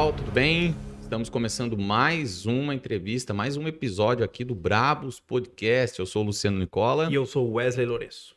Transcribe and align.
pessoal, 0.00 0.12
tudo 0.14 0.32
bem? 0.32 0.74
Estamos 1.02 1.28
começando 1.28 1.76
mais 1.76 2.46
uma 2.46 2.74
entrevista, 2.74 3.34
mais 3.34 3.58
um 3.58 3.68
episódio 3.68 4.24
aqui 4.24 4.42
do 4.42 4.54
Brabos 4.54 5.20
Podcast. 5.20 5.98
Eu 5.98 6.06
sou 6.06 6.22
o 6.22 6.26
Luciano 6.26 6.58
Nicola. 6.58 7.10
E 7.10 7.14
eu 7.14 7.26
sou 7.26 7.46
o 7.46 7.52
Wesley 7.54 7.84
Lourenço. 7.84 8.34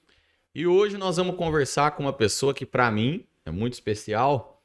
E 0.53 0.67
hoje 0.67 0.97
nós 0.97 1.15
vamos 1.15 1.37
conversar 1.37 1.91
com 1.91 2.03
uma 2.03 2.11
pessoa 2.11 2.53
que, 2.53 2.65
para 2.65 2.91
mim, 2.91 3.23
é 3.45 3.51
muito 3.51 3.73
especial. 3.73 4.61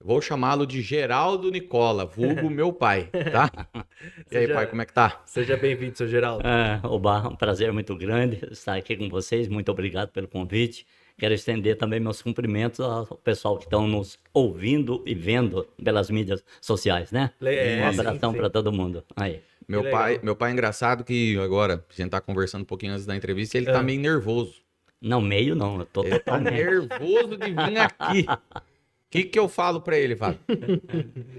Eu 0.00 0.06
vou 0.06 0.22
chamá-lo 0.22 0.64
de 0.64 0.80
Geraldo 0.80 1.50
Nicola, 1.50 2.06
vulgo 2.06 2.48
meu 2.48 2.72
pai, 2.72 3.10
tá? 3.32 3.50
E 4.30 4.36
aí, 4.36 4.42
Seja- 4.44 4.54
pai, 4.54 4.66
como 4.68 4.82
é 4.82 4.86
que 4.86 4.92
tá? 4.92 5.20
Seja 5.26 5.56
bem-vindo, 5.56 5.98
seu 5.98 6.06
Geraldo. 6.06 6.46
É, 6.46 6.80
Oba, 6.84 7.28
um 7.28 7.34
prazer 7.34 7.72
muito 7.72 7.96
grande 7.96 8.38
estar 8.52 8.76
aqui 8.76 8.96
com 8.96 9.08
vocês. 9.08 9.48
Muito 9.48 9.72
obrigado 9.72 10.10
pelo 10.10 10.28
convite. 10.28 10.86
Quero 11.16 11.32
estender 11.32 11.76
também 11.78 12.00
meus 12.00 12.20
cumprimentos 12.20 12.80
ao 12.80 13.06
pessoal 13.06 13.56
que 13.56 13.64
estão 13.64 13.86
nos 13.86 14.18
ouvindo 14.32 15.02
e 15.06 15.14
vendo 15.14 15.66
pelas 15.82 16.10
mídias 16.10 16.42
sociais, 16.60 17.12
né? 17.12 17.30
É, 17.40 17.80
um 17.84 17.88
abração 17.88 18.32
para 18.34 18.50
todo 18.50 18.72
mundo. 18.72 19.04
Aí. 19.14 19.40
Meu 19.66 19.88
pai, 19.90 20.20
meu 20.22 20.34
pai 20.36 20.50
é 20.50 20.52
engraçado 20.52 21.04
que 21.04 21.38
agora, 21.38 21.84
a 21.88 21.94
gente 21.96 22.10
tá 22.10 22.20
conversando 22.20 22.62
um 22.62 22.66
pouquinho 22.66 22.92
antes 22.92 23.06
da 23.06 23.16
entrevista, 23.16 23.56
ele 23.56 23.70
Ah. 23.70 23.74
tá 23.74 23.82
meio 23.82 24.00
nervoso. 24.00 24.56
Não, 25.00 25.20
meio 25.20 25.54
não, 25.54 25.78
eu 25.80 25.86
tô 25.86 26.02
Ele 26.02 26.18
tá 26.18 26.38
totalmente. 26.38 26.54
nervoso 26.54 27.36
de 27.36 27.50
vir 27.50 27.78
aqui. 27.78 28.26
O 28.28 28.38
que, 29.10 29.22
que 29.24 29.38
eu 29.38 29.48
falo 29.48 29.80
pra 29.80 29.96
ele, 29.96 30.16
Fábio? 30.16 30.40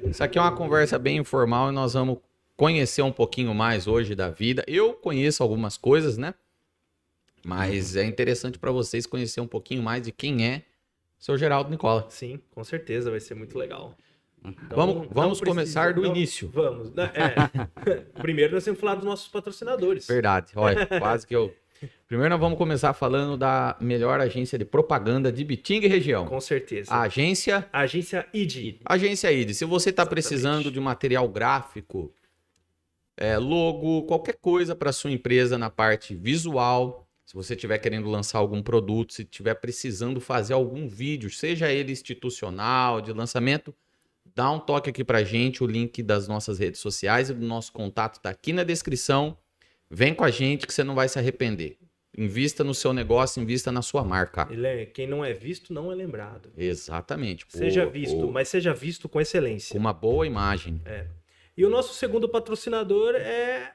Isso 0.09 0.23
aqui 0.23 0.37
é 0.37 0.41
uma 0.41 0.51
conversa 0.55 0.97
bem 0.97 1.17
informal 1.17 1.69
e 1.69 1.73
nós 1.73 1.93
vamos 1.93 2.19
conhecer 2.55 3.01
um 3.01 3.11
pouquinho 3.11 3.53
mais 3.53 3.85
hoje 3.87 4.15
da 4.15 4.29
vida. 4.29 4.63
Eu 4.67 4.93
conheço 4.93 5.43
algumas 5.43 5.77
coisas, 5.77 6.17
né? 6.17 6.33
Mas 7.45 7.95
é 7.95 8.03
interessante 8.03 8.57
pra 8.57 8.71
vocês 8.71 9.05
conhecer 9.05 9.39
um 9.39 9.47
pouquinho 9.47 9.83
mais 9.83 10.01
de 10.01 10.11
quem 10.11 10.45
é 10.45 10.63
seu 11.19 11.37
Geraldo 11.37 11.69
Nicola. 11.69 12.07
Sim, 12.09 12.39
com 12.51 12.63
certeza, 12.63 13.11
vai 13.11 13.19
ser 13.19 13.35
muito 13.35 13.57
legal. 13.57 13.95
Então, 14.43 14.75
Vamos- 14.75 15.07
vamos 15.11 15.41
começar 15.41 15.93
do 15.93 16.01
não- 16.01 16.09
início. 16.09 16.49
Vamos. 16.49 16.91
né, 16.93 17.11
é. 17.15 17.95
Primeiro 18.21 18.53
nós 18.53 18.63
temos 18.63 18.77
que 18.77 18.81
falar 18.81 18.95
dos 18.95 19.05
nossos 19.05 19.27
patrocinadores. 19.27 20.07
Verdade, 20.07 20.51
olha, 20.55 20.85
quase 20.99 21.25
que 21.25 21.35
eu. 21.35 21.53
Primeiro 22.07 22.29
nós 22.31 22.39
vamos 22.39 22.57
começar 22.57 22.93
falando 22.93 23.35
da 23.37 23.75
melhor 23.81 24.19
agência 24.19 24.57
de 24.57 24.65
propaganda 24.65 25.31
de 25.31 25.43
Bitinga 25.43 25.85
e 25.87 25.89
região. 25.89 26.25
Com 26.25 26.39
certeza. 26.41 26.91
A 26.93 27.01
agência 27.01 27.67
A 27.73 27.81
agência 27.81 28.27
ID. 28.33 28.77
Agência 28.85 29.31
ID, 29.31 29.51
se 29.53 29.65
você 29.65 29.89
está 29.89 30.05
precisando 30.05 30.71
de 30.71 30.79
material 30.79 31.27
gráfico, 31.27 32.11
é, 33.17 33.37
logo, 33.37 34.03
qualquer 34.03 34.35
coisa 34.41 34.75
para 34.75 34.91
sua 34.91 35.11
empresa 35.11 35.57
na 35.57 35.69
parte 35.69 36.13
visual, 36.15 37.04
se 37.25 37.33
você 37.33 37.55
estiver 37.55 37.79
querendo 37.79 38.07
lançar 38.07 38.37
algum 38.37 38.61
produto, 38.61 39.13
se 39.13 39.23
estiver 39.23 39.55
precisando 39.55 40.21
fazer 40.21 40.53
algum 40.53 40.87
vídeo, 40.87 41.29
seja 41.29 41.71
ele 41.71 41.91
institucional, 41.91 43.01
de 43.01 43.11
lançamento, 43.11 43.73
dá 44.35 44.51
um 44.51 44.59
toque 44.59 44.91
aqui 44.91 45.03
para 45.03 45.23
gente, 45.23 45.63
o 45.63 45.67
link 45.67 46.03
das 46.03 46.27
nossas 46.27 46.59
redes 46.59 46.79
sociais 46.79 47.29
e 47.29 47.33
do 47.33 47.45
nosso 47.45 47.71
contato 47.73 48.17
está 48.17 48.29
aqui 48.29 48.53
na 48.53 48.63
descrição. 48.63 49.37
Vem 49.89 50.13
com 50.13 50.23
a 50.23 50.29
gente 50.29 50.67
que 50.67 50.73
você 50.73 50.83
não 50.83 50.93
vai 50.93 51.09
se 51.09 51.17
arrepender. 51.17 51.77
Invista 52.17 52.63
no 52.63 52.73
seu 52.73 52.93
negócio, 52.93 53.41
invista 53.41 53.71
na 53.71 53.81
sua 53.81 54.03
marca. 54.03 54.47
Ele 54.49 54.65
é, 54.65 54.85
quem 54.85 55.05
não 55.07 55.25
é 55.25 55.33
visto 55.33 55.73
não 55.73 55.91
é 55.91 55.95
lembrado. 55.95 56.51
Exatamente. 56.55 57.45
Pô, 57.45 57.57
Seja 57.57 57.85
visto, 57.85 58.21
pô, 58.21 58.31
mas 58.31 58.47
seja 58.47 58.73
visto 58.73 59.09
com 59.09 59.19
excelência. 59.19 59.73
com 59.73 59.79
uma 59.79 59.91
boa 59.93 60.25
imagem. 60.25 60.81
E 61.57 61.65
o 61.65 61.69
nosso 61.69 61.93
segundo 61.93 62.29
patrocinador 62.29 63.15
é 63.15 63.73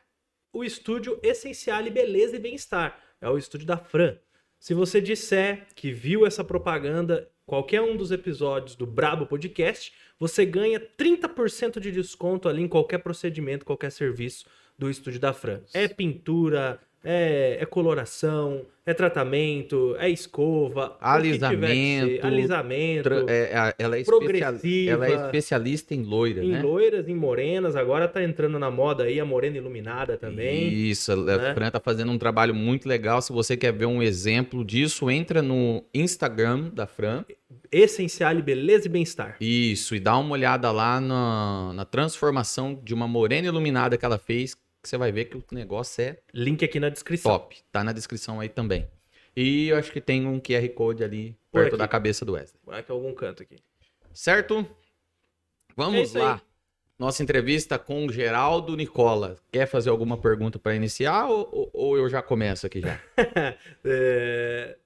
o 0.52 0.64
estúdio 0.64 1.18
Essenciale 1.22 1.90
Beleza 1.90 2.36
e 2.36 2.38
Bem-Estar. 2.38 3.09
É 3.20 3.28
o 3.28 3.36
estúdio 3.36 3.66
da 3.66 3.76
Fran. 3.76 4.16
Se 4.58 4.74
você 4.74 5.00
disser 5.00 5.66
que 5.74 5.92
viu 5.92 6.26
essa 6.26 6.44
propaganda, 6.44 7.28
qualquer 7.46 7.80
um 7.80 7.96
dos 7.96 8.10
episódios 8.10 8.76
do 8.76 8.86
Brabo 8.86 9.26
Podcast, 9.26 9.92
você 10.18 10.44
ganha 10.44 10.78
30% 10.80 11.80
de 11.80 11.90
desconto 11.90 12.48
ali 12.48 12.62
em 12.62 12.68
qualquer 12.68 12.98
procedimento, 12.98 13.64
qualquer 13.64 13.90
serviço 13.90 14.46
do 14.78 14.90
estúdio 14.90 15.20
da 15.20 15.32
Fran. 15.32 15.60
É 15.74 15.88
pintura, 15.88 16.80
é, 17.04 17.58
é 17.60 17.66
coloração, 17.66 18.62
é 18.84 18.92
tratamento, 18.92 19.94
é 19.98 20.08
escova, 20.10 20.96
Alisamento, 21.00 22.26
alisamento, 22.26 23.08
é, 23.28 23.56
a- 23.56 23.74
ela, 23.78 23.98
é 23.98 24.04
progressiva. 24.04 24.92
ela 24.92 25.06
é 25.06 25.26
especialista 25.26 25.94
em 25.94 26.02
loira, 26.02 26.44
em 26.44 26.50
né? 26.52 26.62
loiras, 26.62 27.08
em 27.08 27.14
morenas, 27.14 27.76
agora 27.76 28.08
tá 28.08 28.22
entrando 28.22 28.58
na 28.58 28.70
moda 28.70 29.04
aí 29.04 29.20
a 29.20 29.24
morena 29.24 29.56
iluminada 29.56 30.16
também. 30.16 30.68
Isso, 30.72 31.12
a 31.12 31.16
né? 31.16 31.54
Fran 31.54 31.70
tá 31.70 31.80
fazendo 31.80 32.10
um 32.12 32.18
trabalho 32.18 32.54
muito 32.54 32.88
legal. 32.88 33.22
Se 33.22 33.32
você 33.32 33.56
quer 33.56 33.72
ver 33.72 33.86
um 33.86 34.02
exemplo 34.02 34.64
disso, 34.64 35.10
entra 35.10 35.40
no 35.42 35.82
Instagram 35.94 36.70
da 36.72 36.86
Fran. 36.86 37.24
Essenciale 37.70 38.42
Beleza 38.42 38.86
e 38.86 38.88
Bem-Estar. 38.90 39.36
Isso, 39.40 39.94
e 39.94 40.00
dá 40.00 40.16
uma 40.18 40.32
olhada 40.32 40.70
lá 40.72 41.00
na, 41.00 41.72
na 41.74 41.84
transformação 41.84 42.78
de 42.82 42.92
uma 42.92 43.06
morena 43.06 43.46
iluminada 43.46 43.96
que 43.96 44.04
ela 44.04 44.18
fez, 44.18 44.56
que 44.82 44.88
você 44.88 44.96
vai 44.96 45.12
ver 45.12 45.26
que 45.26 45.36
o 45.36 45.44
negócio 45.52 46.02
é 46.02 46.18
Link 46.32 46.64
aqui 46.64 46.80
na 46.80 46.88
descrição. 46.88 47.32
top. 47.32 47.58
Tá 47.70 47.84
na 47.84 47.92
descrição 47.92 48.40
aí 48.40 48.48
também. 48.48 48.88
E 49.36 49.68
eu 49.68 49.76
acho 49.76 49.92
que 49.92 50.00
tem 50.00 50.26
um 50.26 50.40
QR 50.40 50.68
Code 50.70 51.04
ali 51.04 51.36
Por 51.52 51.60
perto 51.60 51.68
aqui. 51.74 51.78
da 51.78 51.88
cabeça 51.88 52.24
do 52.24 52.32
Wesley. 52.32 52.60
Vai 52.64 52.82
que 52.82 52.90
é 52.90 52.94
algum 52.94 53.14
canto 53.14 53.42
aqui. 53.42 53.56
Certo? 54.12 54.58
É 54.60 55.72
Vamos 55.76 56.16
aí. 56.16 56.22
lá. 56.22 56.42
Nossa 56.98 57.22
entrevista 57.22 57.78
com 57.78 58.04
o 58.06 58.12
Geraldo 58.12 58.76
Nicola. 58.76 59.36
Quer 59.50 59.66
fazer 59.66 59.88
alguma 59.88 60.18
pergunta 60.18 60.58
para 60.58 60.74
iniciar 60.74 61.26
ou, 61.28 61.70
ou- 61.72 61.96
eu 61.96 62.08
já 62.10 62.20
começo 62.20 62.66
aqui 62.66 62.80
já? 62.80 63.00
É, 63.84 64.76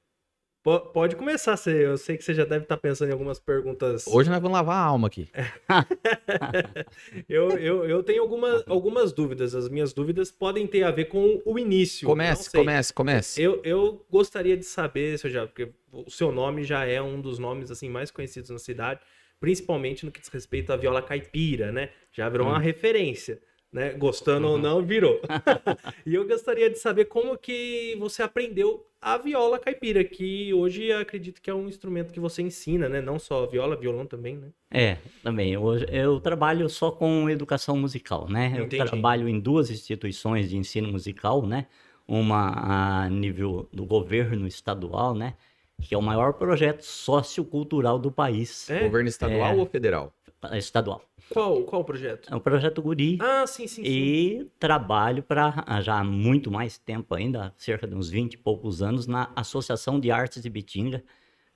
Pode 0.69 1.15
começar, 1.17 1.59
você- 1.59 1.85
eu 1.85 1.99
sei 1.99 2.17
que 2.17 2.25
você 2.25 2.33
já 2.33 2.47
deve 2.47 2.65
estar 2.65 2.79
pensando 2.79 3.11
em 3.11 3.13
algumas 3.13 3.39
perguntas. 3.39 4.07
Hoje 4.07 4.31
nós 4.31 4.41
vamos 4.41 4.57
lavar 4.57 4.77
a 4.77 4.81
alma 4.87 5.09
aqui. 5.09 5.29
Eu, 7.29 7.51
eu, 7.59 7.85
eu 7.85 8.03
tenho 8.03 8.23
alguma, 8.23 8.63
algumas 8.67 9.13
dúvidas. 9.13 9.55
As 9.55 9.69
minhas 9.69 9.93
dúvidas 9.93 10.31
podem 10.31 10.67
ter 10.67 10.83
a 10.83 10.91
ver 10.91 11.05
com 11.07 11.41
o 11.45 11.59
início. 11.59 12.09
Comece, 12.09 12.51
comece, 12.51 12.93
comece. 12.95 13.43
Eu, 13.43 13.61
eu 13.63 14.07
gostaria 14.11 14.57
de 14.57 14.65
saber, 14.65 15.19
seu 15.19 15.29
já, 15.31 15.47
porque 15.47 15.69
o 15.93 16.11
seu 16.11 16.33
nome 16.33 16.65
já 16.65 16.85
é 16.87 17.01
um 17.01 17.21
dos 17.21 17.39
nomes 17.39 17.71
assim 17.71 17.89
mais 17.91 18.11
conhecidos 18.11 18.49
na 18.51 18.59
cidade, 18.59 19.01
principalmente 19.39 20.05
no 20.07 20.11
que 20.13 20.21
diz 20.21 20.29
respeito 20.31 20.73
à 20.73 20.77
viola 20.77 21.03
caipira, 21.03 21.71
né? 21.73 21.91
Já 22.13 22.29
virou 22.29 22.47
uma 22.49 22.59
referência, 22.59 23.39
né? 23.75 23.91
Gostando 23.91 24.47
ou 24.47 24.57
não, 24.57 24.81
virou. 24.81 25.21
e 26.07 26.15
eu 26.15 26.25
gostaria 26.29 26.71
de 26.71 26.79
saber 26.79 27.07
como 27.07 27.37
que 27.37 27.97
você 27.99 28.23
aprendeu 28.23 28.87
a 29.03 29.19
viola 29.19 29.59
caipira, 29.59 30.05
que 30.05 30.55
hoje 30.55 30.85
eu 30.85 31.01
acredito 31.01 31.43
que 31.43 31.51
é 31.51 31.55
um 31.55 31.69
instrumento 31.69 32.13
que 32.13 32.21
você 32.21 32.41
ensina, 32.41 32.89
né? 32.89 33.01
Não 33.03 33.19
só 33.19 33.45
viola, 33.47 33.75
violão 33.75 34.07
também, 34.07 34.37
né? 34.37 34.49
É, 34.71 34.97
também. 35.25 35.57
Hoje 35.57 35.87
eu 35.91 36.21
trabalho 36.21 36.69
só 36.69 36.93
com 36.93 37.29
educação 37.29 37.77
musical, 37.77 38.29
né? 38.31 38.55
Eu 38.57 38.65
Entendi. 38.67 38.85
trabalho 38.85 39.29
em 39.29 39.41
duas 39.41 39.71
instituições 39.71 40.49
de 40.49 40.57
ensino 40.57 40.87
musical, 40.93 41.45
né? 41.45 41.67
Uma 42.07 43.03
a 43.05 43.09
nível 43.11 43.69
do 43.73 43.85
governo 43.85 44.47
estadual, 44.47 45.15
né? 45.17 45.35
Que 45.83 45.97
é 45.97 45.99
o 45.99 46.03
maior 46.03 46.35
projeto 46.35 46.83
sociocultural 46.83 47.99
do 47.99 48.13
país. 48.13 48.71
É? 48.71 48.85
Governo 48.85 49.09
estadual 49.09 49.53
É. 49.53 49.57
ou 49.57 49.67
federal? 49.67 50.15
Estadual. 50.53 51.03
Qual, 51.31 51.63
qual 51.63 51.83
o 51.83 51.85
projeto? 51.85 52.33
É 52.33 52.37
o 52.37 52.41
projeto 52.41 52.83
Guri. 52.83 53.19
Ah, 53.21 53.47
sim, 53.47 53.67
sim, 53.67 53.83
sim. 53.83 53.91
E 53.91 54.51
trabalho 54.59 55.23
para 55.23 55.65
já 55.81 55.99
há 55.99 56.05
muito 56.05 56.51
mais 56.51 56.79
tempo 56.79 57.15
ainda, 57.15 57.53
cerca 57.57 57.87
de 57.87 57.95
uns 57.95 58.11
20 58.11 58.35
e 58.35 58.37
poucos 58.37 58.83
anos, 58.83 59.07
na 59.07 59.31
Associação 59.35 59.99
de 59.99 60.11
Artes 60.11 60.43
de 60.43 60.51
Bitinga, 60.51 61.03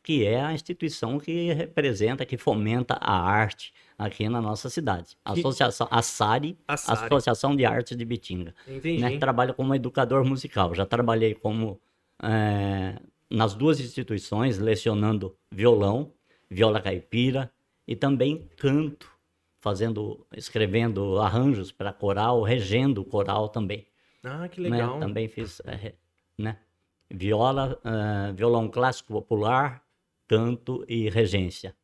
que 0.03 0.25
é 0.25 0.41
a 0.41 0.53
instituição 0.53 1.19
que 1.19 1.53
representa, 1.53 2.25
que 2.25 2.38
fomenta 2.38 2.94
a 2.94 3.20
arte 3.20 3.75
aqui 3.99 4.29
na 4.29 4.41
nossa 4.41 4.70
cidade. 4.70 5.17
A 5.25 5.32
Associação, 5.32 5.87
a 5.91 6.00
SARI. 6.00 6.56
Associação 6.67 7.55
de 7.55 7.67
Artes 7.67 7.97
de 7.97 8.05
Bitinga. 8.05 8.55
Entendi. 8.67 9.00
Né? 9.00 9.19
Trabalho 9.19 9.53
como 9.53 9.75
educador 9.75 10.25
musical. 10.25 10.75
Já 10.75 10.87
trabalhei 10.87 11.35
como 11.35 11.81
eh, 12.23 12.99
nas 13.31 13.55
duas 13.55 13.81
instituições, 13.81 14.59
lecionando 14.59 15.37
violão, 15.50 16.12
viola 16.49 16.81
caipira 16.81 17.50
e 17.87 17.94
também 17.94 18.49
canto, 18.56 19.11
fazendo, 19.69 20.26
escrevendo 20.35 21.19
arranjos 21.19 21.70
para 21.70 21.93
coral, 21.93 22.43
regendo 22.43 23.05
coral 23.05 23.50
também. 23.50 23.87
Ah, 24.25 24.49
que 24.49 24.61
né? 24.62 24.70
legal. 24.70 24.99
Também 24.99 25.29
fiz, 25.29 25.61
eh, 25.67 25.94
né? 26.38 26.59
Viola, 27.11 27.79
eh, 27.85 28.32
violão 28.32 28.69
clássico 28.69 29.12
popular, 29.12 29.82
canto 30.26 30.85
e 30.88 31.11
regência. 31.11 31.76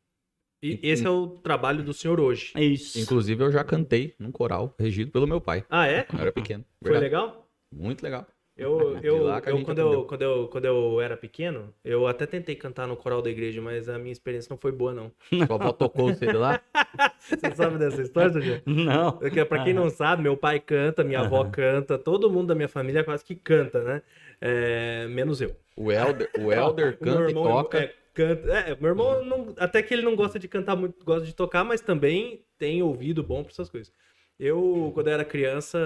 E 0.63 0.79
esse 0.81 1.05
é 1.05 1.09
o 1.09 1.27
trabalho 1.27 1.83
do 1.83 1.93
senhor 1.93 2.19
hoje. 2.19 2.53
É 2.55 2.63
Isso. 2.63 2.99
Inclusive, 2.99 3.43
eu 3.43 3.51
já 3.51 3.63
cantei 3.63 4.15
num 4.17 4.31
coral 4.31 4.73
regido 4.79 5.11
pelo 5.11 5.27
meu 5.27 5.39
pai. 5.39 5.63
Ah, 5.69 5.87
é? 5.87 6.07
Eu 6.11 6.19
era 6.19 6.31
pequeno. 6.31 6.65
Foi 6.81 6.97
legal? 6.97 7.47
Muito 7.71 8.01
legal. 8.01 8.25
Eu, 8.57 8.97
eu, 9.03 9.27
eu, 9.27 9.63
quando, 9.63 9.79
eu, 9.79 10.05
quando, 10.05 10.21
eu, 10.21 10.47
quando 10.47 10.65
eu 10.65 11.01
era 11.01 11.17
pequeno, 11.17 11.73
eu 11.83 12.07
até 12.07 12.25
tentei 12.25 12.55
cantar 12.55 12.87
no 12.87 12.95
coral 12.95 13.21
da 13.21 13.29
igreja, 13.29 13.61
mas 13.61 13.89
a 13.89 13.97
minha 13.97 14.11
experiência 14.11 14.49
não 14.49 14.57
foi 14.57 14.71
boa, 14.71 14.93
não. 14.93 15.11
Sua 15.47 15.55
avó 15.55 15.71
tocou 15.71 16.13
você 16.13 16.31
lá? 16.31 16.61
Você 17.19 17.55
sabe 17.55 17.77
dessa 17.79 18.01
história, 18.01 18.31
Sérgio? 18.31 18.61
Não. 18.65 19.13
Porque, 19.13 19.43
pra 19.43 19.63
quem 19.63 19.73
não 19.73 19.89
sabe, 19.89 20.21
meu 20.21 20.37
pai 20.37 20.59
canta, 20.59 21.03
minha 21.03 21.21
avó 21.21 21.43
canta, 21.45 21.97
todo 21.97 22.29
mundo 22.29 22.47
da 22.47 22.55
minha 22.55 22.67
família 22.67 23.03
quase 23.03 23.25
que 23.25 23.35
canta, 23.35 23.83
né? 23.83 24.01
É, 24.39 25.07
menos 25.07 25.41
eu. 25.41 25.55
O 25.75 25.91
Elder, 25.91 26.29
o 26.37 26.53
Elder 26.53 26.93
O 26.93 27.03
canta 27.03 27.21
e 27.23 27.27
irmão 27.29 27.45
é- 27.45 27.51
toca. 27.51 27.77
é 27.79 27.93
Canta... 28.15 28.49
É, 28.49 28.77
meu 28.79 28.91
irmão, 28.91 29.25
não... 29.25 29.53
até 29.57 29.83
que 29.83 29.93
ele 29.93 30.01
não 30.01 30.15
gosta 30.15 30.39
de 30.39 30.47
cantar 30.47 30.75
muito, 30.75 31.03
gosta 31.03 31.25
de 31.25 31.35
tocar, 31.35 31.65
mas 31.65 31.81
também 31.81 32.45
tem 32.57 32.81
ouvido 32.81 33.21
bom 33.21 33.43
para 33.43 33.51
essas 33.51 33.69
coisas. 33.69 33.91
Eu, 34.39 34.91
quando 34.93 35.07
eu 35.07 35.13
era 35.13 35.25
criança, 35.25 35.77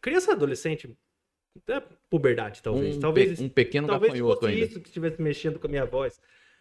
criança 0.00 0.32
adolescente, 0.32 0.96
até 1.58 1.82
puberdade, 2.10 2.62
talvez. 2.62 2.96
Um, 2.96 3.00
talvez 3.00 3.38
pe- 3.38 3.44
um 3.44 3.48
pequeno 3.48 3.86
talvez 3.86 4.12
gafanhoto 4.12 4.40
fosse 4.40 4.52
ainda. 4.52 4.64
isso 4.66 4.80
que 4.80 4.88
estivesse 4.88 5.20
mexendo 5.20 5.58
com 5.58 5.66
a 5.66 5.70
minha 5.70 5.84
voz. 5.84 6.20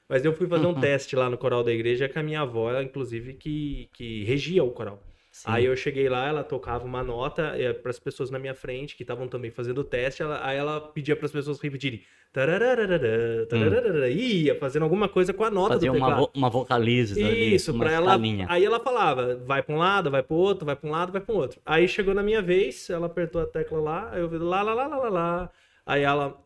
Mas 0.10 0.24
eu 0.24 0.34
fui 0.34 0.48
fazer 0.48 0.66
um 0.66 0.74
teste 0.80 1.16
lá 1.16 1.30
no 1.30 1.38
coral 1.38 1.64
da 1.64 1.72
igreja 1.72 2.08
com 2.08 2.20
a 2.20 2.24
minha 2.24 2.42
avó, 2.42 2.70
ela, 2.70 2.82
inclusive, 2.84 3.34
que, 3.34 3.90
que 3.94 4.24
regia 4.24 4.64
o 4.64 4.72
coral. 4.72 5.04
Sim. 5.38 5.44
Aí 5.52 5.66
eu 5.66 5.76
cheguei 5.78 6.10
lá, 6.10 6.28
ela 6.28 6.44
tocava 6.44 6.84
uma 6.84 7.04
nota 7.04 7.54
para 7.84 7.92
as 7.92 8.00
pessoas 8.00 8.32
na 8.32 8.40
minha 8.40 8.56
frente 8.56 8.96
que 8.96 9.04
estavam 9.04 9.28
também 9.28 9.52
fazendo 9.52 9.78
o 9.82 9.84
teste. 9.84 10.24
ela- 10.24 10.40
aí 10.44 10.58
ela 10.58 10.82
pedia 10.82 11.16
para 11.16 11.28
as 11.28 11.32
pessoas 11.32 11.60
repetirem. 11.60 12.02
Tarararara, 12.34 14.10
e 14.10 14.44
ia 14.46 14.56
fazendo 14.60 14.84
alguma 14.84 15.08
coisa 15.08 15.34
com 15.34 15.44
a 15.44 15.52
nota 15.52 15.76
Fazer 15.76 15.88
do 15.88 15.94
uma, 15.94 16.08
teclado. 16.08 16.20
vo- 16.22 16.32
uma 16.36 16.50
vocalize 16.50 17.24
ali, 17.24 17.56
Isso, 17.56 17.72
uma 17.72 17.86
pra 17.86 17.94
ela. 17.94 18.18
Aí 18.50 18.66
ela 18.66 18.80
falava, 18.80 19.36
vai 19.46 19.62
pra 19.62 19.76
um 19.76 19.78
lado, 19.78 20.10
vai 20.10 20.24
pro 20.24 20.36
outro, 20.36 20.66
vai 20.66 20.76
pra 20.76 20.88
um 20.90 20.92
lado, 20.92 21.12
vai 21.12 21.22
pro 21.22 21.36
outro. 21.36 21.62
Aí 21.66 21.88
chegou 21.88 22.14
na 22.14 22.24
minha 22.24 22.42
vez, 22.42 22.90
ela 22.90 23.06
apertou 23.08 23.42
a 23.42 23.46
tecla 23.46 23.80
lá, 23.80 24.12
eu 24.16 24.28
vi 24.28 24.38
lá, 24.38 24.62
lá, 24.62 24.74
lá, 24.74 24.88
lá, 24.88 24.98
lá, 24.98 25.10
lá. 25.10 25.50
Aí 25.86 26.02
ela 26.04 26.38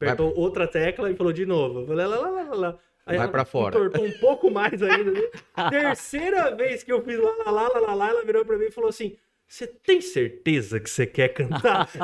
apertou 0.00 0.32
outra 0.36 0.66
tecla 0.66 1.10
e 1.10 1.14
falou 1.14 1.32
de 1.32 1.46
novo. 1.46 1.80
Eu 1.80 1.86
falei, 1.86 2.06
lá, 2.06 2.16
lá, 2.18 2.28
lá, 2.30 2.42
lá, 2.42 2.54
lá. 2.54 2.78
Aí 3.04 3.18
Vai 3.18 3.28
pra 3.28 3.44
fora. 3.44 3.76
entortou 3.76 4.04
um 4.04 4.12
pouco 4.18 4.50
mais 4.50 4.82
ainda. 4.82 5.10
né? 5.12 5.20
Terceira 5.70 6.54
vez 6.54 6.82
que 6.82 6.92
eu 6.92 7.02
fiz 7.02 7.18
lá, 7.18 7.32
lá, 7.46 7.50
lá, 7.50 7.68
lá, 7.68 7.80
lá, 7.80 7.94
lá, 7.94 8.08
ela 8.10 8.24
virou 8.24 8.44
pra 8.44 8.56
mim 8.56 8.66
e 8.66 8.70
falou 8.70 8.90
assim. 8.90 9.16
Você 9.48 9.66
tem 9.66 10.00
certeza 10.00 10.80
que 10.80 10.88
você 10.88 11.06
quer 11.06 11.28
cantar? 11.28 11.86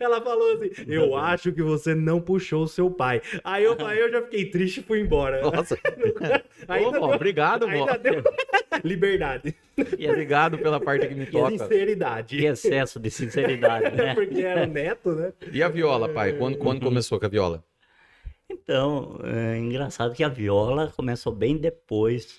Ela 0.00 0.22
falou 0.22 0.52
assim: 0.54 0.70
Eu 0.86 1.14
acho 1.14 1.52
que 1.52 1.62
você 1.62 1.94
não 1.94 2.18
puxou 2.18 2.62
o 2.62 2.68
seu 2.68 2.90
pai. 2.90 3.20
Aí 3.44 3.62
eu, 3.64 3.76
aí 3.86 3.98
eu 3.98 4.10
já 4.10 4.22
fiquei 4.22 4.46
triste 4.46 4.80
e 4.80 4.82
fui 4.82 5.00
embora. 5.00 5.42
Nossa. 5.42 5.76
Ainda 6.66 6.96
Ô, 6.98 7.00
vó, 7.00 7.06
deu- 7.08 7.16
obrigado, 7.16 7.66
vó. 7.68 7.90
Ainda 7.90 7.98
deu 7.98 8.22
liberdade. 8.82 9.54
E 9.98 10.08
Obrigado 10.08 10.56
pela 10.58 10.80
parte 10.80 11.06
que 11.06 11.14
me 11.14 11.26
toca. 11.26 11.50
Sinceridade. 11.58 12.38
Que 12.38 12.46
excesso 12.46 12.98
de 12.98 13.10
sinceridade, 13.10 13.94
né? 13.94 14.14
Porque 14.14 14.40
era 14.40 14.66
neto, 14.66 15.12
né? 15.12 15.32
E 15.52 15.62
a 15.62 15.68
viola, 15.68 16.08
pai? 16.08 16.32
Quando, 16.34 16.56
quando 16.58 16.80
começou 16.80 17.18
com 17.20 17.26
a 17.26 17.28
viola? 17.28 17.62
Então, 18.52 19.18
é 19.24 19.58
engraçado 19.58 20.14
que 20.14 20.22
a 20.22 20.28
viola 20.28 20.92
começou 20.94 21.34
bem 21.34 21.56
depois 21.56 22.38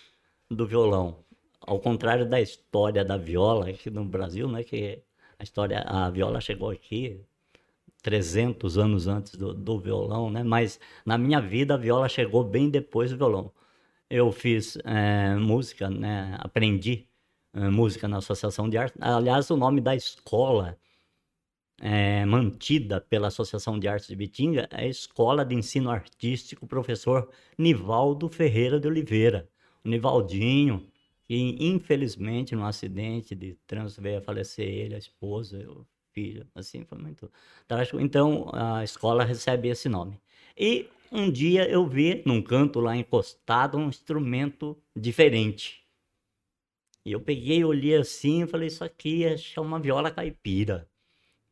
do 0.49 0.65
violão. 0.67 1.23
Ao 1.59 1.79
contrário 1.79 2.27
da 2.29 2.39
história 2.39 3.03
da 3.03 3.17
viola 3.17 3.69
aqui 3.69 3.89
no 3.89 4.05
Brasil, 4.05 4.47
né? 4.47 4.63
Que 4.63 5.01
a 5.39 5.43
história, 5.43 5.79
a 5.81 6.09
viola 6.11 6.39
chegou 6.39 6.69
aqui 6.69 7.19
300 8.03 8.77
anos 8.77 9.07
antes 9.07 9.35
do, 9.35 9.53
do 9.53 9.79
violão, 9.79 10.29
né? 10.29 10.43
Mas 10.43 10.79
na 11.05 11.17
minha 11.17 11.41
vida 11.41 11.73
a 11.73 11.77
viola 11.77 12.07
chegou 12.07 12.43
bem 12.43 12.69
depois 12.69 13.11
do 13.11 13.17
violão. 13.17 13.51
Eu 14.09 14.31
fiz 14.31 14.77
eh, 14.85 15.35
música, 15.35 15.89
né? 15.89 16.37
Aprendi 16.39 17.07
eh, 17.53 17.69
música 17.69 18.07
na 18.07 18.17
Associação 18.17 18.69
de 18.69 18.77
Arte. 18.77 18.97
Aliás, 19.01 19.49
o 19.49 19.57
nome 19.57 19.81
da 19.81 19.95
escola 19.95 20.77
eh, 21.85 22.25
mantida 22.25 23.01
pela 23.01 23.27
Associação 23.27 23.77
de 23.77 23.89
Artes 23.89 24.07
de 24.07 24.15
Bitinga 24.15 24.69
é 24.71 24.85
a 24.85 24.87
Escola 24.87 25.43
de 25.43 25.53
Ensino 25.53 25.89
Artístico 25.91 26.65
Professor 26.65 27.29
Nivaldo 27.57 28.29
Ferreira 28.29 28.79
de 28.79 28.87
Oliveira. 28.87 29.49
O 29.83 29.89
Nivaldinho, 29.89 30.87
que 31.25 31.35
infelizmente 31.59 32.55
num 32.55 32.63
acidente 32.63 33.35
de 33.35 33.55
trânsito 33.67 34.01
veio 34.01 34.19
a 34.19 34.21
falecer 34.21 34.65
ele, 34.65 34.95
a 34.95 34.97
esposa, 34.97 35.57
o 35.69 35.85
filho, 36.13 36.47
assim, 36.55 36.85
foi 36.85 36.97
muito 36.97 37.29
trágico. 37.67 37.99
Então, 37.99 38.49
a 38.53 38.81
escola 38.85 39.25
recebe 39.25 39.67
esse 39.67 39.89
nome. 39.89 40.21
E 40.57 40.87
um 41.11 41.29
dia 41.29 41.69
eu 41.69 41.85
vi 41.85 42.23
num 42.25 42.41
canto 42.41 42.79
lá 42.79 42.95
encostado 42.95 43.77
um 43.77 43.89
instrumento 43.89 44.81
diferente. 44.95 45.83
E 47.05 47.11
eu 47.11 47.19
peguei, 47.19 47.61
olhei 47.65 47.95
assim 47.97 48.43
e 48.43 48.47
falei, 48.47 48.67
isso 48.67 48.85
aqui 48.85 49.25
é 49.25 49.35
é 49.35 49.59
uma 49.59 49.81
viola 49.81 50.09
caipira. 50.09 50.89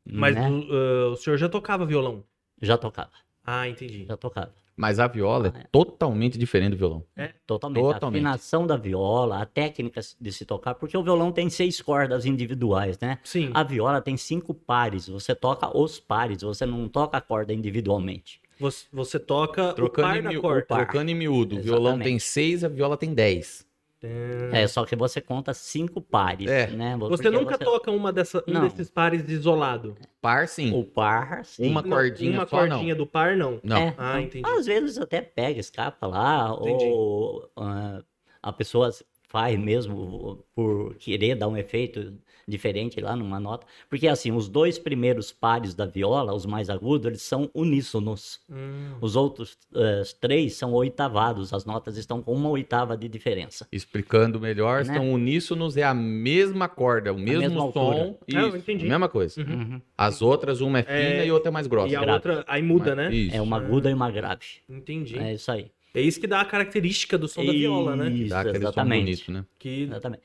Mas 0.05 0.35
né? 0.35 0.49
o, 0.49 0.67
ah, 0.73 1.09
o 1.11 1.15
senhor 1.15 1.37
já 1.37 1.47
tocava 1.49 1.85
violão? 1.85 2.23
Já 2.61 2.77
tocava, 2.77 3.11
Ah, 3.45 3.67
entendi. 3.67 4.05
já 4.05 4.15
tocava. 4.17 4.53
Mas 4.75 4.99
a 4.99 5.07
viola 5.07 5.53
é 5.55 5.65
totalmente 5.71 6.37
diferente 6.39 6.71
do 6.71 6.77
violão. 6.77 7.05
Totalmente. 7.45 7.83
Totalmente. 7.83 8.25
A 8.25 8.29
afinação 8.29 8.65
da 8.65 8.77
viola, 8.77 9.41
a 9.41 9.45
técnica 9.45 9.99
de 10.19 10.31
se 10.31 10.43
tocar, 10.45 10.73
porque 10.75 10.97
o 10.97 11.03
violão 11.03 11.31
tem 11.31 11.49
seis 11.49 11.81
cordas 11.81 12.25
individuais, 12.25 12.97
né? 12.99 13.19
Sim. 13.23 13.51
A 13.53 13.63
viola 13.63 14.01
tem 14.01 14.17
cinco 14.17 14.53
pares, 14.53 15.07
você 15.07 15.35
toca 15.35 15.77
os 15.77 15.99
pares, 15.99 16.41
você 16.41 16.65
não 16.65 16.87
toca 16.87 17.17
a 17.17 17.21
corda 17.21 17.53
individualmente. 17.53 18.41
Você, 18.59 18.85
você 18.91 19.19
toca 19.19 19.73
Trocando, 19.73 20.07
o 20.07 20.09
par 20.09 20.17
em, 20.19 20.23
da 20.35 20.41
corda. 20.41 20.65
trocando 20.65 21.11
em 21.11 21.15
miúdo. 21.15 21.57
O 21.57 21.61
violão 21.61 21.83
Exatamente. 21.93 22.07
tem 22.07 22.19
seis, 22.19 22.63
a 22.63 22.67
viola 22.67 22.95
tem 22.97 23.13
dez. 23.13 23.67
É, 24.03 24.67
só 24.67 24.83
que 24.83 24.95
você 24.95 25.21
conta 25.21 25.53
cinco 25.53 26.01
pares, 26.01 26.49
É. 26.49 26.67
né? 26.71 26.97
Você 26.97 27.09
Porque 27.23 27.29
nunca 27.29 27.57
toca 27.57 27.91
uma 27.91 28.11
dessa, 28.11 28.43
um 28.47 28.53
Não. 28.53 28.61
desses 28.61 28.89
pares 28.89 29.27
isolado? 29.29 29.95
Par, 30.19 30.47
sim. 30.47 30.73
O 30.73 30.83
par, 30.83 31.45
sim. 31.45 31.69
Uma 31.69 31.81
Não, 31.83 31.89
cordinha 31.89 32.31
Uma 32.39 32.47
só, 32.47 32.57
cordinha 32.57 32.95
do 32.95 33.05
par, 33.05 33.37
não. 33.37 33.59
Não. 33.63 33.77
É, 33.77 33.93
Ah, 33.97 34.13
não. 34.13 34.21
entendi. 34.21 34.47
Às 34.49 34.65
vezes 34.65 34.97
até 34.97 35.21
pega, 35.21 35.59
escapa 35.59 36.07
lá, 36.07 36.51
Entendi. 36.59 36.85
ou 36.85 37.47
ah, 37.55 38.01
a 38.41 38.51
pessoa 38.51 38.89
faz 39.27 39.57
mesmo 39.59 40.43
por 40.55 40.95
querer 40.95 41.35
dar 41.35 41.47
um 41.47 41.55
efeito 41.55 42.13
diferente 42.47 42.99
lá 43.01 43.15
numa 43.15 43.39
nota. 43.39 43.65
Porque 43.89 44.07
assim, 44.07 44.31
os 44.31 44.47
dois 44.49 44.77
primeiros 44.79 45.31
pares 45.31 45.73
da 45.73 45.85
viola, 45.85 46.33
os 46.33 46.45
mais 46.45 46.69
agudos, 46.69 47.05
eles 47.07 47.21
são 47.21 47.49
uníssonos. 47.53 48.39
Hum. 48.49 48.93
Os 49.01 49.15
outros 49.15 49.57
eh, 49.75 50.03
três 50.19 50.53
são 50.53 50.73
oitavados, 50.73 51.53
as 51.53 51.65
notas 51.65 51.97
estão 51.97 52.21
com 52.21 52.33
uma 52.33 52.49
oitava 52.49 52.95
de 52.97 53.07
diferença. 53.07 53.67
Explicando 53.71 54.39
melhor, 54.39 54.83
Né? 54.85 54.93
são 54.95 55.11
uníssonos, 55.13 55.77
é 55.77 55.83
a 55.83 55.93
mesma 55.93 56.67
corda, 56.67 57.13
o 57.13 57.17
mesmo 57.17 57.71
som. 57.71 58.17
Ah, 58.33 58.47
Isso, 58.47 58.57
entendi. 58.57 58.87
mesma 58.87 59.09
coisa. 59.09 59.41
Uhum. 59.41 59.53
Uhum. 59.53 59.81
As 59.97 60.21
outras, 60.21 60.61
uma 60.61 60.79
é 60.79 60.83
fina 60.83 60.97
É, 60.97 61.25
e 61.27 61.31
outra 61.31 61.49
é 61.49 61.51
mais 61.51 61.67
grossa. 61.67 61.87
E 61.89 61.95
a 61.95 62.01
grave. 62.01 62.13
outra, 62.15 62.45
aí 62.47 62.61
muda, 62.61 62.95
né? 62.95 63.13
Isso. 63.13 63.35
É 63.35 63.41
uma 63.41 63.57
aguda 63.57 63.89
e 63.89 63.93
uma 63.93 64.09
grave. 64.11 64.45
Entendi. 64.69 65.17
É 65.17 65.33
isso 65.33 65.51
aí. 65.51 65.71
É 65.93 65.99
isso 66.01 66.21
que 66.21 66.27
dá 66.27 66.39
a 66.39 66.45
característica 66.45 67.17
do 67.17 67.27
som 67.27 67.45
da 67.45 67.51
viola, 67.51 67.95
né? 67.97 68.09
Isso, 68.09 68.29
Dá 68.29 68.39
aquele 68.39 68.55
som 68.59 68.63
exatamente. 68.63 69.03
bonito, 69.03 69.31
né? 69.33 69.45
Que 69.59 69.81
Exatamente. 69.83 70.23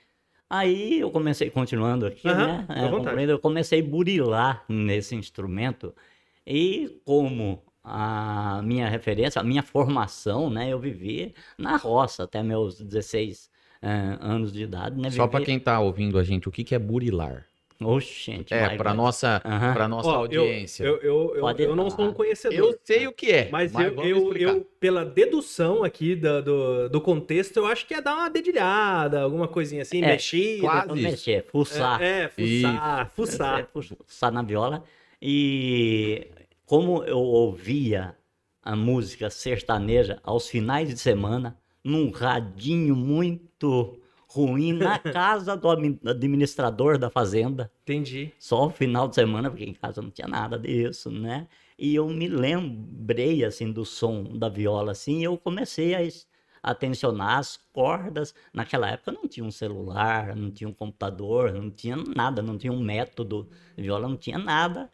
Aí 0.48 1.00
eu 1.00 1.10
comecei, 1.10 1.50
continuando 1.50 2.06
aqui, 2.06 2.28
Aham, 2.28 2.46
né? 2.46 2.66
É, 2.68 3.32
eu 3.32 3.38
comecei 3.38 3.80
a 3.80 3.84
burilar 3.84 4.64
nesse 4.68 5.16
instrumento 5.16 5.94
e 6.46 7.00
como 7.04 7.62
a 7.82 8.60
minha 8.62 8.88
referência, 8.88 9.40
a 9.40 9.44
minha 9.44 9.62
formação, 9.62 10.50
né? 10.50 10.72
Eu 10.72 10.78
vivi 10.78 11.34
na 11.58 11.76
roça 11.76 12.24
até 12.24 12.42
meus 12.42 12.80
16 12.80 13.50
eh, 13.82 14.18
anos 14.20 14.52
de 14.52 14.64
idade, 14.64 15.00
né? 15.00 15.10
Só 15.10 15.26
Vivi... 15.26 15.30
pra 15.30 15.44
quem 15.44 15.58
tá 15.58 15.78
ouvindo 15.80 16.18
a 16.18 16.24
gente, 16.24 16.48
o 16.48 16.52
que, 16.52 16.64
que 16.64 16.74
é 16.74 16.78
burilar? 16.78 17.46
Oxente, 17.82 18.54
É, 18.54 18.76
pra 18.76 18.90
vai. 18.90 18.96
nossa, 18.96 19.42
Aham. 19.44 19.74
pra 19.74 19.86
nossa 19.88 20.08
Ó, 20.08 20.14
audiência. 20.14 20.82
Eu, 20.84 20.96
eu, 20.98 21.32
eu, 21.34 21.40
Pode 21.40 21.62
eu 21.62 21.76
não 21.76 21.90
sou 21.90 22.06
um 22.06 22.12
conhecedor. 22.12 22.58
Eu 22.70 22.78
sei 22.82 23.06
o 23.06 23.12
que 23.12 23.30
é, 23.30 23.48
Mas, 23.50 23.72
mas 23.72 23.86
eu, 23.88 23.94
vamos 23.94 24.10
eu, 24.10 24.36
eu, 24.36 24.60
pela 24.80 25.04
dedução 25.04 25.84
aqui 25.84 26.14
do, 26.16 26.42
do, 26.42 26.88
do 26.88 27.00
contexto, 27.00 27.56
eu 27.58 27.66
acho 27.66 27.86
que 27.86 27.92
é 27.94 28.00
dar 28.00 28.14
uma 28.16 28.30
dedilhada, 28.30 29.20
alguma 29.20 29.46
coisinha 29.46 29.82
assim, 29.82 30.02
É, 30.02 30.06
mexida. 30.12 30.60
quase. 30.62 30.92
Mexer, 31.02 31.44
fuçar. 31.50 32.00
É, 32.00 32.22
é, 32.22 32.28
fuçar, 32.28 33.10
fuçar. 33.10 33.60
É, 33.60 33.66
fuçar 34.06 34.32
na 34.32 34.42
viola. 34.42 34.82
E 35.20 36.28
como 36.64 37.04
eu 37.04 37.18
ouvia 37.18 38.16
a 38.62 38.74
música 38.74 39.28
sertaneja 39.30 40.18
aos 40.22 40.48
finais 40.48 40.88
de 40.88 40.98
semana, 40.98 41.56
num 41.84 42.10
radinho 42.10 42.96
muito 42.96 44.00
ruim, 44.36 44.72
na 44.72 44.98
casa 44.98 45.56
do 45.56 45.68
admi- 45.70 46.00
administrador 46.06 46.98
da 46.98 47.10
fazenda, 47.10 47.70
Entendi. 47.82 48.32
só 48.38 48.66
o 48.66 48.70
final 48.70 49.08
de 49.08 49.14
semana, 49.14 49.50
porque 49.50 49.64
em 49.64 49.74
casa 49.74 50.02
não 50.02 50.10
tinha 50.10 50.28
nada 50.28 50.58
disso, 50.58 51.10
né? 51.10 51.48
E 51.78 51.94
eu 51.94 52.08
me 52.08 52.28
lembrei, 52.28 53.44
assim, 53.44 53.70
do 53.72 53.84
som 53.84 54.24
da 54.38 54.48
viola, 54.48 54.92
assim, 54.92 55.20
e 55.20 55.24
eu 55.24 55.36
comecei 55.38 55.94
a, 55.94 56.02
es- 56.02 56.26
a 56.62 56.74
tensionar 56.74 57.38
as 57.38 57.56
cordas. 57.72 58.34
Naquela 58.52 58.90
época 58.90 59.12
não 59.12 59.28
tinha 59.28 59.44
um 59.44 59.50
celular, 59.50 60.34
não 60.36 60.50
tinha 60.50 60.68
um 60.68 60.72
computador, 60.72 61.52
não 61.52 61.70
tinha 61.70 61.96
nada, 61.96 62.42
não 62.42 62.56
tinha 62.58 62.72
um 62.72 62.80
método 62.80 63.48
de 63.76 63.82
viola, 63.82 64.08
não 64.08 64.16
tinha 64.16 64.38
nada. 64.38 64.90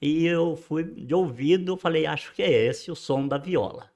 E 0.00 0.26
eu 0.26 0.56
fui 0.56 0.84
de 0.84 1.14
ouvido, 1.14 1.76
falei, 1.76 2.06
acho 2.06 2.34
que 2.34 2.42
é 2.42 2.50
esse 2.66 2.90
o 2.90 2.96
som 2.96 3.26
da 3.28 3.38
viola. 3.38 3.90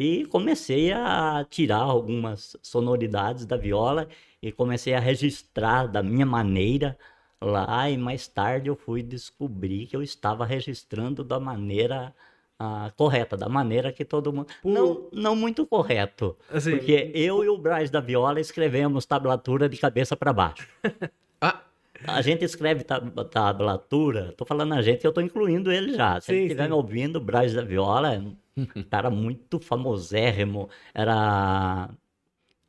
E 0.00 0.24
comecei 0.26 0.92
a 0.92 1.44
tirar 1.50 1.78
algumas 1.82 2.56
sonoridades 2.62 3.44
da 3.44 3.56
viola 3.56 4.06
e 4.40 4.52
comecei 4.52 4.94
a 4.94 5.00
registrar 5.00 5.88
da 5.88 6.04
minha 6.04 6.24
maneira 6.24 6.96
lá. 7.40 7.90
E 7.90 7.98
mais 7.98 8.28
tarde 8.28 8.68
eu 8.68 8.76
fui 8.76 9.02
descobrir 9.02 9.86
que 9.86 9.96
eu 9.96 10.02
estava 10.02 10.44
registrando 10.46 11.24
da 11.24 11.40
maneira 11.40 12.14
ah, 12.56 12.92
correta, 12.96 13.36
da 13.36 13.48
maneira 13.48 13.90
que 13.92 14.04
todo 14.04 14.32
mundo. 14.32 14.46
Por- 14.62 14.70
Não, 14.70 15.08
não 15.12 15.34
muito 15.34 15.66
correto, 15.66 16.36
Assim, 16.48 16.70
porque 16.76 17.10
eu 17.12 17.42
e 17.42 17.48
o 17.48 17.58
Braz 17.58 17.90
da 17.90 17.98
viola 18.00 18.38
escrevemos 18.40 19.04
tablatura 19.04 19.68
de 19.68 19.78
cabeça 19.78 20.16
para 20.16 20.32
baixo. 20.32 20.68
Ah, 21.40 21.60
A 22.06 22.22
gente 22.22 22.44
escreve 22.44 22.84
tab- 22.84 23.12
tablatura, 23.28 24.32
tô 24.36 24.44
falando 24.44 24.72
a 24.74 24.80
gente, 24.82 25.04
eu 25.04 25.12
tô 25.12 25.20
incluindo 25.20 25.72
ele 25.72 25.92
já. 25.94 26.20
Se 26.20 26.26
Sim, 26.28 26.32
ele 26.34 26.42
estiver 26.44 26.68
me 26.68 26.74
ouvindo, 26.74 27.16
o 27.16 27.20
Braz 27.20 27.52
da 27.52 27.62
Viola, 27.62 28.22
cara 28.90 29.10
muito 29.10 29.58
famosérrimo, 29.60 30.68
era 30.94 31.90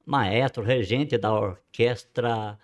maestro, 0.05 0.63
regente 0.63 1.17
da 1.17 1.31
orquestra 1.33 2.57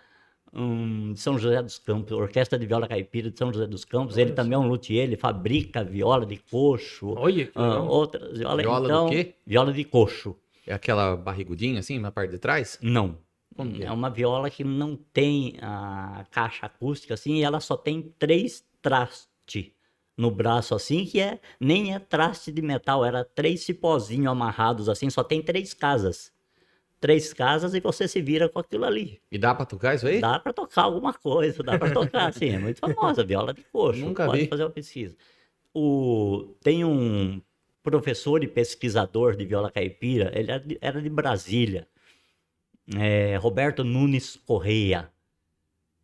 hum, 0.54 1.14
de 1.14 1.20
São 1.20 1.38
José 1.38 1.62
dos 1.62 1.78
Campos, 1.78 2.12
orquestra 2.12 2.58
de 2.58 2.66
viola 2.66 2.88
caipira 2.88 3.30
de 3.30 3.38
São 3.38 3.54
José 3.54 3.68
dos 3.68 3.86
Campos. 3.86 4.18
ele 4.18 4.32
Olha 4.32 4.36
também 4.36 4.56
é 4.56 4.58
um 4.58 4.68
luthier, 4.68 5.04
ele 5.04 5.18
fabrica 5.18 5.84
viola 5.84 6.26
de 6.26 6.38
coxo, 6.38 7.14
Olha 7.18 7.46
que 7.46 7.60
legal. 7.60 7.88
outras 7.88 8.38
viola, 8.38 8.62
Viola 8.62 8.80
do 8.80 8.86
então, 8.86 9.10
quê? 9.10 9.36
Viola 9.46 9.74
de 9.74 9.84
coxo. 9.84 10.36
É 10.66 10.74
aquela 10.74 11.16
barrigudinha 11.16 11.80
assim, 11.80 12.00
na 12.00 12.12
parte 12.12 12.32
de 12.32 12.40
trás? 12.40 12.80
Não. 12.82 13.18
Como 13.56 13.76
é? 13.82 13.86
É 13.86 13.92
uma 13.92 14.10
viola 14.10 14.50
que 14.50 14.64
não 14.64 14.96
tem 14.96 15.56
a 15.62 16.26
caixa 16.32 16.66
acústica 16.66 17.14
assim, 17.14 17.36
e 17.36 17.44
ela 17.44 17.60
só 17.60 17.78
tem 17.78 18.14
três 18.18 18.66
trastes 18.82 19.75
no 20.18 20.32
braço 20.32 20.74
assim, 20.74 21.06
que 21.06 21.20
é 21.20 21.40
nem 21.60 21.94
é 21.94 22.00
traste 22.00 22.52
de 22.52 22.62
metal, 22.62 23.04
era 23.04 23.24
três 23.24 23.62
cipózinhos 23.64 24.28
amarrados 24.28 24.88
assim, 24.88 25.10
só 25.10 25.24
tem 25.24 25.42
três 25.42 25.74
casas. 25.74 26.34
Três 27.00 27.34
casas 27.34 27.74
e 27.74 27.80
você 27.80 28.08
se 28.08 28.22
vira 28.22 28.48
com 28.48 28.58
aquilo 28.58 28.86
ali. 28.86 29.22
E 29.30 29.38
dá 29.38 29.54
pra 29.54 29.66
tocar 29.66 29.96
isso 29.96 30.08
aí? 30.08 30.20
Dá 30.20 30.40
pra 30.40 30.54
tocar 30.54 30.84
alguma 30.84 31.14
coisa, 31.14 31.62
dá 31.62 31.78
pra 31.78 31.92
tocar, 31.92 32.30
assim, 32.30 32.50
é 32.50 32.58
muito 32.58 32.80
famosa, 32.80 33.24
viola 33.24 33.54
de 33.54 33.62
coxo. 33.64 34.00
Nunca 34.00 34.26
pode 34.26 34.44
vi. 34.44 34.48
fazer 34.48 34.64
uma 34.64 34.70
pesquisa. 34.70 35.16
O, 35.74 36.56
tem 36.64 36.86
um 36.86 37.42
professor 37.84 38.44
e 38.44 38.48
pesquisador 38.48 39.36
de 39.36 39.46
viola 39.46 39.70
caipira, 39.70 40.32
ele 40.34 40.52
era 40.52 40.60
de, 40.60 40.78
era 40.82 41.02
de 41.02 41.10
Brasília, 41.10 41.88
é, 42.98 43.36
Roberto 43.38 43.84
Nunes 43.84 44.36
Correia. 44.38 45.12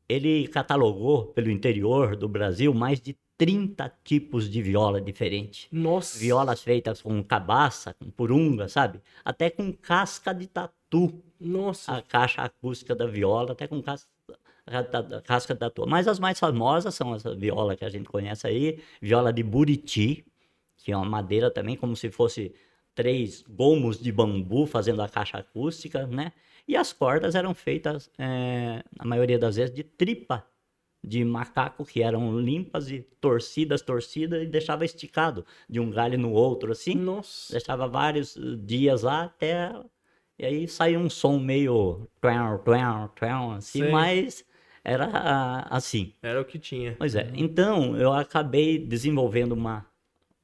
Ele 0.08 0.48
catalogou 0.50 1.28
pelo 1.28 1.50
interior 1.50 2.16
do 2.16 2.28
Brasil 2.28 2.74
mais 2.74 3.00
de 3.00 3.18
30 3.42 3.92
tipos 4.04 4.48
de 4.48 4.62
viola 4.62 5.02
diferentes. 5.02 5.68
Nossa. 5.72 6.20
Violas 6.20 6.62
feitas 6.62 7.02
com 7.02 7.24
cabaça, 7.24 7.92
com 7.96 8.08
purunga, 8.12 8.68
sabe? 8.68 9.02
Até 9.26 9.50
com 9.50 9.74
casca 9.74 10.32
de 10.32 10.46
tatu 10.46 11.12
Nossa. 11.40 11.94
a 11.94 12.04
caixa 12.04 12.44
acústica 12.44 12.94
da 12.94 13.08
viola, 13.08 13.54
até 13.54 13.66
com 13.66 13.82
casca, 13.82 14.08
casca 15.24 15.56
da 15.56 15.72
tua. 15.72 15.88
Mas 15.88 16.08
as 16.08 16.20
mais 16.20 16.40
famosas 16.40 16.94
são 16.94 17.16
essa 17.16 17.34
viola 17.34 17.76
que 17.76 17.84
a 17.84 17.90
gente 17.90 18.08
conhece 18.08 18.46
aí, 18.46 18.80
viola 19.02 19.34
de 19.34 19.42
buriti, 19.42 20.24
que 20.78 20.92
é 20.92 20.96
uma 20.96 21.10
madeira 21.10 21.50
também, 21.50 21.76
como 21.76 21.96
se 21.96 22.12
fosse 22.12 22.54
três 22.94 23.44
gomos 23.50 24.00
de 24.00 24.12
bambu 24.12 24.68
fazendo 24.68 25.02
a 25.02 25.10
caixa 25.10 25.40
acústica, 25.40 26.06
né? 26.06 26.32
E 26.68 26.76
as 26.76 26.94
cordas 26.94 27.34
eram 27.34 27.56
feitas, 27.56 28.08
eh, 28.20 28.84
na 28.96 29.04
maioria 29.04 29.40
das 29.40 29.56
vezes, 29.56 29.74
de 29.74 29.84
tripa 29.84 30.46
de 31.04 31.24
macaco, 31.26 31.84
que 31.84 32.02
eram 32.02 32.40
limpas 32.40 32.92
e 32.92 33.02
torcidas, 33.20 33.82
torcidas, 33.82 34.44
e 34.44 34.46
deixava 34.46 34.86
esticado 34.86 35.46
de 35.70 35.80
um 35.80 35.90
galho 35.90 36.18
no 36.18 36.32
outro, 36.32 36.72
assim. 36.72 36.96
Nossa. 36.96 37.54
Deixava 37.54 37.88
vários 37.88 38.38
eh, 38.38 38.42
dias 38.64 39.02
lá 39.02 39.24
até. 39.24 39.72
E 40.38 40.46
aí 40.46 40.68
saía 40.68 41.00
um 41.00 41.10
som 41.10 41.40
meio. 41.40 42.08
Tuão, 42.20 42.58
tuão, 42.60 43.08
tuão, 43.16 43.52
assim, 43.54 43.80
Sei. 43.80 43.92
mas 43.92 44.46
era 44.84 45.06
ah, 45.14 45.68
assim. 45.76 46.14
Era 46.22 46.42
o 46.42 46.46
que 46.46 46.60
tinha. 46.60 46.96
Pois 46.98 47.16
é. 47.16 47.32
Então 47.36 47.98
eu 47.98 48.14
acabei 48.14 48.78
desenvolvendo 48.78 49.54
uma. 49.54 49.86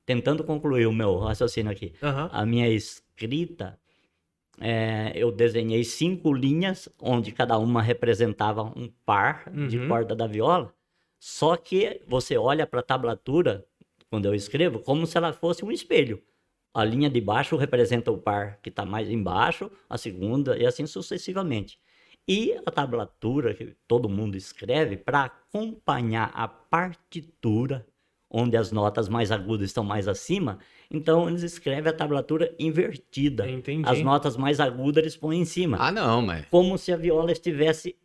Tentando 0.06 0.44
concluir 0.44 0.88
o 0.88 0.94
meu 0.94 1.18
raciocínio 1.18 1.72
aqui. 1.72 1.94
A 2.32 2.46
minha 2.46 2.70
escrita, 2.70 3.78
eh, 4.60 5.12
eu 5.16 5.32
desenhei 5.32 5.84
cinco 5.84 6.34
linhas, 6.34 6.90
onde 7.02 7.32
cada 7.32 7.58
uma 7.58 7.82
representava 7.82 8.64
um 8.64 8.90
par 9.06 9.50
de 9.68 9.78
Uhum. 9.78 9.88
corda 9.88 10.16
da 10.16 10.28
viola. 10.28 10.74
Só 11.20 11.56
que 11.58 12.02
você 12.08 12.38
olha 12.38 12.66
para 12.68 12.80
a 12.82 12.84
tablatura, 12.84 13.66
quando 14.10 14.26
eu 14.26 14.36
escrevo, 14.36 14.80
como 14.80 15.06
se 15.08 15.18
ela 15.18 15.34
fosse 15.34 15.64
um 15.66 15.72
espelho. 15.72 16.22
A 16.74 16.84
linha 16.84 17.10
de 17.10 17.20
baixo 17.20 17.56
representa 17.58 18.12
o 18.12 18.18
par 18.18 18.60
que 18.62 18.70
está 18.70 18.86
mais 18.86 19.10
embaixo, 19.10 19.72
a 19.90 19.98
segunda, 19.98 20.58
e 20.58 20.66
assim 20.66 20.86
sucessivamente. 20.86 21.80
E 22.28 22.54
a 22.66 22.72
tablatura 22.72 23.54
que 23.54 23.76
todo 23.88 24.10
mundo 24.10 24.36
escreve 24.38 24.98
para 24.98 25.24
acompanhar 25.24 26.30
a 26.36 26.48
partitura, 26.48 27.88
onde 28.30 28.58
as 28.58 28.72
notas 28.72 29.08
mais 29.08 29.32
agudas 29.32 29.68
estão 29.68 29.84
mais 29.84 30.08
acima, 30.08 30.60
então 30.92 31.30
eles 31.30 31.44
escrevem 31.44 31.90
a 31.90 31.96
tablatura 31.96 32.54
invertida. 32.60 33.50
Entendi. 33.50 33.88
As 33.88 34.02
notas 34.02 34.36
mais 34.36 34.60
agudas 34.60 35.02
eles 35.02 35.16
põem 35.16 35.42
em 35.42 35.46
cima, 35.46 35.78
Ah, 35.80 35.92
não, 35.92 36.22
mas. 36.22 36.46
como 36.50 36.78
se 36.78 36.92
a 36.92 36.98
viola 36.98 37.32
estivesse 37.32 37.96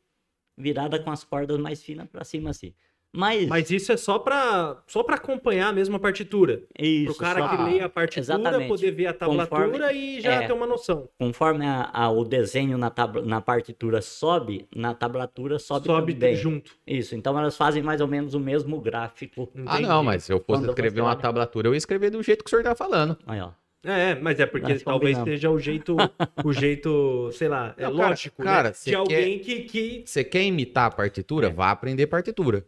virada 0.57 0.99
com 0.99 1.11
as 1.11 1.25
cordas 1.25 1.59
mais 1.59 1.83
finas 1.83 2.09
para 2.09 2.25
cima 2.25 2.51
assim. 2.51 2.73
Mas, 3.15 3.47
Mas 3.47 3.71
isso 3.71 3.93
é 3.93 3.97
só 3.99 4.19
pra, 4.19 4.79
só 4.87 5.03
pra 5.03 5.17
acompanhar 5.17 5.71
mesmo 5.75 5.97
a 5.97 5.99
partitura. 5.99 6.63
isso, 6.79 7.13
Pro 7.13 7.21
cara 7.21 7.41
só- 7.41 7.49
que 7.57 7.63
lê 7.63 7.81
a 7.81 7.89
partitura, 7.89 8.21
Exatamente. 8.23 8.69
poder 8.69 8.91
ver 8.91 9.07
a 9.09 9.13
tablatura 9.13 9.69
Conforme- 9.69 9.93
e 9.93 10.21
já 10.23 10.33
é. 10.33 10.47
ter 10.47 10.53
uma 10.55 10.67
noção. 10.67 11.09
conforme 11.19 11.67
a- 11.67 11.91
a- 11.93 12.11
o 12.11 12.25
desenho 12.25 12.79
na, 12.79 12.89
tab- 12.89 13.23
na 13.25 13.41
partitura 13.43 14.01
sobe, 14.01 14.67
na 14.75 14.95
tablatura 14.95 15.59
sobe, 15.59 15.87
Sobe 15.87 16.15
também. 16.15 16.37
junto. 16.37 16.73
Isso, 16.87 17.15
então 17.15 17.39
elas 17.39 17.55
fazem 17.55 17.83
mais 17.83 18.01
ou 18.01 18.09
menos 18.09 18.33
o 18.33 18.41
mesmo 18.41 18.81
gráfico. 18.81 19.51
Ah, 19.67 19.75
Entendi. 19.75 19.89
não, 19.89 20.03
mas 20.03 20.25
se 20.25 20.33
eu 20.33 20.39
fosse 20.39 20.47
Quando 20.63 20.69
escrever 20.71 20.95
você 20.95 21.01
uma 21.03 21.15
tablatura, 21.17 21.69
eu 21.69 21.75
ia 21.75 21.79
escrever 21.79 22.09
do 22.11 22.23
jeito 22.23 22.43
que 22.43 22.49
o 22.49 22.51
senhor 22.51 22.63
tá 22.63 22.75
falando. 22.75 23.19
Aí, 23.27 23.39
ó. 23.41 23.51
É, 23.85 24.15
mas 24.15 24.39
é 24.39 24.47
porque 24.47 24.73
Nós 24.75 24.83
talvez 24.85 25.19
combinamos. 25.19 25.41
seja 25.41 25.51
o 25.51 25.59
jeito, 25.59 25.97
o 26.45 26.53
jeito, 26.53 27.31
sei 27.33 27.49
lá, 27.49 27.75
é 27.77 27.83
Não, 27.83 27.97
cara, 27.97 28.09
lógico, 28.11 28.43
cara, 28.43 28.69
né? 28.69 28.73
você 28.75 28.91
De 28.91 28.97
alguém 28.97 29.39
que, 29.41 29.63
que... 29.65 30.03
Você 30.07 30.23
quer 30.23 30.45
imitar 30.45 30.87
a 30.87 30.91
partitura? 30.91 31.51
Vá 31.51 31.73
aprender 31.73 32.07
partitura. 32.07 32.65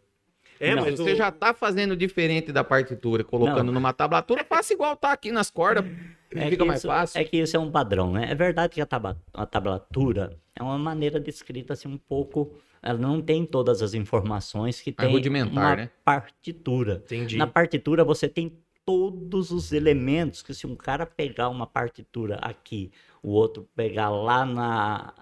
É, 0.59 0.73
Não, 0.75 0.83
mas 0.83 0.97
você 0.99 1.15
já 1.15 1.31
tá 1.31 1.53
fazendo 1.53 1.95
diferente 1.95 2.51
da 2.51 2.63
partitura, 2.63 3.23
colocando 3.23 3.65
Não. 3.67 3.73
numa 3.73 3.91
tablatura, 3.93 4.43
faça 4.43 4.73
igual 4.73 4.95
tá 4.95 5.11
aqui 5.11 5.31
nas 5.31 5.49
cordas. 5.49 5.85
É 6.31 6.49
fica 6.49 6.63
que 6.63 6.67
mais 6.67 6.79
isso- 6.79 6.87
fácil. 6.87 7.19
É 7.19 7.23
que 7.23 7.37
isso 7.37 7.55
é 7.55 7.59
um 7.59 7.71
padrão, 7.71 8.11
né? 8.11 8.27
É 8.29 8.35
verdade 8.35 8.73
que 8.73 8.81
a, 8.81 8.85
taba- 8.85 9.17
a 9.33 9.45
tablatura 9.45 10.37
é 10.55 10.61
uma 10.63 10.77
maneira 10.77 11.19
de 11.19 11.29
escrita 11.29 11.73
assim 11.73 11.87
um 11.87 11.97
pouco. 11.97 12.53
Ela 12.81 12.97
não 12.99 13.21
tem 13.21 13.45
todas 13.45 13.81
as 13.81 13.93
informações 13.93 14.79
que 14.81 14.93
Mais 14.97 15.07
tem 15.07 15.15
rudimentar, 15.15 15.51
uma 15.53 15.75
né? 15.75 15.89
partitura. 16.03 17.01
Entendi. 17.05 17.37
Na 17.37 17.47
partitura 17.47 18.03
você 18.03 18.27
tem 18.27 18.57
todos 18.85 19.49
os 19.51 19.71
elementos 19.71 20.41
que 20.43 20.53
se 20.53 20.67
um 20.67 20.75
cara 20.75 21.05
pegar 21.05 21.49
uma 21.49 21.65
partitura 21.65 22.35
aqui, 22.35 22.91
o 23.23 23.31
outro 23.31 23.67
pegar 23.75 24.09
lá 24.09 24.45
na 24.45 25.13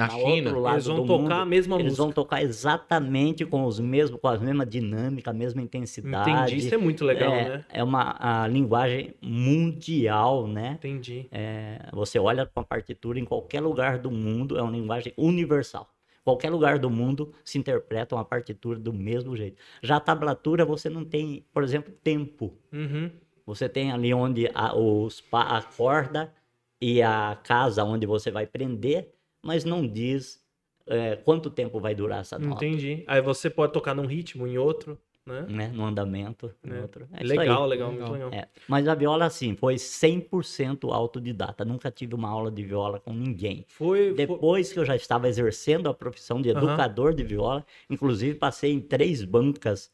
Na 0.00 0.06
na 0.06 0.14
China, 0.14 0.50
Eles 0.72 0.86
vão 0.86 1.06
tocar 1.06 1.22
mundo, 1.22 1.32
a 1.32 1.44
mesma 1.44 1.76
eles 1.76 1.84
música. 1.84 2.02
vão 2.02 2.12
tocar 2.12 2.42
exatamente 2.42 3.44
com 3.44 3.64
os 3.64 3.78
mesmos, 3.78 4.20
com 4.20 4.28
a 4.28 4.38
mesma 4.38 4.66
dinâmica, 4.66 5.30
a 5.30 5.34
mesma 5.34 5.60
intensidade. 5.60 6.30
Entendi. 6.30 6.56
Isso 6.56 6.74
é 6.74 6.78
muito 6.78 7.04
legal, 7.04 7.32
é, 7.32 7.48
né? 7.48 7.64
é 7.68 7.84
uma 7.84 8.16
a 8.18 8.46
linguagem 8.48 9.14
mundial, 9.22 10.46
né? 10.46 10.72
Entendi. 10.78 11.28
É, 11.30 11.88
você 11.92 12.18
olha 12.18 12.46
para 12.46 12.60
uma 12.60 12.66
partitura 12.66 13.18
em 13.18 13.24
qualquer 13.24 13.60
lugar 13.60 13.98
do 13.98 14.10
mundo, 14.10 14.58
é 14.58 14.62
uma 14.62 14.72
linguagem 14.72 15.12
universal. 15.16 15.88
Qualquer 16.24 16.50
lugar 16.50 16.78
do 16.78 16.90
mundo 16.90 17.32
se 17.44 17.58
interpreta 17.58 18.14
uma 18.14 18.24
partitura 18.24 18.78
do 18.78 18.92
mesmo 18.92 19.36
jeito. 19.36 19.56
Já 19.82 19.96
a 19.96 20.00
tablatura, 20.00 20.64
você 20.64 20.88
não 20.88 21.04
tem, 21.04 21.44
por 21.52 21.62
exemplo, 21.62 21.92
tempo. 22.04 22.54
Uhum. 22.72 23.10
Você 23.46 23.68
tem 23.68 23.90
ali 23.90 24.12
onde 24.14 24.48
a, 24.54 24.76
os, 24.76 25.24
a 25.32 25.62
corda 25.62 26.32
e 26.80 27.02
a 27.02 27.38
casa 27.42 27.84
onde 27.84 28.06
você 28.06 28.30
vai 28.30 28.46
prender, 28.46 29.12
mas 29.42 29.64
não 29.64 29.86
diz 29.86 30.40
é, 30.86 31.16
quanto 31.16 31.50
tempo 31.50 31.78
vai 31.80 31.94
durar 31.94 32.20
essa 32.20 32.38
nota, 32.38 32.64
Entendi. 32.64 33.04
Aí 33.06 33.20
você 33.20 33.48
pode 33.48 33.72
tocar 33.72 33.94
num 33.94 34.06
ritmo, 34.06 34.46
em 34.46 34.58
outro, 34.58 34.98
né? 35.24 35.46
né? 35.48 35.68
No 35.72 35.84
andamento, 35.84 36.52
É. 36.64 36.68
no 36.68 36.82
outro. 36.82 37.08
É 37.12 37.22
legal, 37.22 37.66
legal, 37.66 37.90
Legal. 37.90 38.08
muito 38.08 38.12
legal. 38.12 38.30
É, 38.32 38.48
mas 38.66 38.88
a 38.88 38.94
viola, 38.94 39.26
assim, 39.26 39.54
foi 39.54 39.76
100% 39.78 40.90
autodidata. 40.92 41.64
Nunca 41.64 41.90
tive 41.90 42.14
uma 42.14 42.28
aula 42.28 42.50
de 42.50 42.62
viola 42.64 42.98
com 42.98 43.12
ninguém. 43.12 43.64
Foi, 43.68 44.06
foi- 44.08 44.14
Depois 44.14 44.72
que 44.72 44.78
eu 44.78 44.84
já 44.84 44.96
estava 44.96 45.28
exercendo 45.28 45.88
a 45.88 45.94
profissão 45.94 46.40
de 46.40 46.48
educador 46.48 47.14
de 47.14 47.22
viola, 47.22 47.64
inclusive 47.88 48.34
passei 48.38 48.72
em 48.72 48.80
três 48.80 49.22
bancas 49.24 49.90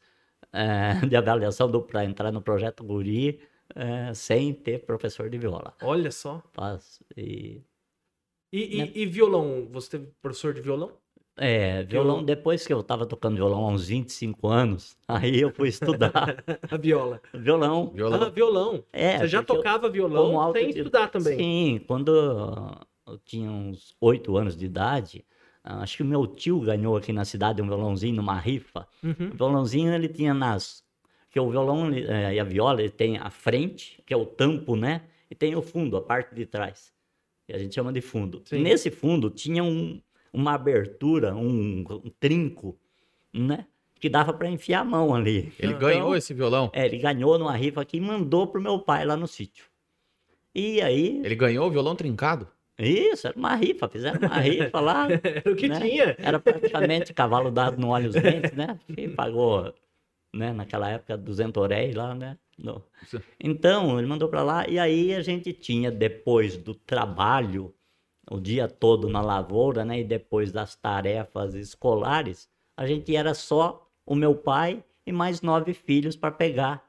eh, 0.53 1.05
de 1.07 1.15
avaliação 1.15 1.69
para 1.81 2.05
entrar 2.05 2.31
no 2.31 2.41
projeto 2.41 2.83
Guri, 2.83 3.39
eh, 3.75 4.13
sem 4.15 4.53
ter 4.53 4.85
professor 4.85 5.29
de 5.29 5.37
viola. 5.37 5.73
Olha 5.81 6.09
só. 6.09 6.41
Faz- 6.53 7.03
e, 7.15 7.61
E, 8.51 8.75
e- 8.75 8.77
Né? 8.79 8.91
e 8.95 9.05
violão? 9.05 9.67
Você 9.71 9.91
teve 9.91 10.11
professor 10.21 10.53
de 10.53 10.61
violão? 10.61 10.91
é, 11.39 11.83
violão, 11.83 12.23
depois 12.23 12.65
que 12.65 12.73
eu 12.73 12.79
estava 12.79 13.05
tocando 13.05 13.35
violão 13.35 13.65
há 13.65 13.67
uns 13.69 13.87
25 13.89 14.47
anos, 14.47 14.97
aí 15.07 15.39
eu 15.39 15.51
fui 15.51 15.69
estudar 15.69 16.11
A 16.71 16.77
viola. 16.77 17.21
violão. 17.33 17.91
violão. 17.93 18.23
Ah, 18.23 18.29
violão. 18.29 18.83
É, 18.91 19.19
Você 19.19 19.27
já 19.27 19.39
porque 19.43 19.51
eu- 19.51 19.55
tocava 19.57 19.87
violão 19.89 20.39
auto- 20.41 20.57
sem 20.59 20.69
estudar 20.71 21.09
também. 21.09 21.37
Sim, 21.37 21.81
quando 21.85 22.11
eu 23.05 23.17
tinha 23.19 23.51
uns 23.51 23.95
oito 24.01 24.35
anos 24.35 24.57
de 24.57 24.65
idade, 24.65 25.23
ah, 25.63 25.83
acho 25.83 25.97
que 25.97 26.03
o 26.03 26.05
meu 26.07 26.25
tio 26.25 26.59
ganhou 26.61 26.97
aqui 26.97 27.13
na 27.13 27.23
cidade 27.23 27.61
um 27.61 27.67
violãozinho 27.67 28.15
numa 28.15 28.39
rifa. 28.39 28.87
Uhum. 29.03 29.29
O 29.33 29.35
violãozinho 29.37 29.93
ele 29.93 30.07
tinha 30.09 30.33
nas. 30.33 30.83
Que 31.29 31.39
o 31.39 31.49
violão 31.51 31.93
eh, 31.93 32.33
e 32.33 32.39
a 32.39 32.43
viola 32.43 32.81
ele 32.81 32.89
tem 32.89 33.17
a 33.17 33.29
frente, 33.29 34.01
que 34.07 34.13
é 34.13 34.17
o 34.17 34.25
tampo, 34.25 34.75
né? 34.75 35.03
E 35.29 35.35
tem 35.35 35.55
o 35.55 35.61
fundo, 35.61 35.97
a 35.97 36.01
parte 36.01 36.33
de 36.33 36.45
trás. 36.47 36.91
Que 37.47 37.53
a 37.53 37.57
gente 37.57 37.73
chama 37.73 37.91
de 37.93 38.01
fundo. 38.01 38.41
Sim. 38.45 38.61
Nesse 38.61 38.91
fundo 38.91 39.29
tinha 39.29 39.63
um- 39.63 40.01
uma 40.33 40.53
abertura, 40.53 41.33
um, 41.35 41.83
um 41.89 42.11
trinco, 42.19 42.77
né? 43.33 43.65
Que 43.99 44.09
dava 44.09 44.33
para 44.33 44.49
enfiar 44.49 44.81
a 44.81 44.85
mão 44.85 45.15
ali. 45.15 45.51
Ele 45.57 45.73
Então, 45.73 45.79
ganhou 45.79 46.15
esse 46.15 46.33
violão. 46.33 46.69
é, 46.73 46.85
ele 46.85 46.97
ganhou 46.97 47.39
numa 47.39 47.55
rifa 47.55 47.81
aqui 47.81 47.97
e 47.97 48.01
mandou 48.01 48.45
pro 48.47 48.61
meu 48.61 48.77
pai 48.79 49.05
lá 49.05 49.15
no 49.17 49.27
sítio. 49.27 49.65
E 50.53 50.81
aí, 50.81 51.21
Ele 51.23 51.35
ganhou 51.35 51.67
o 51.67 51.71
violão 51.71 51.95
trincado? 51.95 52.47
isso, 52.79 53.25
era 53.27 53.35
uma 53.37 53.55
rifa, 53.55 53.87
fizeram 53.87 54.19
uma 54.27 54.37
rifa 54.39 54.79
lá. 54.79 55.07
Era 55.23 55.51
o 55.51 55.55
que 55.55 55.67
né? 55.67 55.79
tinha. 55.79 56.15
Era 56.19 56.39
praticamente 56.39 57.11
cavalo 57.13 57.49
dado 57.49 57.79
no 57.79 57.87
olho 57.89 58.09
os 58.09 58.13
dentes, 58.15 58.51
né? 58.51 58.77
E 58.95 59.07
pagou, 59.07 59.73
né, 60.33 60.53
naquela 60.53 60.87
época, 60.89 61.17
200 61.17 61.67
réis 61.67 61.95
lá, 61.95 62.13
né? 62.13 62.37
Isso. 63.03 63.21
Então, 63.39 63.97
ele 63.97 64.07
mandou 64.07 64.27
para 64.29 64.43
lá 64.43 64.67
e 64.67 64.79
aí 64.79 65.13
a 65.13 65.21
gente 65.21 65.53
tinha, 65.53 65.91
depois 65.91 66.57
do 66.57 66.73
trabalho, 66.73 67.73
o 68.29 68.39
dia 68.39 68.67
todo 68.67 69.09
na 69.09 69.21
lavoura, 69.21 69.85
né? 69.85 69.99
E 69.99 70.03
depois 70.03 70.51
das 70.51 70.75
tarefas 70.75 71.53
escolares, 71.53 72.49
a 72.75 72.85
gente 72.85 73.15
era 73.15 73.33
só 73.33 73.89
o 74.05 74.15
meu 74.15 74.35
pai 74.35 74.83
e 75.05 75.11
mais 75.11 75.41
nove 75.41 75.73
filhos 75.73 76.15
para 76.15 76.31
pegar 76.31 76.83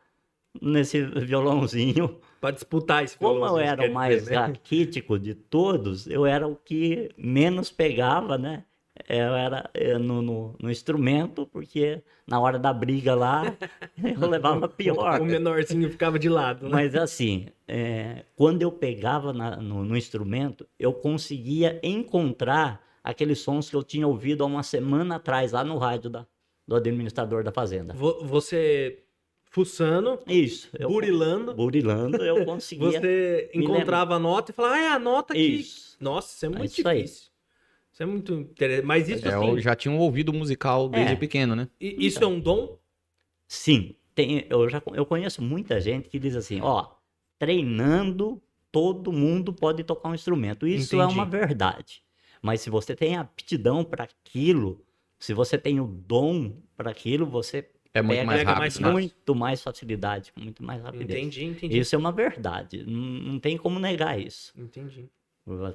nesse 0.60 1.02
violãozinho. 1.02 2.18
Pra 2.40 2.50
disputar 2.50 3.04
esse 3.04 3.16
Como 3.16 3.44
eu 3.44 3.58
era 3.58 3.88
o 3.88 3.92
mais 3.92 4.20
dizer, 4.20 4.34
né? 4.34 4.46
raquítico 4.46 5.18
de 5.18 5.34
todos, 5.34 6.06
eu 6.06 6.24
era 6.24 6.46
o 6.46 6.56
que 6.56 7.10
menos 7.16 7.70
pegava, 7.70 8.38
né? 8.38 8.64
Eu 9.08 9.34
era 9.34 9.70
eh, 9.72 9.96
no, 9.96 10.20
no, 10.20 10.54
no 10.60 10.70
instrumento, 10.70 11.46
porque 11.46 12.02
na 12.26 12.38
hora 12.38 12.58
da 12.58 12.72
briga 12.72 13.14
lá, 13.14 13.56
eu 14.22 14.28
levava 14.28 14.68
pior. 14.68 15.18
O 15.20 15.24
menorzinho 15.24 15.90
ficava 15.90 16.18
de 16.18 16.28
lado, 16.28 16.64
né? 16.68 16.70
Mas 16.72 16.94
assim, 16.94 17.46
eh, 17.66 18.24
quando 18.36 18.60
eu 18.62 18.70
pegava 18.70 19.32
na- 19.32 19.56
no, 19.56 19.82
no 19.84 19.96
instrumento, 19.96 20.66
eu 20.78 20.92
conseguia 20.92 21.80
encontrar 21.82 22.84
aqueles 23.02 23.38
sons 23.40 23.70
que 23.70 23.76
eu 23.76 23.82
tinha 23.82 24.06
ouvido 24.06 24.44
há 24.44 24.46
uma 24.46 24.62
semana 24.62 25.16
atrás, 25.16 25.52
lá 25.52 25.64
no 25.64 25.78
rádio 25.78 26.10
da, 26.10 26.26
do 26.66 26.76
administrador 26.76 27.42
da 27.42 27.50
fazenda. 27.50 27.94
Vo- 27.94 28.22
Você 28.26 28.98
fuçando, 29.50 30.18
Isso, 30.26 30.68
eu 30.78 30.90
burilando, 30.90 31.54
burilando, 31.54 32.22
eu 32.22 32.44
conseguia. 32.44 33.00
você 33.00 33.50
encontrava 33.54 34.16
a 34.16 34.18
nota 34.18 34.50
e 34.50 34.54
falava, 34.54 34.74
ah, 34.74 34.78
é 34.82 34.88
a 34.88 34.98
nota 34.98 35.32
aqui. 35.32 35.60
Isso. 35.60 35.96
Nossa, 35.98 36.34
isso 36.36 36.44
é 36.46 36.48
muito 36.50 36.78
isso 36.78 36.86
aí. 36.88 37.04
Isso 37.98 38.02
é 38.04 38.06
muito 38.06 38.32
interessante. 38.32 38.86
Mas 38.86 39.08
isso, 39.08 39.26
É, 39.26 39.34
assim, 39.34 39.48
eu 39.48 39.58
já 39.58 39.74
tinha 39.74 39.90
um 39.90 39.98
ouvido 39.98 40.32
musical 40.32 40.88
desde 40.88 41.14
É. 41.14 41.16
pequeno, 41.16 41.56
né? 41.56 41.68
i- 41.80 42.06
isso 42.06 42.22
é 42.22 42.26
um 42.28 42.38
dom? 42.38 42.78
Sim, 43.48 43.96
tem, 44.14 44.46
eu 44.48 44.68
já 44.68 44.80
eu 44.94 45.04
conheço 45.04 45.42
muita 45.42 45.80
gente 45.80 46.08
que 46.08 46.16
diz 46.16 46.36
assim, 46.36 46.60
ó, 46.60 46.86
treinando 47.40 48.40
todo 48.70 49.10
mundo 49.12 49.52
pode 49.52 49.82
tocar 49.82 50.10
um 50.10 50.14
instrumento. 50.14 50.64
Isso 50.64 50.94
é 50.94 51.04
Entendi. 51.04 51.14
uma 51.18 51.26
verdade. 51.26 52.00
Mas 52.40 52.60
se 52.60 52.70
você 52.70 52.94
tem 52.94 53.16
aptidão 53.16 53.82
para 53.82 54.04
aquilo, 54.04 54.84
se 55.18 55.34
você 55.34 55.58
tem 55.58 55.80
o 55.80 55.86
dom 55.88 56.52
para 56.76 56.92
aquilo, 56.92 57.26
você 57.26 57.68
É 57.92 58.00
muito 58.00 58.18
pega 58.18 58.26
mais 58.26 58.42
rápido. 58.44 58.58
mais 58.60 58.74
né? 58.78 58.80
fácil. 58.82 58.92
muito 58.92 59.34
mais 59.34 59.60
facilidade, 59.62 60.32
muito 60.36 60.62
mais 60.62 60.80
rapidez. 60.80 61.18
Entendi, 61.18 61.44
entendi. 61.46 61.78
Isso 61.80 61.96
é 61.96 61.98
uma 61.98 62.12
verdade. 62.12 62.84
Não, 62.86 62.92
não 63.32 63.40
tem 63.40 63.56
como 63.56 63.80
negar 63.80 64.20
isso. 64.20 64.52
Entendi. 64.56 65.08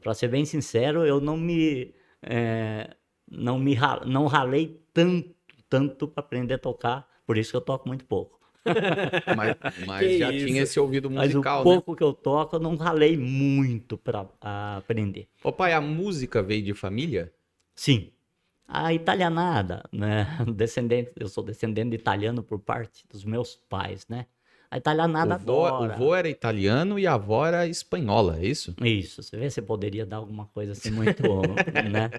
Para 0.01 0.13
ser 0.13 0.29
bem 0.29 0.45
sincero, 0.45 1.03
eu 1.05 1.19
não 1.19 1.35
me 1.35 1.93
eh, 2.25 2.95
não 3.29 3.59
me 3.59 3.75
não 4.05 4.27
ralei 4.27 4.81
tanto 4.93 5.33
tanto 5.73 6.07
para 6.07 6.23
aprender 6.23 6.53
a 6.53 6.59
tocar, 6.59 7.09
por 7.25 7.35
isso 7.35 7.49
que 7.49 7.57
eu 7.57 7.61
toco 7.61 7.87
muito 7.87 8.05
pouco. 8.05 8.39
Mas, 9.35 9.57
mas 9.85 10.17
já 10.17 10.31
isso. 10.31 10.45
tinha 10.45 10.61
esse 10.61 10.79
ouvido 10.79 11.09
Mas 11.09 11.33
o 11.33 11.37
musical, 11.37 11.57
né? 11.59 11.63
pouco 11.63 11.95
que 11.95 12.03
eu 12.03 12.13
toco, 12.13 12.55
eu 12.55 12.59
não 12.61 12.77
ralei 12.77 13.17
muito 13.17 13.97
para 13.97 14.29
aprender. 14.77 15.27
Ô 15.43 15.51
pai, 15.51 15.73
a 15.73 15.81
música 15.81 16.41
veio 16.41 16.63
de 16.63 16.73
família? 16.73 17.33
Sim. 17.75 18.11
A 18.65 18.93
italianada, 18.93 19.83
né? 19.91 20.27
Descendente, 20.55 21.11
eu 21.19 21.27
sou 21.27 21.43
descendente 21.43 21.89
de 21.89 21.95
italiano 21.95 22.41
por 22.41 22.59
parte 22.59 23.05
dos 23.09 23.25
meus 23.25 23.55
pais, 23.55 24.07
né? 24.07 24.27
A 24.73 24.77
italianada 24.77 25.35
o 25.35 25.37
vô, 25.37 25.69
fora. 25.69 25.93
O 25.93 25.97
vô 25.99 26.15
era 26.15 26.27
italiano 26.27 26.97
e 26.97 27.05
a 27.05 27.13
avó 27.13 27.45
era 27.45 27.67
espanhola, 27.67 28.39
é 28.39 28.47
isso? 28.47 28.73
Isso. 28.81 29.21
Você 29.21 29.37
vê 29.37 29.47
se 29.47 29.61
poderia 29.61 30.03
dar 30.03 30.17
alguma 30.17 30.47
coisa 30.47 30.71
assim 30.71 30.89
muito, 30.89 31.21
né? 31.91 32.09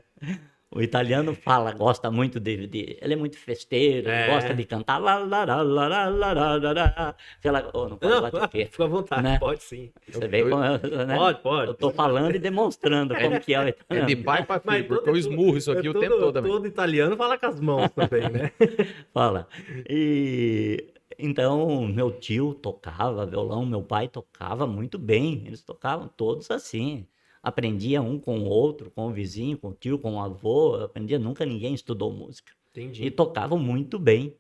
O 0.71 0.81
italiano 0.81 1.35
fala, 1.35 1.73
gosta 1.73 2.13
muito 2.13 2.39
de, 2.39 2.69
de 2.69 2.97
ele 3.03 3.15
é 3.15 3.17
muito 3.17 3.37
festeiro, 3.37 4.09
é. 4.09 4.29
gosta 4.29 4.55
de 4.55 4.65
cantar 4.65 4.99
lá, 4.99 5.19
lá, 5.19 5.45
lá, 5.45 5.63
lá, 5.63 5.89
lá, 5.89 6.09
lá, 6.09 6.33
lá, 6.33 7.17
lá. 7.45 7.71
Oh, 7.73 7.89
não 7.89 7.97
pode 7.97 8.21
bater. 8.21 8.67
Fica 8.71 8.85
à 8.85 8.87
vontade, 8.87 9.23
né? 9.25 9.39
pode 9.41 9.63
sim. 9.65 9.91
Você 10.09 10.25
eu, 10.25 10.29
vê 10.29 10.43
eu, 10.43 10.51
como 10.51 10.65
eu, 10.65 11.07
né? 11.07 11.17
Pode, 11.17 11.43
pode. 11.43 11.67
Eu 11.69 11.75
tô 11.75 11.91
falando 11.91 12.37
e 12.37 12.39
demonstrando 12.39 13.15
é. 13.15 13.21
como 13.21 13.41
que 13.41 13.53
é 13.53 13.65
o 13.65 13.69
italiano. 13.69 14.13
É 14.13 14.15
de 14.15 14.23
pai 14.23 14.45
para 14.45 14.61
filho, 14.61 14.87
porque 14.87 15.11
eu 15.11 15.17
esmurro 15.17 15.57
isso 15.57 15.73
aqui 15.73 15.89
é 15.89 15.93
todo, 15.93 15.97
o 15.97 16.01
tempo 16.01 16.19
todo. 16.19 16.43
Todo 16.43 16.67
italiano 16.69 17.17
fala 17.17 17.37
com 17.37 17.47
as 17.47 17.61
mãos 17.61 17.91
também, 17.91 18.31
né? 18.31 18.53
fala. 19.13 19.49
E 19.89 20.94
então, 21.19 21.87
meu 21.87 22.11
tio 22.19 22.55
tocava 22.55 23.27
violão, 23.27 23.65
meu 23.67 23.83
pai 23.83 24.09
tocava 24.09 24.67
muito 24.67 24.99
bem. 24.99 25.45
Eles 25.47 25.63
tocavam 25.63 26.09
todos 26.09 26.51
assim. 26.51 27.07
Aprendia 27.43 28.01
um 28.03 28.19
com 28.19 28.39
o 28.41 28.45
outro, 28.45 28.91
com 28.91 29.09
o 29.09 29.13
vizinho, 29.13 29.59
com 29.59 29.69
o 29.69 29.75
tio, 29.75 29.99
com 29.99 30.15
o 30.15 30.21
avô. 30.21 30.77
Aprendia, 30.77 31.19
nunca 31.19 31.45
ninguém 31.47 31.75
estudou 31.75 32.13
música. 32.13 32.53
E 32.75 32.81
Entendi. 32.81 33.11
tocavam 33.11 33.59
muito 33.59 33.99
bem. 33.99 34.37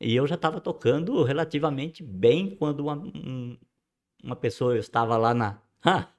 E 0.00 0.14
eu 0.14 0.26
já 0.26 0.34
estava 0.34 0.60
tocando 0.60 1.22
relativamente 1.22 2.02
bem 2.02 2.54
quando 2.56 2.80
uma, 2.80 2.94
um- 2.96 3.56
uma 4.22 4.36
pessoa 4.36 4.78
estava 4.78 5.16
lá 5.16 5.34
na. 5.34 5.62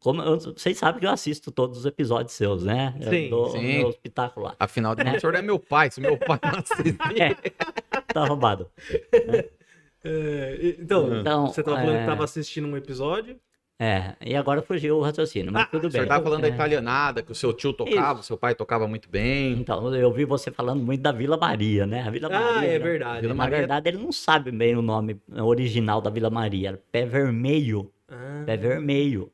Ah, 0.00 0.02
como 0.02 0.22
eu- 0.22 0.40
vocês 0.40 0.78
sabem 0.78 0.98
que 1.00 1.06
eu 1.06 1.10
assisto 1.10 1.50
todos 1.52 1.78
os 1.78 1.84
episódios 1.86 2.32
seus, 2.32 2.64
né? 2.64 2.94
Eu 3.00 3.10
Sim, 3.10 3.28
dou 3.30 3.50
sim. 3.50 3.78
meu 3.78 3.90
espetáculo 3.90 4.46
lá. 4.46 4.56
Afinal 4.58 4.94
de 4.94 5.02
contas, 5.04 5.18
o 5.18 5.20
senhor 5.20 5.34
é 5.34 5.42
meu 5.42 5.58
pai. 5.58 5.90
Se 5.90 6.00
meu 6.00 6.16
pai 6.16 6.38
não 6.42 6.58
assistir... 6.58 6.96
Tá 8.12 8.24
roubado. 8.26 8.68
É, 10.02 10.76
então, 10.80 11.20
Então, 11.20 11.46
você 11.48 11.62
tava 11.62 11.76
falando 11.76 11.94
é, 11.96 12.00
que 12.00 12.06
tava 12.06 12.24
assistindo 12.24 12.66
um 12.66 12.74
episódio. 12.74 13.36
É, 13.78 14.14
e 14.24 14.34
agora 14.34 14.62
fugiu 14.62 14.96
o 14.96 15.02
raciocínio, 15.02 15.52
mas 15.52 15.64
Ah, 15.64 15.66
tudo 15.66 15.88
O 15.88 15.90
senhor 15.90 16.04
bem. 16.04 16.08
tava 16.08 16.24
falando 16.24 16.40
da 16.40 16.48
É. 16.48 16.50
italianada, 16.50 17.22
que 17.22 17.30
o 17.32 17.34
seu 17.34 17.52
tio 17.52 17.72
tocava, 17.74 18.20
o 18.20 18.22
seu 18.22 18.36
pai 18.38 18.54
tocava 18.54 18.88
muito 18.88 19.10
bem. 19.10 19.52
Então, 19.52 19.94
eu 19.94 20.10
vi 20.10 20.24
você 20.24 20.50
falando 20.50 20.82
muito 20.82 21.02
da 21.02 21.12
Vila 21.12 21.36
Maria, 21.36 21.86
né? 21.86 22.02
A 22.02 22.10
Vila 22.10 22.28
Ah, 22.28 22.40
Maria. 22.54 22.68
é 22.70 22.72
né? 22.72 22.78
verdade. 22.78 23.20
Vila 23.20 23.34
Na 23.34 23.38
Maria- 23.38 23.58
verdade, 23.58 23.88
ele 23.90 23.98
não 23.98 24.10
sabe 24.10 24.50
bem 24.50 24.74
o 24.74 24.80
nome 24.80 25.20
original 25.34 26.00
da 26.00 26.08
Vila 26.08 26.30
Maria. 26.30 26.68
Era 26.70 26.80
Pé 26.90 27.04
Vermelho. 27.04 27.90
Ah, 28.08 28.42
Pé 28.46 28.56
Vermelho. 28.56 29.30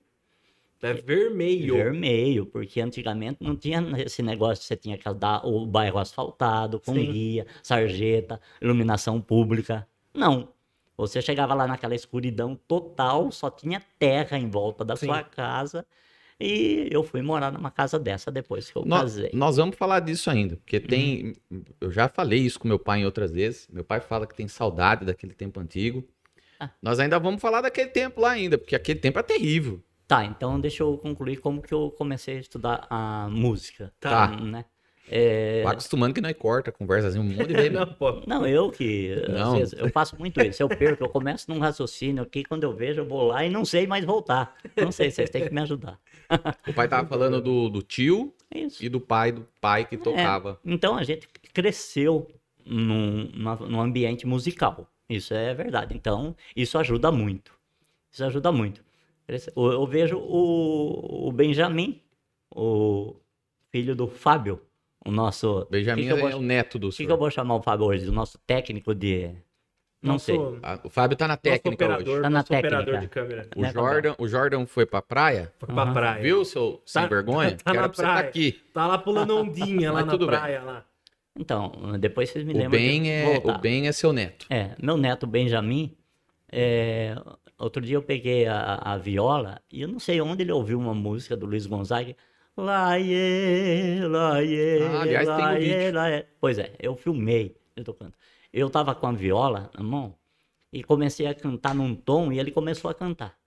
É 0.83 0.93
vermelho. 0.93 1.75
Vermelho, 1.75 2.47
porque 2.47 2.81
antigamente 2.81 3.39
não 3.41 3.57
tinha 3.57 3.83
esse 3.99 4.23
negócio 4.23 4.63
de 4.63 4.67
você 4.67 4.77
tinha 4.77 4.99
que 4.99 5.13
dar 5.15 5.47
o 5.47 5.67
bairro 5.67 5.99
asfaltado, 5.99 6.81
com 6.81 6.95
Sim. 6.95 7.13
guia, 7.13 7.47
sarjeta, 7.63 8.41
iluminação 8.61 9.21
pública. 9.21 9.87
Não. 10.13 10.49
Você 10.97 11.21
chegava 11.21 11.53
lá 11.55 11.67
naquela 11.67 11.95
escuridão 11.95 12.59
total, 12.67 13.31
só 13.31 13.51
tinha 13.51 13.83
terra 13.99 14.39
em 14.39 14.49
volta 14.49 14.85
da 14.85 14.97
Sim. 14.97 15.07
sua 15.07 15.23
casa. 15.23 15.87
E 16.39 16.89
eu 16.91 17.03
fui 17.03 17.23
morar 17.23 17.51
numa 17.51 17.71
casa 17.71 17.99
dessa 17.99 18.31
depois 18.31 18.71
que 18.71 18.77
eu 18.77 18.85
Nós, 18.85 19.15
casei. 19.15 19.31
nós 19.33 19.57
vamos 19.57 19.77
falar 19.77 20.01
disso 20.01 20.31
ainda, 20.31 20.57
porque 20.57 20.79
tem. 20.79 21.35
Uhum. 21.51 21.63
Eu 21.81 21.91
já 21.91 22.09
falei 22.09 22.41
isso 22.41 22.61
com 22.61 22.69
meu 22.69 22.79
pai 22.79 23.01
em 23.01 23.05
outras 23.07 23.33
vezes. 23.33 23.67
Meu 23.73 23.83
pai 23.83 24.01
fala 24.01 24.27
que 24.27 24.35
tem 24.35 24.47
saudade 24.47 25.07
daquele 25.07 25.33
tempo 25.33 25.59
antigo. 25.61 26.07
Ah. 26.61 26.71
Nós 26.83 26.99
ainda 27.01 27.19
vamos 27.19 27.41
falar 27.41 27.63
daquele 27.63 27.89
tempo 27.89 28.21
lá 28.21 28.33
ainda, 28.33 28.59
porque 28.59 28.77
aquele 28.77 29.01
tempo 29.01 29.19
é 29.19 29.23
terrível. 29.23 29.83
Tá, 30.07 30.25
então 30.25 30.61
deixa 30.61 30.83
eu 30.83 30.97
concluir 30.99 31.39
como 31.39 31.61
que 31.61 31.75
eu 31.75 31.91
comecei 31.91 32.37
a 32.37 32.41
estudar 32.41 32.87
a 32.89 33.29
música. 33.29 33.93
Tá. 33.99 34.29
Né? 34.29 34.65
É, 35.09 35.63
Vai 35.63 35.73
acostumando 35.73 36.15
que 36.15 36.21
nós 36.21 36.35
corta 36.37 36.71
a 36.71 36.73
conversa 36.73 37.09
assim 37.09 37.19
um 37.19 37.25
monte 37.25 37.47
de 37.47 37.55
vezes. 37.55 37.73
Não, 37.73 37.87
pô. 37.87 38.23
Não, 38.27 38.47
eu 38.47 38.71
que. 38.71 39.15
Não. 39.29 39.57
vezes, 39.57 39.73
eu 39.79 39.89
faço 39.91 40.19
muito 40.19 40.41
isso. 40.41 40.63
Eu 40.63 40.69
perco, 40.69 41.05
eu 41.05 41.09
começo 41.09 41.51
num 41.51 41.59
raciocínio 41.59 42.23
aqui, 42.23 42.45
quando 42.45 42.65
eu 42.65 42.73
vejo, 42.75 43.01
eu 43.01 43.07
vou 43.07 43.29
lá 43.29 43.45
e 43.45 43.51
não 43.51 43.65
sei 43.65 43.87
mais 43.87 44.05
voltar. 44.05 44.57
Não 44.77 44.91
sei, 44.91 45.11
vocês 45.11 45.31
têm 45.31 45.47
que 45.47 45.55
me 45.55 45.61
ajudar. 45.61 45.99
O 46.67 46.73
pai 46.73 46.89
tava 46.89 47.09
falando 47.09 47.41
do, 47.41 47.69
do 47.69 47.83
tio 47.83 48.35
É 48.51 48.61
isso. 48.61 48.85
e 48.85 48.89
do 48.89 49.01
pai 49.01 49.31
do 49.31 49.47
pai 49.61 49.85
que 49.85 49.97
tocava. 49.97 50.59
Então 50.65 50.97
a 50.97 51.05
gente 51.05 51.29
cresceu 51.53 52.27
num, 52.65 53.31
num 53.69 53.81
ambiente 53.81 54.27
musical. 54.27 54.91
Isso 55.09 55.33
é 55.35 55.55
verdade. 55.55 55.95
Então, 55.95 56.35
isso 56.55 56.77
ajuda 56.79 57.13
muito. 57.13 57.53
Isso 58.11 58.25
ajuda 58.25 58.51
muito. 58.51 58.85
Eu, 59.29 59.87
vejo 59.87 60.19
o, 60.19 61.29
o 61.29 61.33
Benjamin, 61.33 62.01
o 62.55 63.17
filho 63.73 63.95
do 63.97 64.07
Fábio, 64.07 64.61
o 65.05 65.11
nosso. 65.11 65.67
Benjamin 65.71 66.03
que 66.03 66.09
que 66.15 66.21
vou- 66.21 66.31
é 66.31 66.35
o 66.37 66.41
neto 66.43 66.79
do 66.79 66.89
O 66.89 66.91
que, 66.93 67.05
que 67.07 67.13
eu 67.13 67.17
vou 67.19 67.31
chamar 67.31 67.57
o 67.57 67.63
Fábio 67.63 67.87
hoje? 67.87 68.09
O 68.09 68.13
nosso 68.13 68.39
técnico 68.47 68.95
de. 68.95 69.31
Não 70.03 70.13
Nosso- 70.13 70.27
sei. 70.27 70.39
Ah, 70.63 70.79
O 70.85 70.91
Fábio 70.91 71.17
tá 71.17 71.27
na 71.27 71.33
Nosso 71.35 71.43
técnica 71.43 71.85
operador, 71.85 72.09
hoje. 72.15 72.23
Tá 72.23 72.31
na 72.31 72.39
nosso 72.39 72.53
operador 72.55 72.85
técnica. 72.85 73.01
de 73.01 73.09
câmera. 73.09 73.49
O 73.57 73.61
né, 73.63 73.73
Jordan, 73.73 74.15
o 74.19 74.29
Jordan 74.29 74.67
foi 74.67 74.87
pra 74.87 75.03
praia, 75.03 75.53
Foi 75.59 75.67
pra 75.75 75.83
Aham. 75.83 75.93
praia. 75.93 76.23
viu, 76.23 76.45
seu 76.45 76.81
sem 76.87 77.03
Tá- 77.03 77.09
vergonha? 77.09 77.57
tá 77.65 77.73
Quero 77.73 77.83
na 77.83 77.89
tá 77.89 77.95
praia. 78.03 78.29
aqui. 78.29 78.53
Tá 78.73 78.87
lá 78.87 78.99
pulando 78.99 79.37
ondinha 79.37 79.91
lá 79.93 80.05
na 80.05 80.13
tudo 80.13 80.27
bem. 80.29 80.39
praia 80.39 80.63
lá. 80.63 80.85
Então, 81.39 81.73
depois 81.99 82.31
vocês 82.31 82.45
me 82.45 82.53
O 82.55 82.57
lembram. 82.57 82.79
Ben, 82.79 83.03
de 83.03 83.09
é, 83.11 83.25
voltar. 83.25 83.57
o 83.57 83.61
ben 83.61 83.89
é 83.89 83.93
seu 83.93 84.13
neto. 84.13 84.47
É, 84.49 84.77
meu 84.81 84.97
neto 84.97 85.27
Benjamin, 85.27 85.97
é, 86.53 87.17
outro 87.59 87.83
dia 87.83 87.97
eu 87.97 88.03
peguei 88.03 88.47
a, 88.47 88.75
a 88.77 88.99
viola 88.99 89.61
e 89.73 89.83
eu 89.83 89.89
não 89.89 89.99
sei 89.99 90.21
onde 90.21 90.43
ele 90.43 90.53
ouviu 90.53 90.79
uma 90.79 90.95
música 90.95 91.37
do 91.37 91.47
Luiz 91.47 91.67
Gonzaga. 91.67 92.17
Laie, 92.57 94.01
laie, 94.09 94.83
Ah, 94.83 95.03
aliás, 95.03 95.27
tem 95.29 95.47
um 95.47 95.59
vídeo. 95.59 95.93
laie. 95.95 96.27
Pois 96.41 96.59
é, 96.59 96.75
eu 96.81 96.97
filmei, 96.97 97.57
eu 97.77 97.85
tocando. 97.85 98.15
Eu 98.53 98.71
tava 98.71 98.95
com 98.95 99.07
a 99.07 99.13
viola 99.13 99.71
na 99.77 99.83
mão 99.83 100.15
e 100.73 100.83
comecei 100.83 101.27
a 101.27 101.35
cantar 101.35 101.75
num 101.75 101.95
tom 101.95 102.33
e 102.33 102.39
ele 102.39 102.51
começou 102.51 102.91
a 102.91 102.95
cantar. 102.95 103.39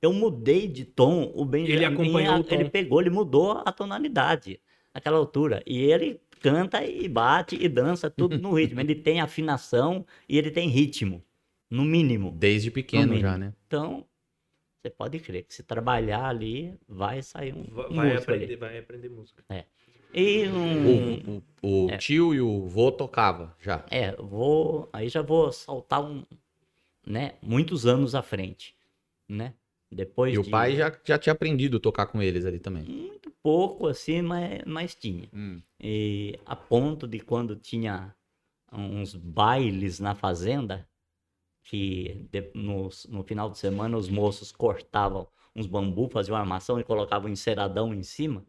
eu 0.00 0.12
mudei 0.12 0.66
de 0.68 0.84
tom, 0.84 1.30
o 1.34 1.44
Benjamin 1.44 1.74
Ele 1.76 1.84
acompanhou 1.84 2.42
tom. 2.44 2.54
ele 2.54 2.68
pegou, 2.70 3.00
ele 3.00 3.10
mudou 3.10 3.62
a 3.64 3.70
tonalidade 3.72 4.60
naquela 4.94 5.16
altura. 5.18 5.62
E 5.66 5.78
ele 5.80 6.20
canta 6.40 6.84
e 6.84 7.08
bate 7.08 7.56
e 7.60 7.68
dança 7.68 8.10
tudo 8.10 8.36
no 8.38 8.52
ritmo. 8.54 8.80
Ele 8.80 8.94
tem 8.96 9.20
afinação 9.20 10.04
e 10.28 10.36
ele 10.38 10.50
tem 10.50 10.68
ritmo, 10.68 11.22
no 11.72 11.84
mínimo. 11.84 12.30
Desde 12.32 12.68
No 12.70 12.74
pequeno 12.74 13.16
já, 13.18 13.32
mínimo. 13.32 13.38
né? 13.38 13.54
Então, 13.66 14.06
você 14.82 14.90
pode 14.90 15.18
crer 15.20 15.44
que 15.44 15.54
se 15.54 15.62
trabalhar 15.62 16.26
ali, 16.26 16.78
vai 16.88 17.22
sair 17.22 17.54
um, 17.54 17.64
Va- 17.64 17.88
um 17.88 17.94
Vai 17.94 18.12
músico 18.12 18.32
ali. 18.32 18.44
aprender, 18.44 18.56
vai 18.56 18.78
aprender 18.78 19.08
música. 19.08 19.44
E 20.14 20.46
um, 20.48 21.38
O, 21.38 21.42
o- 21.62 21.86
o 21.86 21.96
tio 21.96 22.34
e 22.34 22.40
o 22.40 22.66
vô 22.66 22.92
tocava 22.92 23.56
já. 23.58 23.84
É, 23.90 24.14
vou, 24.16 24.88
aí 24.92 25.08
já 25.08 25.22
vou 25.22 25.50
saltar 25.50 26.04
um, 26.04 26.22
né, 27.06 27.34
muitos 27.42 27.86
anos 27.86 28.14
à 28.14 28.22
frente, 28.22 28.76
né? 29.28 29.54
Depois 29.90 30.34
E 30.34 30.38
o 30.38 30.42
de 30.42 30.50
pai 30.50 30.76
já, 30.76 30.92
já 31.04 31.18
tinha 31.18 31.32
aprendido 31.32 31.76
a 31.78 31.80
tocar 31.80 32.06
com 32.06 32.22
eles 32.22 32.44
ali 32.44 32.58
também. 32.58 32.84
muito 32.84 33.30
pouco 33.42 33.86
assim, 33.86 34.20
mas, 34.22 34.62
mas 34.66 34.94
tinha. 34.94 35.28
Hum. 35.32 35.60
E 35.80 36.38
a 36.46 36.54
ponto 36.54 37.06
de 37.08 37.18
quando 37.20 37.56
tinha 37.56 38.14
uns 38.72 39.14
bailes 39.14 39.98
na 40.00 40.14
fazenda, 40.14 40.86
que 41.64 42.28
no, 42.54 42.88
no 43.08 43.22
final 43.22 43.50
de 43.50 43.58
semana 43.58 43.96
os 43.96 44.08
moços 44.08 44.52
cortavam 44.52 45.28
uns 45.54 45.66
bambu, 45.66 46.08
faziam 46.08 46.34
uma 46.34 46.40
armação 46.40 46.80
e 46.80 46.84
colocavam 46.84 47.28
um 47.28 47.32
enceradão 47.32 47.94
em 47.94 48.02
cima. 48.02 48.44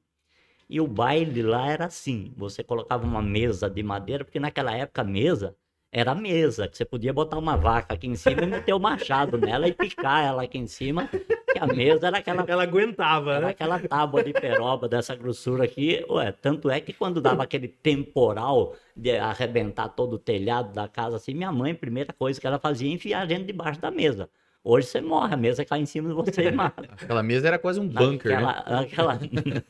E 0.70 0.80
o 0.82 0.88
baile 0.88 1.42
lá 1.42 1.68
era 1.70 1.86
assim: 1.86 2.34
você 2.38 2.64
colocava 2.64 3.06
uma 3.06 3.22
mesa 3.22 3.70
de 3.70 3.84
madeira, 3.84 4.24
porque 4.26 4.40
naquela 4.40 4.76
época 4.76 5.02
a 5.02 5.06
mesa 5.06 5.56
era 5.94 6.16
mesa, 6.16 6.68
que 6.68 6.76
você 6.76 6.84
podia 6.84 7.14
botar 7.14 7.38
uma 7.38 7.56
vaca 7.56 7.94
aqui 7.94 8.08
em 8.08 8.16
cima 8.16 8.42
e 8.42 8.48
meter 8.48 8.74
o 8.74 8.80
machado 8.80 9.38
nela 9.38 9.68
e 9.68 9.74
picar 9.74 10.26
ela 10.26 10.42
aqui 10.42 10.58
em 10.58 10.66
cima, 10.66 11.08
que 11.08 11.60
a 11.60 11.68
mesa 11.68 12.08
era 12.08 12.18
aquela 12.18 12.44
Ela 12.48 12.64
aguentava, 12.64 13.34
era 13.36 13.46
né? 13.46 13.52
aquela 13.52 13.80
tábua 13.80 14.24
de 14.24 14.34
peroba 14.34 14.90
dessa 14.90 15.16
grossura 15.16 15.66
aqui. 15.66 16.04
Ué, 16.10 16.32
tanto 16.32 16.68
é 16.72 16.82
que 16.82 16.94
quando 16.94 17.22
dava 17.22 17.44
aquele 17.46 17.68
temporal 17.68 18.76
de 18.98 19.12
arrebentar 19.12 19.88
todo 19.90 20.14
o 20.14 20.20
telhado 20.20 20.74
da 20.74 20.88
casa, 20.88 21.18
assim, 21.18 21.36
minha 21.36 21.52
mãe, 21.52 21.74
a 21.74 21.76
primeira 21.76 22.12
coisa 22.12 22.42
que 22.42 22.48
ela 22.48 22.58
fazia 22.58 22.90
é 22.90 22.94
enfiar 22.94 23.22
a 23.22 23.26
gente 23.28 23.46
debaixo 23.46 23.80
da 23.80 23.92
mesa. 23.92 24.28
Hoje 24.64 24.88
você 24.88 25.00
morre, 25.00 25.36
a 25.36 25.38
mesa 25.38 25.64
cai 25.64 25.82
em 25.82 25.86
cima 25.86 26.10
de 26.10 26.16
você 26.16 26.48
e 26.48 26.52
mata. 26.52 26.90
Aquela 27.00 27.22
mesa 27.22 27.50
era 27.50 27.60
quase 27.60 27.80
um 27.80 27.88
bunker, 27.88 28.32
né? 28.32 28.38
Aquela, 28.38 28.80
aquela... 28.82 29.20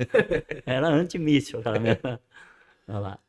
era 0.66 0.88
antimíssil 0.88 1.60
aquela 1.60 1.80
mesa. 1.80 2.22
Olha 2.88 3.00
lá. 3.00 3.20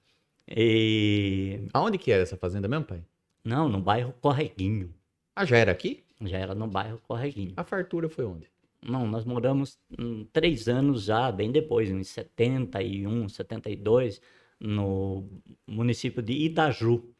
E... 0.48 1.68
Aonde 1.72 1.98
que 1.98 2.10
era 2.12 2.22
essa 2.22 2.36
fazenda 2.36 2.68
mesmo, 2.68 2.84
pai? 2.84 3.02
Não, 3.44 3.68
no 3.68 3.80
bairro 3.80 4.12
Correguinho. 4.20 4.94
Ah, 5.36 5.44
já 5.44 5.56
era 5.56 5.72
aqui? 5.72 6.02
Já 6.22 6.38
era 6.38 6.54
no 6.54 6.66
bairro 6.66 7.00
Correguinho. 7.06 7.52
A 7.56 7.64
fartura 7.64 8.08
foi 8.08 8.24
onde? 8.24 8.46
Não, 8.86 9.06
nós 9.06 9.24
moramos 9.24 9.78
hum, 9.98 10.26
três 10.32 10.68
anos 10.68 11.04
já, 11.04 11.30
bem 11.32 11.50
depois, 11.50 11.90
em 11.90 12.02
71, 12.04 13.28
72, 13.28 14.20
no 14.60 15.26
município 15.66 16.22
de 16.22 16.32
Itaju. 16.32 17.10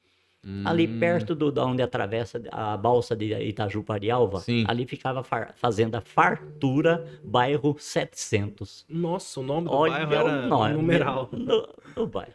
Ali 0.67 0.87
Hum, 0.87 0.99
perto 1.01 1.35
do, 1.35 1.51
da 1.51 1.65
onde 1.65 1.81
atravessa 1.83 2.43
a 2.53 2.77
balsa 2.77 3.17
de 3.17 3.33
Itaju 3.33 3.83
Parialva, 3.83 4.41
Sim. 4.41 4.65
ali 4.69 4.87
ficava 4.87 5.21
a 5.21 5.25
far- 5.25 5.55
fazenda 5.57 6.03
Fartura, 6.03 7.03
bairro 7.25 7.75
700. 7.79 8.85
Nossa, 8.87 9.41
o 9.41 9.43
nome 9.43 9.69
do 9.69 9.75
Olha 9.75 10.07
bairro 10.07 10.13
o 10.13 10.15
era 10.15 10.47
nome 10.47 10.75
numeral. 10.75 11.31
do, 11.33 11.69
do 11.97 12.07
bairro. 12.07 12.35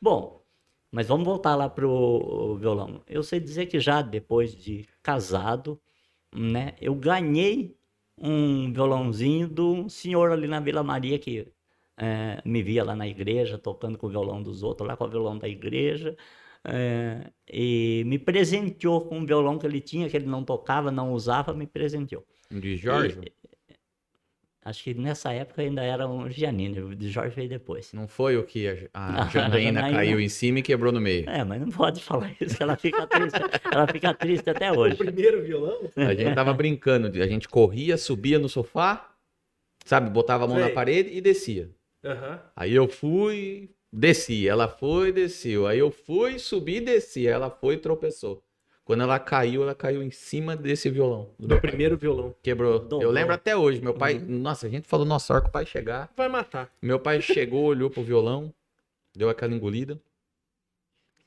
Bom, 0.00 0.44
mas 0.90 1.06
vamos 1.08 1.24
voltar 1.26 1.56
lá 1.56 1.68
pro 1.68 2.56
violão. 2.58 3.02
Eu 3.06 3.22
sei 3.22 3.38
dizer 3.40 3.66
que 3.66 3.78
já 3.80 4.02
depois 4.02 4.54
de 4.54 4.86
casado, 5.02 5.80
né, 6.34 6.74
eu 6.80 6.94
ganhei 6.94 7.76
um 8.18 8.72
violãozinho 8.72 9.48
de 9.48 9.60
um 9.60 9.88
senhor 9.88 10.32
ali 10.32 10.46
na 10.46 10.60
Vila 10.60 10.82
Maria 10.82 11.18
que 11.18 11.52
eh, 11.96 12.42
me 12.44 12.62
via 12.62 12.84
lá 12.84 12.94
na 12.96 13.06
igreja 13.08 13.58
tocando 13.58 13.98
com 13.98 14.06
o 14.06 14.10
violão 14.10 14.42
dos 14.42 14.62
outros, 14.62 14.86
lá 14.88 14.96
com 14.96 15.04
o 15.04 15.10
violão 15.10 15.38
da 15.38 15.48
igreja. 15.48 16.16
eh, 16.64 17.32
e 17.48 18.04
me 18.06 18.18
presenteou 18.18 19.02
com 19.06 19.18
um 19.18 19.26
violão 19.26 19.58
que 19.58 19.66
ele 19.66 19.80
tinha, 19.80 20.08
que 20.10 20.16
ele 20.16 20.26
não 20.26 20.44
tocava, 20.44 20.90
não 20.90 21.12
usava, 21.12 21.54
me 21.54 21.66
presenteou. 21.66 22.24
De 22.50 22.76
Jorge? 22.76 23.18
Acho 24.62 24.84
que 24.84 24.94
nessa 24.94 25.32
época 25.32 25.62
ainda 25.62 25.82
era 25.82 26.06
um 26.06 26.28
Giannini, 26.28 26.80
o 26.80 26.94
Jorge 27.08 27.34
veio 27.34 27.48
depois. 27.48 27.92
Não 27.94 28.06
foi 28.06 28.36
o 28.36 28.44
que 28.44 28.68
a, 28.68 28.76
a 28.92 29.26
Janaína 29.32 29.80
caiu 29.90 30.20
em 30.20 30.28
cima 30.28 30.58
e 30.58 30.62
quebrou 30.62 30.92
no 30.92 31.00
meio. 31.00 31.28
É, 31.30 31.42
mas 31.42 31.60
não 31.60 31.70
pode 31.70 32.02
falar 32.02 32.30
isso, 32.38 32.62
ela 32.62 32.76
fica 32.76 33.06
triste. 33.06 33.38
ela 33.72 33.86
fica 33.86 34.12
triste 34.12 34.50
até 34.50 34.70
hoje. 34.70 34.96
Primeiro 34.96 35.42
violão? 35.42 35.90
A 35.96 36.14
gente 36.14 36.34
tava 36.34 36.52
brincando, 36.52 37.06
a 37.22 37.26
gente 37.26 37.48
corria, 37.48 37.96
subia 37.96 38.38
no 38.38 38.50
sofá, 38.50 39.14
sabe, 39.86 40.10
botava 40.10 40.44
a 40.44 40.48
mão 40.48 40.58
na 40.58 40.66
Sei. 40.66 40.74
parede 40.74 41.10
e 41.10 41.20
descia. 41.22 41.70
Aham. 42.04 42.42
Aí 42.54 42.74
eu 42.74 42.86
fui, 42.86 43.70
desci, 43.90 44.46
ela 44.46 44.68
foi, 44.68 45.10
desceu. 45.10 45.66
Aí 45.66 45.78
eu 45.78 45.90
fui, 45.90 46.38
subi, 46.38 46.80
desci, 46.80 47.26
ela 47.26 47.48
foi 47.50 47.74
e 47.74 47.78
tropeçou. 47.78 48.42
Quando 48.90 49.02
ela 49.04 49.20
caiu, 49.20 49.62
ela 49.62 49.72
caiu 49.72 50.02
em 50.02 50.10
cima 50.10 50.56
desse 50.56 50.90
violão. 50.90 51.30
do 51.38 51.46
Do 51.46 51.60
primeiro 51.60 51.96
violão. 51.96 52.34
Quebrou. 52.42 52.88
Eu 53.00 53.08
lembro 53.12 53.32
até 53.32 53.56
hoje, 53.56 53.80
meu 53.80 53.94
pai, 53.94 54.16
Uhum. 54.18 54.40
nossa, 54.40 54.66
a 54.66 54.68
gente 54.68 54.88
falou, 54.88 55.06
nossa, 55.06 55.32
a 55.32 55.36
hora 55.36 55.44
que 55.44 55.48
o 55.48 55.52
pai 55.52 55.64
chegar. 55.64 56.12
Vai 56.16 56.28
matar. 56.28 56.72
Meu 56.82 56.98
pai 56.98 57.20
chegou, 57.20 57.66
olhou 57.66 57.88
pro 57.88 58.02
violão, 58.02 58.52
deu 59.14 59.30
aquela 59.30 59.54
engolida 59.54 59.96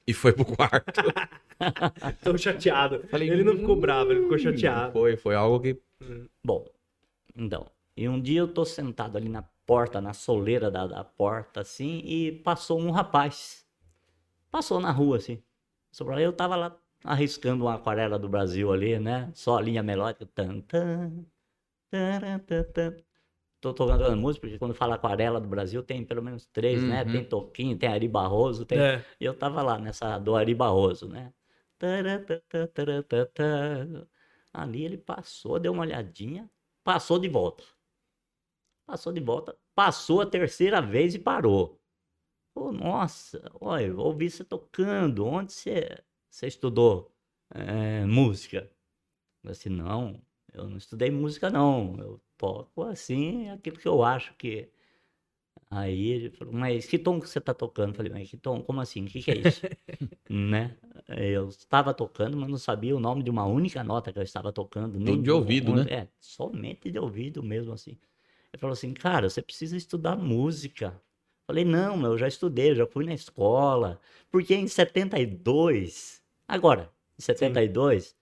e 0.06 0.14
foi 0.14 0.34
pro 0.34 0.44
quarto. 0.44 0.92
Tô 2.22 2.38
chateado. 2.38 3.06
Falei, 3.08 3.30
ele 3.30 3.46
não 3.46 3.56
ficou 3.56 3.78
"Hum". 3.78 3.80
bravo, 3.80 4.12
ele 4.12 4.24
ficou 4.24 4.38
chateado. 4.38 4.92
Foi, 4.92 5.16
foi 5.16 5.34
algo 5.34 5.62
que 5.62 5.80
Bom, 6.44 6.68
então, 7.34 7.68
e 7.96 8.10
um 8.10 8.20
dia 8.20 8.42
eu 8.42 8.48
tô 8.50 8.66
sentado 8.66 9.16
ali 9.18 9.30
na 9.30 9.42
porta, 9.66 10.02
na 10.02 10.12
soleira 10.14 10.70
da, 10.70 10.86
da 10.86 11.06
porta, 11.06 11.62
assim, 11.62 12.02
e 12.04 12.30
passou 12.30 12.78
um 12.78 12.92
rapaz. 12.92 13.66
Passou 14.52 14.82
na 14.82 14.92
rua, 14.92 15.16
assim. 15.16 15.42
Lá, 16.02 16.20
Eu 16.22 16.34
tava 16.34 16.58
lá 16.58 16.76
arriscando 17.04 17.66
uma 17.66 17.76
aquarela 17.76 18.18
do 18.18 18.30
Brasil 18.30 18.72
ali, 18.72 19.00
né? 19.00 19.32
Só 19.34 19.58
a 19.58 19.62
linha 19.62 19.84
melódica. 19.84 20.26
Tan, 20.26 20.62
tan, 20.62 21.26
tan. 21.92 22.98
Tô 23.62 23.74
tocando 23.74 24.18
música, 24.18 24.46
porque 24.46 24.60
quando 24.60 24.74
fala 24.74 24.96
aquarela 24.96 25.40
do 25.40 25.48
Brasil 25.48 25.82
tem 25.82 26.04
pelo 26.04 26.22
menos 26.22 26.46
três, 26.48 26.84
né? 26.84 27.04
Uhum. 27.04 27.12
Tem 27.12 27.24
Toquinho, 27.24 27.78
tem 27.78 27.88
Ari 27.88 28.10
Barroso, 28.10 28.66
tem 28.66 28.78
É. 28.78 29.06
e 29.20 29.24
eu 29.24 29.34
tava 29.34 29.62
lá 29.62 29.80
nessa 29.80 30.18
do 30.18 30.36
Ari 30.36 30.54
Barroso, 30.54 31.08
né? 31.08 31.34
Ali 34.54 34.84
ele 34.84 34.98
passou, 34.98 35.60
deu 35.60 35.72
uma 35.72 35.84
olhadinha, 35.84 36.50
passou 36.84 37.18
de 37.18 37.30
volta. 37.30 37.64
Passou 38.86 39.14
de 39.14 39.22
volta, 39.22 39.58
passou 39.74 40.20
a 40.20 40.26
terceira 40.26 40.82
vez 40.82 41.16
e 41.16 41.20
parou. 41.20 41.82
Pô, 42.54 42.72
nossa, 42.72 43.50
olha, 43.60 43.96
ouvi 43.98 44.30
você 44.30 44.44
tocando. 44.44 45.26
Onde 45.26 45.54
você, 45.54 46.04
você 46.34 46.48
estudou 46.48 47.12
eh, 47.54 48.06
música? 48.06 48.70
Eu 49.44 49.52
disse, 49.52 49.70
não, 49.70 50.22
eu 50.54 50.70
não 50.70 50.78
estudei 50.78 51.12
música, 51.12 51.50
não. 51.50 51.98
Eu 52.00 52.22
toco 52.38 52.84
assim, 52.84 53.50
aquilo 53.50 53.78
que 53.78 53.88
eu 53.88 54.04
acho 54.04 54.34
que. 54.36 54.70
Aí 55.70 56.10
ele 56.10 56.30
falou, 56.32 56.54
mas 56.54 56.86
que 56.86 57.00
tom 57.00 57.20
que 57.20 57.28
você 57.28 57.42
tá 57.42 57.54
tocando? 57.54 57.90
Eu 57.90 57.96
falei, 57.96 58.12
mas 58.12 58.30
que 58.30 58.38
tom? 58.38 58.62
Como 58.62 58.80
assim? 58.80 59.06
O 59.06 59.08
que, 59.08 59.22
que 59.24 59.32
é 59.32 59.38
isso? 59.38 59.62
né? 60.30 60.78
Eu 61.18 61.50
estava 61.50 61.94
tocando, 61.94 62.38
mas 62.38 62.50
não 62.50 62.58
sabia 62.58 62.96
o 62.96 63.00
nome 63.00 63.24
de 63.24 63.30
uma 63.32 63.46
única 63.46 63.84
nota 63.84 64.14
que 64.14 64.20
eu 64.20 64.24
estava 64.24 64.52
tocando. 64.54 65.00
nem 65.00 65.22
de 65.22 65.30
do- 65.30 65.38
ouvido, 65.38 65.72
onde- 65.72 65.90
né? 65.90 65.96
É, 66.02 66.08
somente 66.20 66.92
de 66.92 67.00
ouvido 67.00 67.44
mesmo 67.44 67.74
assim. 67.74 67.98
Ele 68.54 68.60
falou 68.60 68.74
assim, 68.74 68.94
cara, 68.94 69.30
você 69.30 69.42
precisa 69.42 69.76
estudar 69.78 70.16
música. 70.16 71.02
Falei, 71.48 71.66
não, 71.66 72.04
eu 72.06 72.18
já 72.18 72.28
estudei, 72.28 72.72
eu 72.72 72.76
já 72.76 72.88
fui 72.88 73.06
na 73.06 73.14
escola. 73.14 74.00
Porque 74.32 74.56
em 74.56 74.68
72, 74.68 76.23
agora, 76.48 76.92
em 77.18 77.22
72, 77.22 78.16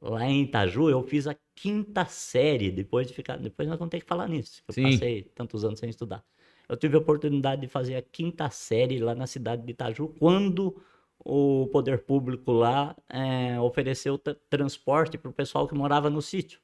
lá 0.00 0.24
em 0.26 0.42
Itaju, 0.42 0.90
eu 0.90 1.02
fiz 1.02 1.26
a 1.26 1.36
quinta 1.54 2.04
série, 2.06 2.70
depois 2.70 3.06
de 3.06 3.14
ficar. 3.14 3.36
Depois 3.38 3.68
nós 3.68 3.78
vamos 3.78 3.90
ter 3.90 4.00
que 4.00 4.06
falar 4.06 4.28
nisso. 4.28 4.62
que 4.64 4.70
Eu 4.70 4.74
Sim. 4.74 4.82
passei 4.82 5.22
tantos 5.34 5.64
anos 5.64 5.78
sem 5.80 5.90
estudar. 5.90 6.24
Eu 6.68 6.76
tive 6.76 6.96
a 6.96 6.98
oportunidade 7.00 7.60
de 7.62 7.68
fazer 7.68 7.96
a 7.96 8.02
quinta 8.02 8.48
série 8.50 8.98
lá 8.98 9.14
na 9.14 9.26
cidade 9.26 9.62
de 9.64 9.72
Itaju, 9.72 10.08
quando 10.18 10.82
o 11.24 11.68
poder 11.72 12.04
público 12.04 12.50
lá 12.52 12.96
eh, 13.08 13.60
ofereceu 13.60 14.18
tra- 14.18 14.34
transporte 14.50 15.18
para 15.18 15.30
o 15.30 15.32
pessoal 15.34 15.68
que 15.68 15.74
morava 15.74 16.10
no 16.10 16.20
sítio. 16.22 16.60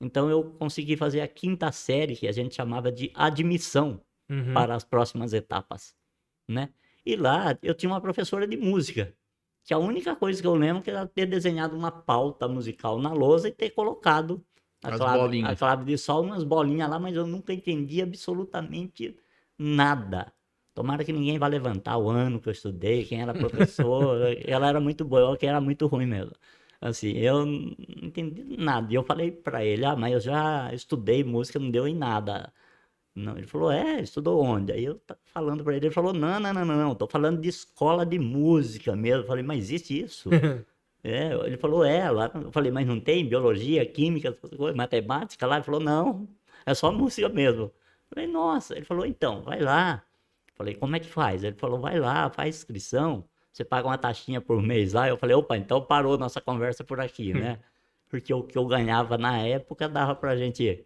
Então 0.00 0.28
eu 0.28 0.44
consegui 0.58 0.96
fazer 0.96 1.20
a 1.20 1.28
quinta 1.28 1.70
série, 1.72 2.16
que 2.16 2.26
a 2.28 2.32
gente 2.32 2.54
chamava 2.54 2.90
de 2.92 3.10
admissão 3.14 4.00
Uhum. 4.30 4.52
para 4.54 4.74
as 4.74 4.84
próximas 4.84 5.32
etapas, 5.32 5.94
né? 6.48 6.70
E 7.04 7.16
lá 7.16 7.58
eu 7.62 7.74
tinha 7.74 7.90
uma 7.90 8.00
professora 8.00 8.46
de 8.46 8.56
música, 8.56 9.14
que 9.64 9.72
a 9.72 9.78
única 9.78 10.14
coisa 10.14 10.40
que 10.40 10.46
eu 10.46 10.54
lembro 10.54 10.82
que 10.82 10.90
era 10.90 11.06
ter 11.06 11.26
desenhado 11.26 11.76
uma 11.76 11.90
pauta 11.90 12.46
musical 12.46 12.98
na 12.98 13.12
lousa 13.12 13.48
e 13.48 13.50
ter 13.50 13.70
colocado 13.70 14.44
a, 14.82 14.96
clave, 14.96 15.42
a 15.42 15.56
clave 15.56 15.84
de 15.86 15.96
sol, 15.96 16.22
umas 16.22 16.44
bolinhas 16.44 16.88
lá, 16.90 16.98
mas 16.98 17.16
eu 17.16 17.26
nunca 17.26 17.52
entendi 17.52 18.02
absolutamente 18.02 19.16
nada. 19.58 20.32
Tomara 20.74 21.04
que 21.04 21.12
ninguém 21.12 21.38
vá 21.38 21.46
levantar 21.46 21.96
o 21.96 22.10
ano 22.10 22.40
que 22.40 22.48
eu 22.48 22.52
estudei, 22.52 23.04
quem 23.04 23.22
era 23.22 23.32
professor. 23.32 24.18
ela 24.46 24.68
era 24.68 24.80
muito 24.80 25.04
boa, 25.04 25.32
eu 25.32 25.36
que 25.36 25.46
era 25.46 25.60
muito 25.60 25.86
ruim 25.86 26.06
mesmo. 26.06 26.32
Assim, 26.80 27.12
eu 27.12 27.46
não 27.46 27.74
entendi 28.02 28.56
nada. 28.58 28.92
E 28.92 28.96
eu 28.96 29.02
falei 29.02 29.30
pra 29.30 29.64
ele, 29.64 29.86
ah, 29.86 29.96
mas 29.96 30.12
eu 30.12 30.20
já 30.20 30.70
estudei 30.74 31.24
música, 31.24 31.58
não 31.58 31.70
deu 31.70 31.88
em 31.88 31.94
nada. 31.94 32.52
Não, 33.14 33.38
ele 33.38 33.46
falou, 33.46 33.70
é, 33.70 34.00
estudou 34.00 34.42
onde? 34.42 34.72
Aí 34.72 34.84
eu 34.84 35.00
falando 35.26 35.62
pra 35.62 35.76
ele, 35.76 35.86
ele 35.86 35.94
falou, 35.94 36.12
não, 36.12 36.40
não, 36.40 36.52
não, 36.52 36.64
não, 36.64 36.76
não, 36.76 36.94
tô 36.96 37.06
falando 37.06 37.40
de 37.40 37.48
escola 37.48 38.04
de 38.04 38.18
música 38.18 38.96
mesmo. 38.96 39.22
Eu 39.22 39.26
falei, 39.26 39.44
mas 39.44 39.58
existe 39.58 40.02
isso? 40.02 40.28
é, 41.04 41.32
ele 41.46 41.56
falou, 41.56 41.84
é, 41.84 42.10
lá. 42.10 42.30
Eu 42.34 42.50
falei, 42.50 42.72
mas 42.72 42.86
não 42.86 42.98
tem 42.98 43.28
biologia, 43.28 43.86
química, 43.86 44.36
matemática 44.74 45.46
lá? 45.46 45.56
Ele 45.56 45.64
falou, 45.64 45.80
não, 45.80 46.28
é 46.66 46.74
só 46.74 46.90
música 46.90 47.28
mesmo. 47.28 47.64
Eu 47.64 47.72
falei, 48.10 48.26
nossa, 48.26 48.74
ele 48.74 48.84
falou, 48.84 49.06
então, 49.06 49.42
vai 49.42 49.60
lá. 49.60 50.02
Eu 50.48 50.54
falei, 50.56 50.74
como 50.74 50.96
é 50.96 51.00
que 51.00 51.08
faz? 51.08 51.44
Ele 51.44 51.56
falou, 51.56 51.78
vai 51.78 52.00
lá, 52.00 52.28
faz 52.30 52.56
inscrição, 52.56 53.24
você 53.52 53.64
paga 53.64 53.86
uma 53.86 53.98
taxinha 53.98 54.40
por 54.40 54.60
mês 54.60 54.92
lá. 54.92 55.08
Eu 55.08 55.16
falei, 55.16 55.36
opa, 55.36 55.56
então 55.56 55.80
parou 55.80 56.18
nossa 56.18 56.40
conversa 56.40 56.82
por 56.82 57.00
aqui, 57.00 57.32
né? 57.32 57.60
Porque 58.10 58.34
o 58.34 58.42
que 58.42 58.58
eu 58.58 58.66
ganhava 58.66 59.16
na 59.16 59.38
época 59.38 59.88
dava 59.88 60.14
pra 60.16 60.36
gente 60.36 60.84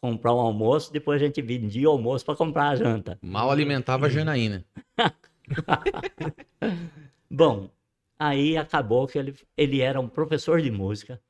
comprar 0.00 0.34
um 0.34 0.40
almoço, 0.40 0.92
depois 0.92 1.20
a 1.20 1.24
gente 1.24 1.40
vendia 1.42 1.88
o 1.88 1.92
almoço 1.92 2.24
para 2.24 2.36
comprar 2.36 2.70
a 2.70 2.76
janta. 2.76 3.18
Mal 3.22 3.50
alimentava 3.50 4.06
a 4.06 4.08
Janaína. 4.08 4.64
Bom, 7.30 7.70
aí 8.18 8.56
acabou 8.56 9.06
que 9.06 9.18
ele, 9.18 9.34
ele 9.56 9.80
era 9.80 10.00
um 10.00 10.08
professor 10.08 10.60
de 10.60 10.70
música 10.70 11.20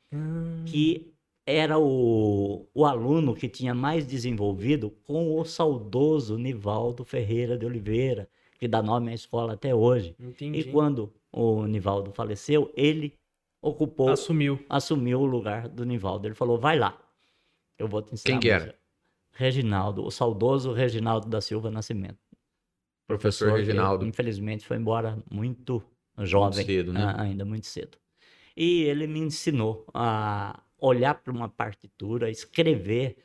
que 0.66 1.12
era 1.46 1.78
o, 1.78 2.66
o 2.74 2.84
aluno 2.84 3.34
que 3.34 3.48
tinha 3.48 3.74
mais 3.74 4.06
desenvolvido 4.06 4.90
com 5.04 5.38
o 5.38 5.44
saudoso 5.44 6.36
Nivaldo 6.38 7.04
Ferreira 7.04 7.56
de 7.56 7.66
Oliveira, 7.66 8.28
que 8.58 8.68
dá 8.68 8.82
nome 8.82 9.10
à 9.10 9.14
escola 9.14 9.54
até 9.54 9.74
hoje. 9.74 10.14
Entendi. 10.18 10.60
E 10.60 10.64
quando 10.64 11.12
o 11.32 11.66
Nivaldo 11.66 12.12
faleceu, 12.12 12.70
ele 12.76 13.14
ocupou, 13.62 14.10
Assumiu. 14.10 14.60
assumiu 14.68 15.20
o 15.20 15.26
lugar 15.26 15.68
do 15.68 15.84
Nivaldo. 15.84 16.26
Ele 16.26 16.34
falou: 16.34 16.58
vai 16.58 16.78
lá, 16.78 16.98
eu 17.80 17.88
vou 17.88 18.02
te 18.02 18.14
ensinar. 18.14 18.34
Quem 18.34 18.40
que 18.40 18.50
era? 18.50 18.64
música." 18.66 18.80
Reginaldo, 19.32 20.04
o 20.04 20.10
saudoso 20.10 20.72
Reginaldo 20.72 21.28
da 21.28 21.40
Silva 21.40 21.70
Nascimento. 21.70 22.18
Professor 23.06 23.52
que, 23.52 23.58
Reginaldo. 23.60 24.06
infelizmente 24.06 24.66
foi 24.66 24.76
embora 24.76 25.18
muito 25.30 25.82
jovem, 26.18 26.64
cedo, 26.64 26.92
né? 26.92 27.14
ainda 27.16 27.44
muito 27.44 27.66
cedo. 27.66 27.98
E 28.56 28.82
ele 28.82 29.06
me 29.06 29.18
ensinou 29.18 29.86
a 29.94 30.62
olhar 30.78 31.14
para 31.14 31.32
uma 31.32 31.48
partitura, 31.48 32.30
escrever. 32.30 33.16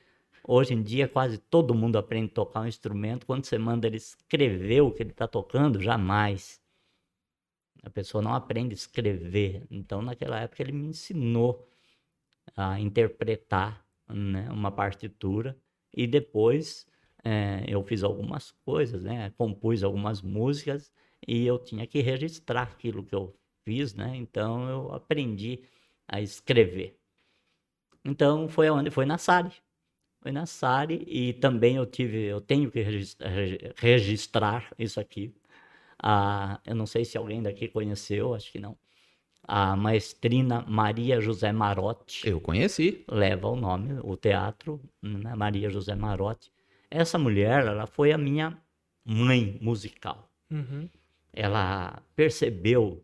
Hoje 0.48 0.74
em 0.74 0.82
dia 0.82 1.08
quase 1.08 1.38
todo 1.38 1.76
mundo 1.76 1.98
aprende 1.98 2.32
a 2.32 2.36
tocar 2.36 2.62
um 2.62 2.68
instrumento. 2.68 3.26
Quando 3.26 3.46
você 3.46 3.58
manda 3.58 3.86
ele 3.86 3.98
escrever 3.98 4.82
o 4.82 4.92
que 4.92 5.04
ele 5.04 5.12
está 5.12 5.28
tocando, 5.28 5.82
jamais. 5.82 6.62
A 7.84 7.90
pessoa 7.90 8.22
não 8.22 8.34
aprende 8.34 8.74
a 8.74 8.76
escrever. 8.76 9.64
Então, 9.70 10.02
naquela 10.02 10.40
época, 10.40 10.64
ele 10.64 10.72
me 10.72 10.88
ensinou 10.88 11.68
a 12.56 12.80
interpretar 12.80 13.85
né, 14.10 14.50
uma 14.52 14.72
partitura. 14.72 15.58
E 15.94 16.08
depois 16.08 16.88
eh, 17.24 17.64
eu 17.68 17.84
fiz 17.84 18.04
algumas 18.04 18.52
coisas, 18.66 19.04
né? 19.04 19.32
Compus 19.38 19.84
algumas 19.84 20.22
músicas 20.22 20.92
e 21.28 21.46
eu 21.46 21.58
tinha 21.60 21.88
que 21.88 22.02
registrar 22.02 22.64
aquilo 22.64 23.04
que 23.04 23.16
eu 23.16 23.36
fiz, 23.66 23.94
né? 23.96 24.16
Então 24.16 24.70
eu 24.70 24.94
aprendi 24.94 25.64
a 26.08 26.22
escrever. 26.22 27.00
Então 28.04 28.48
foi 28.48 28.70
onde? 28.70 28.92
Foi 28.92 29.06
na 29.06 29.18
SARI. 29.18 29.52
Foi 30.22 30.32
na 30.32 30.46
SARI 30.46 31.04
e 31.08 31.34
também 31.34 31.76
eu 31.78 31.86
tive, 31.86 32.26
eu 32.26 32.42
tenho 32.42 32.72
que 32.72 32.82
registrar, 32.82 33.32
registrar 33.78 34.74
isso 34.80 35.00
aqui. 35.00 35.34
Ah, 36.00 36.62
eu 36.66 36.76
não 36.76 36.86
sei 36.86 37.06
se 37.06 37.18
alguém 37.18 37.42
daqui 37.44 37.68
conheceu, 37.68 38.34
acho 38.36 38.52
que 38.52 38.60
não. 38.60 38.78
A 39.48 39.76
maestrina 39.76 40.66
Maria 40.68 41.22
José 41.22 41.52
Marotti 41.52 42.28
Eu 42.28 42.42
conheci. 42.42 43.06
leva 43.08 43.48
o 43.48 43.56
nome, 43.56 44.00
o 44.04 44.18
teatro, 44.18 44.82
né, 45.02 45.36
Maria 45.36 45.70
José 45.70 45.96
Marotti. 45.96 46.52
Essa 46.90 47.18
mulher, 47.18 47.66
ela 47.66 47.86
foi 47.86 48.12
a 48.12 48.18
minha 48.18 48.58
mãe 49.06 49.58
musical. 49.62 50.30
Uhum. 50.50 50.90
Ela 51.32 52.02
percebeu 52.16 53.04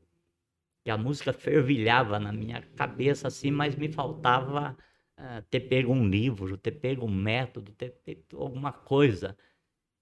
que 0.84 0.90
a 0.90 0.98
música 0.98 1.32
fervilhava 1.32 2.20
na 2.20 2.32
minha 2.32 2.62
cabeça 2.76 3.28
assim, 3.28 3.52
mas 3.52 3.76
me 3.76 3.88
faltava 3.88 4.76
ah, 5.18 5.44
ter 5.50 5.62
pego 5.62 5.94
um 5.94 6.08
livro, 6.10 6.58
ter 6.58 6.72
pego 6.72 7.06
um 7.06 7.14
método, 7.14 7.72
ter 7.74 7.94
feito 8.04 8.38
alguma 8.42 8.72
coisa. 8.72 9.38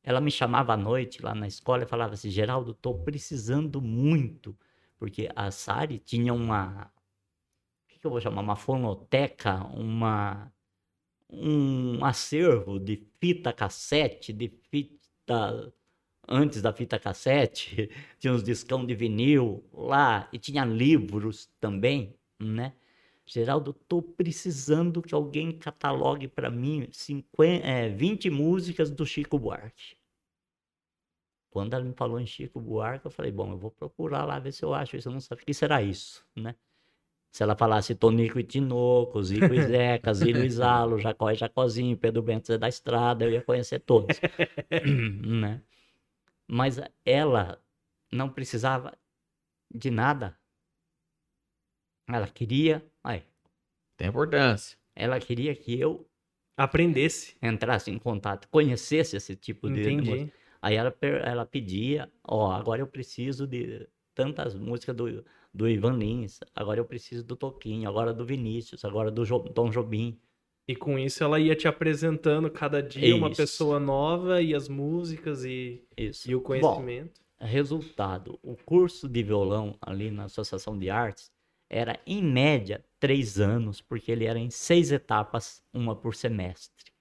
Ela 0.01 0.21
me 0.21 0.31
chamava 0.31 0.73
à 0.73 0.77
noite 0.77 1.21
lá 1.21 1.35
na 1.35 1.47
escola 1.47 1.83
e 1.83 1.87
falava 1.87 2.13
assim, 2.13 2.29
Geraldo, 2.29 2.71
estou 2.71 2.97
precisando 3.03 3.81
muito, 3.81 4.57
porque 4.99 5.29
a 5.35 5.49
Sari 5.49 5.97
tinha 5.97 6.33
uma, 6.33 6.91
o 7.85 7.99
que 7.99 8.05
eu 8.05 8.11
vou 8.11 8.19
chamar, 8.19 8.41
uma 8.41 8.57
fonoteca, 8.57 9.63
uma, 9.73 10.51
um 11.29 12.03
acervo 12.03 12.79
de 12.79 13.07
fita 13.19 13.53
cassete, 13.53 14.33
de 14.33 14.49
fita, 14.69 15.73
antes 16.27 16.61
da 16.61 16.73
fita 16.73 16.99
cassete, 16.99 17.89
tinha 18.19 18.33
uns 18.33 18.43
discão 18.43 18.85
de 18.85 18.93
vinil 18.93 19.63
lá, 19.73 20.29
e 20.33 20.37
tinha 20.37 20.65
livros 20.65 21.49
também, 21.59 22.13
né? 22.37 22.73
Geraldo, 23.25 23.73
tô 23.73 24.01
precisando 24.01 25.03
que 25.03 25.13
alguém 25.13 25.51
catalogue 25.51 26.27
para 26.27 26.49
mim 26.49 26.89
50, 26.91 27.65
é, 27.65 27.87
20 27.87 28.29
músicas 28.29 28.89
do 28.89 29.05
Chico 29.05 29.37
Buarque. 29.37 29.98
Quando 31.49 31.73
ela 31.73 31.83
me 31.83 31.93
falou 31.93 32.19
em 32.19 32.25
Chico 32.27 32.59
Buarque, 32.59 33.05
eu 33.07 33.11
falei, 33.11 33.31
bom, 33.31 33.51
eu 33.51 33.57
vou 33.57 33.71
procurar 33.71 34.23
lá 34.25 34.37
ver 34.39 34.51
se 34.51 34.63
eu 34.63 34.73
acho 34.73 34.95
isso. 34.95 35.09
Eu 35.09 35.13
não 35.13 35.19
sabia 35.19 35.43
o 35.43 35.45
que 35.45 35.53
será 35.53 35.81
isso, 35.81 36.23
né? 36.35 36.55
Se 37.31 37.43
ela 37.43 37.55
falasse 37.55 37.93
Tonico 37.93 38.39
e 38.39 38.43
Tinoco, 38.43 39.21
Zico 39.21 39.53
e 39.53 39.61
Zeca, 39.67 40.13
Zilo 40.13 40.43
e 40.43 40.49
Zalo, 40.49 40.97
Jacó 40.99 41.29
e 41.29 41.35
Jacozinho, 41.35 41.95
Pedro 41.97 42.23
Bento 42.23 42.47
Zé 42.47 42.57
da 42.57 42.67
Estrada, 42.67 43.23
eu 43.23 43.31
ia 43.31 43.41
conhecer 43.41 43.79
todos, 43.79 44.19
né? 45.25 45.61
Mas 46.47 46.79
ela 47.05 47.61
não 48.11 48.29
precisava 48.29 48.97
de 49.73 49.91
nada. 49.91 50.35
Ela 52.07 52.27
queria, 52.27 52.83
aí, 53.03 53.23
Tem 53.95 54.07
importância. 54.07 54.77
ela 54.95 55.19
queria 55.19 55.55
que 55.55 55.79
eu 55.79 56.09
Aprendesse. 56.57 57.37
entrasse 57.41 57.91
em 57.91 57.99
contato, 57.99 58.47
conhecesse 58.49 59.15
esse 59.15 59.35
tipo 59.35 59.69
de, 59.69 59.83
de 59.83 59.95
música. 59.97 60.38
Aí 60.61 60.75
ela, 60.75 60.95
ela 61.01 61.45
pedia, 61.45 62.11
ó, 62.23 62.51
agora 62.51 62.81
eu 62.81 62.87
preciso 62.87 63.47
de 63.47 63.87
tantas 64.13 64.53
músicas 64.53 64.95
do, 64.95 65.23
do 65.53 65.67
Ivan 65.69 65.97
Lins, 65.97 66.39
agora 66.53 66.79
eu 66.79 66.85
preciso 66.85 67.23
do 67.23 67.35
Toquinho, 67.35 67.87
agora 67.87 68.13
do 68.13 68.25
Vinícius, 68.25 68.83
agora 68.83 69.09
do 69.09 69.23
Jo- 69.25 69.39
Tom 69.53 69.69
Jobim. 69.69 70.19
E 70.67 70.75
com 70.75 70.99
isso 70.99 71.23
ela 71.23 71.39
ia 71.39 71.55
te 71.55 71.67
apresentando 71.67 72.49
cada 72.51 72.81
dia 72.81 73.15
uma 73.15 73.29
Isso. 73.31 73.37
pessoa 73.37 73.79
nova 73.79 74.41
e 74.41 74.53
as 74.53 74.67
músicas 74.67 75.43
e, 75.43 75.83
Isso. 75.97 76.29
e 76.29 76.35
o 76.35 76.41
Bom, 76.41 76.43
conhecimento. 76.43 77.21
resultado, 77.39 78.39
o 78.43 78.55
curso 78.55 79.07
de 79.07 79.23
violão 79.23 79.77
ali 79.81 80.11
na 80.11 80.25
Associação 80.25 80.77
de 80.77 80.89
Artes 80.89 81.31
era, 81.69 81.99
em 82.05 82.23
média, 82.23 82.83
três 82.99 83.39
anos, 83.39 83.81
porque 83.81 84.11
ele 84.11 84.25
era 84.25 84.39
em 84.39 84.49
seis 84.49 84.91
etapas, 84.91 85.63
uma 85.73 85.95
por 85.95 86.15
semestre. 86.15 86.91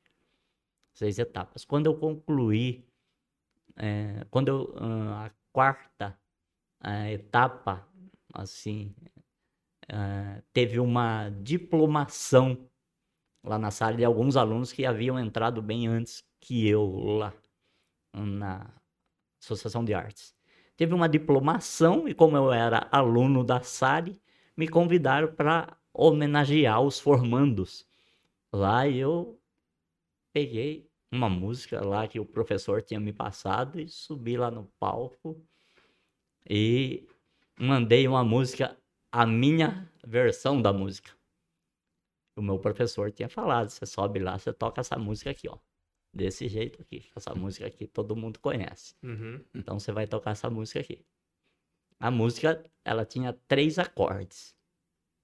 Seis 0.93 1.19
etapas. 1.19 1.65
Quando 1.65 1.87
eu 1.87 1.97
concluí, 1.99 2.85
eh, 3.79 4.27
quando 4.31 4.49
eu, 4.49 4.75
a 5.15 5.31
quarta 5.53 6.19
ah, 6.81 7.11
etapa, 7.11 7.87
assim, 8.35 8.95
ah, 9.89 10.43
teve 10.53 10.81
uma 10.81 11.31
diplomação 11.31 12.69
lá 13.45 13.59
na 13.59 13.71
sala 13.71 13.97
de 13.97 14.05
alguns 14.05 14.37
alunos 14.37 14.73
que 14.73 14.85
haviam 14.85 15.19
entrado 15.19 15.63
bem 15.63 15.87
antes 15.87 16.25
que 16.41 16.69
eu 16.69 16.85
lá 17.19 17.33
na 18.15 18.71
Associação 19.41 19.85
de 19.85 19.95
Artes. 19.95 20.35
Teve 20.77 20.95
uma 20.95 21.09
diplomação 21.09 22.09
e 22.09 22.15
como 22.15 22.37
eu 22.37 22.53
era 22.53 22.89
aluno 22.91 23.43
da 23.45 23.61
SARI, 23.63 24.21
me 24.57 24.69
convidaram 24.69 25.33
para 25.35 25.77
homenagear 25.93 26.81
os 26.81 27.01
formandos. 27.01 27.87
Lá 28.53 28.89
eu 28.89 29.41
peguei 30.33 30.88
uma 31.11 31.29
música 31.29 31.85
lá 31.85 32.07
que 32.07 32.21
o 32.21 32.25
professor 32.25 32.83
tinha 32.83 33.01
me 33.01 33.13
passado 33.13 33.81
e 33.81 33.89
subi 33.89 34.37
lá 34.37 34.51
no 34.51 34.67
palco 34.79 35.43
e 36.49 37.07
mandei 37.59 38.07
uma 38.07 38.25
música, 38.25 38.77
a 39.11 39.27
minha 39.27 39.91
versão 40.05 40.61
da 40.61 40.73
música. 40.73 41.13
O 42.37 42.43
meu 42.43 42.59
professor 42.59 43.11
tinha 43.11 43.29
falado, 43.29 43.69
você 43.69 43.85
sobe 43.85 44.21
lá, 44.21 44.39
você 44.39 44.53
toca 44.53 44.81
essa 44.81 44.97
música 44.97 45.31
aqui, 45.31 45.49
ó. 45.49 45.59
Desse 46.15 46.49
jeito 46.49 46.81
aqui, 46.81 47.05
essa 47.15 47.35
música 47.35 47.67
aqui 47.67 47.87
todo 47.87 48.17
mundo 48.17 48.39
conhece. 48.39 48.95
Uhum. 49.03 49.45
Então 49.55 49.79
você 49.79 49.93
vai 49.93 50.07
tocar 50.07 50.31
essa 50.31 50.49
música 50.49 50.81
aqui. 50.81 51.05
A 52.01 52.11
música, 52.11 52.63
ela 52.85 53.05
tinha 53.05 53.33
três 53.47 53.79
acordes, 53.79 54.57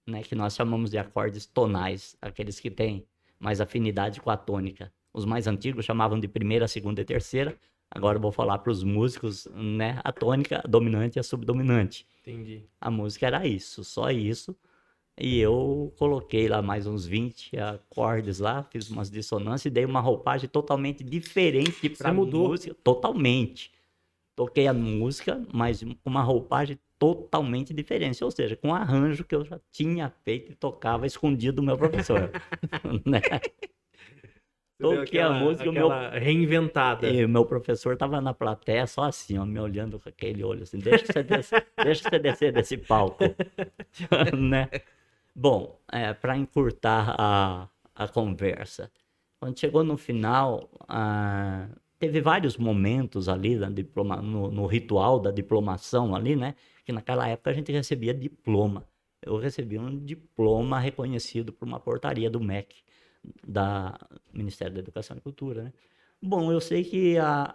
né? 0.07 0.23
Que 0.23 0.35
nós 0.35 0.55
chamamos 0.55 0.91
de 0.91 0.99
acordes 0.99 1.47
tonais, 1.47 2.17
aqueles 2.21 2.59
que 2.59 2.71
têm 2.71 3.09
mais 3.39 3.61
afinidade 3.61 4.21
com 4.21 4.29
a 4.31 4.37
tônica. 4.37 4.93
Os 5.15 5.25
mais 5.25 5.47
antigos 5.47 5.85
chamavam 5.85 6.19
de 6.19 6.27
primeira, 6.27 6.67
segunda 6.67 7.01
e 7.01 7.05
terceira. 7.05 7.57
Agora 7.89 8.19
eu 8.19 8.21
vou 8.21 8.33
falar 8.33 8.59
para 8.59 8.73
os 8.73 8.83
músicos, 8.83 9.47
né? 9.55 10.01
A 10.03 10.11
tônica, 10.11 10.61
a 10.65 10.67
dominante 10.67 11.17
e 11.17 11.21
a 11.21 11.23
subdominante. 11.23 12.05
Entendi. 12.23 12.65
A 12.81 12.91
música 12.91 13.27
era 13.29 13.47
isso, 13.47 13.85
só 13.85 14.11
isso. 14.11 14.57
E 15.17 15.39
eu 15.39 15.95
coloquei 15.97 16.49
lá 16.49 16.61
mais 16.61 16.89
uns 16.89 17.07
20 17.07 17.57
acordes 17.57 18.41
lá, 18.41 18.65
fiz 18.65 18.91
umas 18.91 19.09
dissonâncias 19.09 19.67
e 19.67 19.71
dei 19.71 19.85
uma 19.85 20.01
roupagem 20.01 20.49
totalmente 20.49 21.05
diferente 21.05 21.89
para 21.91 22.13
mudou? 22.13 22.49
música. 22.49 22.75
Totalmente. 22.83 23.71
Toquei 24.35 24.67
a 24.67 24.75
música, 24.75 25.41
mas 25.53 25.85
com 25.85 26.11
uma 26.11 26.23
roupagem 26.23 26.77
totalmente 26.99 27.73
diferente. 27.73 28.25
Ou 28.25 28.33
seja, 28.33 28.57
com 28.57 28.69
um 28.69 28.75
arranjo 28.75 29.23
que 29.23 29.37
eu 29.37 29.45
já 29.45 29.61
tinha 29.71 30.11
feito 30.25 30.51
e 30.51 30.55
tocava 30.57 31.07
escondido 31.07 31.57
do 31.57 31.63
meu 31.63 31.79
professor. 31.79 32.33
né? 33.07 33.21
Toquei 34.91 35.21
a 35.21 35.27
aquela- 35.27 35.39
música, 35.39 35.69
o 35.71 35.73
meu 35.73 35.89
reinventada. 36.13 37.09
e 37.09 37.25
o 37.25 37.29
meu 37.29 37.45
professor 37.45 37.97
tava 37.97 38.21
na 38.21 38.33
plateia 38.35 38.87
só 38.87 39.05
assim, 39.05 39.39
ó, 39.39 39.45
me 39.45 39.59
olhando 39.59 39.99
com 39.99 40.09
aquele 40.09 40.43
olho 40.45 40.63
assim, 40.63 40.79
deixa 40.79 41.07
você 41.13 41.23
descer, 41.23 41.67
deixa 41.83 42.09
você 42.09 42.19
descer 42.19 42.53
desse 42.53 42.77
palco, 42.77 43.25
né? 44.37 44.69
Bom, 45.35 45.79
para 46.21 46.37
encurtar 46.37 47.15
a, 47.19 47.69
a 47.95 48.09
conversa, 48.09 48.91
quando 49.41 49.59
chegou 49.59 49.83
no 49.85 49.97
final, 49.97 50.71
ah, 50.89 51.69
teve 51.99 52.21
vários 52.21 52.57
momentos 52.57 53.29
ali 53.29 53.59
diploma, 53.73 54.17
no, 54.17 54.51
no 54.51 54.67
ritual 54.67 55.19
da 55.19 55.31
diplomação 55.31 56.15
ali, 56.15 56.37
né? 56.37 56.55
Que 56.85 56.93
naquela 56.93 57.27
época 57.29 57.51
a 57.51 57.53
gente 57.53 57.73
recebia 57.73 58.15
diploma. 58.15 58.87
Eu 59.21 59.39
recebi 59.39 59.79
um 59.79 59.99
diploma 60.05 60.79
reconhecido 60.79 61.53
por 61.53 61.67
uma 61.67 61.81
portaria 61.81 62.29
do 62.29 62.39
MEC, 62.41 62.77
da 63.47 63.99
Ministério 64.33 64.75
da 64.75 64.81
Educação 64.81 65.17
e 65.17 65.21
Cultura, 65.21 65.65
né? 65.65 65.73
Bom, 66.23 66.51
eu 66.53 66.61
sei 66.61 66.83
que 66.85 67.19
a, 67.19 67.55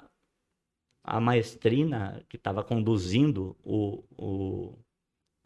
a 1.04 1.20
maestrina 1.20 2.24
que 2.30 2.38
estava 2.38 2.64
conduzindo 2.64 3.56
o, 3.64 4.04
o, 4.18 4.78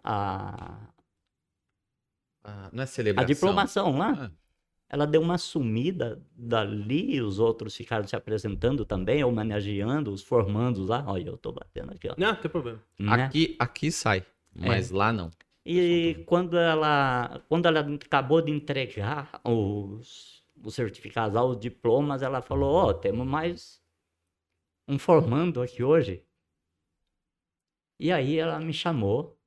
a, 0.04 0.88
Ah, 2.44 2.70
não 2.74 2.82
é 2.82 2.84
a 2.84 2.88
celebração. 2.88 3.26
diplomação 3.28 3.98
lá, 3.98 4.12
Ah, 4.26 4.32
ela 4.90 5.08
deu 5.08 5.22
uma 5.22 5.38
sumida 5.38 6.22
dali, 6.36 7.20
os 7.22 7.40
outros 7.40 7.76
ficaram 7.76 8.06
se 8.08 8.16
apresentando 8.16 8.86
também, 8.86 9.24
homenageando 9.24 10.12
os 10.12 10.22
formandos 10.22 10.88
lá. 10.90 11.04
Olha, 11.08 11.30
eu 11.30 11.38
tô 11.38 11.52
batendo 11.52 11.92
aqui, 11.94 12.10
ó. 12.10 12.16
Não, 12.18 12.28
não 12.34 12.36
tem 12.42 12.52
problema. 12.52 12.80
né? 13.00 13.24
Aqui, 13.26 13.56
aqui 13.58 13.92
sai, 13.92 14.26
mas 14.54 14.92
lá 14.92 15.12
não. 15.14 15.32
E 15.66 16.24
quando 16.26 16.58
ela, 16.58 17.40
quando 17.48 17.68
ela 17.68 17.80
acabou 17.80 18.42
de 18.42 18.52
entregar 18.52 19.42
os, 19.46 20.46
os 20.62 20.76
certificados, 20.76 21.40
os 21.42 21.60
diplomas, 21.60 22.22
ela 22.22 22.42
falou: 22.42 22.74
Ó, 22.74 22.94
temos 22.94 23.26
mais 23.26 23.82
um 24.88 25.00
formando 25.00 25.62
aqui 25.62 25.82
hoje. 25.84 26.26
E 28.00 28.12
aí 28.12 28.38
ela 28.38 28.60
me 28.60 28.74
chamou 28.74 29.40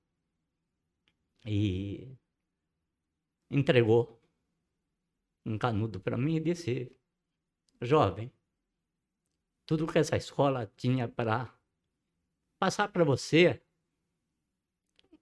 e 1.45 2.17
entregou 3.51 4.19
um 5.45 5.59
canudo 5.59 6.01
para 6.01 6.17
mim 6.17 6.37
e 6.37 6.41
disse: 6.41 6.97
Jovem, 7.83 8.33
tudo 9.67 9.87
que 9.87 9.99
essa 9.99 10.17
escola 10.17 10.67
tinha 10.77 11.07
para 11.09 11.55
passar 12.59 12.89
para 12.89 13.05
você 13.05 13.63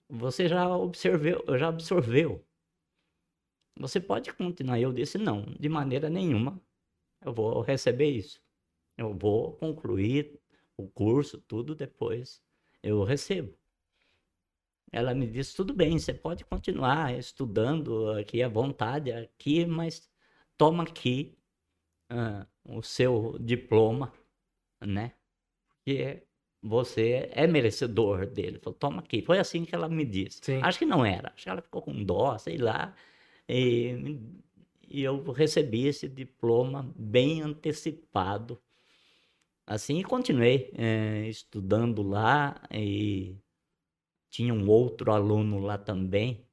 você 0.08 0.48
já 0.48 0.68
observeu, 0.76 1.44
já 1.58 1.68
absorveu. 1.68 2.44
Você 3.76 4.00
pode 4.00 4.32
continuar. 4.32 4.78
Eu 4.80 4.92
disse 4.92 5.18
não, 5.18 5.44
de 5.58 5.68
maneira 5.68 6.08
nenhuma. 6.08 6.60
Eu 7.20 7.32
vou 7.32 7.60
receber 7.60 8.10
isso. 8.10 8.40
Eu 8.96 9.14
vou 9.14 9.52
concluir 9.56 10.40
o 10.76 10.88
curso, 10.88 11.40
tudo 11.40 11.74
depois 11.74 12.42
eu 12.82 13.02
recebo. 13.02 13.56
Ela 14.92 15.14
me 15.14 15.26
disse 15.26 15.56
tudo 15.56 15.74
bem, 15.74 15.98
você 15.98 16.14
pode 16.14 16.44
continuar 16.44 17.18
estudando 17.18 18.10
aqui 18.12 18.42
à 18.42 18.48
vontade 18.48 19.10
aqui, 19.10 19.66
mas 19.66 20.08
toma 20.56 20.84
aqui 20.84 21.36
ah, 22.08 22.46
o 22.64 22.82
seu 22.82 23.36
diploma, 23.40 24.12
né? 24.80 25.14
Porque 25.68 26.22
você 26.64 27.28
é 27.32 27.46
merecedor 27.46 28.26
dele. 28.26 28.58
Falou, 28.58 28.78
toma 28.78 29.00
aqui. 29.00 29.22
Foi 29.22 29.38
assim 29.38 29.64
que 29.64 29.74
ela 29.74 29.88
me 29.88 30.04
disse. 30.04 30.40
Sim. 30.42 30.60
Acho 30.62 30.78
que 30.78 30.86
não 30.86 31.04
era. 31.04 31.30
Acho 31.34 31.44
que 31.44 31.50
ela 31.50 31.60
ficou 31.60 31.82
com 31.82 32.02
dó, 32.02 32.38
sei 32.38 32.56
lá. 32.56 32.94
E, 33.48 34.18
e 34.88 35.02
eu 35.02 35.22
recebi 35.32 35.86
esse 35.86 36.08
diploma 36.08 36.90
bem 36.96 37.42
antecipado. 37.42 38.58
Assim, 39.66 39.98
e 39.98 40.04
continuei 40.04 40.70
eh, 40.76 41.26
estudando 41.28 42.02
lá 42.02 42.60
e 42.70 43.36
tinha 44.30 44.52
um 44.52 44.68
outro 44.68 45.12
aluno 45.12 45.58
lá 45.58 45.78
também 45.78 46.46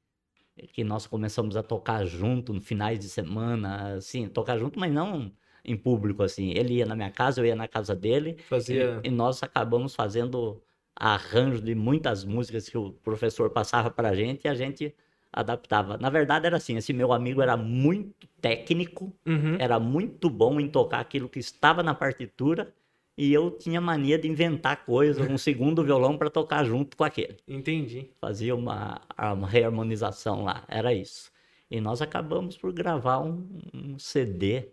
que 0.72 0.84
nós 0.84 1.06
começamos 1.06 1.56
a 1.56 1.62
tocar 1.62 2.04
junto 2.06 2.52
no 2.52 2.60
finais 2.60 2.98
de 2.98 3.08
semana, 3.08 3.96
assim, 3.96 4.28
tocar 4.28 4.58
junto, 4.58 4.78
mas 4.78 4.92
não 4.92 5.32
em 5.64 5.76
público, 5.76 6.22
assim. 6.22 6.50
Ele 6.50 6.74
ia 6.74 6.86
na 6.86 6.94
minha 6.96 7.10
casa, 7.10 7.40
eu 7.40 7.46
ia 7.46 7.54
na 7.56 7.68
casa 7.68 7.94
dele, 7.94 8.36
Fazia. 8.48 9.00
e, 9.04 9.08
e 9.08 9.10
nós 9.10 9.42
acabamos 9.42 9.94
fazendo 9.94 10.60
arranjo 10.94 11.60
de 11.62 11.74
muitas 11.74 12.24
músicas 12.24 12.68
que 12.68 12.76
o 12.76 12.92
professor 12.92 13.50
passava 13.50 13.90
pra 13.90 14.14
gente 14.14 14.44
e 14.44 14.48
a 14.48 14.54
gente 14.54 14.94
adaptava. 15.32 15.96
Na 15.96 16.10
verdade 16.10 16.46
era 16.46 16.56
assim, 16.58 16.76
esse 16.76 16.92
meu 16.92 17.12
amigo 17.12 17.40
era 17.40 17.56
muito 17.56 18.28
técnico, 18.40 19.12
Uhum. 19.26 19.56
era 19.58 19.80
muito 19.80 20.28
bom 20.28 20.60
em 20.60 20.68
tocar 20.68 21.00
aquilo 21.00 21.28
que 21.28 21.38
estava 21.38 21.82
na 21.82 21.94
partitura 21.94 22.72
e 23.16 23.32
eu 23.32 23.50
tinha 23.50 23.80
mania 23.80 24.18
de 24.18 24.28
inventar 24.28 24.84
coisas, 24.84 25.26
um 25.28 25.38
segundo 25.38 25.82
violão 25.82 26.18
para 26.18 26.28
tocar 26.28 26.64
junto 26.64 26.96
com 26.96 27.04
aquele 27.04 27.36
Entendi. 27.48 28.10
fazia 28.20 28.54
uma, 28.54 29.00
uma 29.34 29.48
reharmonização 29.48 30.44
lá, 30.44 30.64
era 30.68 30.92
isso. 30.92 31.30
E 31.70 31.80
nós 31.80 32.02
acabamos 32.02 32.56
por 32.58 32.70
gravar 32.72 33.20
um, 33.20 33.48
um 33.72 33.98
CD 33.98 34.68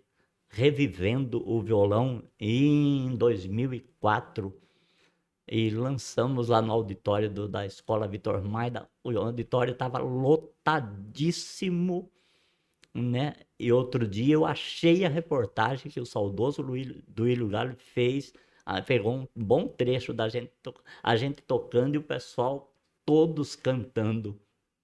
revivendo 0.50 1.48
o 1.48 1.62
violão 1.62 2.24
em 2.40 3.16
2004 3.16 4.54
e 5.48 5.70
lançamos 5.70 6.50
lá 6.50 6.62
no 6.62 6.72
auditório 6.72 7.30
do- 7.30 7.48
da 7.48 7.66
Escola 7.66 8.08
Vitor 8.08 8.42
Maida. 8.44 8.90
O 9.04 9.10
auditório 9.18 9.74
estava 9.74 10.00
lotadíssimo, 10.94 12.12
né? 12.94 13.36
E 13.60 13.72
outro 13.72 14.08
dia 14.08 14.34
eu 14.36 14.46
achei 14.46 15.06
a 15.06 15.10
reportagem 15.10 15.92
que 15.92 16.00
o 16.00 16.06
saudoso 16.06 16.62
Luí- 16.62 17.04
Duílio 17.08 17.48
Galo 17.48 17.76
fez, 17.78 18.34
ah, 18.66 18.82
pegou 18.82 19.14
um 19.16 19.28
bom 19.36 19.68
trecho 19.68 20.14
da 20.14 20.28
gente, 20.30 20.52
a 21.04 21.16
gente 21.16 21.42
tocando 21.42 21.96
e 21.96 21.98
o 21.98 22.04
pessoal 22.04 22.74
todos 23.06 23.56
cantando 23.56 24.40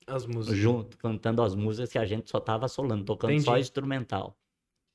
As 0.08 0.26
músicas. 0.26 0.58
junto, 0.58 0.98
cantando 0.98 1.42
as 1.42 1.56
músicas 1.56 1.92
que 1.92 1.98
a 1.98 2.06
gente 2.06 2.30
só 2.30 2.40
tava 2.40 2.68
solando, 2.68 3.04
tocando 3.06 3.40
só 3.42 3.52
Entendi. 3.52 3.62
instrumental. 3.62 4.36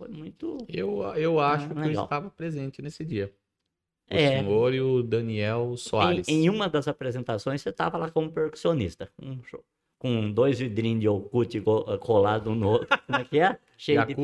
Foi 0.00 0.08
muito. 0.08 0.56
Eu, 0.66 1.02
eu 1.14 1.38
acho 1.38 1.66
Ah, 1.66 1.74
que 1.74 1.78
eu 1.78 1.84
legal. 1.84 2.04
estava 2.04 2.30
presente 2.30 2.80
nesse 2.80 3.04
dia. 3.04 3.30
O 4.10 4.14
É. 4.16 4.38
senhor 4.40 4.72
e 4.72 4.80
o 4.80 5.02
Daniel 5.02 5.76
Soares. 5.76 6.26
Em, 6.26 6.46
em 6.46 6.48
uma 6.48 6.70
das 6.70 6.88
apresentações, 6.88 7.60
você 7.60 7.70
tava 7.70 7.98
lá 7.98 8.10
como 8.10 8.32
percussionista, 8.32 9.12
com, 9.14 9.26
um 9.26 9.42
show- 9.44 9.62
com 9.98 10.32
dois 10.32 10.58
vidrinhos 10.58 11.00
de 11.00 11.06
Yakut 11.06 11.62
colados 12.00 12.50
um 12.50 12.54
no 12.54 12.70
outro. 12.70 12.88
Como 13.06 13.18
é 13.18 13.24
que 13.24 13.38
é? 13.38 13.58
Cheio 13.76 14.06
de 14.06 14.14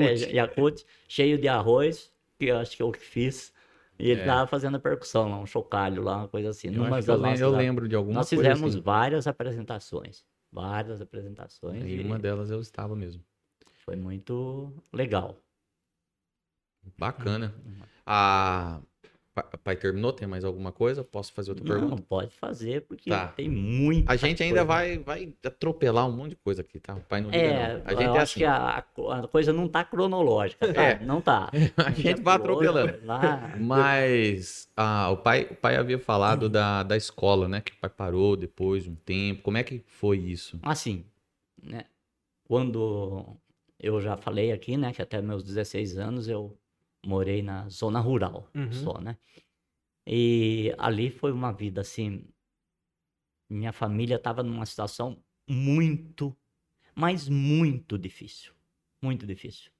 cheio 1.07 1.39
de 1.39 1.47
arroz, 1.47 2.11
que 2.39 2.47
eu 2.47 2.57
acho 2.57 2.75
que 2.75 2.83
eu 2.83 2.91
que 2.91 2.99
fiz. 2.99 3.53
E 3.99 4.11
ele 4.11 4.23
É. 4.23 4.25
tava 4.25 4.47
fazendo 4.47 4.77
a 4.77 4.81
percussão 4.81 5.29
lá, 5.29 5.39
um 5.39 5.47
chocalho 5.47 6.03
lá, 6.03 6.17
uma 6.19 6.29
coisa 6.29 6.49
assim. 6.51 6.69
Eu, 6.69 6.73
numa 6.85 7.01
eu, 7.01 7.05
das 7.05 7.21
nossas 7.21 7.41
eu 7.41 7.55
a- 7.55 7.59
lembro 7.59 7.87
de 7.87 7.95
alguma 7.95 8.15
Nós 8.15 8.31
coisa 8.31 8.43
fizemos 8.45 8.75
assim. 8.75 8.83
várias 8.83 9.27
apresentações. 9.27 10.25
Várias 10.51 11.03
apresentações. 11.03 11.85
Em 11.85 12.01
e 12.01 12.01
uma 12.03 12.19
delas 12.19 12.51
eu 12.51 12.61
estava 12.61 12.97
mesmo. 12.97 13.23
Foi 13.85 13.95
muito 13.95 14.73
legal. 14.93 15.39
Bacana. 16.99 17.55
Uhum. 17.65 17.75
A... 18.05 18.81
Pa- 19.35 19.43
Pai 19.63 19.77
terminou? 19.77 20.15
Tem 20.15 20.27
mais 20.27 20.47
alguma 20.47 20.73
coisa? 20.73 21.05
Posso 21.05 21.31
fazer 21.31 21.51
outra 21.51 21.63
Não, 21.63 21.79
pergunta? 21.81 22.03
pode 22.09 22.35
fazer, 22.37 22.81
porque 22.87 23.11
Tá. 23.11 23.29
tem 23.29 23.51
muita 23.51 24.11
A 24.11 24.17
gente 24.17 24.43
ainda 24.43 24.65
coisa. 24.65 24.65
vai, 24.65 24.99
vai 24.99 25.35
atropelar 25.45 26.09
um 26.09 26.13
monte 26.13 26.31
de 26.31 26.37
coisa 26.37 26.63
aqui, 26.63 26.81
tá? 26.81 26.95
O 26.95 27.01
pai 27.03 27.21
não 27.21 27.29
liga, 27.29 27.43
É, 27.45 27.75
não. 27.75 27.83
A 27.85 27.91
gente 27.91 28.03
eu 28.05 28.15
é 28.15 28.19
acho 28.19 28.23
assim. 28.23 28.41
que 28.41 28.45
a, 28.47 28.79
a 28.79 29.29
coisa 29.29 29.53
não 29.53 29.69
tá 29.69 29.85
cronológica, 29.85 30.73
tá? 30.73 30.83
É. 30.83 30.99
Não 31.05 31.21
tá. 31.21 31.51
A 31.77 31.91
gente 31.91 32.23
vai 32.23 32.37
atropelando. 32.37 32.99
Lá, 33.05 33.53
Mas 33.61 34.71
ah, 34.75 35.11
o, 35.11 35.19
pai, 35.19 35.47
o 35.51 35.55
pai 35.55 35.77
havia 35.77 35.99
falado 35.99 36.49
da, 36.49 36.83
da 36.83 36.97
escola, 36.97 37.47
né? 37.47 37.61
Que 37.61 37.73
o 37.73 37.77
pai 37.77 37.91
parou 37.91 38.37
depois 38.39 38.85
de 38.85 38.91
um 38.91 38.95
tempo. 38.95 39.43
Como 39.43 39.59
é 39.59 39.63
que 39.63 39.83
foi 39.87 40.17
isso? 40.17 40.59
assim, 40.63 41.05
né? 41.63 41.85
Quando 42.45 43.37
eu 43.79 44.01
já 44.01 44.17
falei 44.17 44.51
aqui, 44.53 44.77
né, 44.79 44.93
que 44.95 45.03
até 45.03 45.21
meus 45.21 45.43
16 45.43 45.99
anos 45.99 46.27
eu 46.29 46.57
morei 47.07 47.43
na 47.43 47.69
zona 47.69 48.01
rural, 48.01 48.49
Uhum. 48.55 48.73
só, 48.73 49.01
né? 49.01 49.17
E 50.07 50.75
ali 50.79 51.11
foi 51.11 51.33
uma 51.33 51.53
vida 51.53 51.81
assim, 51.81 52.25
minha 53.51 53.73
família 53.73 54.17
estava 54.17 54.43
numa 54.43 54.67
situação 54.67 55.23
muito, 55.49 56.37
mas 56.95 57.29
muito 57.29 57.97
difícil, 57.99 58.53
muito 59.03 59.27
difícil. 59.27 59.71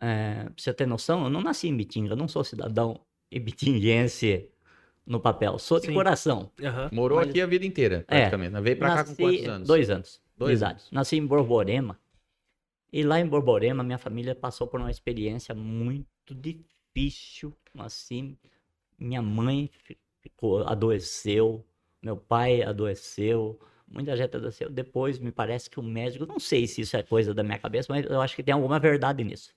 É, 0.00 0.44
pra 0.44 0.54
você 0.56 0.72
ter 0.74 0.86
noção, 0.86 1.24
eu 1.24 1.30
não 1.30 1.40
nasci 1.42 1.68
em 1.68 1.76
Bitinga, 1.76 2.12
eu 2.12 2.16
não 2.16 2.26
sou 2.28 2.42
cidadão 2.42 3.00
ibitinguense 3.30 4.48
no 5.06 5.20
papel, 5.20 5.58
sou 5.58 5.78
de 5.80 5.86
Sim. 5.86 5.94
coração. 5.94 6.50
Aham. 6.62 6.90
Morou 6.92 7.18
Mas- 7.18 7.28
aqui 7.28 7.40
a 7.40 7.46
vida 7.46 7.66
inteira, 7.66 8.04
praticamente. 8.06 8.52
né? 8.52 8.60
Veio 8.60 8.76
pra 8.78 8.88
cá 8.88 9.04
com 9.04 9.10
Nasci 9.10 9.22
quantos 9.22 9.48
anos? 9.48 9.68
Dois 9.68 9.90
anos. 9.90 10.22
Dois 10.36 10.58
de 10.58 10.64
idade. 10.64 10.84
Nasci 10.90 11.16
em 11.16 11.26
Borborema. 11.26 12.00
E 12.92 13.02
lá 13.02 13.18
em 13.20 13.26
Borborema, 13.26 13.82
minha 13.82 13.98
família 13.98 14.34
passou 14.34 14.66
por 14.66 14.80
uma 14.80 14.90
experiência 14.90 15.54
muito 15.54 16.34
difícil. 16.34 17.56
Assim, 17.78 18.36
minha 18.98 19.22
mãe 19.22 19.68
fi- 19.84 19.98
ficou, 20.20 20.64
adoeceu, 20.66 21.64
meu 22.02 22.16
pai 22.16 22.62
adoeceu, 22.62 23.58
muita 23.88 24.16
gente 24.16 24.36
adoeceu. 24.36 24.70
Depois, 24.70 25.18
me 25.18 25.32
parece 25.32 25.70
que 25.70 25.80
o 25.80 25.82
médico, 25.82 26.26
não 26.26 26.38
sei 26.40 26.66
se 26.66 26.82
isso 26.82 26.96
é 26.96 27.02
coisa 27.02 27.34
da 27.34 27.42
minha 27.42 27.58
cabeça, 27.58 27.92
mas 27.92 28.04
eu 28.06 28.20
acho 28.20 28.36
que 28.36 28.42
tem 28.42 28.54
alguma 28.54 28.78
verdade 28.80 29.24
nisso. 29.24 29.54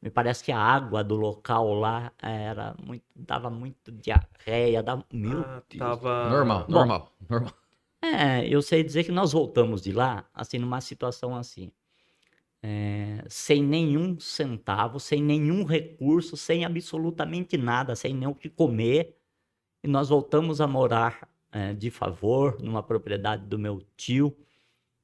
Me 0.00 0.10
parece 0.10 0.44
que 0.44 0.52
a 0.52 0.58
água 0.58 1.02
do 1.02 1.16
local 1.16 1.74
lá 1.74 2.12
era 2.22 2.74
muito, 2.84 3.04
dava 3.16 3.50
muito 3.50 3.90
diarreia, 3.92 4.82
dava, 4.82 5.04
meu 5.12 5.42
Ah, 5.42 5.62
Deus. 5.70 5.98
tava... 5.98 6.30
Normal, 6.30 6.66
Bom. 6.68 6.72
normal, 6.72 7.12
normal. 7.28 7.54
É, 8.02 8.46
eu 8.48 8.62
sei 8.62 8.82
dizer 8.84 9.04
que 9.04 9.12
nós 9.12 9.32
voltamos 9.32 9.82
de 9.82 9.92
lá, 9.92 10.28
assim, 10.34 10.58
numa 10.58 10.80
situação 10.80 11.34
assim, 11.34 11.72
é, 12.68 13.22
sem 13.28 13.62
nenhum 13.62 14.18
centavo, 14.18 14.98
sem 14.98 15.22
nenhum 15.22 15.62
recurso, 15.62 16.36
sem 16.36 16.64
absolutamente 16.64 17.56
nada, 17.56 17.94
sem 17.94 18.12
nem 18.12 18.26
o 18.26 18.34
que 18.34 18.48
comer, 18.48 19.16
e 19.84 19.86
nós 19.86 20.08
voltamos 20.08 20.60
a 20.60 20.66
morar 20.66 21.28
é, 21.52 21.72
de 21.72 21.92
favor 21.92 22.60
numa 22.60 22.82
propriedade 22.82 23.46
do 23.46 23.56
meu 23.56 23.80
tio. 23.96 24.36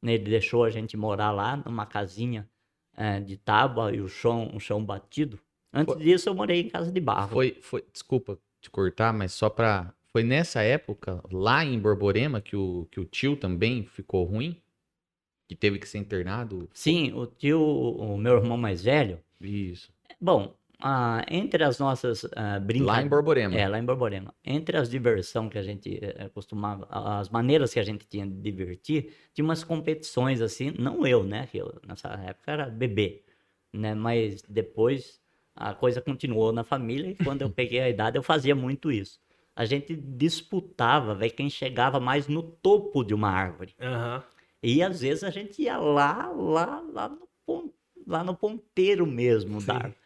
Ele 0.03 0.19
deixou 0.19 0.65
a 0.65 0.71
gente 0.71 0.97
morar 0.97 1.31
lá 1.31 1.57
numa 1.57 1.87
casinha 1.87 2.51
é, 2.97 3.21
de 3.21 3.37
tábua 3.37 3.95
e 3.95 4.01
o 4.01 4.09
chão, 4.09 4.51
um 4.53 4.59
chão 4.59 4.85
batido. 4.85 5.39
Antes 5.73 5.95
Foi- 5.95 6.03
disso, 6.03 6.29
eu 6.29 6.35
morei 6.35 6.63
em 6.63 6.69
casa 6.69 6.91
de 6.91 7.01
barro. 7.01 7.31
Foi, 7.31 7.59
foi, 7.63 7.85
desculpa 7.93 8.37
te 8.61 8.69
cortar, 8.71 9.13
mas 9.13 9.33
só 9.33 9.49
pra. 9.49 9.95
Foi 10.09 10.25
nessa 10.25 10.63
época, 10.63 11.23
lá 11.31 11.65
em 11.65 11.79
Borborema, 11.79 12.41
que 12.41 12.57
o, 12.57 12.89
que 12.91 12.99
o 12.99 13.05
tio 13.05 13.37
também 13.37 13.85
ficou 13.85 14.25
ruim? 14.25 14.61
Que 15.53 15.57
teve 15.57 15.79
que 15.79 15.87
ser 15.87 15.99
internado? 15.99 16.67
Sim, 16.73 17.13
o 17.13 17.27
tio, 17.27 17.61
o 17.61 18.17
meu 18.17 18.37
irmão 18.39 18.57
mais 18.57 18.83
velho, 18.83 19.21
Isso. 19.39 19.93
Bom, 20.19 20.55
ah, 20.81 21.23
entre 21.29 21.63
as 21.63 21.79
nossas 21.79 22.25
ah, 22.35 22.53
Lá 22.53 22.59
brincadeiras. 22.59 23.05
em 23.05 23.09
Borborema. 23.11 23.55
É, 23.55 23.69
lá 23.69 23.79
em 23.79 23.85
Borborema. 23.85 24.35
Entre 24.43 24.79
as 24.79 24.89
diversões 24.89 25.51
que 25.51 25.59
a 25.59 25.63
gente 25.63 25.99
eh, 26.01 26.31
costumava, 26.33 26.87
as 26.91 27.29
maneiras 27.29 27.75
que 27.75 27.79
a 27.79 27.83
gente 27.83 28.07
tinha 28.07 28.27
de 28.27 28.33
divertir, 28.33 29.13
tinha 29.35 29.45
umas 29.45 29.63
competições 29.63 30.41
assim, 30.41 30.73
não 30.79 31.07
eu, 31.07 31.23
né? 31.23 31.47
Que 31.49 31.59
eu 31.59 31.79
nessa 31.87 32.09
época 32.09 32.51
era 32.51 32.71
bebê, 32.71 33.23
né? 33.75 33.95
Mas 33.95 34.41
depois 34.49 35.21
a 35.55 35.75
coisa 35.75 36.01
continuou 36.01 36.51
na 36.51 36.65
família 36.65 37.11
e 37.11 37.15
quando 37.15 37.43
eu 37.43 37.51
peguei 37.53 37.81
a 37.81 37.91
idade 37.91 38.17
eu 38.17 38.23
fazia 38.23 38.55
muito 38.55 38.91
isso. 38.91 39.21
A 39.55 39.67
gente 39.67 39.95
disputava, 39.95 41.15
ver 41.15 41.29
quem 41.31 41.51
chegava 41.51 42.01
mais 42.01 42.27
no 42.27 42.43
topo 42.43 43.05
de 43.05 43.13
uma 43.13 43.29
árvore. 43.29 43.75
Aham. 43.79 44.25
E 44.63 44.83
às 44.83 45.01
vezes 45.01 45.25
a 45.25 45.31
gente 45.31 45.63
ia 45.63 45.77
lá, 45.77 46.29
lá, 46.29 46.81
lá 46.93 47.09
no, 47.09 47.73
lá 48.07 48.23
no 48.23 48.35
ponteiro 48.35 49.07
mesmo 49.07 49.61
Sim. 49.61 49.67
da 49.67 49.75
árvore. 49.75 49.97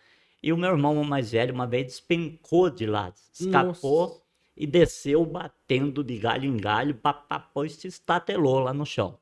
E 0.43 0.53
o 0.53 0.57
meu 0.57 0.71
irmão 0.71 1.03
mais 1.05 1.33
velho 1.33 1.53
uma 1.53 1.67
vez 1.67 1.87
despencou 1.87 2.71
de 2.71 2.87
lá, 2.87 3.13
escapou 3.33 4.09
Nossa. 4.09 4.23
e 4.57 4.67
desceu 4.67 5.25
batendo 5.27 6.05
de 6.05 6.19
galho 6.19 6.45
em 6.45 6.57
galho, 6.57 6.95
papapô, 6.95 7.65
e 7.65 7.71
se 7.71 7.89
estatelou 7.89 8.61
lá 8.61 8.73
no 8.73 8.87
chão. 8.87 9.19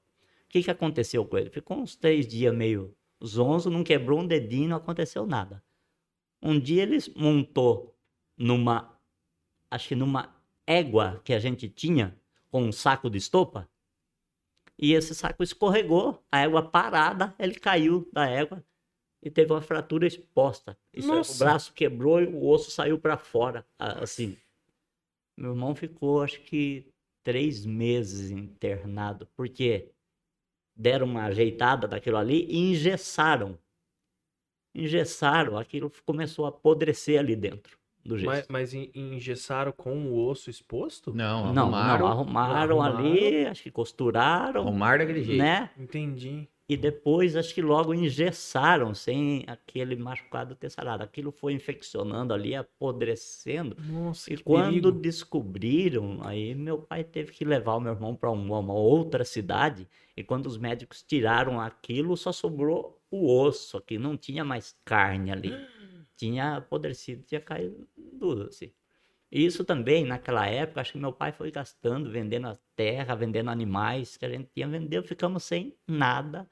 O 0.47 0.49
que, 0.51 0.63
que 0.63 0.71
aconteceu 0.71 1.25
com 1.25 1.39
ele? 1.39 1.51
Ficou 1.51 1.79
uns 1.79 1.97
três 1.97 2.29
dias 2.29 2.55
meio 2.55 2.95
zonzo, 3.25 3.71
não 3.71 3.83
quebrou 3.83 4.21
um 4.21 4.27
dedinho, 4.27 4.69
não 4.69 4.77
aconteceu 4.77 5.27
nada. 5.27 5.63
Um 6.43 6.61
dia 6.61 6.83
ele 6.83 6.99
montou 7.17 7.97
numa, 8.37 8.97
acho 9.71 9.89
que 9.89 9.95
numa 9.95 10.37
égua 10.67 11.21
que 11.25 11.33
a 11.33 11.39
gente 11.39 11.69
tinha, 11.69 12.17
com 12.51 12.63
um 12.63 12.73
saco 12.73 13.09
de 13.09 13.19
estopa, 13.19 13.69
e 14.79 14.93
esse 14.93 15.15
saco 15.15 15.43
escorregou, 15.43 16.23
a 16.31 16.41
égua 16.41 16.63
parada, 16.63 17.35
ele 17.39 17.55
caiu 17.55 18.09
da 18.13 18.27
égua 18.27 18.65
e 19.23 19.31
teve 19.31 19.53
uma 19.53 19.63
fratura 19.63 20.07
exposta. 20.07 20.77
Isso 20.93 21.13
é, 21.13 21.21
o 21.21 21.39
braço 21.39 21.73
quebrou 21.73 22.21
e 22.21 22.27
o 22.27 22.47
osso 22.47 22.71
saiu 22.71 22.99
para 22.99 23.17
fora, 23.17 23.67
assim. 23.79 24.37
Meu 25.37 25.51
irmão 25.51 25.75
ficou, 25.75 26.23
acho 26.23 26.41
que, 26.43 26.93
três 27.23 27.65
meses 27.65 28.31
internado, 28.31 29.27
porque 29.37 29.93
deram 30.77 31.07
uma 31.07 31.25
ajeitada 31.25 31.89
daquilo 31.89 32.17
ali 32.17 32.45
e 32.47 32.71
engessaram. 32.71 33.59
Engessaram, 34.75 35.57
aquilo 35.57 35.91
começou 36.05 36.47
a 36.47 36.49
apodrecer 36.49 37.19
ali 37.19 37.37
dentro 37.37 37.79
do 38.05 38.19
gesso. 38.19 38.27
Mas, 38.31 38.47
mas 38.49 38.75
en- 38.75 38.91
engessaram 38.95 39.73
com 39.73 40.07
o 40.07 40.27
osso 40.29 40.51
exposto? 40.51 41.13
Não, 41.15 41.53
Não, 41.53 41.63
arrumaram. 41.63 41.99
não, 41.99 42.07
arrumaram, 42.13 42.83
ali, 42.83 43.47
acho 43.47 43.63
que 43.63 43.71
costuraram, 43.71 44.63
Arrumaram 44.63 44.99
daquele 44.99 45.23
jeito. 45.25 45.39
né? 45.39 45.71
Entendi. 45.79 46.49
E 46.67 46.79
depois, 46.79 47.37
acho 47.37 47.55
que 47.55 47.61
logo 47.61 47.93
engessaram 47.93 48.95
sem 48.95 49.45
aquele 49.47 49.97
machucado 49.97 50.55
ter 50.55 50.71
sarado. 50.71 51.03
Aquilo 51.03 51.31
foi 51.31 51.53
infeccionando 51.53 52.33
ali, 52.33 52.55
apodrecendo. 52.55 53.77
Nossa, 53.87 54.33
E 54.33 54.37
que 54.39 54.43
quando 54.43 54.71
perigo. 54.71 54.93
descobriram, 54.93 56.21
aí 56.23 56.55
meu 56.55 56.79
pai 56.79 57.05
teve 57.05 57.33
que 57.33 57.45
levar 57.45 57.75
o 57.75 57.81
meu 57.81 57.93
irmão 57.93 58.15
para 58.15 58.31
uma, 58.31 58.59
uma 58.61 58.73
outra 58.75 59.25
cidade. 59.25 59.87
E 60.17 60.23
quando 60.25 60.47
os 60.47 60.57
médicos 60.57 61.03
tiraram 61.03 61.61
aquilo, 61.61 62.17
só 62.17 62.33
sobrou 62.33 62.99
o 63.11 63.31
osso 63.43 63.77
aqui, 63.77 63.99
não 63.99 64.17
tinha 64.17 64.43
mais 64.45 64.75
carne 64.85 65.31
ali. 65.31 65.53
Tinha 66.25 66.57
apodrecido, 66.57 67.23
tinha 67.25 67.41
caído 67.41 67.87
tudo 68.19 68.45
assim. 68.45 68.73
E 69.31 69.45
isso 69.45 69.65
também, 69.65 70.05
naquela 70.05 70.47
época, 70.47 70.81
acho 70.81 70.93
que 70.93 70.99
meu 70.99 71.13
pai 71.13 71.33
foi 71.33 71.51
gastando, 71.51 72.11
vendendo 72.11 72.49
a 72.49 72.59
terra, 72.77 73.17
vendendo 73.17 73.51
animais 73.51 74.17
que 74.17 74.25
a 74.25 74.29
gente 74.29 74.49
tinha 74.55 74.69
vendido, 74.69 75.07
ficamos 75.07 75.45
sem 75.45 75.77
nada. 75.89 76.49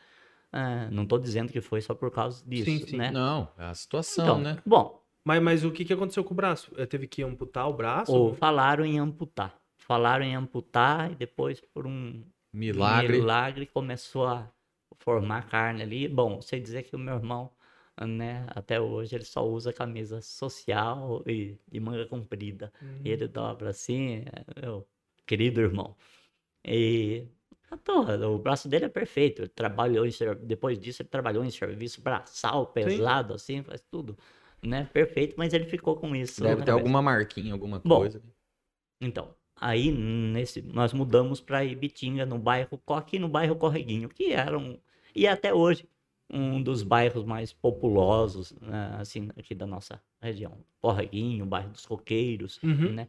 Ah, 0.52 0.90
não 0.90 1.04
estou 1.04 1.18
dizendo 1.18 1.52
que 1.52 1.60
foi 1.60 1.80
só 1.80 1.94
por 1.94 2.10
causa 2.10 2.44
disso, 2.44 2.64
Sim, 2.64 2.86
sim. 2.86 2.98
né? 2.98 3.12
Não, 3.12 3.48
é 3.58 3.64
a 3.64 3.74
situação, 3.74 4.24
Então, 4.24 4.38
né? 4.38 4.58
bom, 4.66 5.02
Mas, 5.24 5.42
mas 5.42 5.64
o 5.64 5.70
que, 5.70 5.84
que 5.84 5.92
aconteceu 5.92 6.24
com 6.24 6.34
o 6.34 6.36
braço? 6.36 6.70
Teve 6.86 7.06
que 7.06 7.22
amputar 7.22 7.68
o 7.68 7.72
braço? 7.74 8.12
Ou 8.12 8.34
falaram 8.34 8.84
em 8.84 8.98
amputar. 8.98 9.56
Falaram 9.78 10.24
em 10.24 10.34
amputar 10.34 11.12
e 11.12 11.14
depois, 11.14 11.60
por 11.60 11.86
um 11.86 12.24
Milagre. 12.52 13.18
milagre, 13.18 13.66
começou 13.66 14.26
a 14.26 14.50
formar 14.98 15.48
carne 15.48 15.82
ali. 15.82 16.08
Bom, 16.08 16.40
sei 16.42 16.60
dizer 16.60 16.82
que 16.82 16.96
o 16.96 16.98
meu 16.98 17.14
irmão, 17.14 17.50
né, 18.06 18.46
até 18.50 18.80
hoje, 18.80 19.14
ele 19.14 19.24
só 19.24 19.46
usa 19.46 19.72
camisa 19.72 20.20
social 20.20 21.22
e 21.26 21.58
de 21.70 21.80
manga 21.80 22.06
comprida. 22.06 22.72
Hum. 22.82 23.00
E 23.04 23.10
ele 23.10 23.28
dobra 23.28 23.70
assim, 23.70 24.24
é, 24.26 24.60
meu 24.60 24.86
querido 25.26 25.60
irmão. 25.60 25.96
E 26.64 27.26
à 27.70 27.76
toa, 27.76 28.28
o 28.28 28.38
braço 28.38 28.68
dele 28.68 28.86
é 28.86 28.88
perfeito. 28.88 29.42
Ele 29.42 29.48
trabalhou 29.48 30.06
em, 30.06 30.10
depois 30.42 30.78
disso, 30.78 31.02
ele 31.02 31.08
trabalhou 31.08 31.44
em 31.44 31.50
serviço 31.50 32.00
braçal, 32.00 32.66
pesado, 32.66 33.34
assim, 33.34 33.62
faz 33.62 33.82
tudo. 33.90 34.16
Né? 34.62 34.84
Perfeito, 34.92 35.34
mas 35.36 35.52
ele 35.52 35.66
ficou 35.66 35.96
com 35.96 36.14
isso. 36.14 36.42
Deve 36.42 36.60
na 36.60 36.64
ter 36.64 36.70
alguma 36.70 37.02
marquinha, 37.02 37.52
alguma 37.52 37.80
Bom, 37.80 37.98
coisa. 37.98 38.22
Então, 39.00 39.34
aí 39.56 39.90
nesse, 39.90 40.62
nós 40.62 40.92
mudamos 40.92 41.40
para 41.40 41.64
Ibitinga, 41.64 42.24
no 42.24 42.38
bairro, 42.38 42.78
Co- 42.78 42.94
aqui 42.94 43.18
no 43.18 43.28
bairro 43.28 43.56
Correguinho, 43.56 44.08
que 44.08 44.32
era 44.32 44.56
um, 44.56 44.78
e 45.14 45.26
é 45.26 45.30
até 45.30 45.52
hoje, 45.52 45.88
um 46.32 46.62
dos 46.62 46.82
bairros 46.82 47.24
mais 47.24 47.52
populosos, 47.52 48.52
né, 48.60 48.96
assim, 48.98 49.28
aqui 49.36 49.54
da 49.54 49.66
nossa 49.66 50.00
região. 50.20 50.58
Correguinho, 50.80 51.44
bairro 51.46 51.70
dos 51.70 51.84
Coqueiros, 51.86 52.58
Uhum. 52.62 52.92
né? 52.94 53.08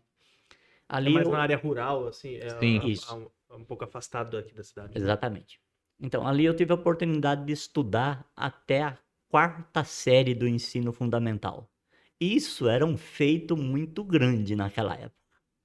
É 0.90 0.96
Ali 0.98 1.14
mais 1.14 1.26
eu- 1.26 1.32
na 1.32 1.40
área 1.40 1.58
rural, 1.58 2.08
assim. 2.08 2.36
É 2.36 2.50
Sim. 2.60 2.78
a- 2.80 2.84
a- 2.84 2.88
Isso. 2.88 3.30
a- 3.50 3.56
um 3.56 3.64
pouco 3.64 3.84
afastado 3.84 4.32
daqui 4.32 4.54
da 4.54 4.64
cidade. 4.64 4.98
Exatamente. 4.98 5.60
Então, 6.00 6.28
ali 6.28 6.44
eu 6.46 6.56
tive 6.56 6.72
a 6.72 6.76
oportunidade 6.76 7.46
de 7.46 7.54
estudar 7.54 8.30
até 8.36 8.82
a 8.84 8.98
quarta 9.30 9.84
série 9.84 10.36
do 10.36 10.48
ensino 10.48 10.92
fundamental. 10.92 11.70
Isso 12.20 12.68
era 12.68 12.86
um 12.86 12.98
feito 12.98 13.56
muito 13.56 14.04
grande 14.04 14.56
naquela 14.56 14.96
época. 14.96 15.16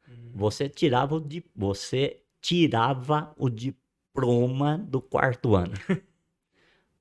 Hum. 0.09 0.33
Você 0.35 0.69
tirava 0.69 1.17
o 1.17 1.21
di... 1.21 1.45
você 1.55 2.23
tirava 2.41 3.35
o 3.37 3.49
diploma 3.51 4.79
do 4.79 5.01
quarto 5.03 5.55
ano. 5.55 5.75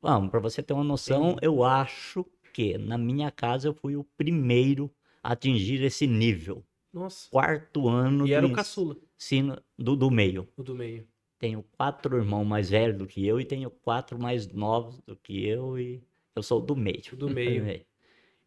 Vamos, 0.07 0.31
para 0.31 0.39
você 0.39 0.63
ter 0.63 0.71
uma 0.71 0.85
noção, 0.85 1.31
Entendi. 1.31 1.39
eu 1.45 1.65
acho 1.65 2.25
que 2.53 2.77
na 2.77 2.97
minha 2.97 3.29
casa 3.29 3.67
eu 3.67 3.73
fui 3.73 3.97
o 3.97 4.05
primeiro 4.15 4.89
a 5.21 5.33
atingir 5.33 5.83
esse 5.83 6.07
nível. 6.07 6.63
Nossa. 6.93 7.29
Quarto 7.29 7.89
ano 7.89 8.25
E 8.25 8.31
era 8.31 8.47
o 8.47 8.53
caçula, 8.53 8.95
ensino 9.19 9.61
do, 9.77 9.97
do 9.97 10.09
meio. 10.09 10.47
o 10.55 10.63
do 10.63 10.73
meio. 10.73 11.05
Tenho 11.37 11.61
quatro 11.77 12.15
irmãos 12.15 12.45
mais 12.45 12.69
velhos 12.69 12.97
do 12.97 13.05
que 13.05 13.27
eu 13.27 13.37
e 13.37 13.43
tenho 13.43 13.69
quatro 13.69 14.17
mais 14.17 14.47
novos 14.47 14.97
do 15.01 15.13
que 15.17 15.45
eu 15.45 15.77
e 15.77 16.01
eu 16.33 16.41
sou 16.41 16.61
do 16.61 16.73
meio. 16.73 17.03
Do 17.17 17.29
meio. 17.29 17.65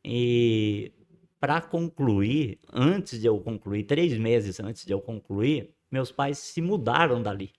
E 0.02 0.92
para 1.38 1.60
concluir, 1.60 2.58
antes 2.72 3.20
de 3.20 3.26
eu 3.26 3.38
concluir, 3.38 3.84
três 3.84 4.16
meses 4.16 4.58
antes 4.60 4.86
de 4.86 4.94
eu 4.94 5.00
concluir, 5.02 5.74
meus 5.90 6.10
pais 6.10 6.38
se 6.38 6.62
mudaram 6.62 7.22
dali 7.22 7.50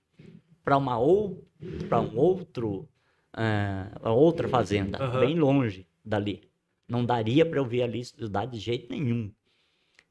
para 0.63 0.75
uma 0.75 0.97
ou 0.97 1.47
para 1.87 2.01
um 2.01 2.17
outro 2.17 2.89
ah, 3.33 3.91
uma 4.01 4.13
outra 4.13 4.47
fazenda, 4.47 4.97
Aham. 4.97 5.19
bem 5.19 5.39
longe 5.39 5.87
dali. 6.03 6.49
Não 6.87 7.05
daria 7.05 7.45
para 7.45 7.59
eu 7.59 7.65
vir 7.65 7.83
ali 7.83 7.99
estudar 7.99 8.45
de 8.45 8.59
jeito 8.59 8.91
nenhum. 8.91 9.33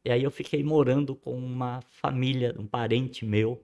E 0.05 0.11
aí 0.11 0.23
eu 0.23 0.31
fiquei 0.31 0.65
morando 0.65 1.15
com 1.15 1.39
uma 1.39 1.83
família, 1.83 2.55
um 2.59 2.67
parente 2.67 3.25
meu, 3.25 3.63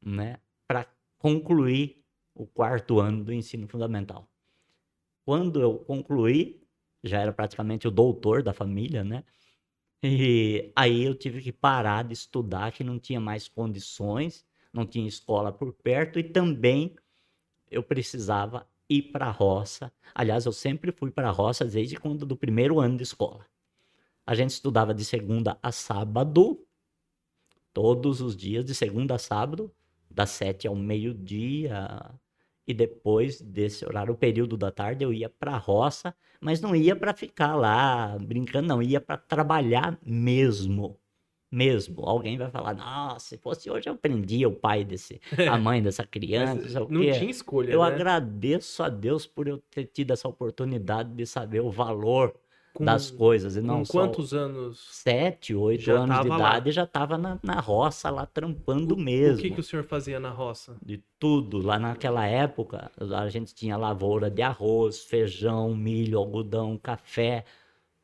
né, 0.00 0.38
para 0.68 0.86
concluir 1.18 2.04
o 2.34 2.46
quarto 2.46 3.00
ano 3.00 3.24
do 3.24 3.32
ensino 3.32 3.66
fundamental. 3.66 4.28
Quando 5.24 5.60
eu 5.60 5.78
concluí, 5.78 6.62
já 7.02 7.20
era 7.20 7.32
praticamente 7.32 7.86
o 7.88 7.90
doutor 7.90 8.42
da 8.42 8.52
família, 8.52 9.04
né? 9.04 9.24
E 10.02 10.72
aí 10.74 11.04
eu 11.04 11.14
tive 11.14 11.40
que 11.40 11.52
parar 11.52 12.02
de 12.02 12.12
estudar, 12.12 12.72
que 12.72 12.82
não 12.82 12.98
tinha 12.98 13.20
mais 13.20 13.46
condições, 13.48 14.44
não 14.72 14.84
tinha 14.84 15.06
escola 15.06 15.52
por 15.52 15.72
perto 15.72 16.18
e 16.18 16.24
também 16.24 16.96
eu 17.70 17.82
precisava 17.82 18.68
ir 18.98 19.02
para 19.12 19.26
a 19.26 19.30
roça. 19.30 19.92
Aliás, 20.14 20.46
eu 20.46 20.52
sempre 20.52 20.92
fui 20.92 21.10
para 21.10 21.28
a 21.28 21.32
roça 21.32 21.64
desde 21.64 21.96
quando 21.96 22.26
do 22.26 22.36
primeiro 22.36 22.80
ano 22.80 22.96
de 22.96 23.02
escola. 23.02 23.46
A 24.26 24.34
gente 24.34 24.50
estudava 24.50 24.94
de 24.94 25.04
segunda 25.04 25.58
a 25.62 25.72
sábado, 25.72 26.64
todos 27.72 28.20
os 28.20 28.36
dias, 28.36 28.64
de 28.64 28.74
segunda 28.74 29.16
a 29.16 29.18
sábado, 29.18 29.72
das 30.10 30.30
sete 30.30 30.66
ao 30.66 30.76
meio-dia. 30.76 31.88
E 32.66 32.72
depois 32.72 33.40
desse 33.40 33.84
horário, 33.84 34.14
o 34.14 34.16
período 34.16 34.56
da 34.56 34.70
tarde, 34.70 35.04
eu 35.04 35.12
ia 35.12 35.28
para 35.28 35.54
a 35.54 35.58
roça, 35.58 36.14
mas 36.40 36.60
não 36.60 36.76
ia 36.76 36.94
para 36.94 37.12
ficar 37.12 37.56
lá 37.56 38.16
brincando, 38.18 38.68
não, 38.68 38.82
ia 38.82 39.00
para 39.00 39.16
trabalhar 39.16 39.98
mesmo. 40.04 40.98
Mesmo. 41.52 42.02
Alguém 42.06 42.38
vai 42.38 42.50
falar, 42.50 42.74
nossa, 42.74 43.26
se 43.28 43.36
fosse 43.36 43.70
hoje 43.70 43.86
eu 43.86 43.94
prendia 43.94 44.48
o 44.48 44.52
pai 44.52 44.84
desse, 44.84 45.20
a 45.50 45.58
mãe 45.58 45.82
dessa 45.82 46.02
criança. 46.06 46.82
o 46.82 46.88
Não 46.90 47.02
quê." 47.02 47.12
tinha 47.12 47.30
escolha, 47.30 47.70
Eu 47.70 47.80
né? 47.82 47.88
agradeço 47.88 48.82
a 48.82 48.88
Deus 48.88 49.26
por 49.26 49.46
eu 49.46 49.58
ter 49.70 49.84
tido 49.84 50.12
essa 50.12 50.26
oportunidade 50.26 51.10
de 51.12 51.26
saber 51.26 51.60
o 51.60 51.70
valor 51.70 52.34
Com- 52.72 52.86
das 52.86 53.10
coisas. 53.10 53.54
E 53.54 53.60
não 53.60 53.80
Com 53.80 53.84
só 53.84 53.92
quantos 54.06 54.32
anos? 54.32 54.78
sete, 54.92 55.54
oito 55.54 55.82
Já 55.82 55.98
anos 56.00 56.22
de 56.22 56.28
lá. 56.28 56.36
idade 56.36 56.68
e 56.70 56.72
já 56.72 56.84
estava 56.84 57.18
na, 57.18 57.38
na 57.42 57.60
roça 57.60 58.08
lá 58.08 58.24
trampando 58.24 58.96
mesmo. 58.96 59.38
O 59.40 59.42
que, 59.42 59.50
que 59.50 59.60
o 59.60 59.62
senhor 59.62 59.84
fazia 59.84 60.18
na 60.18 60.30
roça? 60.30 60.74
De 60.82 61.04
tudo. 61.18 61.58
Lá 61.58 61.78
naquela 61.78 62.26
época, 62.26 62.90
a 63.14 63.28
gente 63.28 63.54
tinha 63.54 63.76
lavoura 63.76 64.30
de 64.30 64.40
arroz, 64.40 65.04
feijão, 65.04 65.74
milho, 65.74 66.16
algodão, 66.18 66.78
café, 66.78 67.44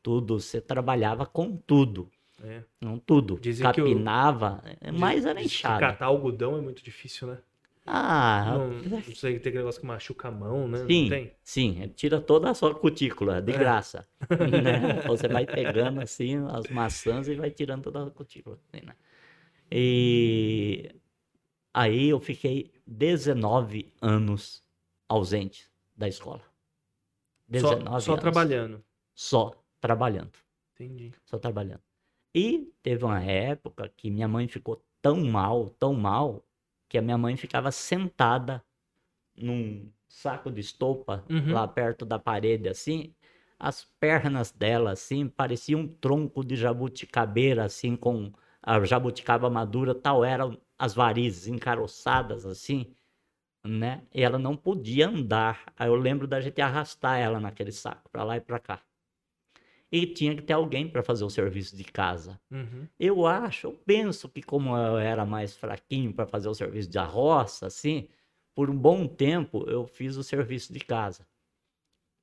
tudo. 0.03 0.39
Você 0.39 0.61
trabalhava 0.61 1.25
com 1.25 1.57
tudo. 1.57 2.11
É. 2.43 2.63
Não 2.81 2.97
tudo. 2.97 3.37
Dizem 3.39 3.63
Capinava, 3.65 4.63
mas 4.93 5.25
era 5.25 5.41
enxada. 5.41 5.79
Catar 5.79 6.05
algodão 6.05 6.57
é 6.57 6.61
muito 6.61 6.83
difícil, 6.83 7.27
né? 7.27 7.37
Ah, 7.85 8.45
Não, 8.53 8.69
não 8.69 9.01
sei, 9.01 9.39
tem 9.39 9.49
aquele 9.49 9.57
negócio 9.57 9.81
que 9.81 9.87
machuca 9.87 10.27
a 10.27 10.31
mão, 10.31 10.67
né? 10.67 10.85
Sim, 10.85 11.31
sim, 11.43 11.91
tira 11.95 12.21
toda 12.21 12.49
a 12.51 12.53
sua 12.53 12.75
cutícula, 12.75 13.41
de 13.41 13.51
É. 13.51 13.57
graça. 13.57 14.07
né? 14.29 15.01
Você 15.07 15.27
vai 15.27 15.45
pegando 15.45 15.99
assim 15.99 16.35
as 16.51 16.67
maçãs 16.69 17.27
e 17.27 17.33
vai 17.35 17.49
tirando 17.49 17.83
toda 17.83 18.05
a 18.05 18.11
cutícula. 18.11 18.59
assim, 18.71 18.85
né? 18.85 18.93
E 19.71 20.91
aí 21.73 22.09
eu 22.09 22.19
fiquei 22.19 22.71
19 22.85 23.91
anos 24.01 24.63
ausente 25.07 25.67
da 25.95 26.07
escola. 26.07 26.43
19 27.47 27.83
Só, 27.83 27.99
só 27.99 28.11
anos. 28.11 28.21
trabalhando. 28.21 28.83
Só 29.15 29.51
trabalhando. 29.81 30.31
Entendi. 30.75 31.11
Só 31.25 31.37
trabalhando. 31.39 31.81
E 32.35 32.71
teve 32.83 33.03
uma 33.05 33.21
época 33.23 33.89
que 33.95 34.09
minha 34.11 34.27
mãe 34.27 34.47
ficou 34.47 34.83
tão 35.01 35.23
mal, 35.25 35.69
tão 35.69 35.93
mal, 35.93 36.45
que 36.89 36.97
a 36.97 37.01
minha 37.01 37.17
mãe 37.17 37.35
ficava 37.37 37.71
sentada 37.71 38.63
num 39.37 39.91
saco 40.07 40.51
de 40.51 40.61
estopa 40.61 41.25
Uhum. 41.29 41.53
lá 41.53 41.67
perto 41.67 42.05
da 42.05 42.19
parede, 42.19 42.69
assim. 42.69 43.13
As 43.59 43.85
pernas 43.99 44.51
dela, 44.51 44.91
assim, 44.91 45.27
pareciam 45.29 45.81
um 45.81 45.87
tronco 45.87 46.43
de 46.43 46.55
jabuticabeira, 46.55 47.65
assim, 47.65 47.95
com 47.95 48.31
a 48.63 48.83
jabuticaba 48.85 49.49
madura, 49.49 49.95
tal 49.95 50.23
eram 50.25 50.59
as 50.77 50.93
varizes 50.93 51.47
encaroçadas, 51.47 52.45
assim, 52.45 52.95
né? 53.65 54.07
E 54.13 54.23
ela 54.23 54.39
não 54.39 54.57
podia 54.57 55.09
andar. 55.09 55.73
Aí 55.77 55.87
eu 55.89 55.95
lembro 55.95 56.27
da 56.27 56.41
gente 56.41 56.61
arrastar 56.61 57.19
ela 57.19 57.39
naquele 57.39 57.71
saco, 57.71 58.09
pra 58.11 58.23
lá 58.23 58.37
e 58.37 58.41
pra 58.41 58.59
cá. 58.59 58.81
E 59.91 60.05
tinha 60.05 60.35
que 60.35 60.43
ter 60.43 60.53
alguém 60.53 60.87
para 60.87 61.01
fazer 61.01 61.23
o 61.23 61.29
serviço 61.29 61.75
de 61.75 61.83
casa. 61.83 62.39
Uhum. 62.51 62.87
Eu 62.99 63.25
acho, 63.25 63.67
eu 63.67 63.73
penso 63.73 64.29
que 64.29 64.41
como 64.41 64.75
eu 64.75 64.97
era 64.99 65.25
mais 65.25 65.55
fraquinho 65.55 66.13
para 66.13 66.27
fazer 66.27 66.47
o 66.47 66.53
serviço 66.53 66.89
de 66.89 66.99
roça, 66.99 67.65
assim, 67.65 68.07
por 68.53 68.69
um 68.69 68.77
bom 68.77 69.07
tempo 69.07 69.67
eu 69.67 69.87
fiz 69.87 70.15
o 70.15 70.23
serviço 70.23 70.71
de 70.71 70.79
casa. 70.79 71.27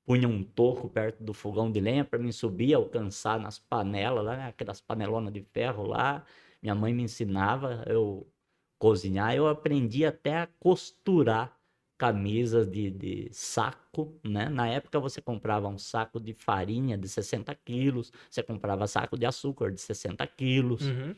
Punha 0.04 0.28
um 0.28 0.44
toco 0.44 0.88
perto 0.88 1.24
do 1.24 1.34
fogão 1.34 1.70
de 1.72 1.80
lenha 1.80 2.04
para 2.04 2.18
mim 2.18 2.30
subir, 2.30 2.72
alcançar 2.74 3.40
nas 3.40 3.58
panelas 3.58 4.24
lá, 4.24 4.36
né? 4.36 4.46
aquelas 4.46 4.80
panelonas 4.80 5.32
de 5.32 5.42
ferro 5.42 5.84
lá. 5.84 6.24
Minha 6.62 6.74
mãe 6.76 6.94
me 6.94 7.02
ensinava 7.02 7.82
eu 7.88 8.30
cozinhar, 8.78 9.34
eu 9.34 9.48
aprendi 9.48 10.04
até 10.04 10.36
a 10.36 10.46
costurar 10.46 11.55
camisas 11.98 12.68
de, 12.68 12.90
de 12.90 13.28
saco, 13.32 14.18
né? 14.24 14.48
Na 14.48 14.68
época 14.68 15.00
você 15.00 15.20
comprava 15.22 15.68
um 15.68 15.78
saco 15.78 16.20
de 16.20 16.32
farinha 16.34 16.96
de 16.98 17.08
60 17.08 17.54
quilos, 17.54 18.12
você 18.30 18.42
comprava 18.42 18.86
saco 18.86 19.18
de 19.18 19.26
açúcar 19.26 19.70
de 19.72 19.80
60 19.80 20.26
quilos, 20.26 20.82
Uhum. 20.86 21.14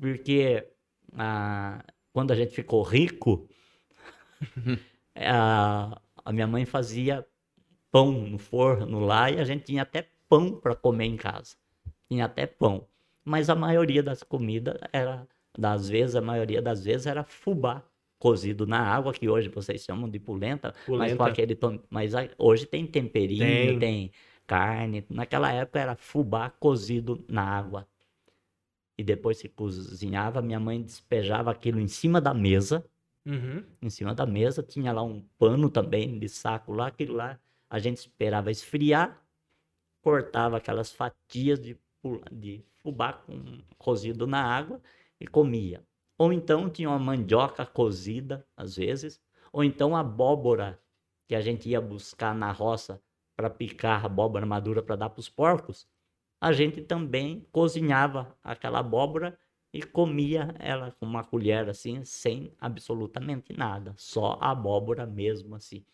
porque 0.00 0.68
ah, 1.16 1.82
quando 2.12 2.32
a 2.32 2.36
gente 2.36 2.52
ficou 2.54 2.82
rico, 2.82 3.48
a, 5.16 6.00
a 6.24 6.32
minha 6.32 6.46
mãe 6.46 6.64
fazia 6.64 7.26
pão 7.90 8.12
no 8.12 8.38
forno 8.38 9.00
lá 9.00 9.30
e 9.30 9.40
a 9.40 9.44
gente 9.44 9.64
tinha 9.64 9.82
até 9.82 10.08
pão 10.28 10.52
para 10.60 10.74
comer 10.76 11.06
em 11.06 11.16
casa. 11.16 11.56
Tinha 12.08 12.26
até 12.26 12.46
pão. 12.46 12.86
Mas 13.24 13.50
a 13.50 13.54
maioria 13.54 14.02
das 14.02 14.22
comidas 14.22 14.78
era, 14.92 15.26
das 15.58 15.88
vezes, 15.88 16.16
a 16.16 16.20
maioria 16.20 16.62
das 16.62 16.84
vezes 16.84 17.06
era 17.06 17.24
fubá 17.24 17.82
cozido 18.18 18.66
na 18.66 18.80
água, 18.80 19.12
que 19.12 19.28
hoje 19.28 19.48
vocês 19.48 19.82
chamam 19.82 20.08
de 20.08 20.18
polenta, 20.18 20.74
mas 20.88 21.14
com 21.14 21.22
aquele 21.22 21.54
tom... 21.54 21.78
mas 21.88 22.12
hoje 22.36 22.66
tem 22.66 22.86
temperinho, 22.86 23.38
Tem. 23.44 23.78
tem 23.78 24.12
carne. 24.46 25.04
Naquela 25.08 25.52
época 25.52 25.78
era 25.78 25.94
fubá 25.94 26.50
cozido 26.50 27.24
na 27.28 27.42
água. 27.42 27.86
E 28.96 29.04
depois 29.04 29.40
que 29.40 29.48
cozinhava, 29.48 30.42
minha 30.42 30.58
mãe 30.58 30.82
despejava 30.82 31.50
aquilo 31.50 31.78
em 31.78 31.86
cima 31.86 32.20
da 32.20 32.34
mesa. 32.34 32.84
Uhum. 33.24 33.62
Em 33.80 33.90
cima 33.90 34.14
da 34.14 34.26
mesa 34.26 34.62
tinha 34.62 34.90
lá 34.92 35.02
um 35.02 35.22
pano 35.38 35.70
também 35.70 36.18
de 36.18 36.28
saco 36.28 36.72
lá, 36.72 36.88
aquilo 36.88 37.14
lá 37.14 37.38
a 37.70 37.78
gente 37.78 37.98
esperava 37.98 38.50
esfriar, 38.50 39.22
cortava 40.00 40.56
aquelas 40.56 40.90
fatias 40.90 41.60
de, 41.60 41.76
de 42.32 42.64
fubá 42.82 43.12
com, 43.12 43.60
cozido 43.76 44.26
na 44.26 44.42
água 44.42 44.80
e 45.20 45.26
comia. 45.26 45.82
Ou 46.18 46.32
então 46.32 46.68
tinha 46.68 46.90
uma 46.90 46.98
mandioca 46.98 47.64
cozida, 47.64 48.44
às 48.56 48.76
vezes, 48.76 49.20
ou 49.52 49.62
então 49.62 49.96
abóbora 49.96 50.78
que 51.28 51.34
a 51.34 51.40
gente 51.40 51.68
ia 51.68 51.80
buscar 51.80 52.34
na 52.34 52.50
roça 52.50 53.00
para 53.36 53.48
picar 53.48 54.04
abóbora 54.04 54.44
madura 54.44 54.82
para 54.82 54.96
dar 54.96 55.10
para 55.10 55.20
os 55.20 55.28
porcos. 55.28 55.86
A 56.40 56.52
gente 56.52 56.82
também 56.82 57.46
cozinhava 57.52 58.36
aquela 58.42 58.80
abóbora 58.80 59.38
e 59.72 59.82
comia 59.82 60.54
ela 60.58 60.90
com 60.92 61.06
uma 61.06 61.22
colher 61.22 61.68
assim, 61.68 62.04
sem 62.04 62.52
absolutamente 62.58 63.52
nada, 63.52 63.94
só 63.96 64.38
a 64.40 64.50
abóbora 64.50 65.06
mesmo 65.06 65.54
assim. 65.54 65.84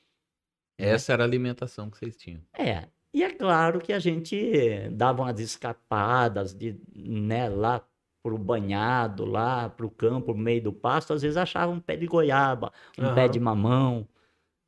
Essa 0.79 1.13
era 1.13 1.25
a 1.25 1.27
alimentação 1.27 1.91
que 1.91 1.99
vocês 1.99 2.17
tinham. 2.17 2.41
É, 2.53 2.89
e 3.13 3.23
é 3.23 3.31
claro 3.31 3.81
que 3.81 3.93
a 3.93 3.99
gente 3.99 4.89
dava 4.91 5.23
umas 5.23 5.39
escapadas 5.39 6.55
de, 6.55 6.81
né, 6.95 7.49
lá 7.49 7.87
pro 8.25 8.39
banhado, 8.39 9.27
lá 9.27 9.69
pro 9.69 9.91
campo, 9.91 10.33
no 10.33 10.39
meio 10.39 10.63
do 10.63 10.73
pasto, 10.73 11.13
às 11.13 11.21
vezes 11.21 11.37
achava 11.37 11.71
um 11.71 11.79
pé 11.79 11.95
de 11.95 12.07
goiaba, 12.07 12.73
um 12.99 13.15
pé 13.15 13.25
Aham. 13.25 13.31
de 13.31 13.39
mamão. 13.39 14.09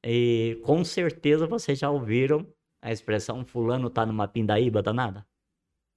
E 0.04 0.60
com 0.62 0.84
certeza 0.84 1.46
vocês 1.46 1.78
já 1.78 1.90
ouviram 1.90 2.46
a 2.82 2.92
expressão 2.92 3.46
fulano 3.46 3.88
tá 3.88 4.04
numa 4.04 4.28
pindaíba 4.28 4.82
danada. 4.82 5.26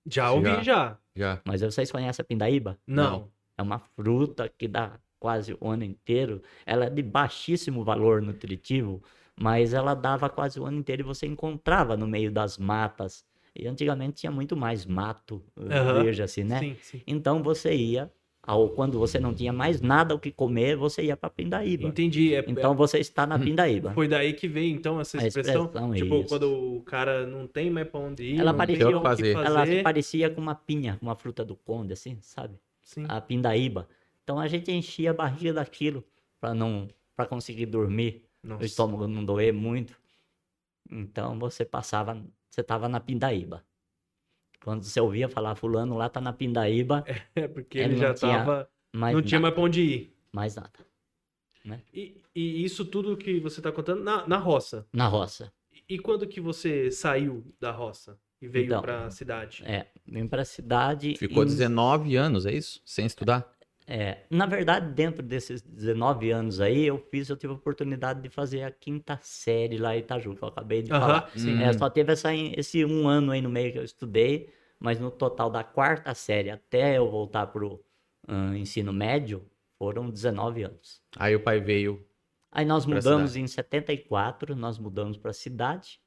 Já 0.07 0.31
ouvi, 0.31 0.45
Já. 0.45 0.63
já. 0.63 0.97
Já. 1.13 1.41
Mas 1.45 1.59
vocês 1.61 1.91
conhecem 1.91 2.23
a 2.23 2.25
pindaíba? 2.25 2.79
Não. 2.87 3.29
É 3.57 3.61
uma 3.61 3.79
fruta 3.79 4.47
que 4.47 4.65
dá 4.65 4.97
quase 5.19 5.55
o 5.59 5.67
ano 5.67 5.83
inteiro. 5.83 6.41
Ela 6.65 6.85
é 6.85 6.89
de 6.89 7.03
baixíssimo 7.03 7.83
valor 7.83 8.21
nutritivo, 8.21 9.03
mas 9.37 9.73
ela 9.73 9.93
dava 9.93 10.29
quase 10.29 10.61
o 10.61 10.65
ano 10.65 10.79
inteiro 10.79 11.01
e 11.01 11.03
você 11.03 11.27
encontrava 11.27 11.97
no 11.97 12.07
meio 12.07 12.31
das 12.31 12.57
matas. 12.57 13.25
E 13.61 13.67
antigamente 13.67 14.21
tinha 14.21 14.31
muito 14.31 14.55
mais 14.55 14.85
mato 14.85 15.43
eh, 15.57 15.77
Aham. 15.77 16.03
verde 16.03 16.23
assim, 16.23 16.43
né? 16.43 16.59
Sim, 16.59 16.75
sim. 16.81 17.01
Então 17.05 17.43
você 17.43 17.75
ia, 17.75 18.11
ao, 18.41 18.69
quando 18.69 18.97
você 18.97 19.19
não 19.19 19.33
tinha 19.33 19.51
mais 19.51 19.81
nada 19.81 20.15
o 20.15 20.19
que 20.19 20.31
comer, 20.31 20.75
você 20.75 21.03
ia 21.03 21.17
para 21.17 21.29
Pindaíba. 21.29 21.87
Entendi. 21.87 22.33
É, 22.33 22.43
Então 22.47 22.75
você 22.75 22.99
está 22.99 23.27
na 23.27 23.37
Pindaíba. 23.37 23.93
Foi 23.93 24.07
daí 24.07 24.33
que 24.33 24.47
veio, 24.47 24.73
então, 24.75 24.99
essa 24.99 25.17
expressão. 25.17 25.65
expressão, 25.65 25.93
tipo, 25.93 26.15
isso. 26.15 26.29
quando 26.29 26.77
o 26.77 26.81
cara 26.81 27.27
não 27.27 27.45
tem 27.47 27.69
mais 27.69 27.87
pra 27.87 27.99
onde 27.99 28.23
ir, 28.23 28.39
Ela 28.39 28.53
parecia 28.53 28.97
o 28.97 29.01
que 29.01 29.05
fazer. 29.05 29.35
Ela 29.35 29.65
parecia 29.83 30.29
com 30.29 30.41
uma 30.41 30.55
pinha, 30.55 30.97
uma 31.01 31.15
fruta 31.15 31.43
do 31.43 31.55
conde, 31.55 31.93
assim, 31.93 32.17
sabe? 32.21 32.57
Sim. 32.81 33.05
a 33.07 33.21
pindaíba. 33.21 33.87
Então 34.23 34.39
a 34.39 34.47
gente 34.47 34.71
enchia 34.71 35.11
a 35.11 35.13
barriga 35.13 35.53
daquilo 35.53 36.03
para 36.39 36.55
não 36.55 36.87
para 37.15 37.25
conseguir 37.27 37.65
dormir, 37.65 38.23
Nossa. 38.41 38.63
o 38.63 38.65
estômago 38.65 39.05
não 39.05 39.23
doer 39.25 39.53
muito. 39.53 39.99
Então 40.89 41.37
você 41.37 41.65
passava, 41.65 42.19
você 42.59 42.63
tava 42.63 42.89
na 42.89 42.99
pindaíba. 42.99 43.63
Quando 44.63 44.83
você 44.83 44.99
ouvia 44.99 45.29
falar 45.29 45.55
fulano 45.55 45.95
lá 45.95 46.09
tá 46.09 46.19
na 46.19 46.33
pindaíba, 46.33 47.03
É, 47.35 47.47
porque 47.47 47.77
Ele 47.77 47.93
ele 47.93 47.97
já 48.01 48.13
tinha 48.13 48.39
tava. 48.39 48.69
mais 48.93 49.15
não 49.15 49.21
tinha 49.21 49.39
nada, 49.39 49.43
mais 49.43 49.53
pra 49.55 49.63
onde 49.63 49.81
ir. 49.81 50.17
mais 50.33 50.55
nada. 50.55 50.71
E, 51.93 52.21
e 52.35 52.63
isso 52.63 52.83
tudo 52.85 53.15
que 53.15 53.39
você 53.39 53.61
tá 53.61 53.71
contando 53.71 54.03
na, 54.03 54.27
na 54.27 54.37
roça. 54.37 54.85
na 54.91 55.07
roça. 55.07 55.51
E 55.87 55.97
quando 55.99 56.27
que 56.27 56.41
você 56.41 56.91
saiu 56.91 57.43
da 57.59 57.71
roça 57.71 58.19
e 58.41 58.47
veio 58.47 58.65
Então, 58.65 58.81
pra 58.81 59.09
cidade? 59.11 59.63
É, 59.65 59.87
vim 60.05 60.27
para 60.27 60.41
a 60.41 60.45
cidade. 60.45 61.15
Ficou 61.15 61.43
em- 61.43 61.47
19 61.47 62.15
anos, 62.15 62.45
é 62.45 62.51
isso? 62.53 62.81
Sem 62.85 63.05
estudar? 63.05 63.49
É, 63.91 64.19
na 64.29 64.45
verdade, 64.45 64.93
dentro 64.93 65.23
desses 65.23 65.63
19 65.63 66.29
anos 66.29 66.61
aí, 66.61 66.85
eu 66.85 66.99
fiz, 67.09 67.27
eu 67.27 67.35
tive 67.35 67.53
a 67.53 67.55
oportunidade 67.55 68.21
de 68.21 68.29
fazer 68.29 68.61
a 68.61 68.69
quinta 68.69 69.19
série 69.23 69.79
lá 69.79 69.95
em 69.95 69.99
Itaju, 70.01 70.35
que 70.35 70.43
eu 70.43 70.47
acabei 70.47 70.83
de 70.83 70.91
Aham, 70.91 71.01
falar. 71.01 71.31
sim. 71.35 71.59
É, 71.59 71.73
só 71.73 71.89
teve 71.89 72.13
essa, 72.13 72.29
esse 72.35 72.85
um 72.85 73.07
ano 73.07 73.31
aí 73.31 73.41
no 73.41 73.49
meio 73.49 73.71
que 73.73 73.79
eu 73.79 73.83
estudei, 73.83 74.53
mas 74.79 74.99
no 74.99 75.09
total 75.09 75.49
da 75.49 75.63
quarta 75.63 76.13
série 76.13 76.51
até 76.51 76.99
eu 76.99 77.09
voltar 77.09 77.47
pro 77.47 77.83
ah, 78.27 78.55
ensino 78.55 78.93
médio, 78.93 79.43
foram 79.79 80.07
19 80.07 80.61
anos. 80.61 81.01
Aí 81.17 81.35
o 81.35 81.39
pai 81.39 81.59
veio. 81.59 82.05
Aí 82.51 82.65
nós 82.65 82.85
mudamos 82.85 83.31
cidade. 83.31 83.43
em 83.43 83.47
74, 83.47 84.55
nós 84.55 84.77
mudamos 84.77 85.17
para 85.17 85.31
a 85.31 85.33
cidade, 85.33 85.99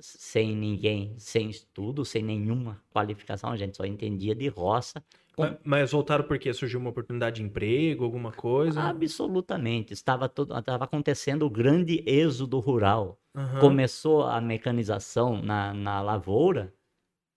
sem 0.00 0.56
ninguém, 0.56 1.16
sem 1.16 1.48
estudo, 1.48 2.04
sem 2.04 2.24
nenhuma 2.24 2.82
qualificação, 2.90 3.50
a 3.50 3.56
gente 3.56 3.76
só 3.76 3.84
entendia 3.84 4.34
de 4.34 4.48
roça. 4.48 5.00
Ma- 5.38 5.58
Mas 5.64 5.92
voltaram 5.92 6.24
porque 6.26 6.52
surgiu 6.52 6.80
uma 6.80 6.90
oportunidade 6.90 7.36
de 7.36 7.42
emprego, 7.42 8.04
alguma 8.04 8.32
coisa? 8.32 8.80
Absolutamente, 8.80 9.92
estava, 9.92 10.28
tudo, 10.28 10.56
estava 10.58 10.84
acontecendo 10.84 11.44
o 11.44 11.50
grande 11.50 12.02
êxodo 12.06 12.58
rural. 12.60 13.20
Aham. 13.34 13.60
Começou 13.60 14.22
a 14.24 14.40
mecanização 14.40 15.40
na, 15.42 15.72
na 15.74 16.00
lavoura 16.00 16.74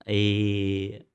e 0.07 1.05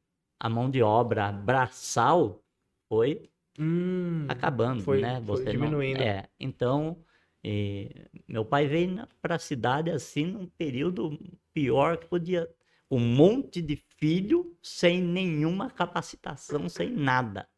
a 0.40 0.48
mão 0.50 0.70
de 0.70 0.82
obra 0.82 1.32
braçal 1.32 2.44
foi 2.88 3.30
Hum, 3.58 4.26
acabando, 4.28 4.82
foi- 4.84 4.98
né? 4.98 5.20
foi 5.28 5.46
Você 5.46 5.52
não- 5.54 5.76
diminuindo. 5.76 5.98
é, 5.98 6.28
então, 6.40 7.04
eh, 7.44 8.08
meu 8.28 8.44
pai 8.44 8.66
veio 8.66 9.06
para 9.20 9.36
a 9.36 9.38
cidade 9.38 9.90
assim 9.90 10.26
num 10.26 10.46
período 10.46 11.18
pior 11.54 11.98
que 11.98 12.06
podia, 12.08 12.48
um 12.94 13.00
monte 13.00 13.62
de 13.62 13.76
filho 13.76 14.56
sem 14.62 15.00
nenhuma 15.00 15.70
capacitação, 15.70 16.68
sem 16.68 16.90
nada, 16.90 17.48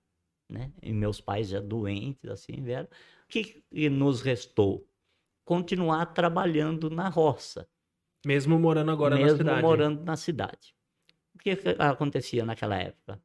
né? 0.48 0.72
E 0.82 0.92
meus 0.92 1.20
pais 1.20 1.48
já 1.48 1.60
doentes 1.60 2.30
assim, 2.30 2.62
vieram. 2.62 2.86
O 2.86 3.28
que, 3.28 3.44
que 3.44 3.90
nos 3.90 4.22
restou? 4.22 4.86
Continuar 5.44 6.06
trabalhando 6.06 6.88
na 6.88 7.08
roça 7.08 7.68
Mesmo 8.24 8.58
morando 8.58 8.90
agora 8.90 9.16
na 9.16 9.22
mesmo 9.22 9.38
cidade. 9.38 9.62
morando 9.62 10.04
na 10.04 10.16
cidade. 10.16 10.74
O 11.34 11.38
que 11.38 11.56
que 11.56 11.68
acontecia 11.78 12.44
naquela 12.44 12.76
época? 12.76 13.20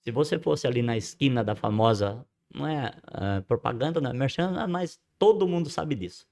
Se 0.00 0.10
você 0.10 0.38
fosse 0.38 0.66
ali 0.66 0.82
na 0.82 0.96
esquina 0.96 1.42
da 1.42 1.54
famosa, 1.54 2.26
não 2.52 2.66
é 2.66 2.92
ah, 3.06 3.42
propaganda, 3.48 4.00
não 4.00 4.10
é 4.10 4.12
merchan, 4.12 4.66
mas 4.68 5.00
todo 5.18 5.48
mundo 5.48 5.70
sabe 5.70 5.94
disso. 5.94 6.26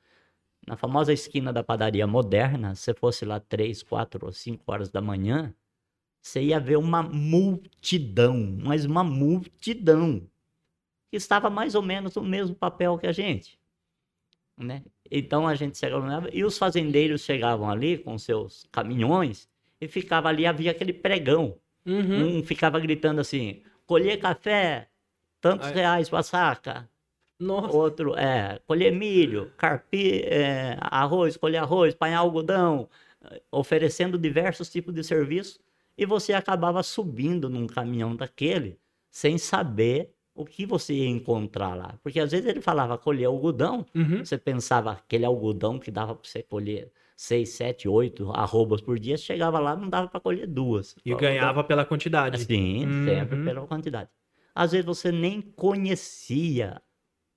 Na 0.67 0.77
famosa 0.77 1.13
esquina 1.13 1.53
da 1.53 1.63
padaria 1.63 2.07
moderna, 2.07 2.75
se 2.75 2.83
você 2.83 2.95
fosse 2.95 3.25
lá 3.25 3.41
três, 3.41 3.83
quatro 3.83 4.27
ou 4.27 4.33
cinco 4.33 4.71
horas 4.71 4.91
da 4.91 5.01
manhã, 5.01 5.53
você 6.21 6.41
ia 6.41 6.61
ver 6.61 6.79
uma 6.79 7.03
multidão, 7.03 8.57
mas 8.63 8.85
uma 8.85 9.03
multidão, 9.03 10.23
que 11.11 11.17
estava 11.17 11.51
mais 11.51 11.75
ou 11.75 11.83
menos 11.83 12.15
no 12.15 12.23
mesmo 12.23 12.55
papel 12.55 12.97
que 12.97 13.09
a 13.09 13.13
gente. 13.13 13.59
Né? 14.57 14.85
Então 15.11 15.49
a 15.49 15.55
gente 15.57 15.77
chegava 15.77 16.29
e 16.33 16.45
os 16.45 16.57
fazendeiros 16.57 17.23
chegavam 17.23 17.69
ali 17.69 17.99
com 17.99 18.17
seus 18.17 18.65
caminhões 18.71 19.49
e 19.81 19.89
ficava 19.89 20.29
ali, 20.29 20.47
havia 20.47 20.71
aquele 20.71 20.93
pregão. 20.93 21.59
Uhum. 21.85 22.39
Um 22.39 22.43
ficava 22.45 22.79
gritando 22.79 23.21
assim: 23.21 23.63
colher 23.85 24.21
café, 24.21 24.89
tantos 25.41 25.67
Ai. 25.69 25.75
reais 25.75 26.09
para 26.09 26.23
saca. 26.23 26.89
Nossa. 27.43 27.77
Outro, 27.77 28.15
é, 28.17 28.59
colher 28.67 28.93
milho, 28.93 29.51
carpir, 29.57 30.25
é, 30.27 30.77
arroz, 30.81 31.37
colher 31.37 31.59
arroz, 31.59 31.95
apanhar 31.95 32.19
algodão, 32.19 32.89
eh, 33.25 33.43
oferecendo 33.51 34.17
diversos 34.19 34.71
tipos 34.71 34.95
de 34.95 35.03
serviço. 35.03 35.59
E 35.97 36.07
você 36.07 36.33
acabava 36.33 36.83
subindo 36.83 37.51
num 37.51 37.67
caminhão 37.67 38.15
daquele 38.17 38.79
sem 39.11 39.37
saber 39.39 40.15
o 40.35 40.45
que 40.47 40.65
você 40.65 40.95
ia 40.95 41.09
encontrar 41.09 41.75
lá. 41.75 41.95
Porque 42.03 42.19
às 42.19 42.31
vezes 42.31 42.47
ele 42.47 42.61
falava 42.63 42.97
colher 42.97 43.27
algodão, 43.27 43.85
Uhum. 43.95 44.25
você 44.25 44.39
pensava 44.39 44.93
aquele 44.93 45.27
algodão 45.27 45.79
que 45.79 45.91
dava 45.91 46.15
para 46.15 46.27
você 46.27 46.43
colher 46.43 46.91
seis, 47.15 47.51
sete, 47.51 47.87
oito 47.87 48.31
arrobas 48.33 48.81
por 48.81 48.99
dia, 48.99 49.17
chegava 49.19 49.59
lá 49.59 49.77
não 49.77 49.89
dava 49.91 50.09
para 50.09 50.19
colher 50.19 50.47
duas. 50.47 50.97
E 51.05 51.15
ganhava 51.15 51.63
pela 51.63 51.85
quantidade. 51.85 52.43
Sim, 52.45 52.87
sempre 53.05 53.37
Uhum. 53.39 53.45
pela 53.45 53.67
quantidade. 53.67 54.09
Às 54.55 54.73
vezes 54.73 54.87
você 54.87 55.13
nem 55.13 55.41
conhecia 55.43 56.81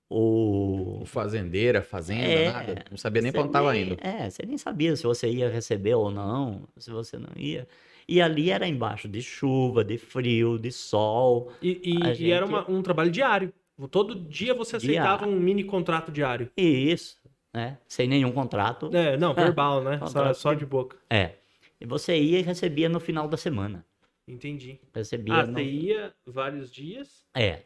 o. 0.08 1.00
O 1.02 1.04
fazendeiro, 1.06 1.78
a 1.78 1.82
fazenda, 1.82 2.24
É, 2.24 2.50
nada. 2.52 2.84
Não 2.90 2.96
sabia 2.98 3.22
nem 3.22 3.30
nem- 3.32 3.42
indo. 3.74 3.96
É, 4.00 4.28
você 4.30 4.44
nem 4.46 4.58
sabia 4.58 4.96
se 4.96 5.02
você 5.04 5.28
ia 5.30 5.48
receber 5.48 5.94
ou 5.94 6.10
não, 6.10 6.62
se 6.76 6.90
você 6.90 7.16
não 7.18 7.28
ia. 7.36 7.66
E 8.08 8.20
ali 8.20 8.50
era 8.50 8.66
embaixo 8.68 9.08
de 9.08 9.20
chuva, 9.22 9.84
de 9.84 9.98
frio, 9.98 10.58
de 10.58 10.70
sol. 10.72 11.52
E, 11.62 11.80
e- 11.84 12.06
A 12.06 12.14
e 12.14 12.30
era 12.30 12.46
gente- 12.46 12.54
uma- 12.54 12.70
um 12.70 12.82
trabalho 12.82 13.10
diário. 13.10 13.52
Todo 13.90 14.14
dia 14.14 14.54
você 14.54 14.76
aceitava 14.76 15.18
Diário. 15.24 15.34
um 15.36 15.40
mini 15.40 15.62
contrato 15.64 16.10
diário. 16.10 16.50
Isso, 16.56 17.18
né? 17.52 17.78
Sem 17.86 18.08
nenhum 18.08 18.32
contrato. 18.32 18.90
É, 18.94 19.16
não, 19.16 19.34
verbal, 19.60 19.82
né? 19.82 19.98
Só, 20.06 20.32
só 20.32 20.52
de- 20.54 20.60
de 20.60 20.66
boca. 20.66 20.96
É. 21.10 21.32
E 21.80 21.84
você 21.84 22.16
ia 22.18 22.38
e 22.38 22.42
recebia 22.42 22.88
no 22.88 22.98
final 22.98 23.28
da 23.28 23.36
semana. 23.36 23.84
Entendi. 24.26 24.80
Recebia 24.94 25.34
Ah, 25.34 25.46
no... 25.46 25.52
você 25.54 25.62
ia 25.62 26.12
vários 26.26 26.72
dias. 26.72 27.24
É. 27.34 27.60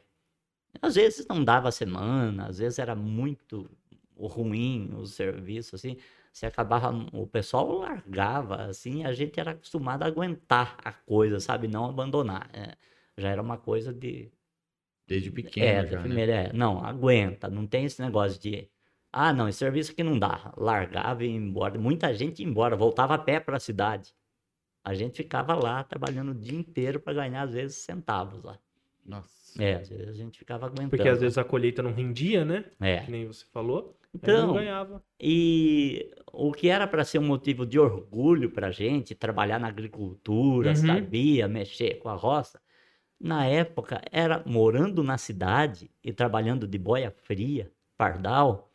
Às 0.81 0.95
vezes 0.95 1.27
não 1.27 1.45
dava 1.45 1.71
semana, 1.71 2.47
às 2.47 2.59
vezes 2.59 2.79
era 2.79 2.95
muito 2.95 3.69
ruim 4.17 4.91
o 4.95 5.07
serviço, 5.07 5.77
assim. 5.77 5.97
Você 6.33 6.47
acabava, 6.47 6.93
o 7.13 7.27
pessoal 7.27 7.79
largava, 7.79 8.63
assim, 8.67 9.05
a 9.05 9.13
gente 9.13 9.41
era 9.41 9.51
acostumado 9.51 10.05
a 10.05 10.07
aguentar 10.07 10.77
a 10.85 10.93
coisa, 10.93 11.41
sabe? 11.41 11.67
Não 11.67 11.87
abandonar. 11.87 12.49
É, 12.53 12.77
já 13.17 13.29
era 13.31 13.43
uma 13.43 13.59
coisa 13.59 13.93
de. 13.93 14.31
Desde 15.07 15.31
pequeno 15.31 15.67
é, 15.67 15.87
já, 15.87 15.97
né? 15.97 16.03
primeira, 16.03 16.33
é, 16.33 16.53
não, 16.53 16.85
aguenta, 16.85 17.51
não 17.51 17.67
tem 17.67 17.85
esse 17.85 18.01
negócio 18.01 18.41
de. 18.41 18.69
Ah, 19.13 19.33
não, 19.33 19.49
esse 19.49 19.59
serviço 19.59 19.91
aqui 19.91 20.05
não 20.05 20.17
dá. 20.17 20.55
Largava 20.57 21.25
e 21.25 21.29
ia 21.29 21.37
embora. 21.37 21.77
Muita 21.79 22.15
gente 22.15 22.43
ia 22.43 22.49
embora, 22.49 22.77
voltava 22.77 23.15
a 23.15 23.19
pé 23.19 23.41
para 23.41 23.57
a 23.57 23.61
cidade. 23.61 24.15
A 24.85 24.95
gente 24.95 25.17
ficava 25.17 25.55
lá 25.55 25.83
trabalhando 25.83 26.31
o 26.31 26.35
dia 26.35 26.57
inteiro 26.57 27.01
para 27.01 27.13
ganhar, 27.15 27.43
às 27.43 27.53
vezes, 27.53 27.79
centavos 27.79 28.43
lá. 28.45 28.57
Nossa. 29.05 29.40
É, 29.59 29.75
às 29.75 29.89
vezes 29.89 30.09
a 30.09 30.13
gente 30.13 30.39
ficava 30.39 30.67
aguentando. 30.67 30.91
Porque 30.91 31.09
às 31.09 31.21
vezes 31.21 31.37
a 31.39 31.45
colheita 31.45 31.83
não 31.83 31.93
rendia, 31.93 32.45
né? 32.45 32.65
É. 32.81 32.99
Que 33.01 33.11
nem 33.11 33.27
você 33.27 33.45
falou. 33.53 33.97
Aí 34.13 34.33
não 34.33 34.39
Então, 34.43 34.53
ganhava. 34.55 35.03
e 35.21 36.11
o 36.33 36.51
que 36.53 36.69
era 36.69 36.87
para 36.87 37.05
ser 37.05 37.19
um 37.19 37.27
motivo 37.27 37.65
de 37.65 37.79
orgulho 37.79 38.51
para 38.51 38.69
a 38.69 38.71
gente, 38.73 39.15
trabalhar 39.15 39.59
na 39.61 39.69
agricultura, 39.69 40.71
Uhum. 40.71 40.77
sabia 40.77 41.47
mexer 41.49 41.99
com 41.99 42.09
a 42.09 42.15
roça, 42.15 42.61
na 43.21 43.47
época 43.47 44.01
era 44.11 44.43
morando 44.47 45.03
na 45.03 45.17
cidade 45.19 45.91
e 46.03 46.13
trabalhando 46.13 46.67
de 46.67 46.79
boia 46.79 47.11
fria, 47.25 47.71
pardal. 47.97 48.69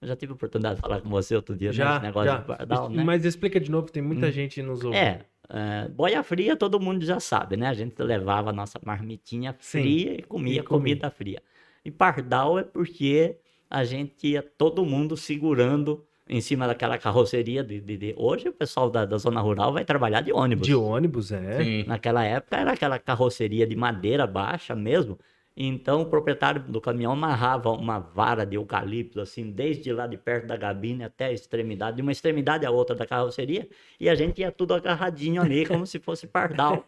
Eu 0.00 0.08
já 0.08 0.16
tive 0.16 0.32
a 0.32 0.34
oportunidade 0.34 0.76
de 0.76 0.80
falar 0.80 1.00
com 1.00 1.08
você 1.08 1.36
outro 1.36 1.54
dia, 1.54 1.72
Já, 1.72 1.94
esse 1.94 2.02
negócio 2.02 2.32
já. 2.32 2.38
de 2.38 2.44
pardal, 2.46 2.90
né? 2.90 3.04
Mas 3.04 3.24
explica 3.24 3.60
de 3.60 3.70
novo, 3.70 3.88
tem 3.92 4.02
muita 4.02 4.26
Hum. 4.26 4.32
gente 4.32 4.60
nos 4.62 4.82
ouvindo. 4.82 4.98
É, 4.98 5.20
é, 5.48 5.88
boia 5.88 6.22
fria 6.22 6.56
todo 6.56 6.80
mundo 6.80 7.04
já 7.04 7.20
sabe, 7.20 7.56
né? 7.56 7.68
A 7.68 7.74
gente 7.74 8.00
levava 8.02 8.50
a 8.50 8.52
nossa 8.52 8.78
marmitinha 8.84 9.54
Sim, 9.60 9.80
fria 9.80 10.14
e 10.18 10.22
comia 10.22 10.60
e 10.60 10.62
comida 10.62 11.10
fria. 11.10 11.42
E 11.84 11.90
pardal 11.90 12.58
é 12.58 12.62
porque 12.62 13.36
a 13.68 13.84
gente 13.84 14.28
ia 14.28 14.42
todo 14.42 14.84
mundo 14.84 15.16
segurando 15.16 16.04
em 16.28 16.40
cima 16.40 16.66
daquela 16.66 16.96
carroceria 16.96 17.62
de, 17.64 17.80
de- 17.80 17.96
de- 17.96 18.14
Hoje 18.16 18.48
o 18.48 18.52
pessoal 18.52 18.88
da, 18.88 19.04
da 19.04 19.18
zona 19.18 19.40
rural 19.40 19.72
vai 19.72 19.84
trabalhar 19.84 20.20
de 20.20 20.32
ônibus. 20.32 20.66
De 20.66 20.74
ônibus, 20.74 21.32
é. 21.32 21.62
Sim. 21.62 21.84
Naquela 21.86 22.24
época 22.24 22.56
era 22.56 22.72
aquela 22.72 22.98
carroceria 22.98 23.66
de 23.66 23.76
madeira 23.76 24.26
baixa 24.26 24.74
mesmo. 24.74 25.18
Então 25.56 26.02
o 26.02 26.06
proprietário 26.06 26.62
do 26.62 26.80
caminhão 26.80 27.12
amarrava 27.12 27.70
uma 27.70 27.98
vara 27.98 28.44
de 28.46 28.56
eucalipto, 28.56 29.20
assim, 29.20 29.50
desde 29.50 29.92
lá 29.92 30.06
de 30.06 30.16
perto 30.16 30.46
da 30.46 30.56
gabine 30.56 31.04
até 31.04 31.26
a 31.26 31.32
extremidade, 31.32 31.96
de 31.96 32.02
uma 32.02 32.12
extremidade 32.12 32.64
à 32.64 32.70
outra 32.70 32.96
da 32.96 33.06
carroceria, 33.06 33.68
e 34.00 34.08
a 34.08 34.14
gente 34.14 34.40
ia 34.40 34.50
tudo 34.50 34.74
agarradinho 34.74 35.42
ali, 35.42 35.64
como 35.66 35.86
se 35.86 35.98
fosse 35.98 36.26
pardal. 36.26 36.84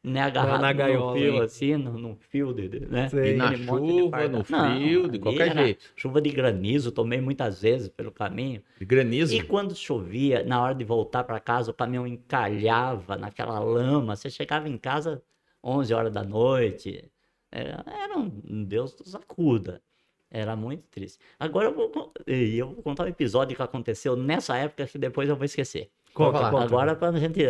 Né, 0.00 0.22
agarrado 0.22 0.60
na 0.60 0.72
no 0.72 0.78
gaiola, 0.78 1.18
fio, 1.18 1.34
hein? 1.34 1.40
assim, 1.42 1.76
no, 1.76 1.98
no 1.98 2.16
fio, 2.16 2.54
de, 2.54 2.68
de- 2.68 2.86
né? 2.86 3.08
Sei. 3.08 3.34
E 3.34 3.36
na 3.36 3.52
chuva, 3.56 4.28
no 4.28 4.44
frio, 4.44 5.08
de 5.08 5.18
qualquer 5.18 5.52
jeito. 5.52 5.84
Chuva 5.96 6.20
de 6.20 6.30
granizo, 6.30 6.92
tomei 6.92 7.20
muitas 7.20 7.60
vezes 7.60 7.88
pelo 7.88 8.12
caminho. 8.12 8.62
De 8.78 8.84
granizo. 8.86 9.34
E 9.34 9.42
quando 9.42 9.74
chovia, 9.74 10.44
na 10.44 10.62
hora 10.62 10.74
de 10.74 10.84
voltar 10.84 11.24
para 11.24 11.40
casa, 11.40 11.72
o 11.72 11.74
caminhão 11.74 12.06
encalhava 12.06 13.16
naquela 13.16 13.58
lama. 13.58 14.14
Você 14.14 14.30
chegava 14.30 14.68
em 14.68 14.78
casa 14.78 15.20
11 15.62 15.92
horas 15.92 16.12
da 16.12 16.22
noite. 16.22 17.10
Era, 17.50 17.84
era 17.86 18.18
um 18.18 18.64
Deus 18.64 18.96
nos 18.98 19.14
acuda. 19.14 19.82
Era 20.30 20.54
muito 20.54 20.82
triste. 20.88 21.18
Agora 21.38 21.68
eu 21.68 21.74
vou, 21.74 22.12
e 22.26 22.58
eu 22.58 22.74
vou 22.74 22.82
contar 22.82 23.04
um 23.04 23.08
episódio 23.08 23.56
que 23.56 23.62
aconteceu 23.62 24.14
nessa 24.14 24.56
época 24.58 24.86
que 24.86 24.98
depois 24.98 25.26
eu 25.28 25.36
vou 25.36 25.44
esquecer. 25.46 25.90
Conta, 26.12 26.50
conta. 26.50 26.64
Agora 26.64 26.94
pra 26.94 27.12
gente, 27.12 27.40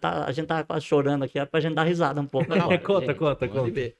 tá- 0.00 0.24
a 0.24 0.30
gente 0.32 0.46
tá 0.46 0.62
quase 0.62 0.84
chorando 0.84 1.24
aqui, 1.24 1.38
é 1.38 1.44
pra 1.44 1.58
gente 1.58 1.74
dar 1.74 1.82
risada 1.84 2.20
um 2.20 2.26
pouco. 2.26 2.52
agora, 2.52 2.78
conta, 2.78 3.06
gente. 3.06 3.18
conta, 3.18 3.48
conta. 3.48 3.94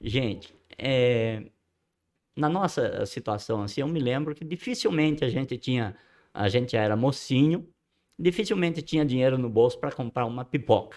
Gente, 0.00 0.54
é, 0.78 1.50
na 2.36 2.48
nossa 2.48 3.04
situação 3.06 3.62
assim, 3.62 3.80
eu 3.80 3.88
me 3.88 3.98
lembro 3.98 4.34
que 4.36 4.44
dificilmente 4.44 5.24
a 5.24 5.28
gente 5.28 5.58
tinha, 5.58 5.96
a 6.32 6.48
gente 6.48 6.76
era 6.76 6.94
mocinho, 6.94 7.68
dificilmente 8.18 8.82
tinha 8.82 9.04
dinheiro 9.04 9.36
no 9.36 9.50
bolso 9.50 9.78
para 9.80 9.90
comprar 9.90 10.26
uma 10.26 10.44
pipoca. 10.44 10.96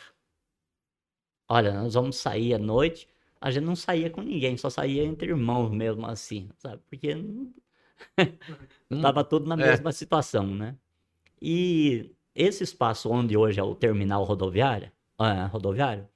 Olha, 1.50 1.74
nós 1.74 1.94
vamos 1.96 2.18
sair 2.18 2.54
à 2.54 2.58
noite, 2.60 3.08
a 3.44 3.52
gente 3.52 3.66
não 3.66 3.76
saía 3.76 4.10
com 4.10 4.22
ninguém, 4.22 4.56
só 4.56 4.70
saía 4.70 5.04
entre 5.04 5.28
irmãos 5.28 5.70
mesmo 5.70 6.06
assim, 6.08 6.48
sabe? 6.56 6.82
Porque 6.90 7.14
estava 8.90 9.22
tudo 9.26 9.48
na 9.48 9.62
é. 9.62 9.72
mesma 9.72 9.92
situação, 9.92 10.48
né? 10.48 10.78
E 11.42 12.10
esse 12.34 12.64
espaço 12.64 13.12
onde 13.12 13.36
hoje 13.36 13.60
é 13.60 13.64
o 13.64 13.76
terminal 13.76 14.24
rodoviário, 14.24 14.90
ah, 15.18 15.46
rodoviário, 15.48 16.08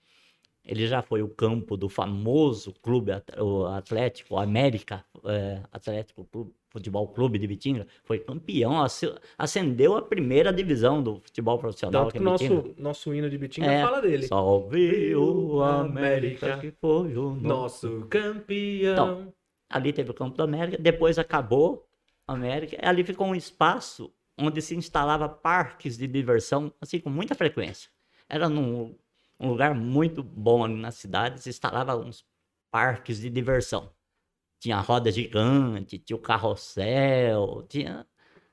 ele 0.64 0.88
já 0.88 1.02
foi 1.02 1.22
o 1.22 1.28
campo 1.28 1.76
do 1.76 1.90
famoso 1.90 2.74
clube 2.82 3.12
Atlético, 3.12 4.38
América 4.38 5.04
eh, 5.26 5.62
Atlético 5.70 6.24
Clube, 6.24 6.54
Futebol 6.78 7.08
Clube 7.08 7.38
de 7.40 7.48
Bitinga. 7.48 7.88
Foi 8.04 8.20
campeão, 8.20 8.82
asce- 8.82 9.14
ascendeu 9.38 9.96
a 9.98 10.02
primeira 10.02 10.52
divisão 10.54 11.02
do 11.02 11.20
futebol 11.20 11.58
profissional 11.58 12.06
Tanto 12.06 12.10
aqui 12.10 12.24
que 12.24 12.32
Bitinga. 12.32 12.56
nosso, 12.56 12.76
nosso 12.82 13.14
hino 13.14 13.30
de 13.30 13.38
Bitinga 13.38 13.72
É, 13.72 13.82
fala 13.82 14.02
dele. 14.02 14.28
Salve 14.28 15.16
o 15.16 15.62
América, 15.62 16.58
que 16.60 16.72
foi 16.72 17.16
o 17.18 17.32
nosso. 17.36 18.06
Campeão. 18.10 18.94
Então, 18.94 19.34
Ali 19.70 19.92
teve 19.92 20.12
o 20.12 20.14
Campo 20.14 20.38
da 20.38 20.46
América, 20.46 20.78
depois 20.82 21.20
acabou 21.20 21.86
a 22.26 22.34
América, 22.34 22.78
e 22.82 22.86
ali 22.88 23.04
ficou 23.04 23.28
um 23.28 23.36
espaço 23.36 24.14
onde 24.38 24.62
se 24.62 24.76
instalava 24.76 25.28
parques 25.28 25.98
de 25.98 26.08
diversão, 26.08 26.72
assim, 26.80 27.00
com 27.00 27.10
muita 27.10 27.36
frequência. 27.36 27.90
Era 28.30 28.48
num 28.48 28.96
um 29.40 29.50
lugar 29.50 29.76
muito 29.76 30.24
bom 30.24 30.64
ali 30.64 30.76
na 30.76 30.90
cidade, 30.90 31.42
se 31.42 31.50
instalava 31.50 31.96
uns 31.98 32.26
parques 32.72 33.20
de 33.20 33.30
diversão. 33.30 33.92
Tinha 34.60 34.80
roda 34.80 35.12
gigante, 35.12 36.00
tinha 36.00 36.18
o 36.18 36.22
carrossel, 36.22 37.66
tinha... 37.70 38.06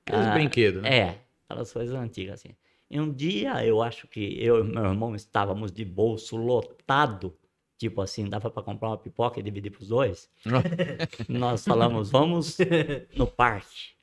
Aqueles 0.07 0.27
ah, 0.27 0.35
brinquedos, 0.35 0.83
né? 0.83 0.97
é, 0.99 1.19
aquelas 1.49 1.73
coisas 1.73 1.95
antigas, 1.95 2.41
assim. 2.41 2.55
E 2.91 3.01
um 3.01 3.11
dia, 3.11 3.65
eu 3.65 3.83
acho 3.83 4.07
que 4.07 4.37
eu 4.39 4.61
e 4.61 4.63
meu 4.63 4.85
irmão 4.85 5.15
estávamos 5.15 5.73
de 5.73 5.85
bolso 5.85 6.37
lotado, 6.37 7.35
tipo 7.79 8.03
assim, 8.03 8.29
dava 8.29 8.51
para 8.51 8.63
comprar 8.63 8.89
uma 8.89 8.99
pipoca 8.99 9.41
e 9.41 9.43
dividir 9.43 9.71
pros 9.71 9.89
dois. 9.89 10.31
Nós 11.29 11.65
falamos, 11.65 12.11
vamos 12.11 12.59
no 13.17 13.27
parque 13.27 13.95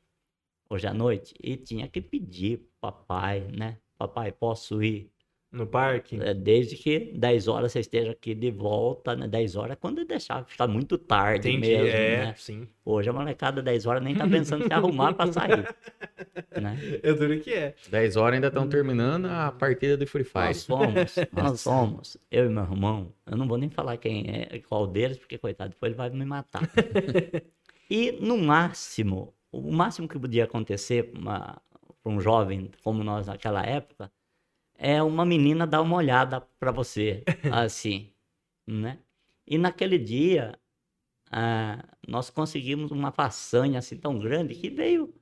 hoje 0.72 0.88
à 0.88 0.94
noite. 0.94 1.36
E 1.40 1.58
tinha 1.58 1.88
que 1.88 2.02
pedir 2.02 2.70
papai, 2.80 3.42
né? 3.42 3.78
Papai, 3.98 4.32
posso 4.32 4.82
ir? 4.82 5.12
No 5.52 5.68
parque. 5.68 6.18
É, 6.22 6.34
Desde 6.34 6.78
que 6.78 7.12
10 7.14 7.48
horas 7.50 7.74
você 7.74 7.82
esteja 7.82 8.12
aqui 8.12 8.34
de 8.34 8.50
volta, 8.50 9.16
né? 9.16 9.28
10 9.28 9.56
horas 9.58 9.72
é 9.74 9.76
quando 9.76 10.06
deixar 10.06 10.46
ficar 10.46 10.66
muito 10.66 10.98
tarde 10.98 11.50
Entendi. 11.50 11.68
mesmo, 11.68 11.88
é, 11.88 12.26
né? 12.28 12.34
sim. 12.38 12.68
Hoje 12.86 13.10
a 13.10 13.14
molecada 13.14 13.62
10 13.62 13.86
horas 13.86 14.02
nem 14.02 14.16
tá 14.16 14.26
pensando 14.26 14.64
em 14.64 14.68
se 14.68 14.72
arrumar 14.74 15.14
para 15.14 15.32
sair, 15.32 15.68
né? 16.62 16.78
Eu 17.04 17.18
duro 17.18 17.38
que 17.42 17.54
é. 17.54 17.76
10 17.90 18.16
horas 18.16 18.36
ainda 18.36 18.48
estão 18.48 18.68
terminando 18.70 19.26
a 19.26 19.52
partida 19.52 19.98
do 19.98 20.08
Free 20.08 20.24
Fire. 20.24 20.46
Nós 20.46 20.58
somos, 20.58 21.16
nós 21.34 21.60
somos, 21.60 22.18
eu 22.32 22.46
e 22.46 22.50
meu 22.50 22.64
irmão, 22.64 23.14
eu 23.26 23.36
não 23.36 23.46
vou 23.46 23.58
nem 23.58 23.70
falar 23.70 23.98
quem 23.98 24.26
é, 24.30 24.58
qual 24.60 24.88
deles, 24.88 25.18
porque 25.18 25.38
coitado, 25.38 25.72
depois 25.72 25.90
ele 25.90 25.98
vai 25.98 26.10
me 26.10 26.26
matar. 26.26 26.62
E 27.94 28.14
no 28.22 28.38
máximo, 28.38 29.34
o 29.52 29.70
máximo 29.70 30.08
que 30.08 30.18
podia 30.18 30.46
acontecer 30.46 31.12
para 31.12 31.62
um 32.06 32.22
jovem 32.22 32.72
como 32.86 33.04
nós 33.04 33.28
naquela 33.28 33.66
época, 33.66 34.10
é 34.84 35.02
uma 35.04 35.24
menina 35.24 35.68
dar 35.68 35.82
uma 35.82 35.96
olhada 35.96 36.42
para 36.60 36.72
você, 36.72 37.24
assim, 37.54 38.12
né? 38.68 39.00
E 39.48 39.58
naquele 39.58 40.00
dia, 40.00 40.60
ah, 41.32 41.84
nós 42.08 42.32
conseguimos 42.32 42.92
uma 42.92 43.12
façanha 43.12 43.80
assim 43.80 43.98
tão 43.98 44.18
grande 44.20 44.56
que 44.56 44.70
veio, 44.72 45.14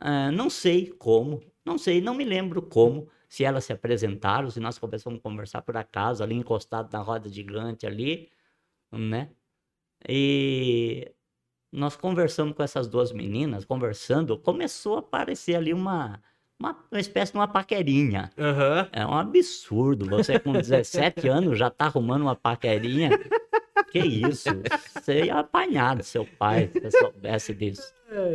ah, 0.00 0.32
não 0.32 0.50
sei 0.50 0.88
como, 0.90 1.40
não 1.64 1.78
sei, 1.78 2.00
não 2.00 2.14
me 2.14 2.24
lembro 2.24 2.60
como, 2.62 3.08
se 3.28 3.44
elas 3.44 3.64
se 3.64 3.72
apresentaram, 3.72 4.50
se 4.50 4.60
nós 4.60 4.78
começamos 4.78 5.20
a 5.20 5.22
conversar 5.22 5.62
por 5.62 5.76
acaso, 5.76 6.22
ali 6.24 6.34
encostado 6.34 6.92
na 6.92 7.00
roda 7.00 7.28
gigante 7.28 7.86
ali, 7.86 8.30
né? 8.92 9.30
E 10.08 11.14
nós 11.72 11.96
conversamos 11.96 12.54
com 12.56 12.62
essas 12.62 12.88
duas 12.88 13.12
meninas, 13.12 13.64
conversando, 13.64 14.38
começou 14.38 14.96
a 14.96 15.00
aparecer 15.00 15.56
ali 15.56 15.72
uma, 15.74 16.22
uma, 16.58 16.76
uma 16.90 17.00
espécie 17.00 17.32
de 17.32 17.38
uma 17.38 17.48
paquerinha. 17.48 18.30
Aham. 18.38 18.88
É 18.92 19.06
um 19.06 19.14
absurdo, 19.14 20.06
você 20.08 20.38
com 20.38 20.52
17 20.52 21.28
anos 21.28 21.58
já 21.58 21.70
tá 21.70 21.86
arrumando 21.86 22.22
uma 22.22 22.36
paquerinha. 22.36 23.10
Que 23.90 23.98
isso? 24.00 24.48
Você 24.94 25.24
ia 25.26 25.36
apanhar 25.38 25.96
do 25.96 26.02
seu 26.02 26.24
pai 26.26 26.68
se 26.72 26.80
você 26.80 26.98
soubesse 26.98 27.54
disso. 27.54 27.92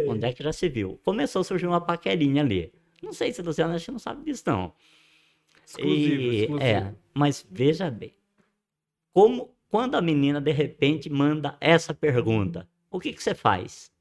Onde 0.08 0.26
é 0.26 0.34
que 0.34 0.44
já 0.44 0.54
se 0.54 0.70
viu? 0.70 1.00
Começou 1.04 1.42
a 1.42 1.44
surgir 1.44 1.68
uma 1.68 1.82
paquerinha 1.82 2.42
ali. 2.42 2.74
Não 3.02 3.14
sei 3.14 3.32
se 3.34 3.42
Luciano 3.42 3.74
acho 3.74 3.86
que 3.86 3.92
não 3.92 4.00
sabe 4.00 4.24
disso, 4.26 4.44
não. 4.46 4.74
Exclusivo, 5.66 6.22
E- 6.22 6.42
exclusivo. 6.42 6.64
É, 6.64 6.94
mas 7.14 7.46
veja 7.50 7.90
bem. 7.90 8.14
Como, 9.14 9.54
quando 9.70 9.96
a 9.96 10.02
menina 10.02 10.40
de 10.42 10.52
repente 10.52 11.10
manda 11.10 11.58
essa 11.60 11.94
pergunta, 11.94 12.68
o 12.92 13.00
que, 13.00 13.14
que 13.14 13.22
você 13.24 13.34
faz? 13.34 13.92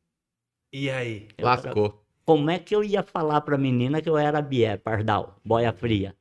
E 0.73 0.91
aí? 0.91 1.29
Eu 1.37 1.45
Lascou. 1.47 2.05
Como 2.29 2.51
é 2.51 2.59
que 2.59 2.77
eu 2.77 2.85
ia 2.85 3.03
falar 3.03 3.41
pra 3.41 3.57
menina 3.57 4.03
que 4.03 4.11
eu 4.11 4.19
era 4.19 4.43
bié, 4.43 4.77
pardal, 4.77 5.41
boia 5.43 5.73
fria? 5.73 6.15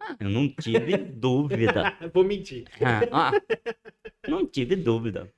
Ah, 0.00 0.14
eu 0.20 0.30
não 0.30 0.48
tive 0.48 0.96
dúvida. 1.18 1.92
Vou 2.14 2.22
mentir. 2.22 2.68
Ah, 3.10 3.32
não 4.28 4.46
tive 4.46 4.76
dúvida. 4.76 5.28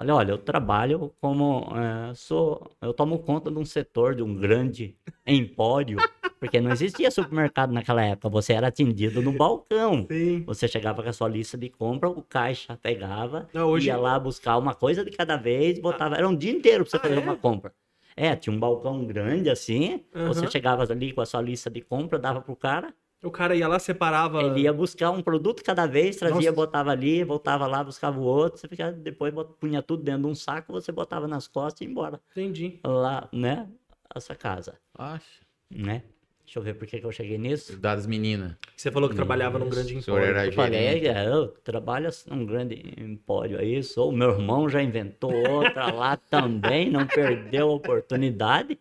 Olha, 0.00 0.14
olha, 0.14 0.30
eu 0.30 0.38
trabalho 0.38 1.12
como 1.20 1.72
eh, 1.74 2.14
sou, 2.14 2.70
eu 2.80 2.94
tomo 2.94 3.18
conta 3.18 3.50
de 3.50 3.58
um 3.58 3.64
setor 3.64 4.14
de 4.14 4.22
um 4.22 4.32
grande 4.32 4.96
empório, 5.26 5.98
porque 6.38 6.60
não 6.60 6.70
existia 6.70 7.10
supermercado 7.10 7.72
naquela 7.72 8.04
época. 8.04 8.28
Você 8.28 8.52
era 8.52 8.68
atendido 8.68 9.20
no 9.20 9.32
balcão. 9.32 10.06
Sim. 10.08 10.44
Você 10.46 10.68
chegava 10.68 11.02
com 11.02 11.08
a 11.08 11.12
sua 11.12 11.26
lista 11.28 11.58
de 11.58 11.68
compra, 11.68 12.08
o 12.08 12.22
caixa 12.22 12.76
pegava, 12.80 13.48
Não, 13.52 13.68
hoje- 13.70 13.88
ia 13.88 13.96
lá 13.96 14.20
buscar 14.20 14.56
uma 14.56 14.72
coisa 14.72 15.04
de 15.04 15.10
cada 15.10 15.36
vez, 15.36 15.80
botava. 15.80 16.14
Era 16.14 16.28
um 16.28 16.36
dia 16.36 16.52
inteiro 16.52 16.84
pra 16.84 16.90
você 16.92 16.96
Ah, 16.96 17.00
fazer 17.00 17.16
é? 17.16 17.18
uma 17.18 17.36
compra. 17.36 17.74
É, 18.20 18.34
tinha 18.34 18.54
um 18.54 18.58
balcão 18.58 19.06
grande 19.06 19.48
assim. 19.48 20.04
Você 20.12 20.40
Aham. 20.40 20.50
chegava 20.50 20.82
ali 20.90 21.12
com 21.12 21.20
a 21.20 21.26
sua 21.26 21.40
lista 21.40 21.70
de 21.70 21.80
compra, 21.80 22.18
dava 22.18 22.40
pro 22.40 22.56
cara. 22.56 22.92
O 23.22 23.30
cara 23.30 23.54
ia 23.54 23.68
lá, 23.68 23.78
separava. 23.78 24.42
Ele 24.42 24.62
ia 24.62 24.72
buscar 24.72 25.10
um 25.10 25.22
produto 25.22 25.62
cada 25.62 25.86
vez, 25.86 26.16
trazia, 26.16 26.50
Nossa. 26.50 26.52
botava 26.52 26.90
ali, 26.90 27.22
voltava 27.22 27.66
lá, 27.66 27.82
buscava 27.84 28.18
o 28.18 28.22
outro. 28.22 28.58
Você 28.58 28.66
ficava, 28.66 28.90
depois 28.92 29.32
punha 29.60 29.80
tudo 29.82 30.02
dentro 30.02 30.22
de 30.22 30.26
um 30.28 30.34
saco, 30.34 30.72
você 30.72 30.90
botava 30.90 31.28
nas 31.28 31.46
costas 31.46 31.80
e 31.80 31.84
ia 31.84 31.90
embora. 31.90 32.20
Entendi. 32.32 32.80
Lá, 32.84 33.28
né? 33.32 33.68
Essa 34.14 34.34
casa, 34.34 34.78
Acha. 34.96 35.42
né? 35.70 36.02
Deixa 36.48 36.60
eu 36.60 36.62
ver 36.62 36.72
por 36.76 36.88
que, 36.88 36.98
que 36.98 37.04
eu 37.04 37.12
cheguei 37.12 37.36
nisso. 37.36 37.78
Das 37.78 38.06
meninas. 38.06 38.54
Você 38.74 38.90
falou 38.90 39.10
que 39.10 39.14
trabalhava 39.14 39.58
num 39.58 39.68
grande 39.68 39.94
empório. 39.98 40.24
era 40.24 40.46
Eu 40.46 40.52
falei, 40.54 41.06
é, 41.06 41.28
eu 41.28 41.48
trabalho 41.48 42.08
num 42.26 42.46
grande 42.46 42.94
empório 42.96 43.58
aí, 43.58 43.82
sou. 43.82 44.10
Meu 44.10 44.30
irmão 44.30 44.66
já 44.66 44.82
inventou 44.82 45.30
outra 45.30 45.92
lá 45.92 46.16
também, 46.16 46.90
não 46.90 47.06
perdeu 47.06 47.68
a 47.68 47.74
oportunidade. 47.74 48.78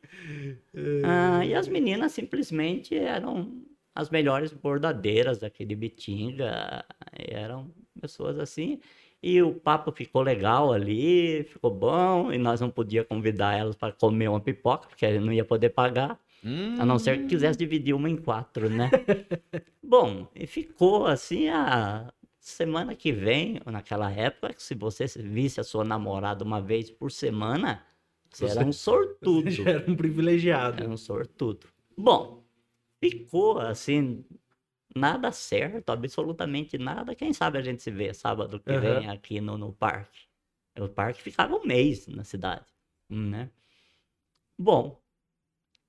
Ah, 1.04 1.46
e 1.46 1.54
as 1.54 1.68
meninas 1.68 2.14
simplesmente 2.14 2.96
eram 2.96 3.62
as 3.94 4.10
melhores 4.10 4.54
bordadeiras 4.54 5.40
daqui 5.40 5.66
de 5.66 5.76
Bitinga, 5.76 6.86
eram 7.12 7.70
pessoas 8.00 8.40
assim. 8.40 8.80
E 9.22 9.42
o 9.42 9.54
papo 9.54 9.92
ficou 9.92 10.22
legal 10.22 10.72
ali, 10.72 11.44
ficou 11.44 11.70
bom, 11.72 12.32
e 12.32 12.38
nós 12.38 12.62
não 12.62 12.70
podíamos 12.70 13.10
convidar 13.10 13.58
elas 13.58 13.76
para 13.76 13.92
comer 13.92 14.30
uma 14.30 14.40
pipoca, 14.40 14.88
porque 14.88 15.06
a 15.06 15.12
gente 15.12 15.26
não 15.26 15.34
ia 15.34 15.44
poder 15.44 15.72
pagar. 15.72 16.18
Hum, 16.44 16.76
A 16.80 16.86
não 16.86 17.00
ser 17.00 17.20
que 17.22 17.28
quisesse 17.28 17.58
dividir 17.58 17.94
uma 17.94 18.10
em 18.10 18.16
quatro, 18.18 18.70
né? 18.70 18.92
Bom, 19.84 20.28
e 20.36 20.46
ficou 20.46 21.06
assim 21.08 21.50
a 21.50 22.12
semana 22.40 22.96
que 22.96 23.12
vem, 23.12 23.60
naquela 23.66 24.12
época, 24.12 24.54
se 24.58 24.76
você 24.76 25.06
visse 25.18 25.60
a 25.60 25.64
sua 25.64 25.84
namorada 25.84 26.44
uma 26.44 26.62
vez 26.62 26.90
por 26.92 27.12
semana, 27.12 27.86
você 28.32 28.46
era 28.46 28.64
um 28.64 28.72
sortudo. 28.72 29.50
Já 29.50 29.72
era 29.72 29.92
um 29.92 29.96
privilegiado. 29.96 30.82
Era 30.84 30.90
um 30.90 30.98
sortudo. 30.98 31.68
Bom, 31.98 32.44
ficou 33.04 33.60
assim, 33.60 34.24
nada 34.96 35.32
certo, 35.32 35.90
absolutamente 35.92 36.78
nada. 36.78 37.16
Quem 37.16 37.34
sabe 37.34 37.58
a 37.58 37.62
gente 37.62 37.82
se 37.82 37.92
vê 37.92 38.14
sábado 38.14 38.60
que 38.60 38.72
Aham. 38.72 38.82
vem 38.82 39.10
aqui 39.10 39.42
no, 39.42 39.58
no 39.58 39.74
parque. 39.74 40.28
O 40.80 40.88
parque 40.88 41.22
ficava 41.22 41.56
um 41.56 41.66
mês 41.66 42.08
na 42.08 42.24
cidade, 42.24 42.66
né? 43.10 43.50
Bom, 44.58 45.02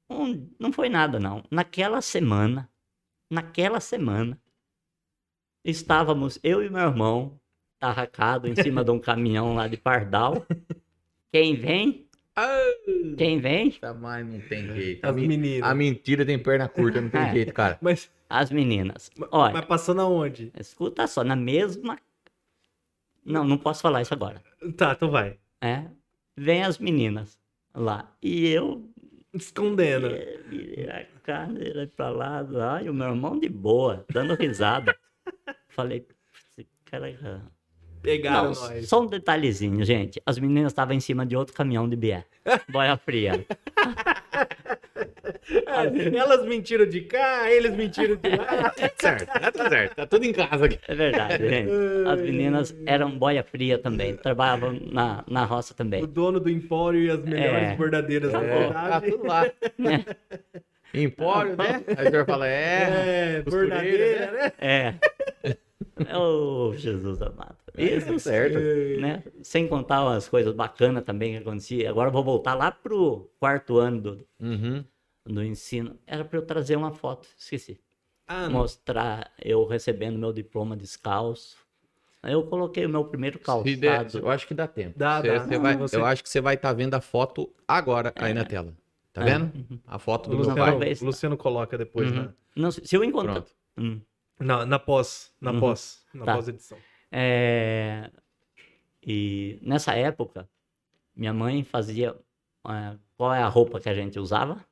um- 0.08 0.48
não 0.58 0.72
foi 0.72 0.88
nada 0.88 1.18
não. 1.20 1.42
Naquela 1.50 2.00
semana, 2.00 2.68
naquela 3.30 3.80
semana, 3.80 4.40
estávamos 5.64 6.38
eu 6.42 6.62
e 6.62 6.70
meu 6.70 6.80
irmão 6.80 7.38
tarracado 7.78 8.48
em 8.48 8.54
cima 8.56 8.84
de 8.84 8.90
um 8.90 8.98
caminhão 8.98 9.54
lá 9.54 9.68
de 9.68 9.76
Pardal. 9.76 10.44
Quem 11.32 11.54
vem? 11.54 12.06
Quem 13.16 13.40
vem? 13.40 13.70
Tá, 13.72 13.92
mas 13.92 14.24
não 14.26 14.40
tem 14.40 14.66
jeito. 14.74 15.04
A, 15.04 15.10
As 15.10 15.16
men- 15.16 15.26
meninas. 15.28 15.68
a 15.70 15.74
mentira 15.74 16.24
tem 16.24 16.38
perna 16.38 16.68
curta, 16.68 17.00
não 17.00 17.10
tem 17.10 17.20
É. 17.20 17.32
jeito, 17.32 17.52
cara. 17.52 17.76
Mas, 17.80 18.10
As 18.30 18.50
meninas. 18.50 19.10
mas 19.16 19.28
Olha, 19.32 19.62
passando 19.62 20.00
aonde? 20.02 20.52
escuta 20.58 21.06
só, 21.08 21.24
na 21.24 21.34
mesma. 21.34 21.98
Não, 23.24 23.44
não 23.44 23.58
posso 23.58 23.82
falar 23.82 24.02
isso 24.02 24.14
agora. 24.14 24.42
Tá, 24.76 24.92
então 24.92 25.10
vai. 25.10 25.38
É? 25.60 25.86
vem 26.36 26.62
as 26.62 26.78
meninas 26.78 27.36
lá. 27.74 28.12
E 28.22 28.46
eu 28.48 28.88
Escondendo. 29.34 30.06
eh, 30.08 30.40
virei 30.48 30.88
a 30.88 31.04
cara, 31.22 31.52
virei 31.52 31.86
pra 31.86 32.08
lá, 32.10 32.40
lá, 32.40 32.82
e 32.82 32.88
o 32.88 32.94
meu 32.94 33.08
irmão 33.08 33.38
de 33.38 33.48
boa, 33.48 34.04
dando 34.12 34.34
risada. 34.34 34.96
Falei, 35.68 36.06
esse 36.58 36.66
cara. 36.84 37.42
Pegaram 38.00 38.52
Não, 38.52 38.60
nós. 38.60 38.88
só 38.88 39.02
um 39.02 39.06
detalhezinho, 39.06 39.84
gente. 39.84 40.22
As 40.24 40.38
meninas 40.38 40.72
estavam 40.72 40.94
em 40.94 41.00
cima 41.00 41.26
de 41.26 41.36
outro 41.36 41.52
caminhão 41.54 41.88
de 41.88 41.96
bié. 41.96 42.24
Boia 42.70 42.96
fria. 42.96 43.44
É, 45.66 46.16
Elas 46.16 46.44
mentiram 46.46 46.86
de 46.86 47.00
cá, 47.02 47.50
eles 47.50 47.74
mentiram 47.74 48.16
de 48.16 48.28
lá. 48.36 48.70
Tá 48.70 48.90
certo, 48.98 49.26
tá 49.26 49.52
tudo 49.52 49.68
certo. 49.68 49.94
Tá 49.96 50.06
tudo 50.06 50.24
em 50.24 50.32
casa 50.32 50.66
aqui. 50.66 50.78
É 50.88 50.94
verdade, 50.94 51.48
gente. 51.48 51.70
As 52.06 52.20
meninas 52.20 52.76
eram 52.86 53.10
boia 53.10 53.42
fria 53.42 53.78
também. 53.78 54.16
Trabalhavam 54.16 54.78
na, 54.90 55.24
na 55.28 55.44
roça 55.44 55.72
O 55.72 55.76
também. 55.76 56.04
dono 56.06 56.40
do 56.40 56.50
empório 56.50 57.00
e 57.00 57.10
as 57.10 57.22
melhores 57.22 57.68
É. 57.68 57.76
bordadeiras 57.76 58.32
da 58.32 58.42
É, 58.42 58.72
tá 58.72 59.00
tudo 59.00 59.26
lá. 59.26 59.46
Empório, 60.94 61.54
né? 61.56 61.84
Aí 61.98 62.06
o 62.06 62.10
senhor 62.10 62.24
fala, 62.24 62.48
é. 62.48 63.34
É, 63.36 63.42
bordadeira, 63.42 64.32
né? 64.32 64.52
É. 64.58 64.94
Ô, 66.16 66.72
Jesus 66.74 67.20
amado. 67.20 67.56
Isso, 67.76 68.12
Tá 68.14 68.18
certo. 68.18 68.58
né? 69.00 69.22
Sem 69.42 69.68
contar 69.68 70.06
as 70.16 70.28
coisas 70.28 70.54
bacanas 70.54 71.04
também 71.04 71.32
que 71.32 71.38
acontecia. 71.38 71.90
Agora 71.90 72.08
eu 72.08 72.12
vou 72.12 72.24
voltar 72.24 72.54
lá 72.54 72.72
pro 72.72 73.30
quarto 73.38 73.78
ano 73.78 74.00
do, 74.00 74.26
Uhum. 74.40 74.82
Do 75.28 75.42
ensino. 75.44 75.98
Era 76.06 76.24
para 76.24 76.38
eu 76.38 76.42
trazer 76.46 76.76
uma 76.76 76.90
foto, 76.92 77.28
esqueci. 77.36 77.78
Ah, 78.26 78.44
não. 78.48 78.60
Mostrar 78.60 79.32
eu 79.42 79.66
recebendo 79.66 80.18
meu 80.18 80.32
diploma 80.32 80.76
descalço. 80.76 81.56
Aí 82.22 82.32
eu 82.32 82.42
coloquei 82.46 82.84
o 82.84 82.88
meu 82.88 83.04
primeiro 83.04 83.38
Se 83.38 83.76
der- 83.76 83.96
calçado. 84.04 84.24
eu 84.24 84.30
acho 84.30 84.46
que 84.46 84.54
dá 84.54 84.66
tempo. 84.66 84.98
Dá, 84.98 85.20
Você- 85.20 85.28
dá. 85.32 85.44
você 85.44 85.58
vai- 85.58 85.76
Você- 85.76 85.96
Eu 85.96 86.04
acho 86.04 86.22
que 86.22 86.28
você 86.28 86.40
vai 86.40 86.54
estar 86.56 86.72
vendo 86.72 86.94
a 86.94 87.00
foto 87.00 87.54
agora 87.66 88.12
aí 88.16 88.34
na 88.34 88.44
tela. 88.44 88.74
Tá 89.12 89.22
É. 89.22 89.24
vendo? 89.38 89.80
A 89.86 89.98
foto 89.98 90.26
O 90.26 90.30
do 90.30 90.36
meu 90.36 90.38
Luciano, 90.38 90.58
pai. 90.60 90.70
talvez. 90.70 91.00
o 91.02 91.04
Luciano 91.06 91.36
coloca 91.36 91.78
depois, 91.78 92.10
Uhum. 92.10 92.22
né? 92.24 92.34
Não, 92.56 92.70
se 92.70 92.94
eu 92.94 93.04
encontrar. 93.04 93.44
Hum. 93.78 94.00
Na, 94.38 94.66
na 94.66 94.78
pós. 94.78 95.32
Na 95.40 95.52
Uhum. 95.52 95.60
pós. 95.60 96.04
Na 96.12 96.24
Tá. 96.24 96.34
pós-edição. 96.34 96.78
É, 97.10 98.10
E 99.02 99.58
nessa 99.62 99.94
época, 99.94 100.48
minha 101.16 101.32
mãe 101.32 101.62
fazia. 101.64 102.14
é, 102.68 102.96
Qual 103.16 103.32
é 103.34 103.42
a 103.42 103.48
roupa 103.48 103.80
que 103.80 103.88
a 103.88 103.94
gente 103.94 104.18
usava? 104.18 104.64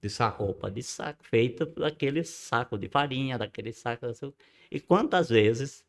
De 0.00 0.08
saco. 0.08 0.44
Roupa 0.44 0.70
de 0.70 0.82
saco, 0.82 1.24
feita 1.24 1.66
daquele 1.66 2.22
saco 2.24 2.78
de 2.78 2.88
farinha, 2.88 3.36
daquele 3.38 3.72
saco. 3.72 4.06
E 4.70 4.78
quantas 4.80 5.28
vezes, 5.28 5.84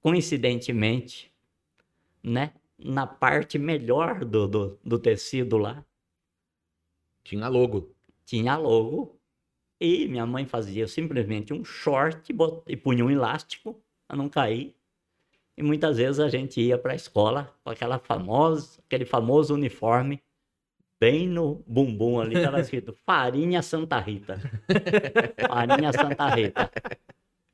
coincidentemente, 0.00 1.32
né, 2.22 2.54
na 2.78 3.06
parte 3.06 3.58
melhor 3.58 4.24
do, 4.24 4.48
do, 4.48 4.78
do 4.84 4.98
tecido 4.98 5.58
lá, 5.58 5.84
Tinha 7.22 7.48
logo. 7.48 7.94
tinha 8.24 8.56
logo. 8.56 9.18
E 9.80 10.06
minha 10.08 10.24
mãe 10.24 10.46
fazia 10.46 10.86
simplesmente 10.88 11.52
um 11.52 11.64
short 11.64 12.32
bot- 12.32 12.62
e 12.66 12.76
punha 12.76 13.04
um 13.04 13.10
elástico 13.10 13.82
para 14.06 14.16
não 14.16 14.28
cair. 14.28 14.74
E 15.56 15.62
muitas 15.62 15.98
vezes 15.98 16.20
a 16.20 16.28
gente 16.28 16.60
ia 16.60 16.78
para 16.78 16.92
a 16.92 16.96
escola 16.96 17.54
com 17.62 17.70
aquela 17.70 17.98
famosa, 17.98 18.80
aquele 18.86 19.04
famoso 19.04 19.54
uniforme 19.54 20.22
bem 21.04 21.28
no 21.28 21.62
bumbum 21.66 22.18
ali 22.18 22.34
estava 22.34 22.60
escrito 22.60 22.96
Farinha 23.04 23.60
Santa 23.60 24.00
Rita. 24.00 24.40
Farinha 25.46 25.92
Santa 25.92 26.34
Rita. 26.34 26.70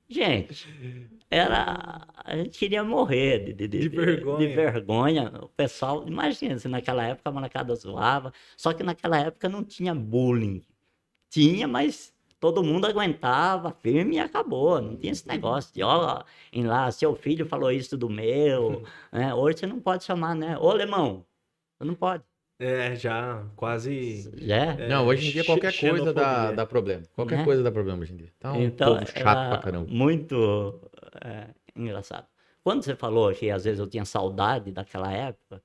Gente, 0.09 0.69
era 1.29 2.07
a 2.25 2.37
gente 2.37 2.57
queria 2.57 2.85
morrer 2.85 3.53
de, 3.53 3.67
De 3.67 3.89
vergonha. 3.89 4.39
de 4.39 4.55
vergonha. 4.55 5.33
O 5.43 5.49
pessoal, 5.49 6.07
imagina, 6.07 6.59
se 6.61 6.69
naquela 6.69 7.05
época 7.05 7.29
a 7.29 7.33
molecada 7.33 7.75
zoava, 7.75 8.33
só 8.57 8.73
que 8.73 8.85
naquela 8.85 9.19
época 9.19 9.49
não 9.49 9.65
tinha 9.65 9.93
bullying. 9.93 10.63
Tinha, 11.29 11.67
mas 11.67 12.15
todo 12.39 12.63
mundo 12.63 12.87
aguentava 12.87 13.73
firme 13.73 14.17
e 14.17 14.21
acabou. 14.21 14.81
Não 14.81 14.97
tinha 14.97 15.13
esse 15.13 15.27
negócio 15.27 15.75
de, 15.75 15.83
ó, 15.83 16.23
em 16.53 16.65
lá, 16.65 16.89
seu 16.93 17.17
filho 17.17 17.47
falou 17.47 17.73
isso 17.73 17.97
do 17.99 18.09
meu. 18.09 18.85
né? 19.13 19.35
Hoje 19.35 19.59
você 19.59 19.67
não 19.67 19.81
pode 19.81 20.05
chamar, 20.05 20.37
né? 20.37 20.57
Ô, 20.57 20.71
alemão, 20.71 21.27
você 21.77 21.85
não 21.85 21.95
pode. 21.97 22.30
É, 22.61 22.95
já 22.95 23.43
quase. 23.57 24.31
Já? 24.37 24.75
É, 24.75 24.87
Não, 24.87 25.07
hoje 25.07 25.29
em 25.29 25.33
dia 25.33 25.43
qualquer 25.45 25.75
coisa 25.81 26.13
dá, 26.13 26.53
dá 26.53 26.67
problema. 26.67 27.03
Qualquer 27.15 27.39
Né? 27.39 27.45
coisa 27.45 27.63
dá 27.63 27.73
problema 27.73 28.03
hoje 28.03 28.13
em 28.13 28.17
dia. 28.19 28.29
Tá 28.39 28.53
um 28.53 28.63
Então, 28.63 28.97
povo 28.99 29.07
chato 29.07 29.17
era 29.19 29.49
pra 29.49 29.59
caramba. 29.59 29.87
muito 29.91 30.79
é, 31.25 31.47
engraçado. 31.75 32.27
Quando 32.63 32.83
você 32.85 32.95
falou 32.95 33.33
que 33.33 33.51
às 33.51 33.65
vezes 33.65 33.81
eu 33.81 33.87
tinha 33.87 34.05
saudade 34.05 34.71
daquela 34.71 35.11
época, 35.11 35.63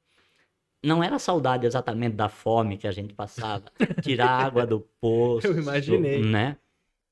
não 0.81 1.03
era 1.03 1.19
saudade 1.19 1.65
exatamente 1.65 2.15
da 2.15 2.29
fome 2.29 2.77
que 2.77 2.87
a 2.87 2.91
gente 2.93 3.13
passava. 3.13 3.65
Tirar 4.01 4.29
água 4.29 4.65
do 4.65 4.79
poço. 4.79 5.47
Eu 5.47 5.57
imaginei. 5.59 6.23
Né? 6.23 6.55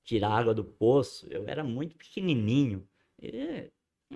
Tirar 0.05 0.29
água 0.29 0.53
do 0.53 0.63
poço. 0.63 1.27
Eu 1.29 1.45
era 1.45 1.61
muito 1.61 1.97
pequenininho. 1.97 2.87
E, 3.21 3.69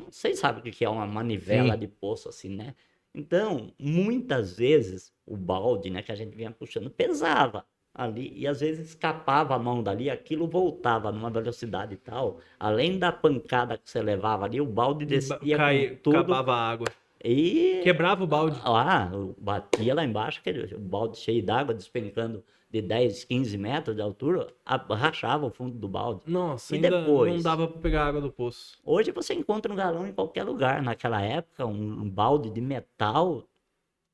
vocês 0.09 0.39
sabem 0.39 0.61
o 0.61 0.63
que 0.63 0.71
que 0.71 0.85
é 0.85 0.89
uma 0.89 1.05
manivela 1.05 1.73
Sim. 1.73 1.79
de 1.79 1.87
poço 1.89 2.29
assim, 2.29 2.55
né? 2.55 2.73
Então, 3.13 3.73
muitas 3.79 4.55
vezes, 4.55 5.11
o 5.25 5.35
balde, 5.35 5.89
né, 5.89 6.01
que 6.01 6.11
a 6.11 6.15
gente 6.15 6.35
vinha 6.35 6.51
puxando, 6.51 6.89
pesava 6.89 7.65
ali, 7.93 8.31
e 8.35 8.45
às 8.45 8.59
vezes 8.59 8.89
escapava 8.89 9.55
a 9.55 9.59
mão 9.59 9.81
dali, 9.81 10.09
aquilo 10.09 10.47
voltava 10.47 11.11
numa 11.11 11.31
velocidade 11.31 11.97
tal, 11.97 12.39
além 12.59 12.99
da 12.99 13.11
pancada 13.11 13.75
que 13.75 13.89
você 13.89 14.01
levava 14.01 14.45
ali, 14.45 14.61
o 14.61 14.65
balde 14.65 15.03
descia 15.03 15.57
Cai, 15.57 15.89
com 15.89 15.95
tudo, 16.03 16.17
acabava 16.17 16.53
a 16.53 16.69
água. 16.69 16.87
e... 17.23 17.81
Quebrava 17.83 18.23
o 18.23 18.27
balde. 18.27 18.59
Ah, 18.63 19.09
batia 19.39 19.95
lá 19.95 20.05
embaixo, 20.05 20.39
aquele, 20.39 20.75
o 20.75 20.79
balde 20.79 21.17
cheio 21.17 21.43
d'água, 21.43 21.73
despencando 21.73 22.43
de 22.69 22.81
10, 22.81 23.23
15 23.23 23.57
metros 23.57 23.95
de 23.95 24.01
altura, 24.01 24.53
rachava 24.65 25.45
o 25.45 25.49
fundo 25.49 25.77
do 25.77 25.87
balde. 25.87 26.21
Nossa, 26.27 26.73
E 26.73 26.77
ainda 26.77 26.89
depois? 27.01 27.33
não 27.35 27.41
dava 27.41 27.67
pra 27.67 27.81
pegar 27.81 28.05
água 28.07 28.19
do 28.19 28.31
poço. 28.31 28.77
Hoje 28.83 29.11
você 29.11 29.33
encontra 29.33 29.71
um 29.71 29.75
galão 29.75 30.05
em 30.05 30.11
qualquer 30.11 30.43
lugar. 30.43 30.81
Naquela 30.81 31.21
época, 31.21 31.65
um, 31.65 32.01
um 32.01 32.09
balde 32.09 32.49
de 32.49 32.59
metal, 32.59 33.47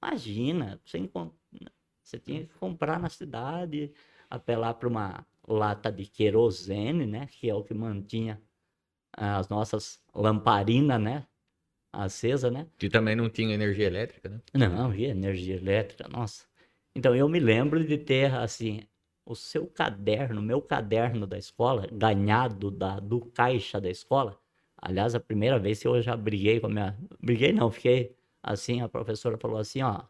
imagina, 0.02 0.80
você, 0.86 1.10
você 2.04 2.20
tinha 2.20 2.46
que 2.46 2.54
comprar 2.60 3.00
na 3.00 3.10
cidade, 3.10 3.92
apelar 4.30 4.76
para 4.76 4.88
uma 4.88 5.26
lata 5.48 5.92
de 5.92 6.06
querosene, 6.06 7.06
né? 7.08 7.28
Que 7.32 7.50
é 7.50 7.56
o 7.56 7.64
que 7.64 7.74
mantinha 7.74 8.40
as 9.16 9.50
nossas 9.50 10.00
lamparinas, 10.14 11.02
né? 11.02 11.26
Acesa, 11.92 12.50
né? 12.50 12.68
Que 12.78 12.90
também 12.90 13.16
não 13.16 13.30
tinha 13.30 13.54
energia 13.54 13.86
elétrica, 13.86 14.30
né? 14.30 14.42
Não, 14.54 14.94
e 14.94 15.06
energia 15.06 15.56
elétrica, 15.56 16.08
nossa. 16.08 16.46
Então 16.96 17.16
eu 17.16 17.28
me 17.28 17.40
lembro 17.40 17.84
de 17.86 17.98
ter 17.98 18.34
assim 18.34 18.82
o 19.26 19.36
seu 19.36 19.68
caderno, 19.68 20.42
meu 20.42 20.62
caderno 20.62 21.26
da 21.26 21.38
escola, 21.38 21.88
ganhado 21.92 22.70
da, 22.70 23.00
do 23.00 23.22
caixa 23.28 23.80
da 23.82 23.90
escola. 23.90 24.40
Aliás, 24.78 25.16
a 25.16 25.20
primeira 25.20 25.58
vez 25.58 25.82
que 25.82 25.88
eu 25.88 26.02
já 26.02 26.16
briguei 26.16 26.60
com 26.60 26.68
a 26.68 26.70
minha. 26.70 26.98
Briguei 27.22 27.54
não, 27.54 27.72
fiquei 27.72 28.16
assim, 28.42 28.82
a 28.82 28.90
professora 28.90 29.38
falou 29.38 29.58
assim, 29.58 29.82
ó. 29.82 30.04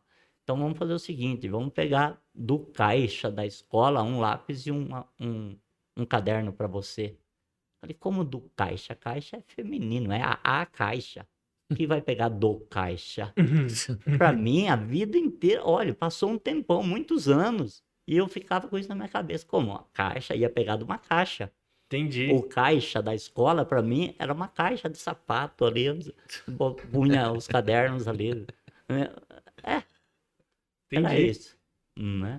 Então 0.44 0.58
vamos 0.58 0.78
fazer 0.78 0.94
o 0.94 1.00
seguinte, 1.00 1.48
vamos 1.48 1.72
pegar 1.74 2.22
do 2.34 2.60
caixa 2.60 3.32
da 3.32 3.46
escola 3.46 4.04
um 4.04 4.20
lápis 4.20 4.66
e 4.66 4.72
um, 4.72 4.90
um 5.96 6.06
caderno 6.06 6.52
para 6.52 6.68
você. 6.68 7.18
Falei, 7.82 7.96
como 7.96 8.24
do 8.24 8.42
caixa? 8.56 8.96
Caixa 8.96 9.38
é 9.38 9.42
feminino, 9.42 10.12
é 10.12 10.22
a, 10.22 10.40
a 10.44 10.66
caixa. 10.66 11.28
Que 11.76 11.88
vai 11.88 12.02
pegar 12.02 12.30
do 12.30 12.60
caixa? 12.70 13.34
Pra 14.18 14.32
mim, 14.34 14.68
a 14.68 14.76
vida 14.76 15.18
inteira, 15.18 15.64
olha, 15.66 15.94
passou 15.94 16.30
um 16.30 16.38
tempão, 16.38 16.84
muitos 16.84 17.28
anos, 17.28 17.84
e 18.08 18.16
eu 18.18 18.28
ficava 18.28 18.68
com 18.68 18.78
isso 18.78 18.90
na 18.90 18.96
minha 18.96 19.08
cabeça. 19.10 19.46
Como? 19.46 19.74
A 19.74 19.84
caixa 19.94 20.36
ia 20.36 20.50
pegar 20.50 20.76
de 20.78 20.84
uma 20.84 20.98
caixa. 20.98 21.52
Entendi. 21.88 22.32
O 22.32 22.44
caixa 22.44 23.02
da 23.02 23.14
escola, 23.14 23.66
pra 23.66 23.82
mim, 23.82 24.16
era 24.18 24.34
uma 24.34 24.48
caixa 24.48 24.90
de 24.90 24.98
sapato 24.98 25.64
ali, 25.66 25.86
punha 26.92 27.32
os 27.32 27.48
cadernos 27.48 28.08
ali. 28.08 28.46
É, 28.90 29.84
era 30.92 31.14
Entendi. 31.16 31.30
isso. 31.30 31.58
Né? 31.98 32.38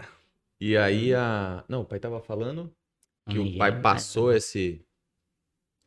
E 0.60 0.76
aí 0.76 1.14
a. 1.14 1.64
Não, 1.68 1.82
o 1.82 1.84
pai 1.84 1.98
tava 2.00 2.20
falando 2.20 2.72
que 3.28 3.38
Ninguém- 3.38 3.54
o 3.54 3.58
pai 3.58 3.80
passou 3.80 4.32
esse, 4.32 4.84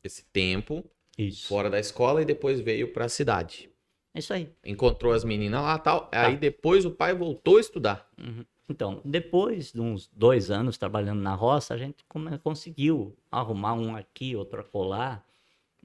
esse 0.03 0.23
tempo 0.31 0.89
Isso. 1.18 1.47
fora 1.47 1.70
da 1.70 1.80
escola 1.80 2.22
e 2.22 2.26
depois 2.26 2.59
veio 2.59 2.93
pra 2.93 3.09
cidade. 3.09 3.70
É 4.13 4.20
isso 4.20 4.34
aí. 4.34 4.49
Encontrou 4.65 5.13
as 5.13 5.24
meninas 5.24 5.61
lá 5.61 5.76
e 5.76 5.80
tal. 5.80 6.07
Tá. 6.07 6.28
Aí 6.28 6.38
depois 6.38 6.86
o 6.86 6.91
pai 6.91 7.13
voltou 7.13 7.57
a 7.57 7.61
estudar. 7.61 8.09
Uhum. 8.18 8.43
Então, 8.70 9.01
depois 9.05 9.72
de 9.72 9.80
uns 9.80 10.09
dois 10.13 10.51
anos 10.51 10.78
trabalhando 10.78 11.22
na 11.22 11.34
roça, 11.34 11.74
a 11.74 11.78
gente 11.78 12.03
conseguiu 12.43 13.15
arrumar 13.32 13.74
um 13.74 13.95
aqui, 13.95 14.36
outro 14.36 14.59
acolá, 14.59 15.24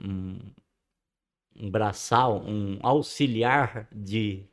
um, 0.03 0.39
um 1.55 1.71
braçal, 1.71 2.43
um 2.45 2.79
auxiliar 2.83 3.87
de, 3.95 4.45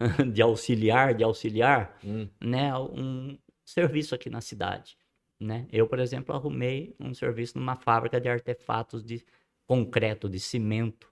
de 0.32 0.42
auxiliar, 0.42 1.14
de 1.14 1.22
auxiliar, 1.22 1.96
Hum, 2.04 2.28
né? 2.40 2.76
Um 2.76 3.38
serviço 3.64 4.14
aqui 4.14 4.28
na 4.28 4.40
cidade, 4.40 4.96
né? 5.38 5.66
Eu, 5.70 5.86
por 5.86 6.00
exemplo, 6.00 6.34
arrumei 6.34 6.94
um 6.98 7.14
serviço 7.14 7.56
numa 7.58 7.76
fábrica 7.76 8.20
de 8.20 8.28
artefatos 8.28 9.04
de 9.04 9.24
concreto, 9.66 10.28
de 10.28 10.38
cimento, 10.38 11.08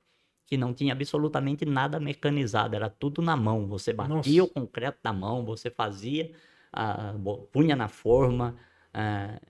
que 0.46 0.56
não 0.56 0.72
tinha 0.74 0.92
absolutamente 0.92 1.64
nada 1.64 1.98
mecanizado, 1.98 2.76
era 2.76 2.88
tudo 2.88 3.22
na 3.22 3.36
mão. 3.36 3.66
Você 3.66 3.92
batia 3.92 4.42
Nossa. 4.42 4.42
o 4.42 4.48
concreto 4.48 4.98
na 5.02 5.12
mão, 5.12 5.44
você 5.44 5.70
fazia, 5.70 6.32
ah, 6.72 7.14
punha 7.50 7.74
na 7.74 7.88
forma, 7.88 8.56
ah, 8.92 9.40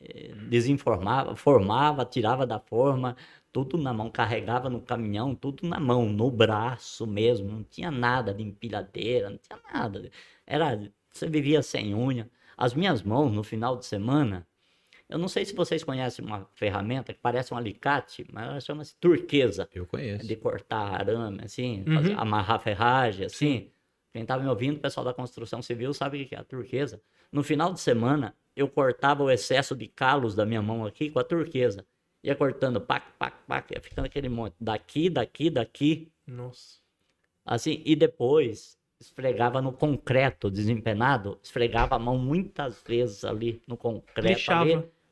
eh, 0.00 0.34
desinformava, 0.48 1.34
formava, 1.36 2.04
tirava 2.04 2.46
da 2.46 2.58
forma, 2.60 3.16
tudo 3.52 3.78
na 3.78 3.92
mão, 3.92 4.10
carregava 4.10 4.68
no 4.68 4.80
caminhão, 4.80 5.34
tudo 5.34 5.66
na 5.66 5.80
mão, 5.80 6.06
no 6.06 6.30
braço 6.30 7.06
mesmo, 7.06 7.50
não 7.50 7.64
tinha 7.64 7.90
nada 7.90 8.34
de 8.34 8.42
empilhadeira, 8.42 9.30
não 9.30 9.38
tinha 9.38 9.58
nada. 9.72 10.10
Era, 10.46 10.92
você 11.10 11.28
vivia 11.28 11.62
sem 11.62 11.94
unha. 11.94 12.30
As 12.56 12.74
minhas 12.74 13.02
mãos, 13.02 13.32
no 13.32 13.42
final 13.42 13.76
de 13.76 13.86
semana, 13.86 14.46
eu 15.08 15.18
não 15.18 15.28
sei 15.28 15.44
se 15.44 15.54
vocês 15.54 15.82
conhecem 15.84 16.24
uma 16.24 16.48
ferramenta 16.54 17.12
que 17.12 17.20
parece 17.20 17.52
um 17.52 17.56
alicate, 17.56 18.24
mas 18.32 18.46
ela 18.48 18.60
chama-se 18.60 18.96
turquesa 18.96 19.68
Eu 19.72 19.86
conheço. 19.86 20.26
de 20.26 20.36
cortar 20.36 21.00
arame, 21.00 21.40
assim, 21.44 21.84
Uhum. 21.86 21.94
fazer- 21.94 22.12
amarrar 22.18 22.60
ferragem, 22.60 23.26
assim. 23.26 23.70
Quem 24.12 24.22
estava 24.22 24.42
me 24.42 24.48
ouvindo, 24.48 24.76
o 24.76 24.80
pessoal 24.80 25.04
da 25.04 25.12
construção 25.12 25.60
civil, 25.60 25.92
sabe 25.92 26.22
o 26.22 26.26
que 26.28 26.34
é 26.34 26.38
a 26.38 26.44
turquesa. 26.44 27.02
No 27.32 27.42
final 27.42 27.72
de 27.72 27.80
semana, 27.80 28.34
eu 28.54 28.68
cortava 28.68 29.22
o 29.24 29.30
excesso 29.30 29.74
de 29.74 29.88
calos 29.88 30.34
da 30.36 30.46
minha 30.46 30.62
mão 30.62 30.86
aqui 30.86 31.10
com 31.10 31.18
a 31.18 31.24
turquesa. 31.24 31.84
Ia 32.22 32.34
cortando, 32.36 32.80
pac, 32.80 33.04
pac, 33.18 33.36
pac, 33.46 33.74
ia 33.74 33.80
ficando 33.80 34.06
aquele 34.06 34.28
monte. 34.28 34.54
Daqui, 34.60 35.10
daqui, 35.10 35.50
daqui, 35.50 36.10
Nossa. 36.26 36.78
assim. 37.44 37.82
E 37.84 37.94
depois, 37.96 38.78
esfregava 39.04 39.60
no 39.60 39.72
concreto 39.72 40.50
desempenado, 40.50 41.38
esfregava 41.42 41.96
a 41.96 41.98
mão 41.98 42.18
muitas 42.18 42.82
vezes 42.86 43.24
ali 43.24 43.62
no 43.66 43.76
concreto 43.76 44.40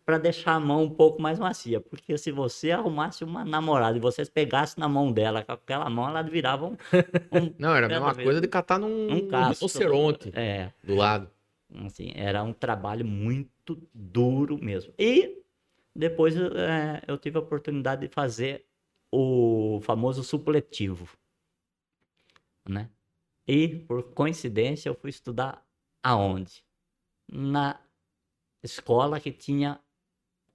para 0.05 0.19
deixar 0.19 0.55
a 0.55 0.61
mão 0.61 0.83
um 0.83 0.91
pouco 0.91 1.23
mais 1.23 1.39
macia, 1.39 1.81
porque 1.81 2.19
se 2.19 2.33
você 2.33 2.73
arrumasse 2.73 3.23
uma 3.23 3.45
namorada 3.45 3.97
e 3.97 4.01
vocês 4.01 4.29
pegassem 4.29 4.81
na 4.81 4.89
mão 4.89 5.13
dela, 5.13 5.45
com 5.45 5.53
aquela 5.53 5.89
mão 5.89 6.09
ela 6.09 6.23
virava 6.23 6.67
um, 6.67 6.77
um, 7.33 7.55
Não, 7.59 7.75
era 7.75 7.87
a 7.87 7.89
mesma 7.89 8.15
coisa 8.15 8.41
de 8.41 8.49
catar 8.49 8.79
num 8.79 9.13
um 9.13 9.29
casco. 9.29 9.67
rinoceronte 9.67 10.33
É, 10.35 10.73
do 10.83 10.95
lado. 10.97 11.31
assim, 11.87 12.11
era 12.17 12.43
um 12.43 12.53
trabalho 12.53 13.07
muito 13.07 13.81
duro 13.95 14.59
mesmo. 14.61 14.93
E 14.99 15.41
depois 15.95 16.35
é, 16.37 17.03
eu 17.07 17.17
tive 17.17 17.37
a 17.37 17.41
oportunidade 17.41 18.01
de 18.01 18.13
fazer 18.13 18.65
o 19.11 19.79
famoso 19.83 20.25
supletivo, 20.25 21.09
né? 22.69 22.89
E 23.47 23.69
por 23.69 24.13
coincidência 24.15 24.89
eu 24.89 24.95
fui 24.95 25.11
estudar 25.11 25.67
aonde? 26.03 26.65
Na 27.31 27.81
escola 28.63 29.19
que 29.21 29.33
tinha 29.33 29.81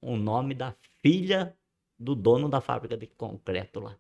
o 0.02 0.16
nome 0.16 0.54
da 0.54 0.74
filha 1.02 1.58
do 2.00 2.16
dono 2.16 2.48
da 2.48 2.62
fábrica 2.62 2.96
de 2.96 3.08
concreto 3.08 3.80
lá, 3.80 3.98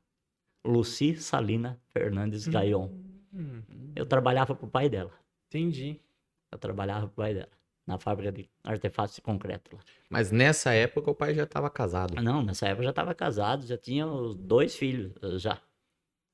Luci 0.65 1.15
Salina 1.17 1.81
Fernandes 1.91 2.47
Gaion. 2.47 2.89
Hum, 3.33 3.63
Eu 3.95 4.05
trabalhava 4.05 4.55
pro 4.55 4.67
pai 4.67 4.89
dela. 4.89 5.11
entendi. 5.47 5.99
Eu 6.51 6.57
trabalhava 6.57 7.07
pro 7.07 7.15
pai 7.15 7.33
dela, 7.33 7.49
na 7.85 7.97
fábrica 7.99 8.31
de 8.31 8.49
artefatos 8.63 9.15
de 9.15 9.21
concreto 9.21 9.75
lá. 9.75 9.81
Mas 10.09 10.31
nessa 10.31 10.71
época 10.73 11.11
o 11.11 11.15
pai 11.15 11.33
já 11.33 11.43
estava 11.43 11.69
casado. 11.69 12.21
Não, 12.21 12.41
nessa 12.41 12.67
época 12.67 12.81
eu 12.81 12.85
já 12.85 12.89
estava 12.91 13.13
casado, 13.13 13.65
já 13.65 13.77
tinha 13.77 14.07
os 14.07 14.35
dois 14.35 14.75
filhos, 14.75 15.13
já. 15.41 15.61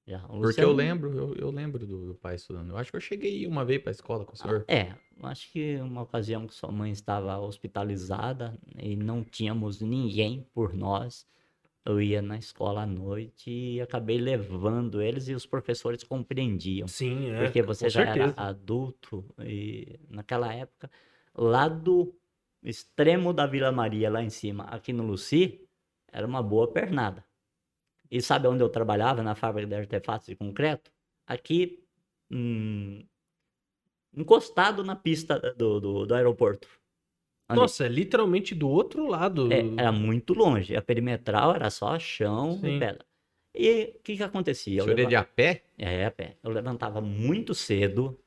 Já. 0.06 0.26
O 0.28 0.42
Porque 0.42 0.62
eu 0.62 0.74
lembro, 0.74 1.14
eu, 1.14 1.36
eu 1.36 1.52
lembro 1.52 1.86
do, 1.86 2.08
do 2.08 2.16
pai 2.16 2.36
estudando. 2.36 2.70
Eu 2.70 2.78
acho 2.78 2.92
que 2.92 2.98
eu 2.98 3.02
cheguei 3.02 3.48
uma 3.48 3.64
vez 3.64 3.82
para 3.82 3.92
a 3.92 3.94
escola 3.94 4.26
com 4.26 4.34
o 4.34 4.36
senhor. 4.36 4.66
É, 4.68 4.94
eu 5.18 5.28
acho 5.28 5.52
que 5.52 5.78
uma 5.78 6.02
ocasião 6.02 6.46
que 6.46 6.54
sua 6.54 6.72
mãe 6.72 6.92
estava 6.92 7.38
hospitalizada 7.40 8.58
e 8.78 8.96
não 8.96 9.24
tínhamos 9.24 9.82
ninguém 9.82 10.46
por 10.54 10.74
nós. 10.74 11.26
Eu 11.86 12.02
ia 12.02 12.22
na 12.22 12.38
escola 12.38 12.84
à 12.84 12.86
noite 12.86 13.50
e 13.50 13.82
acabei 13.82 14.18
levando 14.18 15.02
eles 15.02 15.28
e 15.28 15.34
os 15.34 15.46
professores 15.46 16.04
compreendiam. 16.04 16.88
Sim, 16.88 17.32
é. 17.32 17.44
Porque 17.44 17.62
você 17.62 17.90
já 17.90 18.06
certeza. 18.06 18.34
era 18.38 18.50
adulto 18.50 19.26
e 19.40 20.00
naquela 20.10 20.54
época, 20.54 20.90
lá 21.36 21.68
do 21.68 22.16
extremo 22.64 23.34
da 23.34 23.46
Vila 23.46 23.72
Maria, 23.72 24.10
lá 24.10 24.24
em 24.24 24.30
cima, 24.30 24.64
aqui 24.66 24.94
no 24.94 25.04
Luci, 25.04 25.68
era 26.12 26.26
uma 26.26 26.42
boa 26.42 26.72
pernada. 26.72 27.24
E 28.14 28.22
sabe 28.22 28.48
onde 28.48 28.62
eu 28.62 28.70
trabalhava? 28.70 29.24
Na 29.24 29.34
fábrica 29.34 29.68
de 29.68 29.76
artefatos 29.76 30.28
de 30.28 30.36
concreto? 30.36 30.92
Aqui, 31.26 31.84
hum, 32.30 33.04
encostado 34.16 34.84
na 34.84 34.96
pista 34.96 35.40
do, 35.58 35.80
do, 35.80 36.06
do 36.06 36.14
aeroporto. 36.14 36.68
Ali. 37.50 37.60
Nossa, 37.60 37.88
é 37.88 37.90
literalmente 37.90 38.54
do 38.54 38.70
outro 38.70 39.08
lado. 39.08 39.52
É, 39.52 39.64
era 39.78 39.92
muito 39.92 40.36
longe. 40.36 40.76
A 40.76 40.82
perimetral 40.82 41.56
era 41.56 41.72
só 41.72 41.98
chão 41.98 42.60
Sim. 42.62 42.76
e 42.76 42.80
pedra. 42.80 43.04
E 43.56 43.96
o 43.98 44.00
que 44.04 44.16
que 44.18 44.24
acontecia? 44.24 44.82
Eu 44.82 44.84
senhor 44.84 45.00
ia 45.00 45.08
leva- 45.08 45.10
de 45.10 45.16
a 45.16 45.24
pé? 45.24 45.64
é, 45.80 46.06
a 46.06 46.12
pé. 46.12 46.38
Eu 46.44 46.52
levantava 46.52 47.02
muito 47.02 47.56
cedo. 47.56 48.20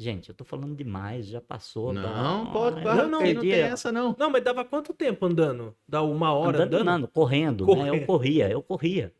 Gente, 0.00 0.30
eu 0.30 0.34
tô 0.34 0.44
falando 0.44 0.74
demais, 0.74 1.28
já 1.28 1.40
passou. 1.40 1.92
Não, 1.92 2.50
pode, 2.52 2.82
pode, 2.82 2.96
não, 2.96 2.96
não, 3.04 3.10
não, 3.10 3.18
perdi 3.20 3.50
tem 3.50 3.60
essa 3.60 3.92
não. 3.92 4.16
Não, 4.18 4.30
mas 4.30 4.42
dava 4.42 4.64
quanto 4.64 4.92
tempo 4.92 5.26
andando? 5.26 5.76
Dá 5.86 6.02
uma 6.02 6.32
hora 6.32 6.64
andando, 6.64 6.82
andando? 6.82 7.00
não, 7.02 7.08
correndo, 7.08 7.66
né? 7.66 7.74
Correndo. 7.74 7.94
Eu 7.94 8.06
corria, 8.06 8.50
eu 8.50 8.62
corria. 8.62 9.12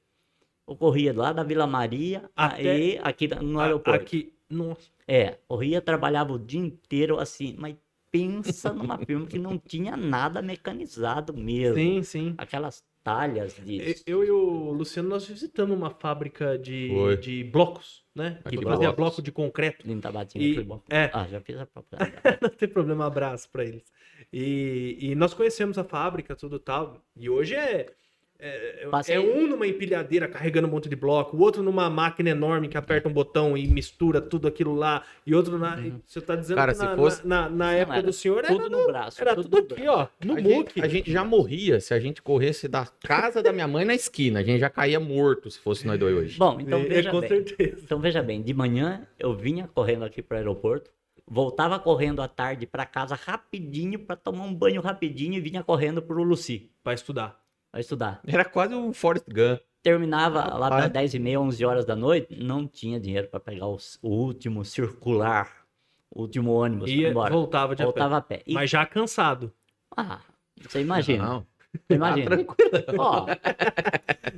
Eu 0.69 0.77
corria 0.77 1.13
lá 1.17 1.33
da 1.33 1.43
Vila 1.43 1.67
Maria, 1.67 2.29
Até- 2.37 2.71
aí 2.71 3.01
aqui 3.03 3.27
no 3.43 3.59
aeroporto. 3.59 4.03
Aqui. 4.03 4.33
Nossa. 4.51 4.89
É, 5.07 5.39
corria, 5.49 5.81
trabalhava 5.81 6.33
o 6.35 6.39
dia 6.39 6.61
inteiro 6.61 7.19
assim, 7.19 7.55
mas 7.59 7.75
pensa 8.11 8.73
numa 8.73 8.99
firma 9.05 9.27
que 9.27 9.39
não 9.39 9.59
tinha 9.59 9.97
nada 9.97 10.43
mecanizado 10.43 11.35
mesmo. 11.35 11.77
Sim, 11.77 12.03
sim. 12.03 12.35
Aquelas 12.37 12.83
talhas 13.03 13.55
de... 13.65 13.97
Eu 14.07 14.23
e 14.25 14.31
o 14.31 14.73
Luciano, 14.73 15.09
nós 15.09 15.27
visitamos 15.27 15.75
uma 15.77 15.89
fábrica 15.91 16.59
de, 16.59 16.91
Foi. 16.93 17.17
de 17.17 17.45
blocos, 17.45 18.05
né? 18.15 18.39
Ah, 18.45 18.51
Que 18.51 18.57
que 18.59 18.63
fazia 18.65 18.79
blocos. 18.79 18.97
bloco 18.97 19.23
de 19.23 19.33
concreto. 19.33 19.87
de 19.89 19.95
Tabatinga, 20.01 20.45
E- 20.45 20.55
foi 20.55 20.65
bom. 20.65 20.83
é. 20.91 21.11
Ah, 21.15 21.27
já 21.27 21.41
fiz 21.41 21.57
a 21.59 21.65
própria. 21.67 21.99
Não 22.43 22.51
tem 22.51 22.69
problema, 22.69 23.07
abraço 23.07 23.49
pra 23.51 23.65
eles. 23.65 23.85
E, 24.31 24.99
e 25.01 25.15
nós 25.15 25.33
conhecemos 25.33 25.79
a 25.79 25.85
fábrica, 25.85 26.37
tudo 26.37 26.59
tal. 26.59 27.03
E 27.17 27.31
hoje 27.31 27.55
é. 27.55 27.87
É, 28.41 28.85
é- 28.85 28.89
Passei- 28.89 29.17
é 29.17 29.21
um 29.21 29.49
numa 29.49 29.67
empilhadeira 29.67 30.29
carregando 30.29 30.69
um 30.69 30.71
monte 30.71 30.89
de 30.89 30.95
bloco, 30.95 31.37
o 31.37 31.41
outro 31.41 31.61
numa 31.61 31.91
máquina 31.91 32.31
enorme 32.31 32.69
que 32.69 32.79
aperta 32.79 33.09
um 33.09 33.13
botão 33.13 33.57
e 33.57 33.67
mistura 33.67 34.21
tudo 34.21 34.47
aquilo 34.47 34.75
lá, 34.77 35.03
e 35.27 35.35
outro 35.35 35.59
na. 35.59 35.77
e 35.81 35.93
Você 36.07 36.21
tá 36.21 36.37
dizendo 36.37 36.57
Cara, 36.57 36.71
que 36.73 36.79
se 36.79 36.85
na, 36.85 36.95
fosse- 36.97 37.27
na, 37.27 37.43
na- 37.43 37.51
na 37.51 37.73
época 37.75 37.99
era 37.99 38.07
do 38.07 38.13
senhor 38.13 38.45
tudo 38.45 38.61
era, 38.67 38.69
no 38.69 38.87
braço. 38.87 39.21
era 39.21 39.35
tudo 39.35 39.49
tudo 39.49 39.69
no 39.71 39.75
aqui, 39.75 39.83
braço. 39.85 40.11
ó, 40.23 40.25
no 40.25 40.33
a, 40.35 40.41
muque. 40.41 40.75
gente, 40.77 40.83
a 40.85 40.89
gente 40.89 41.11
já 41.11 41.25
morria 41.25 41.81
se 41.81 41.93
a 41.93 41.99
gente 41.99 42.23
corresse 42.23 42.69
da 42.69 42.87
casa 42.87 43.43
da 43.43 43.53
minha 43.53 43.67
mãe 43.67 43.85
na 43.85 43.95
esquina. 43.97 44.39
A 44.39 44.43
gente 44.45 44.61
já 44.61 44.71
caía 44.71 45.01
morto 45.01 45.51
se 45.51 45.59
fosse 45.59 45.85
nós 45.85 45.99
dois 45.99 46.15
hoje. 46.17 46.39
Bom, 46.39 46.61
então 46.61 46.79
É, 46.79 46.85
veja 46.85 47.11
com 47.11 47.19
bem. 47.21 47.29
certeza. 47.29 47.81
Então 47.83 47.99
veja 47.99 48.23
bem, 48.23 48.41
de 48.41 48.55
manhã 48.55 49.05
eu 49.19 49.35
vinha 49.35 49.67
correndo 49.75 50.05
aqui 50.05 50.23
para 50.23 50.37
o 50.37 50.39
aeroporto, 50.39 50.93
voltava 51.27 51.77
correndo 51.81 52.23
à 52.23 52.29
tarde 52.29 52.67
para 52.69 52.87
casa 52.87 53.17
rapidinho 53.17 53.99
para 53.99 54.15
tomar 54.15 54.45
um 54.45 54.55
banho 54.55 54.81
rapidinho 54.81 55.35
e 55.35 55.41
vinha 55.41 55.65
correndo 55.65 56.01
pro 56.01 56.23
Luci 56.23 56.71
Pra 56.85 56.95
estudar. 56.95 57.37
Para 57.71 57.81
estudar. 57.81 58.21
Era 58.27 58.45
quase 58.45 58.75
um 58.75 58.93
Forrest 58.93 59.27
Gump. 59.29 59.61
Terminava 59.83 60.45
lá 60.59 60.69
para 60.69 60.89
10 60.89 61.15
e 61.15 61.19
meia, 61.19 61.41
11 61.41 61.65
horas 61.65 61.85
da 61.85 61.95
noite, 61.95 62.37
não 62.43 62.67
tinha 62.67 62.99
dinheiro 62.99 63.29
para 63.29 63.39
pegar 63.41 63.67
o, 63.69 63.79
o 64.03 64.09
último 64.09 64.65
circular, 64.65 65.65
o 66.11 66.23
último 66.23 66.53
ônibus 66.53 66.91
pra 66.91 66.93
ir 66.99 67.01
Ia, 67.03 67.11
embora. 67.11 67.33
voltava 67.33 67.77
de 67.77 67.83
a 67.83 67.87
pé. 67.87 67.93
Voltava 67.93 68.17
a 68.17 68.21
pé. 68.21 68.43
E, 68.47 68.55
Mas 68.55 68.69
já 68.69 68.85
cansado. 68.85 69.53
ah, 69.97 70.21
você 70.61 70.81
imagina, 70.81 71.25
Não, 71.25 71.47
imagina. 71.91 72.27
tranquilo. 72.27 72.71
Ó, 72.99 73.27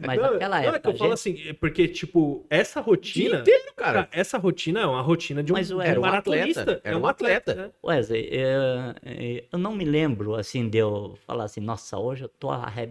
mas 0.07 0.21
não, 0.21 0.33
naquela 0.33 0.57
não, 0.57 0.65
é 0.65 0.67
época, 0.69 0.81
que 0.81 0.87
eu 0.89 0.93
a 0.93 0.97
falo 0.97 1.17
gente- 1.17 1.39
assim, 1.39 1.49
é 1.49 1.53
porque, 1.53 1.89
tipo, 1.89 2.47
essa 2.51 2.81
rotina. 2.81 3.31
Dia 3.31 3.41
inteiro, 3.41 3.73
cara. 3.77 4.05
Cara, 4.05 4.09
essa 4.13 4.39
rotina 4.39 4.81
é 4.81 4.87
uma 4.87 5.01
rotina 5.03 5.43
de 5.43 5.53
um, 5.53 5.57
Mas, 5.57 5.71
ué, 5.71 5.89
era 5.89 5.99
um 5.99 6.03
maratonista. 6.03 6.61
atleta, 6.63 6.81
era 6.85 6.97
é 6.97 6.99
um 6.99 7.07
atleta. 7.07 7.55
né? 7.55 7.71
Wesley, 7.85 8.29
é, 8.33 8.95
é, 9.05 9.45
eu 9.53 9.59
não 9.59 9.75
me 9.75 9.85
lembro 9.85 10.35
assim 10.35 10.69
de 10.69 10.79
eu 10.79 11.19
falar 11.27 11.45
assim, 11.45 11.61
nossa, 11.61 11.99
hoje 11.99 12.25
eu 12.25 12.29
tô 12.29 12.49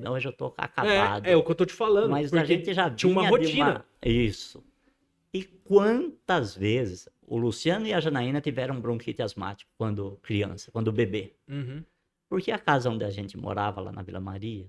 hoje 0.10 0.28
eu 0.28 0.34
tô 0.34 0.54
acabado. 0.58 1.26
É, 1.26 1.32
é 1.32 1.36
o 1.36 1.44
que 1.44 1.52
eu 1.52 1.56
tô 1.56 1.66
te 1.66 1.74
falando. 1.74 2.10
Mas 2.10 2.34
a 2.34 2.44
gente 2.44 2.74
já 2.74 2.90
tinha 2.90 3.12
uma 3.12 3.28
rotina. 3.28 3.86
Isso. 4.04 4.64
E 5.34 5.44
quantas 5.44 6.56
vezes 6.56 7.08
o 7.28 7.38
Luciano 7.38 7.86
e 7.86 7.94
a 7.94 8.00
Janaína 8.00 8.42
tiveram 8.42 8.80
bronquite 8.82 9.22
asmático 9.22 9.70
quando 9.78 10.18
criança, 10.24 10.72
quando 10.72 10.92
bebê? 10.92 11.34
Uhum. 11.48 11.84
Porque 12.30 12.52
a 12.52 12.60
casa 12.60 12.90
onde 12.90 13.04
a 13.04 13.10
gente 13.10 13.36
morava 13.38 13.82
lá 13.82 13.92
na 13.92 14.02
Vila 14.04 14.20
Maria, 14.20 14.68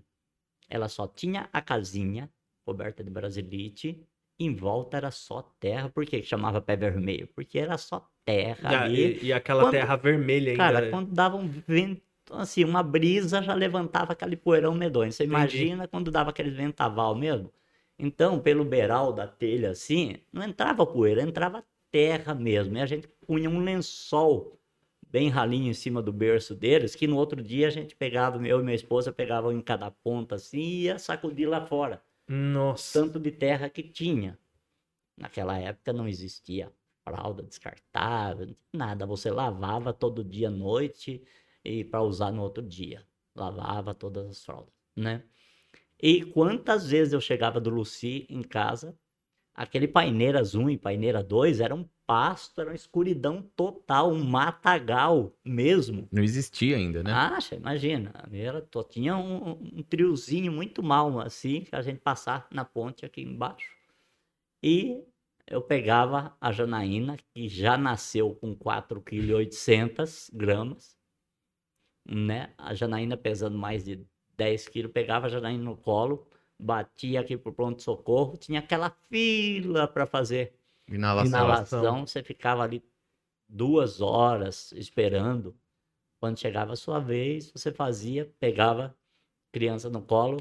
ela 0.69 0.89
só 0.89 1.07
tinha 1.07 1.49
a 1.53 1.61
casinha 1.61 2.31
coberta 2.65 3.05
de 3.05 3.11
brasilite, 3.11 4.03
em 4.39 4.55
volta 4.55 4.97
era 4.97 5.11
só 5.11 5.43
terra. 5.61 5.89
Por 5.91 6.07
que 6.07 6.23
chamava 6.23 6.61
pé 6.61 6.77
vermelho? 6.77 7.29
Porque 7.35 7.59
era 7.59 7.77
só 7.77 8.09
terra 8.25 8.73
E, 8.73 8.75
ali. 8.75 9.19
e- 9.19 9.25
e 9.27 9.33
aquela 9.33 9.65
Quando- 9.65 9.73
terra 9.73 9.97
vermelha 9.97 10.53
ainda. 10.53 10.63
Cara, 10.65 10.91
quando 10.91 11.13
dava 11.13 11.37
um 11.37 11.47
vento, 11.47 12.01
assim, 12.31 12.65
uma 12.65 12.83
brisa 12.83 13.43
já 13.43 13.53
levantava 13.55 14.13
aquele 14.13 14.37
poeirão 14.37 14.75
medonho. 14.75 15.13
Você 15.13 15.25
Entendi. 15.25 15.35
imagina 15.37 15.87
quando 15.89 16.11
dava 16.11 16.31
aquele 16.31 16.51
ventaval 16.51 17.15
mesmo? 17.15 17.53
Então, 17.99 18.41
pelo 18.41 18.65
beiral 18.65 19.13
da 19.13 19.27
telha 19.27 19.71
assim, 19.71 20.17
não 20.33 20.43
entrava 20.43 20.87
poeira, 20.87 21.21
entrava 21.23 21.63
terra 21.91 22.35
mesmo. 22.35 22.79
E 22.79 22.81
a 22.81 22.87
gente 22.87 23.07
punha 23.27 23.51
um 23.51 23.59
lençol 23.63 24.59
bem 25.11 25.29
ralinho 25.29 25.71
em 25.71 25.75
cima 25.75 26.01
do 26.01 26.13
berço 26.13 26.55
deles, 26.55 26.95
que 26.95 27.07
no 27.07 27.17
outro 27.17 27.43
dia 27.43 27.67
a 27.67 27.71
gente 27.71 27.97
pegava, 27.97 28.45
eu 28.47 28.61
e 28.61 28.63
minha 28.63 28.75
esposa 28.75 29.13
pegava 29.13 29.49
um 29.49 29.53
em 29.53 29.61
cada 29.61 29.91
ponta 29.91 30.37
assim 30.37 30.61
e 30.61 30.83
ia 30.83 30.99
sacudir 30.99 31.49
lá 31.49 31.67
fora. 31.67 32.03
Nossa. 32.29 33.01
Tanto 33.01 33.19
de 33.19 33.33
terra 33.33 33.69
que 33.69 33.83
tinha. 33.83 34.39
Naquela 35.17 35.59
época 35.59 35.93
não 35.93 36.07
existia 36.07 36.73
fralda 37.05 37.43
descartável, 37.43 38.55
nada. 38.73 39.05
Você 39.05 39.31
lavava 39.31 39.93
todo 39.93 40.23
dia 40.23 40.49
à 40.49 40.51
noite 40.51 41.23
e 41.65 41.85
para 41.85 42.03
usar 42.03 42.31
no 42.31 42.43
outro 42.43 42.63
dia. 42.63 43.05
Lavava 43.35 43.93
todas 43.95 44.29
as 44.29 44.45
fraldas, 44.45 44.73
né? 44.95 45.25
E 46.01 46.25
quantas 46.25 46.89
vezes 46.89 47.13
eu 47.13 47.21
chegava 47.21 47.61
do 47.61 47.69
Luci 47.69 48.27
em 48.31 48.43
casa, 48.43 48.97
aquele 49.55 49.89
Paineiras 49.89 50.55
1 50.55 50.71
e 50.71 50.79
Paineira 50.79 51.23
2 51.23 51.61
era 51.61 51.75
um 51.75 51.89
pasto, 52.07 52.61
era 52.61 52.71
uma 52.71 52.77
escuridão 52.77 53.43
total, 53.55 54.11
um 54.11 54.25
matagal 54.25 55.33
mesmo. 55.45 56.09
Não 56.11 56.23
existia 56.23 56.77
ainda, 56.77 57.03
né? 57.03 57.13
Acha, 57.13 57.55
imagina. 57.55 58.13
Era, 58.33 58.67
tinha 58.89 59.17
um, 59.17 59.51
um 59.51 59.83
triozinho 59.83 60.51
muito 60.51 60.83
mal, 60.83 61.21
assim, 61.21 61.61
que 61.63 61.75
a 61.75 61.83
gente 61.83 62.01
passar 62.01 62.49
na 62.51 62.65
ponte 62.65 63.07
aqui 63.07 63.23
embaixo. 63.23 63.71
E 64.63 65.05
eu 65.47 65.61
pegava 65.61 66.37
a 66.41 66.53
Janaína, 66.53 67.17
que 67.35 67.49
já 67.49 67.77
nasceu 67.77 68.35
com 68.35 68.55
4,8 68.57 69.51
kg, 70.33 70.77
né? 72.09 72.53
A 72.57 72.75
Janaína 72.75 73.17
pesando 73.17 73.59
mais 73.59 73.85
de 73.85 74.07
10 74.37 74.69
quilos, 74.69 74.93
pegava 74.93 75.27
a 75.27 75.29
Janaína 75.29 75.65
no 75.65 75.77
colo, 75.77 76.27
batia 76.61 77.21
aqui 77.21 77.37
pro 77.37 77.53
pronto-socorro, 77.53 78.37
tinha 78.37 78.61
aquela 78.61 78.91
fila 78.91 79.89
para 79.89 80.07
fazer 80.07 80.55
inalação. 80.89 81.27
inalação. 81.27 82.07
Você 82.07 82.23
ficava 82.23 82.63
ali 82.63 82.83
duas 83.49 84.01
horas 84.01 84.73
esperando. 84.73 85.57
Quando 86.21 86.39
chegava 86.39 86.75
a 86.75 86.77
sua 86.77 86.99
vez, 86.99 87.51
você 87.51 87.73
fazia, 87.73 88.31
pegava 88.39 88.95
criança 89.51 89.89
no 89.89 90.03
colo, 90.03 90.39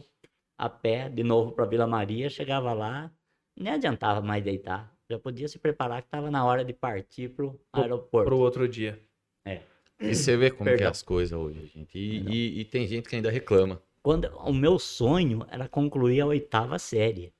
a 0.57 0.70
pé, 0.70 1.09
de 1.09 1.24
novo 1.24 1.53
para 1.53 1.65
Vila 1.65 1.88
Maria, 1.88 2.30
chegava 2.30 2.74
lá, 2.74 3.11
nem 3.55 3.74
adiantava 3.74 4.22
mais 4.22 4.43
deitar. 4.43 4.93
Já 5.09 5.17
podia 5.17 5.47
se 5.47 5.57
preparar 5.57 6.01
que 6.01 6.07
estava 6.07 6.30
na 6.30 6.45
hora 6.45 6.63
de 6.63 6.74
partir 6.74 7.30
para 7.30 7.45
o 7.45 7.59
aeroporto. 7.74 8.30
Para 8.30 8.36
o 8.36 8.39
outro 8.39 8.67
dia. 8.67 9.01
É. 9.45 9.61
E 9.99 10.13
você 10.13 10.38
vê 10.38 10.51
como 10.51 10.70
que 10.76 10.84
é 10.84 10.88
as 10.88 11.01
coisas 11.01 11.38
hoje, 11.38 11.65
gente. 11.65 11.97
E, 11.97 12.20
e, 12.30 12.59
e, 12.59 12.65
tem 12.65 12.88
gente 12.88 13.09
que 13.09 13.15
ainda 13.15 13.32
reclama. 13.32 13.82
Quando, 14.02 14.26
o 14.38 14.54
meu 14.54 14.80
sonho 14.80 15.45
era 15.50 15.68
concluir 15.68 16.22
a 16.22 16.26
oitava 16.28 16.80
série. 16.80 17.34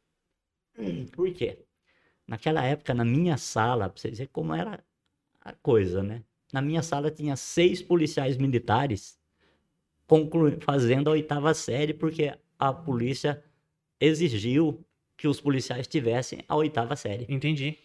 Por 1.12 1.34
quê? 1.34 1.66
Naquela 2.28 2.64
época, 2.64 2.94
na 2.94 3.06
minha 3.06 3.38
sala, 3.38 3.90
para 3.90 4.00
vocês 4.00 4.18
verem 4.18 4.32
como 4.32 4.54
era 4.54 4.84
a 5.42 5.54
coisa, 5.54 6.04
né? 6.04 6.24
Na 6.52 6.62
minha 6.62 6.84
sala 6.84 7.10
tinha 7.10 7.36
seis 7.36 7.82
policiais 7.82 8.38
militares 8.38 9.20
fazendo 10.62 11.10
a 11.10 11.12
oitava 11.12 11.54
série, 11.54 11.94
porque 11.94 12.36
a 12.58 12.74
polícia 12.74 13.44
exigiu 14.00 14.84
que 15.16 15.28
os 15.28 15.40
policiais 15.40 15.88
tivessem 15.88 16.44
a 16.48 16.56
oitava 16.56 16.96
série. 16.96 17.26
Entendi. 17.30 17.78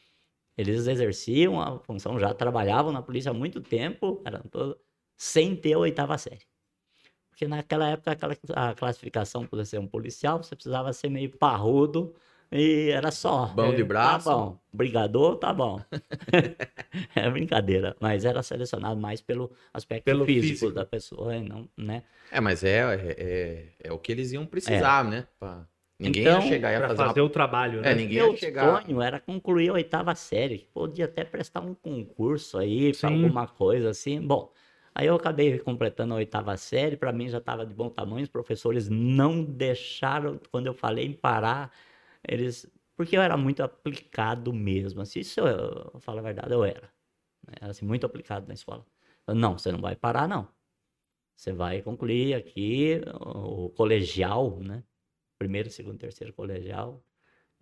Eles 0.56 0.86
exerciam 0.86 1.60
a 1.60 1.78
função, 1.80 2.18
já 2.18 2.32
trabalhavam 2.32 2.92
na 2.92 3.02
polícia 3.02 3.30
há 3.30 3.34
muito 3.34 3.60
tempo, 3.60 4.22
eram 4.24 4.40
todos, 4.42 4.76
sem 5.16 5.56
ter 5.56 5.74
a 5.74 5.78
oitava 5.78 6.16
série. 6.16 6.46
Porque 7.34 7.48
naquela 7.48 7.88
época 7.88 8.12
aquela, 8.12 8.36
a 8.54 8.74
classificação 8.74 9.44
para 9.44 9.64
ser 9.64 9.80
um 9.80 9.88
policial, 9.88 10.40
você 10.40 10.54
precisava 10.54 10.92
ser 10.92 11.08
meio 11.10 11.30
parrudo 11.36 12.14
e 12.50 12.90
era 12.90 13.10
só. 13.10 13.46
Bom 13.46 13.74
de 13.74 13.82
Tá 13.82 13.88
braço. 13.88 14.30
bom. 14.30 14.56
Brigador, 14.72 15.36
tá 15.38 15.52
bom. 15.52 15.80
é 17.16 17.28
brincadeira. 17.30 17.96
Mas 18.00 18.24
era 18.24 18.40
selecionado 18.40 19.00
mais 19.00 19.20
pelo 19.20 19.50
aspecto 19.72 20.04
Pelo 20.04 20.24
físico, 20.24 20.66
físico. 20.66 20.72
da 20.72 20.86
pessoa, 20.86 21.36
e 21.36 21.42
não, 21.42 21.68
né? 21.76 22.04
É, 22.30 22.40
mas 22.40 22.62
é, 22.64 22.78
é, 22.78 23.14
é, 23.18 23.88
é 23.88 23.92
o 23.92 23.98
que 23.98 24.12
eles 24.12 24.32
iam 24.32 24.46
precisar, 24.46 25.04
né? 25.04 25.26
Pra- 25.38 25.66
Ninguém 25.98 26.24
Então, 26.26 26.40
ia 26.40 26.40
chegar 26.40 26.72
ia 26.72 26.78
Para 26.78 26.88
fazer, 26.88 27.04
fazer 27.04 27.20
uma... 27.20 27.24
o 27.26 27.30
trabalho, 27.30 27.82
né? 27.82 27.90
É, 27.90 27.94
ninguém 27.94 28.18
Meu 28.18 28.32
ia 28.32 28.36
chegar... 28.36 28.82
sonho 28.82 29.00
era 29.02 29.20
concluir 29.20 29.70
a 29.70 29.74
oitava 29.74 30.14
série. 30.14 30.58
que 30.58 30.66
Podia 30.66 31.04
até 31.06 31.24
prestar 31.24 31.60
um 31.60 31.74
concurso 31.74 32.58
aí 32.58 32.92
para 32.92 33.08
Sim. 33.08 33.14
alguma 33.24 33.46
coisa 33.46 33.90
assim. 33.90 34.20
Bom, 34.20 34.52
aí 34.94 35.06
eu 35.06 35.14
acabei 35.16 35.58
completando 35.58 36.14
a 36.14 36.16
oitava 36.18 36.56
série. 36.56 36.96
Para 36.96 37.12
mim 37.12 37.28
já 37.28 37.38
estava 37.38 37.66
de 37.66 37.74
bom 37.74 37.90
tamanho. 37.90 38.24
Os 38.24 38.30
professores 38.30 38.88
não 38.88 39.44
deixaram, 39.44 40.38
quando 40.50 40.66
eu 40.66 40.74
falei 40.74 41.06
em 41.06 41.12
parar, 41.12 41.72
eles. 42.28 42.66
Porque 42.96 43.16
eu 43.16 43.22
era 43.22 43.36
muito 43.36 43.62
aplicado 43.62 44.52
mesmo. 44.52 45.00
Assim, 45.02 45.20
isso 45.20 45.40
eu, 45.40 45.46
eu 45.94 46.00
falo 46.00 46.20
a 46.20 46.22
verdade, 46.22 46.52
eu 46.54 46.64
era. 46.64 46.88
né, 47.46 47.54
Era 47.60 47.70
assim, 47.72 47.86
muito 47.86 48.06
aplicado 48.06 48.46
na 48.48 48.54
escola. 48.54 48.86
Eu, 49.26 49.34
não, 49.34 49.58
você 49.58 49.72
não 49.72 49.80
vai 49.80 49.96
parar, 49.96 50.28
não. 50.28 50.48
Você 51.36 51.52
vai 51.52 51.82
concluir 51.82 52.34
aqui 52.34 53.00
o 53.20 53.70
colegial, 53.70 54.60
né? 54.60 54.82
Primeiro, 55.38 55.70
segundo, 55.70 55.98
terceiro 55.98 56.32
colegial. 56.34 57.04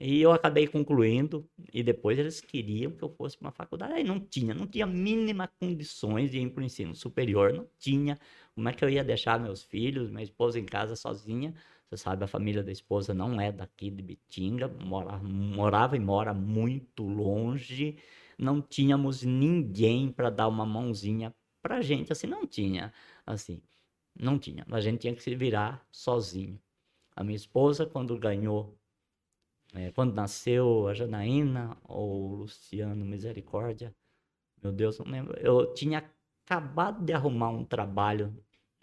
E 0.05 0.21
eu 0.21 0.33
acabei 0.33 0.67
concluindo, 0.67 1.49
e 1.73 1.81
depois 1.81 2.19
eles 2.19 2.41
queriam 2.41 2.91
que 2.91 3.05
eu 3.05 3.09
fosse 3.09 3.39
para 3.39 3.47
uma 3.47 3.53
faculdade. 3.53 3.93
Aí 3.93 4.03
não 4.03 4.19
tinha, 4.19 4.53
não 4.53 4.67
tinha 4.67 4.85
mínima 4.85 5.47
condições 5.61 6.33
de 6.33 6.41
ir 6.41 6.51
para 6.51 6.61
o 6.61 6.65
ensino 6.65 6.93
superior, 6.93 7.53
não 7.53 7.69
tinha. 7.79 8.19
Como 8.53 8.69
é 8.69 8.73
que 8.73 8.85
eu 8.85 8.89
ia 8.91 9.05
deixar 9.05 9.39
meus 9.39 9.63
filhos, 9.63 10.11
minha 10.11 10.25
esposa 10.25 10.59
em 10.59 10.65
casa 10.65 10.97
sozinha? 10.97 11.55
Você 11.89 11.97
sabe, 11.99 12.25
a 12.25 12.27
família 12.27 12.65
da 12.65 12.73
esposa 12.73 13.15
não 13.15 13.41
é 13.41 13.53
daqui 13.53 13.91
de 13.93 14.03
Bitinga, 14.03 14.67
mora, 14.67 15.19
morava 15.19 15.97
e 15.97 16.01
mora 16.01 16.35
muito 16.35 17.05
longe. 17.05 17.97
Não 18.37 18.61
tínhamos 18.61 19.23
ninguém 19.23 20.11
para 20.11 20.31
dar 20.31 20.49
uma 20.49 20.67
mãozinha 20.67 21.33
para 21.63 21.81
gente, 21.81 22.11
assim, 22.13 22.27
não 22.27 22.45
tinha, 22.45 22.93
assim, 23.25 23.63
não 24.19 24.37
tinha. 24.37 24.67
A 24.69 24.81
gente 24.81 25.03
tinha 25.03 25.15
que 25.15 25.23
se 25.23 25.37
virar 25.37 25.87
sozinho. 25.93 26.61
A 27.15 27.23
minha 27.23 27.37
esposa, 27.37 27.87
quando 27.87 28.19
ganhou 28.19 28.77
é, 29.75 29.91
quando 29.93 30.15
nasceu 30.15 30.87
a 30.89 30.95
Janaína 30.95 31.77
ou 31.85 32.35
Luciano 32.35 33.05
Misericórdia, 33.05 33.95
meu 34.63 34.73
Deus, 34.73 34.99
não 34.99 35.07
lembro. 35.07 35.35
Eu 35.39 35.73
tinha 35.75 36.11
acabado 36.45 37.05
de 37.05 37.13
arrumar 37.13 37.51
um 37.51 37.65
trabalho 37.65 38.35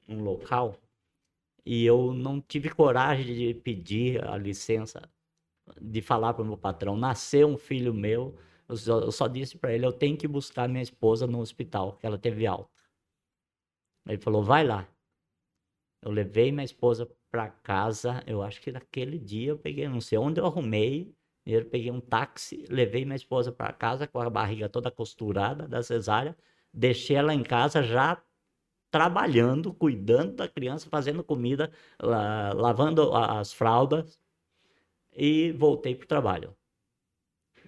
num 0.08 0.24
local 0.24 0.76
e 1.66 1.86
eu 1.86 2.14
não 2.14 2.42
tive 2.42 2.70
coragem 2.70 3.36
de 3.36 3.54
pedir 3.54 4.24
a 4.26 4.38
licença, 4.38 5.02
de 5.80 6.02
falar 6.02 6.34
para 6.34 6.44
o 6.44 6.46
meu 6.46 6.58
patrão: 6.58 6.98
nasceu 6.98 7.48
um 7.48 7.58
filho 7.58 7.94
meu. 7.94 8.36
Eu 8.68 8.76
só, 8.78 9.00
eu 9.00 9.12
só 9.12 9.28
disse 9.28 9.58
para 9.58 9.74
ele: 9.74 9.86
eu 9.86 9.94
tenho 9.94 10.18
que 10.18 10.28
buscar 10.28 10.68
minha 10.68 10.82
esposa 10.82 11.28
no 11.28 11.40
hospital, 11.40 11.98
que 11.98 12.06
ela 12.06 12.18
teve 12.18 12.48
alta. 12.48 12.72
Ele 14.08 14.18
falou: 14.18 14.44
vai 14.44 14.66
lá. 14.66 14.88
Eu 16.02 16.12
levei 16.12 16.52
minha 16.52 16.64
esposa 16.64 17.06
para 17.32 17.50
casa. 17.50 18.24
Eu 18.28 18.42
acho 18.42 18.62
que 18.62 18.72
naquele 18.72 19.18
dia 19.20 19.50
eu 19.52 19.58
peguei, 19.60 19.88
não 19.88 20.02
sei 20.02 20.18
onde 20.18 20.40
eu 20.40 20.46
arrumei. 20.46 21.14
Eu 21.46 21.66
peguei 21.66 21.92
um 21.92 22.00
táxi, 22.02 22.66
levei 22.70 23.06
minha 23.06 23.16
esposa 23.16 23.52
para 23.52 23.74
casa 23.74 24.08
com 24.08 24.20
a 24.20 24.30
barriga 24.30 24.70
toda 24.70 24.92
costurada 24.92 25.68
da 25.68 25.82
cesárea, 25.82 26.38
deixei 26.74 27.16
ela 27.16 27.34
em 27.34 27.42
casa 27.44 27.82
já 27.82 28.22
trabalhando, 28.92 29.74
cuidando 29.74 30.36
da 30.38 30.48
criança, 30.50 30.90
fazendo 30.90 31.24
comida, 31.24 31.72
la- 32.02 32.54
lavando 32.54 33.14
as 33.16 33.54
fraldas 33.54 34.20
e 35.14 35.52
voltei 35.54 35.96
pro 35.96 36.08
trabalho. 36.08 36.56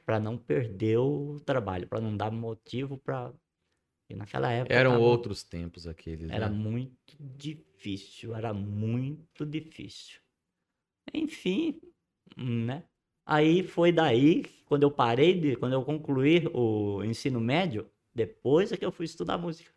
Para 0.05 0.19
não 0.19 0.37
perder 0.37 0.97
o 0.97 1.39
trabalho, 1.45 1.87
para 1.87 2.01
não 2.01 2.15
dar 2.15 2.31
motivo 2.31 2.97
para 2.97 3.33
naquela 4.15 4.51
época 4.51 4.73
Eram 4.73 4.91
tava- 4.91 5.03
outros 5.03 5.43
tempos 5.43 5.87
aqueles, 5.87 6.29
era 6.29 6.49
né? 6.49 6.55
muito 6.55 7.15
difícil, 7.19 8.35
era 8.35 8.53
muito 8.53 9.45
difícil. 9.45 10.19
Enfim, 11.13 11.79
né? 12.37 12.83
Aí 13.25 13.63
foi 13.63 13.91
daí, 13.91 14.43
quando 14.65 14.83
eu 14.83 14.91
parei 14.91 15.39
de, 15.39 15.55
quando 15.55 15.73
eu 15.73 15.83
concluí 15.83 16.47
o 16.53 17.03
ensino 17.03 17.39
médio, 17.39 17.89
depois 18.13 18.71
é 18.71 18.77
que 18.77 18.85
eu 18.85 18.91
fui 18.91 19.05
estudar 19.05 19.37
música. 19.37 19.71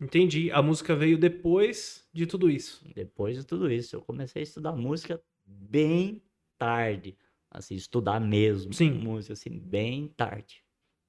Entendi. 0.00 0.50
A 0.50 0.60
música 0.62 0.94
veio 0.94 1.16
depois 1.16 2.06
de 2.12 2.26
tudo 2.26 2.50
isso. 2.50 2.84
Depois 2.94 3.36
de 3.36 3.44
tudo 3.44 3.70
isso, 3.70 3.96
eu 3.96 4.02
comecei 4.02 4.40
a 4.40 4.42
estudar 4.42 4.72
música 4.72 5.20
bem 5.44 6.22
tarde, 6.58 7.16
assim, 7.50 7.74
estudar 7.74 8.20
mesmo 8.20 8.72
Sim. 8.74 8.90
música 8.90 9.32
assim, 9.32 9.58
bem 9.58 10.08
tarde. 10.08 10.62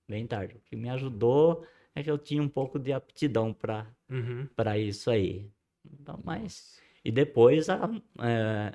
Bem 0.08 0.26
tarde. 0.26 0.56
O 0.56 0.62
que 0.62 0.76
me 0.76 0.90
ajudou 0.90 1.66
é 1.98 2.04
que 2.04 2.12
eu 2.12 2.18
tinha 2.18 2.42
um 2.42 2.50
pouco 2.50 2.78
de 2.80 2.94
aptidão 2.94 3.54
para 3.54 3.88
Uhum. 4.10 4.48
para 4.56 4.78
isso 4.78 5.10
aí. 5.10 5.52
Então, 5.86 6.20
mas 6.24 6.80
e 7.04 7.12
depois 7.12 7.70
a, 7.70 7.90
é, 8.22 8.72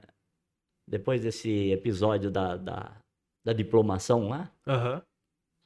depois 0.88 1.22
desse 1.22 1.70
episódio 1.70 2.30
da, 2.30 2.56
da, 2.56 3.00
da 3.44 3.52
diplomação 3.52 4.28
lá, 4.28 4.52
Aham. 4.66 5.02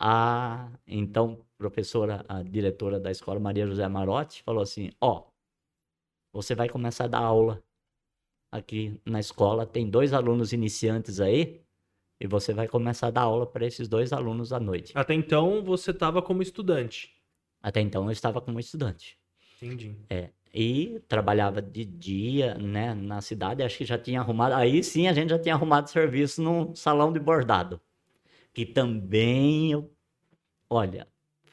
a 0.01 0.71
então 0.87 1.45
professora, 1.59 2.25
a 2.29 2.43
diretora 2.43 3.01
da 3.01 3.11
escola 3.11 3.41
Maria 3.41 3.67
José 3.67 3.89
Marotti 3.89 4.43
falou 4.43 4.63
assim: 4.63 4.91
"Ó, 5.01 5.25
você 6.33 6.55
vai 6.55 6.69
começar 6.69 7.05
a 7.05 7.09
dar 7.09 7.21
aula 7.21 7.63
aqui 8.53 9.01
na 9.05 9.19
escola, 9.21 9.67
tem 9.67 9.89
dois 9.89 10.13
alunos 10.13 10.53
iniciantes 10.53 11.21
aí, 11.21 11.63
e 12.21 12.27
você 12.27 12.53
vai 12.53 12.69
começar 12.69 13.09
a 13.09 13.11
dar 13.11 13.23
aula 13.23 13.47
para 13.47 13.67
esses 13.67 13.89
dois 13.89 14.13
alunos 14.13 14.53
à 14.53 14.61
noite". 14.61 14.93
Até 14.97 15.15
então 15.15 15.65
você 15.65 15.91
estava 15.91 16.21
como 16.21 16.43
estudante. 16.43 17.16
Até 17.63 17.81
então 17.81 18.05
eu 18.05 18.11
estava 18.11 18.41
como 18.41 18.61
estudante. 18.61 19.19
Entendi. 19.61 19.97
É, 20.09 20.31
e 20.55 21.01
trabalhava 21.09 21.61
de 21.61 21.85
dia, 21.85 22.55
né, 22.55 22.95
na 22.95 23.21
cidade, 23.21 23.63
acho 23.63 23.79
que 23.79 23.85
já 23.85 23.99
tinha 23.99 24.21
arrumado, 24.21 24.55
aí 24.55 24.83
sim 24.83 25.09
a 25.09 25.13
gente 25.13 25.31
já 25.31 25.39
tinha 25.39 25.55
arrumado 25.55 25.91
serviço 25.91 26.43
no 26.43 26.75
salão 26.75 27.13
de 27.13 27.21
bordado. 27.21 27.81
que 28.55 28.65
também, 28.67 29.73
eu- 29.73 29.91
olha, 30.71 31.07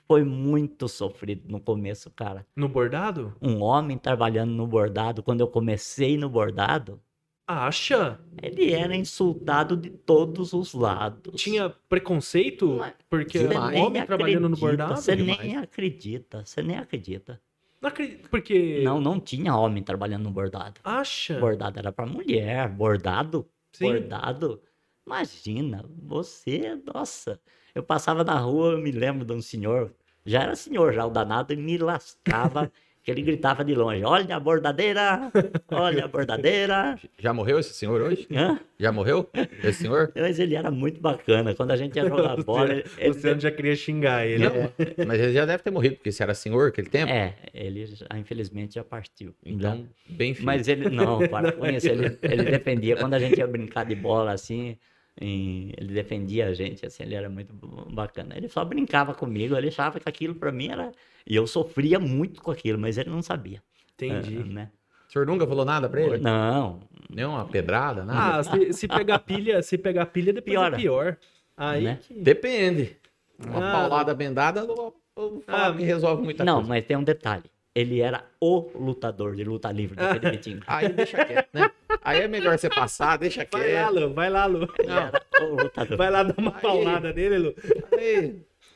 foi 0.07 0.23
muito 0.23 0.88
sofrido 0.88 1.49
no 1.51 1.59
começo, 1.59 2.09
cara. 2.11 2.45
No 2.55 2.69
bordado? 2.69 3.35
Um 3.41 3.61
homem 3.61 3.97
trabalhando 3.97 4.51
no 4.53 4.65
bordado, 4.67 5.21
quando 5.23 5.41
eu 5.41 5.47
comecei 5.47 6.17
no 6.17 6.30
bordado, 6.30 7.01
Acha? 7.45 8.20
ele 8.41 8.72
era 8.74 8.95
insultado 8.95 9.76
de 9.76 9.90
todos 9.90 10.53
os 10.53 10.74
lados. 10.74 11.41
Tinha 11.41 11.70
preconceito? 11.90 12.76
Mas 12.78 12.94
Porque 13.10 13.40
Demais. 13.40 13.78
um 13.80 13.84
homem 13.86 14.06
trabalhando 14.06 14.49
no 14.49 14.56
acredita, 14.56 14.86
bordado? 14.86 15.02
Você 15.02 15.15
Demais. 15.15 15.40
nem 15.40 15.57
acredita, 15.57 16.45
você 16.45 16.61
nem 16.61 16.78
acredita. 16.78 17.41
Não 17.82 17.90
acredito, 17.90 18.30
porque. 18.30 18.82
Não, 18.84 18.99
não 19.02 19.20
tinha 19.20 19.56
homem 19.56 19.84
trabalhando 19.84 20.24
no 20.24 20.32
bordado. 20.32 20.80
Acha? 20.84 21.38
Bordado 21.40 21.80
era 21.80 21.91
para 21.91 22.06
mulher, 22.06 22.70
bordado, 22.70 23.45
Sim. 23.74 23.86
bordado. 23.86 24.61
Imagina, 25.06 25.84
você, 26.02 26.82
nossa. 26.94 27.40
Eu 27.76 27.84
passava 27.84 28.24
na 28.24 28.38
rua, 28.40 28.72
eu 28.74 28.78
me 28.78 28.91
lembro 28.91 29.26
de 29.26 29.34
um 29.34 29.41
senhor, 29.41 29.94
já 30.26 30.44
era 30.44 30.56
senhor 30.56 30.94
já, 30.94 31.06
o 31.06 31.10
danado, 31.10 31.52
e 31.53 31.57
me 31.57 31.78
lascava, 31.78 32.72
que 33.03 33.11
ele 33.11 33.21
gritava 33.21 33.65
de 33.65 33.75
longe, 33.75 34.03
olha 34.03 34.35
a 34.35 34.39
bordadeira, 34.39 35.30
olha 35.69 36.05
a 36.05 36.07
bordadeira. 36.07 36.97
Já 37.19 37.34
morreu 37.34 37.59
esse 37.59 37.73
senhor 37.73 38.01
hoje? 38.01 38.27
Hã? 38.34 38.59
Já 38.80 38.91
morreu 38.91 39.30
esse 39.63 39.80
senhor? 39.84 40.11
Mas 40.15 40.39
ele 40.39 40.55
era 40.55 40.71
muito 40.71 41.01
bacana, 41.01 41.53
quando 41.53 41.71
a 41.71 41.75
gente 41.77 41.95
ia 41.97 42.07
jogar 42.07 42.38
bola, 42.43 42.71
ele, 42.71 42.81
O 42.81 42.85
ele- 42.99 43.07
Luciano 43.09 43.39
já 43.41 43.51
queria 43.51 43.75
xingar 43.75 44.25
ele. 44.25 44.45
Não, 44.47 44.71
mas 45.05 45.19
ele 45.19 45.34
já 45.34 45.45
deve 45.45 45.61
ter 45.63 45.71
morrido, 45.71 45.95
porque 45.95 46.11
se 46.11 46.23
era 46.23 46.34
senhor 46.34 46.69
aquele 46.69 46.89
tempo. 46.89 47.11
É, 47.11 47.34
ele 47.53 47.85
já- 47.88 48.05
infelizmente 48.17 48.75
já 48.75 48.84
partiu. 48.84 49.34
Então, 49.45 49.85
bem 50.09 50.34
filho. 50.34 50.45
Mas 50.45 50.67
ele, 50.67 50.89
não, 50.89 51.27
para 51.27 51.51
com 51.53 51.65
isso, 51.65 51.88
ele, 51.89 52.17
ele 52.21 52.43
defendia, 52.43 52.95
quando 52.95 53.13
a 53.15 53.19
gente 53.19 53.38
ia 53.38 53.47
brincar 53.47 53.85
de 53.85 53.95
bola 53.95 54.31
assim, 54.31 54.77
em- 55.19 55.72
ele 55.77 55.94
defendia 55.94 56.48
a 56.48 56.53
gente, 56.53 56.85
assim, 56.85 57.03
ele 57.03 57.15
era 57.15 57.30
muito 57.30 57.53
bacana. 57.91 58.35
Ele 58.35 58.48
só 58.49 58.64
brincava 58.65 59.14
comigo, 59.14 59.56
ele 59.56 59.68
achava 59.68 59.99
que 59.99 60.07
aquilo 60.10 60.35
pra 60.35 60.52
mim 60.52 60.69
era. 60.69 60.91
E 61.26 61.35
eu 61.35 61.45
sofria 61.48 61.99
muito 61.99 62.41
com 62.41 62.52
aquilo, 62.52 62.77
mas 62.80 62.98
ele 62.98 63.10
não 63.10 63.22
sabia. 63.22 63.61
Entendi. 63.94 64.38
eh, 64.40 64.44
né? 64.44 64.69
O 65.07 65.11
senhor 65.14 65.26
nunca 65.27 65.45
falou 65.45 65.64
nada 65.64 65.88
pra 65.88 66.02
ele? 66.02 66.18
Não, 66.18 66.80
Nem 67.10 67.26
uma 67.26 67.45
pedrada, 67.45 68.03
nada? 68.03 68.40
Ah, 68.40 68.44
se, 68.44 68.73
se 68.73 68.88
pegar 68.88 69.19
pilha, 69.19 69.61
se 69.61 69.77
pegar 69.77 70.07
pilha, 70.07 70.34
depois 70.34 70.52
Piora. 70.56 70.76
é 70.76 70.80
pior. 70.80 71.18
Aí 71.56 71.84
Né? 71.84 71.99
que- 72.02 72.14
Depende. 72.15 72.98
Uma 73.38 73.69
Ah. 73.69 73.72
paulada 73.72 74.15
bendada, 74.15 74.61
eu, 74.61 74.95
eu 75.15 75.44
falo 75.45 75.73
Ah, 75.73 75.77
que 75.77 75.84
resolve 75.84 76.23
muita 76.23 76.44
não, 76.44 76.56
coisa. 76.56 76.69
mas 76.69 76.85
tem 76.85 76.98
um 76.98 77.03
detalhe. 77.03 77.44
Ele 77.75 78.01
era 78.01 78.23
o 78.39 78.69
lutador 78.75 79.35
de 79.35 79.43
luta 79.43 79.71
livre 79.71 79.95
daquele 79.95 80.31
Vitinho. 80.31 80.61
Aí 80.67 80.89
deixa 80.89 81.25
quieto, 81.25 81.49
né? 81.53 81.71
Aí 82.03 82.21
é 82.21 82.27
melhor 82.27 82.57
você 82.59 82.69
passar, 82.69 83.17
deixa 83.17 83.47
Vai 83.51 83.73
lá, 83.73 83.87
quieto. 83.89 83.99
Lu, 83.99 84.13
vai 84.13 84.29
lá, 84.29 84.45
Lu. 84.45 84.67
Ele 84.77 84.91
era 84.91 85.21
o 85.41 85.55
lutador. 85.63 85.97
Vai 85.97 86.11
lá 86.11 86.23
dar 86.23 86.35
uma 86.37 86.53
Aí. 86.55 86.61
paulada 86.61 87.11
nele, 87.13 87.37
Lu. 87.39 87.55
Aí, 87.97 88.35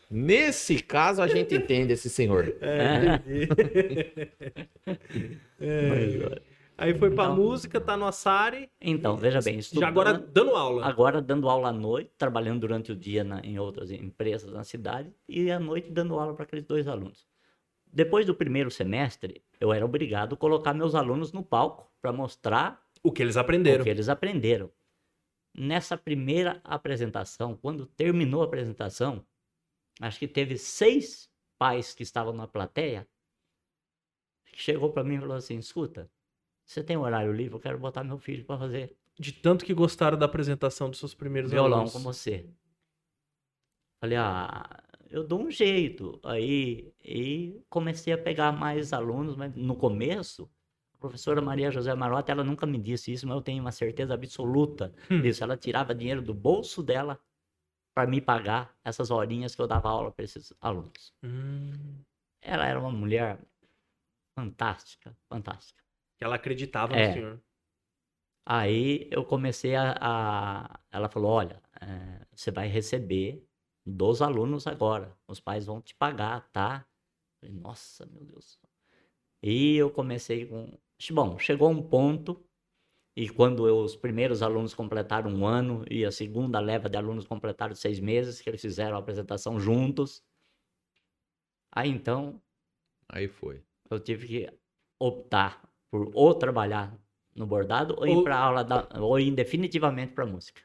nesse 0.09 0.79
caso, 0.81 1.21
a 1.21 1.27
gente 1.27 1.53
entende 1.53 1.93
esse 1.93 2.09
senhor. 2.09 2.55
É, 2.59 3.15
entendi. 3.15 3.47
É. 5.59 6.41
Aí 6.79 6.93
foi 6.93 7.09
pra 7.09 7.23
Então- 7.25 7.35
música, 7.35 7.81
tá 7.81 7.97
no 7.97 8.05
Assari. 8.05 8.69
Então, 8.79 9.17
veja 9.17 9.39
bem, 9.41 9.59
Já 9.61 9.87
agora 9.87 10.13
dando 10.13 10.51
aula. 10.55 10.85
Agora 10.85 11.19
dando 11.21 11.49
aula 11.49 11.69
à 11.69 11.71
noite, 11.73 12.11
trabalhando 12.17 12.59
durante 12.61 12.91
o 12.91 12.95
dia 12.95 13.23
na- 13.23 13.41
em 13.43 13.57
outras 13.57 13.89
empresas 13.89 14.51
na 14.51 14.63
cidade 14.63 15.11
e 15.27 15.49
à 15.49 15.59
noite 15.59 15.89
dando 15.91 16.13
aula 16.19 16.35
para 16.35 16.43
aqueles 16.43 16.65
dois 16.65 16.87
alunos. 16.87 17.25
Depois 17.97 18.27
do 18.27 18.35
primeiro 18.35 18.69
semestre, 18.69 19.43
eu 19.59 19.73
era 19.73 19.83
obrigado 19.83 20.35
a 20.35 20.37
colocar 20.37 20.71
meus 20.71 20.93
alunos 20.93 21.31
no 21.31 21.43
palco 21.43 21.91
para 21.99 22.13
mostrar 22.13 22.87
O 23.01 23.11
que 23.11 23.23
eles 23.23 23.35
o 23.35 23.39
aprenderam. 23.39 23.83
que 23.83 23.89
eles 23.89 24.07
aprenderam. 24.07 24.71
Nessa 25.57 25.97
primeira 25.97 26.61
apresentação, 26.63 27.57
quando 27.57 27.87
terminou 27.87 28.43
a 28.43 28.45
apresentação, 28.45 29.25
acho 29.99 30.19
que 30.19 30.27
teve 30.27 30.59
seis 30.59 31.27
pais 31.57 31.95
que 31.95 32.03
estavam 32.03 32.33
na 32.33 32.47
plateia 32.47 33.07
que 34.53 34.61
chegou 34.61 34.91
para 34.91 35.03
mim 35.03 35.15
e 35.15 35.19
falou 35.19 35.35
assim: 35.35 35.57
escuta, 35.57 36.07
você 36.63 36.83
tem 36.83 36.97
horário 36.97 37.31
livre? 37.31 37.55
Eu 37.55 37.59
quero 37.59 37.79
botar 37.79 38.03
meu 38.03 38.19
filho 38.19 38.45
para 38.45 38.59
fazer 38.59 38.95
De 39.19 39.31
tanto 39.31 39.65
que 39.65 39.73
gostaram 39.73 40.19
da 40.19 40.27
apresentação 40.27 40.87
dos 40.91 40.99
seus 40.99 41.15
primeiros 41.15 41.49
violão 41.49 41.77
alunos. 41.79 41.93
com 41.93 41.99
você. 41.99 42.47
Falei, 43.99 44.17
ah, 44.19 44.83
eu 45.09 45.23
dou 45.25 45.41
um 45.41 45.51
jeito. 45.51 46.19
Aí 46.23 46.93
e 47.03 47.61
comecei 47.69 48.13
a 48.13 48.17
pegar 48.17 48.51
mais 48.51 48.93
alunos, 48.93 49.35
mas 49.35 49.55
no 49.55 49.75
começo, 49.75 50.49
a 50.95 50.97
professora 50.97 51.41
Maria 51.41 51.71
José 51.71 51.93
Marotta, 51.95 52.31
ela 52.31 52.43
nunca 52.43 52.65
me 52.65 52.77
disse 52.79 53.11
isso, 53.13 53.27
mas 53.27 53.35
eu 53.35 53.41
tenho 53.41 53.61
uma 53.61 53.71
certeza 53.71 54.13
absoluta 54.13 54.93
Hum. 55.09 55.21
disso. 55.21 55.43
Ela 55.43 55.57
tirava 55.57 55.93
dinheiro 55.95 56.21
do 56.21 56.34
bolso 56.34 56.84
dela 56.84 57.19
para 57.95 58.07
me 58.09 58.21
pagar 58.21 58.75
essas 58.84 59.09
horinhas 59.11 59.55
que 59.55 59.61
eu 59.61 59.67
dava 59.67 59.89
aula 59.89 60.11
para 60.11 60.23
esses 60.25 60.53
alunos. 60.61 61.13
Hum, 61.23 62.01
Ela 62.41 62.67
era 62.67 62.79
uma 62.79 62.91
mulher 62.91 63.39
fantástica, 64.38 65.15
fantástica. 65.29 65.84
que 66.17 66.23
ela 66.23 66.35
acreditava 66.35 66.95
É. 66.95 67.07
no 67.07 67.13
senhor. 67.13 67.41
Aí 68.45 69.07
eu 69.11 69.25
comecei 69.25 69.75
a. 69.75 69.95
a- 69.99 70.79
Ela 70.91 71.09
falou: 71.09 71.31
olha, 71.31 71.61
eh, 71.81 72.25
você 72.35 72.49
vai 72.51 72.67
receber 72.67 73.46
dos 73.88 74.22
alunos 74.22 74.68
agora. 74.68 75.18
Os 75.27 75.39
pais 75.39 75.65
vão 75.65 75.81
te 75.81 75.95
pagar, 75.95 76.49
tá? 76.51 76.85
Falei, 77.39 77.55
Nossa, 77.55 78.05
meu 78.05 78.26
Deus. 78.26 78.59
E 79.41 79.76
eu 79.77 79.89
comecei 79.89 80.45
com. 80.45 80.77
Bom, 81.11 81.38
chegou 81.39 81.69
um 81.69 81.81
ponto, 81.81 82.43
e 83.15 83.30
quando 83.30 83.68
eu- 83.68 83.80
os 83.80 83.95
primeiros 83.95 84.41
alunos 84.41 84.73
completaram 84.73 85.30
um 85.31 85.45
ano, 85.45 85.85
e 85.89 86.03
a 86.03 86.11
segunda 86.11 86.59
leva 86.59 86.89
de 86.89 86.97
alunos 86.97 87.26
completaram 87.26 87.76
seis 87.76 87.99
meses, 87.99 88.41
que 88.41 88.49
eles 88.49 88.61
fizeram 88.61 88.95
a 88.97 88.99
apresentação 88.99 89.59
juntos. 89.59 90.23
Aí 91.72 91.89
então 91.89 92.41
Aí 93.07 93.27
foi. 93.27 93.64
eu 93.89 93.99
tive 93.99 94.27
que 94.27 94.59
optar 94.99 95.61
por 95.89 96.11
ou 96.14 96.34
trabalhar 96.34 96.99
no 97.35 97.45
bordado 97.45 97.95
ou 97.97 98.07
ir 98.07 98.15
Ou- 98.18 98.23
para 98.23 98.38
aula 98.38 98.64
da, 98.64 98.88
ou 98.99 99.19
ir 99.19 99.31
definitivamente 99.31 100.14
para 100.14 100.26
música. 100.26 100.61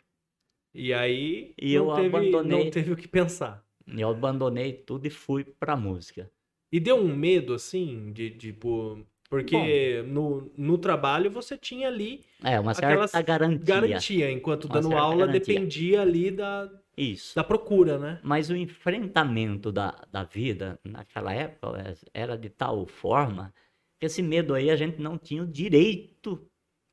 E 0.74 0.92
aí 0.92 1.54
E 1.58 1.76
não, 1.76 1.88
eu 1.90 1.94
teve, 1.94 2.06
abandonei. 2.08 2.64
não 2.64 2.70
teve 2.70 2.92
o 2.92 2.96
que 2.96 3.08
pensar. 3.08 3.64
Eu 3.86 4.08
abandonei 4.10 4.72
tudo 4.72 5.06
e 5.06 5.10
fui 5.10 5.44
para 5.44 5.76
música. 5.76 6.30
E 6.70 6.80
deu 6.80 6.96
um 6.96 7.14
medo, 7.14 7.54
assim, 7.54 8.12
de, 8.12 8.30
tipo... 8.30 9.04
Porque 9.28 10.02
no, 10.08 10.50
no 10.58 10.76
trabalho 10.76 11.30
você 11.30 11.56
tinha 11.56 11.88
ali 11.88 12.20
É, 12.44 12.60
uma 12.60 12.74
certa 12.74 13.20
garantia. 13.22 13.64
garantia, 13.64 14.30
enquanto 14.30 14.66
Uma 14.66 14.74
dando 14.74 14.94
aula 14.94 15.26
garantia. 15.26 15.54
dependia 15.54 16.02
ali 16.02 16.30
da, 16.30 16.70
Isso. 16.96 17.34
da 17.34 17.42
procura, 17.42 17.98
né? 17.98 18.20
Mas 18.22 18.50
o 18.50 18.56
enfrentamento 18.56 19.72
da, 19.72 19.94
da 20.12 20.22
vida 20.22 20.78
naquela 20.84 21.32
época 21.32 21.94
era 22.12 22.36
de 22.36 22.50
tal 22.50 22.86
forma 22.86 23.54
que 23.98 24.04
esse 24.04 24.22
medo 24.22 24.52
aí 24.52 24.70
a 24.70 24.76
gente 24.76 25.00
não 25.00 25.16
tinha 25.16 25.42
o 25.42 25.46
direito. 25.46 26.46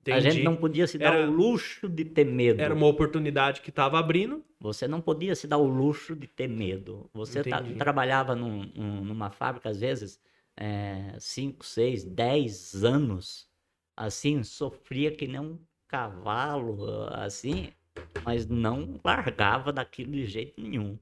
A 0.07 0.11
Entendi. 0.17 0.31
gente 0.31 0.43
não 0.43 0.55
podia 0.55 0.88
se 0.88 0.97
dar 0.97 1.13
Era- 1.13 1.30
o 1.30 1.31
luxo 1.31 1.88
de 1.89 2.05
ter 2.05 2.23
medo. 2.26 2.61
Era 2.61 2.73
uma 2.73 2.88
oportunidade 2.88 3.61
que 3.61 3.71
tava 3.71 3.99
abrindo. 3.99 4.43
Você 4.59 4.88
não 4.88 5.01
podia 5.01 5.35
se 5.35 5.45
dar 5.45 5.57
o 5.57 5.67
luxo 5.67 6.15
de 6.15 6.26
ter 6.26 6.47
medo. 6.47 7.09
Você 7.13 7.39
Entendi. 7.41 7.76
trabalhava 7.76 8.34
num- 8.35 8.63
num- 8.76 9.03
numa 9.03 9.30
fábrica, 9.30 9.69
às 9.69 9.80
vezes, 9.80 10.19
5, 11.19 11.65
6, 11.65 12.03
10 12.03 12.84
anos, 12.84 13.47
assim, 13.95 14.41
sofria 14.43 15.11
que 15.11 15.27
nem 15.27 15.39
um 15.39 15.59
cavalo, 15.88 17.07
assim, 17.11 17.69
mas 18.23 18.47
não 18.47 18.99
largava 19.03 19.71
daquilo 19.71 20.11
de 20.11 20.26
jeito 20.26 20.59
nenhum. 20.61 20.97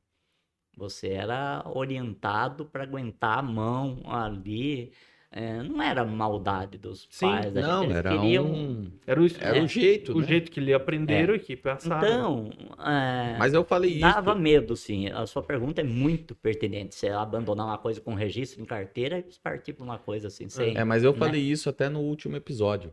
Você 0.76 1.10
era 1.10 1.64
orientado 1.74 2.65
para 2.65 2.84
aguentar 2.84 3.40
a 3.40 3.41
mão 3.41 4.02
ali. 4.06 4.91
É, 5.39 5.61
não 5.61 5.80
era 5.84 6.03
maldade 6.03 6.80
dos 6.80 7.07
Sim, 7.11 7.27
pais. 7.27 7.53
Não, 7.53 7.84
eles 7.84 7.95
era 7.95 8.09
queriam- 8.09 8.51
um... 8.51 8.91
Era 9.05 9.22
o, 9.22 9.27
Era 9.39 9.57
é, 9.59 9.61
o 9.61 9.68
jeito, 9.68 10.18
o 10.18 10.22
né? 10.22 10.27
jeito 10.27 10.49
que 10.51 10.59
ele 10.59 10.73
aprenderam 10.73 11.35
e 11.35 11.39
que 11.39 11.55
passaram. 11.55 12.47
Então, 12.47 12.49
é, 12.80 13.38
Mas 13.38 13.53
eu 13.53 13.64
falei 13.64 13.91
isso. 13.91 14.01
Dava 14.01 14.34
medo, 14.34 14.76
sim. 14.76 15.09
A 15.09 15.27
sua 15.27 15.43
pergunta 15.43 15.81
é 15.81 15.84
muito 15.84 16.34
pertinente. 16.34 16.95
Você 16.95 17.09
abandonar 17.09 17.68
uma 17.68 17.77
coisa 17.77 18.01
com 18.01 18.15
registro 18.15 18.59
em 18.64 18.65
carteira 18.65 19.19
e 19.19 19.26
partir 19.43 19.73
para 19.73 19.84
uma 19.84 19.99
coisa 19.99 20.27
assim, 20.27 20.49
sem. 20.49 20.76
É, 20.76 20.84
mas 20.84 21.03
eu 21.03 21.14
né? 21.14 21.19
falei 21.19 21.41
isso 21.41 21.69
até 21.69 21.88
no 21.88 21.99
último 21.99 22.35
episódio. 22.35 22.91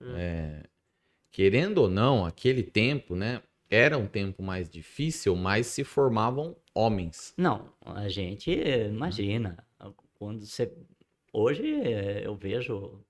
Hum. 0.00 0.14
É, 0.16 0.62
querendo 1.32 1.78
ou 1.78 1.90
não, 1.90 2.24
aquele 2.24 2.62
tempo, 2.62 3.16
né? 3.16 3.42
Era 3.68 3.98
um 3.98 4.06
tempo 4.06 4.44
mais 4.44 4.68
difícil, 4.68 5.34
mas 5.34 5.66
se 5.66 5.82
formavam 5.82 6.54
homens. 6.72 7.34
Não, 7.36 7.68
a 7.84 8.08
gente 8.08 8.52
imagina. 8.52 9.56
Quando 10.16 10.46
você. 10.46 10.72
Hoje 11.36 11.64
eh, 11.82 12.24
eu 12.24 12.36
vejo 12.36 13.04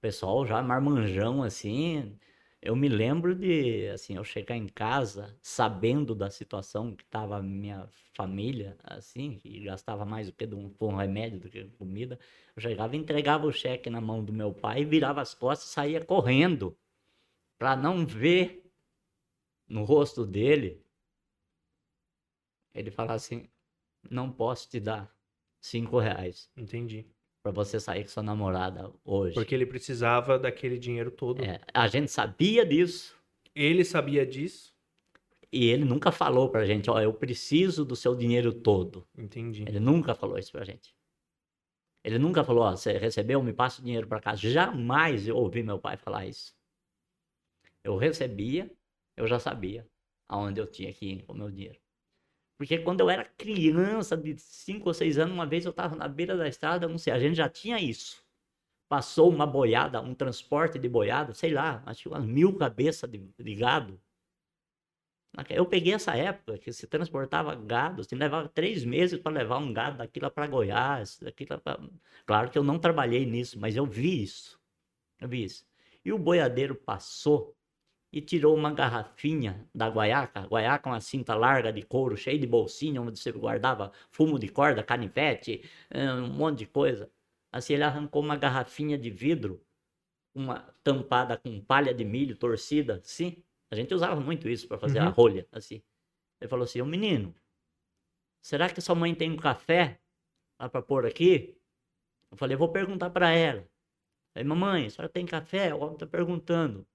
pessoal 0.00 0.46
já 0.46 0.62
marmanjão 0.62 1.42
assim. 1.44 2.18
Eu 2.62 2.76
me 2.76 2.88
lembro 2.88 3.34
de, 3.36 3.88
assim, 3.90 4.16
eu 4.16 4.24
chegar 4.24 4.56
em 4.56 4.68
casa 4.68 5.38
sabendo 5.42 6.14
da 6.14 6.30
situação 6.30 6.94
que 6.96 7.04
estava 7.04 7.38
a 7.38 7.42
minha 7.42 7.88
família, 8.14 8.76
assim, 8.84 9.36
que 9.38 9.60
gastava 9.60 10.04
mais 10.04 10.28
do 10.28 10.34
que 10.34 10.46
de 10.46 10.54
um, 10.56 10.70
com 10.70 10.96
remédio 10.96 11.40
do 11.40 11.50
que 11.50 11.64
com 11.64 11.78
comida. 11.78 12.18
Eu 12.56 12.62
chegava, 12.62 12.96
entregava 12.96 13.46
o 13.46 13.52
cheque 13.52 13.90
na 13.90 14.00
mão 14.00 14.24
do 14.24 14.32
meu 14.32 14.52
pai, 14.54 14.84
virava 14.84 15.20
as 15.22 15.34
costas 15.34 15.70
e 15.70 15.72
saía 15.74 16.04
correndo 16.04 16.76
para 17.58 17.76
não 17.76 18.06
ver 18.06 18.64
no 19.68 19.84
rosto 19.84 20.24
dele 20.26 20.84
ele 22.74 22.90
falava 22.90 23.14
assim: 23.14 23.48
não 24.10 24.32
posso 24.32 24.68
te 24.70 24.80
dar 24.80 25.14
cinco 25.60 25.98
reais 25.98 26.50
Entendi. 26.56 27.11
Para 27.42 27.50
você 27.52 27.80
sair 27.80 28.02
com 28.04 28.08
sua 28.10 28.22
namorada 28.22 28.92
hoje. 29.04 29.34
Porque 29.34 29.54
ele 29.54 29.66
precisava 29.66 30.38
daquele 30.38 30.78
dinheiro 30.78 31.10
todo. 31.10 31.44
É, 31.44 31.60
a 31.74 31.88
gente 31.88 32.10
sabia 32.10 32.64
disso 32.64 33.16
Ele 33.54 33.84
sabia 33.84 34.24
disso. 34.24 34.72
e 35.52 35.66
ele 35.66 35.84
nunca 35.84 36.12
falou 36.12 36.48
pra 36.48 36.64
gente: 36.64 36.88
ó, 36.90 37.00
eu 37.00 37.12
preciso 37.12 37.84
do 37.84 37.96
seu 37.96 38.14
dinheiro 38.14 38.52
todo. 38.52 39.06
Entendi. 39.16 39.62
Ele 39.66 39.80
nunca 39.80 40.14
falou 40.14 40.38
isso 40.38 40.52
pra 40.52 40.64
gente. 40.64 40.94
Ele 42.04 42.18
nunca 42.18 42.42
falou: 42.44 42.64
ó, 42.64 42.70
você 42.76 42.96
recebeu, 42.98 43.42
me 43.42 43.52
passa 43.52 43.80
o 43.80 43.84
dinheiro 43.84 44.06
pra 44.06 44.20
casa. 44.20 44.40
Jamais 44.40 45.26
eu 45.26 45.36
ouvi 45.36 45.62
meu 45.62 45.78
pai 45.78 45.96
falar 45.96 46.26
isso. 46.26 46.54
Eu 47.84 47.96
recebia, 47.96 48.70
eu 49.16 49.26
já 49.26 49.38
sabia 49.40 49.86
aonde 50.28 50.60
eu 50.60 50.66
tinha 50.66 50.92
que 50.92 51.06
ir 51.06 51.22
com 51.24 51.32
o 51.32 51.36
meu 51.36 51.50
dinheiro. 51.50 51.78
Porque 52.62 52.78
quando 52.78 53.00
eu 53.00 53.10
era 53.10 53.24
criança, 53.24 54.16
de 54.16 54.38
5 54.38 54.88
ou 54.88 54.94
6 54.94 55.18
anos, 55.18 55.34
uma 55.34 55.44
vez 55.44 55.64
eu 55.64 55.72
estava 55.72 55.96
na 55.96 56.06
beira 56.06 56.36
da 56.36 56.46
estrada, 56.46 56.86
não 56.86 56.96
sei, 56.96 57.12
a 57.12 57.18
gente 57.18 57.34
já 57.34 57.48
tinha 57.48 57.76
isso. 57.80 58.24
Passou 58.88 59.28
uma 59.28 59.44
boiada, 59.44 60.00
um 60.00 60.14
transporte 60.14 60.78
de 60.78 60.88
boiada, 60.88 61.34
sei 61.34 61.52
lá, 61.52 61.82
acho 61.84 62.02
que 62.02 62.08
umas 62.08 62.24
mil 62.24 62.56
cabeças 62.56 63.10
de, 63.10 63.18
de 63.18 63.54
gado. 63.56 64.00
Eu 65.50 65.66
peguei 65.66 65.92
essa 65.92 66.16
época 66.16 66.56
que 66.56 66.72
se 66.72 66.86
transportava 66.86 67.56
gado, 67.56 68.02
assim, 68.02 68.14
levava 68.14 68.48
três 68.48 68.84
meses 68.84 69.18
para 69.18 69.32
levar 69.32 69.58
um 69.58 69.72
gado 69.72 69.98
daqui 69.98 70.20
lá 70.20 70.30
para 70.30 70.46
Goiás, 70.46 71.18
daqui 71.20 71.44
lá 71.50 71.58
pra... 71.58 71.80
Claro 72.24 72.48
que 72.48 72.56
eu 72.56 72.62
não 72.62 72.78
trabalhei 72.78 73.26
nisso, 73.26 73.58
mas 73.58 73.74
eu 73.74 73.84
vi 73.84 74.22
isso. 74.22 74.60
Eu 75.20 75.28
vi 75.28 75.42
isso. 75.42 75.66
E 76.04 76.12
o 76.12 76.18
boiadeiro 76.18 76.76
passou 76.76 77.56
e 78.12 78.20
tirou 78.20 78.54
uma 78.56 78.72
garrafinha 78.72 79.68
da 79.74 79.88
guaiaca. 79.88 80.40
A 80.40 80.46
guaiaca 80.46 80.88
uma 80.90 81.00
cinta 81.00 81.34
larga 81.34 81.72
de 81.72 81.82
couro, 81.82 82.16
cheia 82.16 82.38
de 82.38 82.46
bolsinha, 82.46 83.00
onde 83.02 83.18
você 83.18 83.32
guardava 83.32 83.92
fumo 84.10 84.38
de 84.38 84.48
corda, 84.48 84.82
canivete, 84.82 85.62
eh, 85.90 86.12
um 86.14 86.28
monte 86.28 86.58
de 86.60 86.66
coisa. 86.66 87.10
Assim, 87.52 87.74
ele 87.74 87.84
arrancou 87.84 88.22
uma 88.22 88.36
garrafinha 88.36 88.98
de 88.98 89.10
vidro, 89.10 89.64
uma 90.34 90.74
tampada 90.84 91.36
com 91.38 91.60
palha 91.60 91.94
de 91.94 92.04
milho 92.04 92.36
torcida, 92.36 92.96
assim. 92.96 93.42
A 93.70 93.76
gente 93.76 93.94
usava 93.94 94.20
muito 94.20 94.48
isso 94.48 94.68
para 94.68 94.78
fazer 94.78 94.98
a 95.00 95.08
Uhum. 95.08 95.10
rolha, 95.10 95.46
assim. 95.52 95.82
Ele 96.40 96.48
falou 96.50 96.64
assim, 96.64 96.80
ô 96.82 96.86
menino, 96.86 97.34
será 98.40 98.68
que 98.72 98.80
sua 98.80 98.94
mãe 98.94 99.14
tem 99.14 99.30
um 99.30 99.36
café 99.36 100.00
lá 100.60 100.68
para 100.68 100.82
pôr 100.82 101.06
aqui? 101.06 101.56
Eu 102.30 102.36
falei, 102.38 102.56
vou 102.56 102.70
perguntar 102.72 103.10
para 103.10 103.32
ela. 103.32 103.68
Falei, 104.34 104.48
mamãe, 104.48 104.86
a 104.86 104.90
senhora 104.90 105.12
tem 105.12 105.26
café? 105.26 105.74
O 105.74 105.80
homem 105.80 105.98
tá 105.98 106.06
perguntando. 106.06 106.86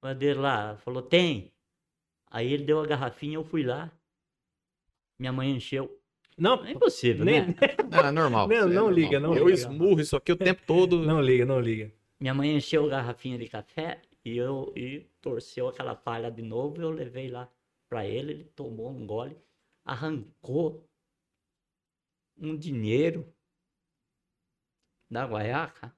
O 0.00 0.08
padeiro 0.08 0.40
lá 0.40 0.76
falou, 0.78 1.02
tem. 1.02 1.52
Aí 2.26 2.50
ele 2.50 2.64
deu 2.64 2.80
a 2.80 2.86
garrafinha, 2.86 3.34
eu 3.36 3.44
fui 3.44 3.62
lá. 3.62 3.92
Minha 5.18 5.30
mãe 5.30 5.50
encheu. 5.50 6.00
Não, 6.38 6.64
É 6.64 6.72
impossível, 6.72 7.22
nem, 7.22 7.48
né? 7.48 7.54
Não, 7.90 7.98
é 8.06 8.10
normal. 8.10 8.48
Não, 8.48 8.54
isso 8.56 8.64
é 8.64 8.66
não 8.68 8.74
normal. 8.74 8.90
liga, 8.92 9.20
não 9.20 9.34
Eu 9.36 9.44
liga. 9.48 9.52
esmurro 9.58 10.00
isso 10.00 10.16
aqui 10.16 10.32
o 10.32 10.36
tempo 10.36 10.62
todo. 10.66 11.00
não 11.04 11.20
liga, 11.20 11.44
não 11.44 11.60
liga. 11.60 11.92
Minha 12.18 12.32
mãe 12.32 12.56
encheu 12.56 12.86
a 12.86 12.88
garrafinha 12.88 13.36
de 13.36 13.46
café 13.46 14.00
e 14.24 14.38
eu 14.38 14.72
e 14.74 15.00
torceu 15.20 15.68
aquela 15.68 15.94
palha 15.94 16.30
de 16.30 16.40
novo. 16.40 16.80
Eu 16.80 16.90
levei 16.90 17.28
lá 17.28 17.46
para 17.90 18.06
ele, 18.06 18.32
ele 18.32 18.44
tomou 18.44 18.90
um 18.90 19.06
gole, 19.06 19.36
arrancou 19.84 20.88
um 22.38 22.56
dinheiro 22.56 23.30
da 25.10 25.26
guaiaca 25.26 25.94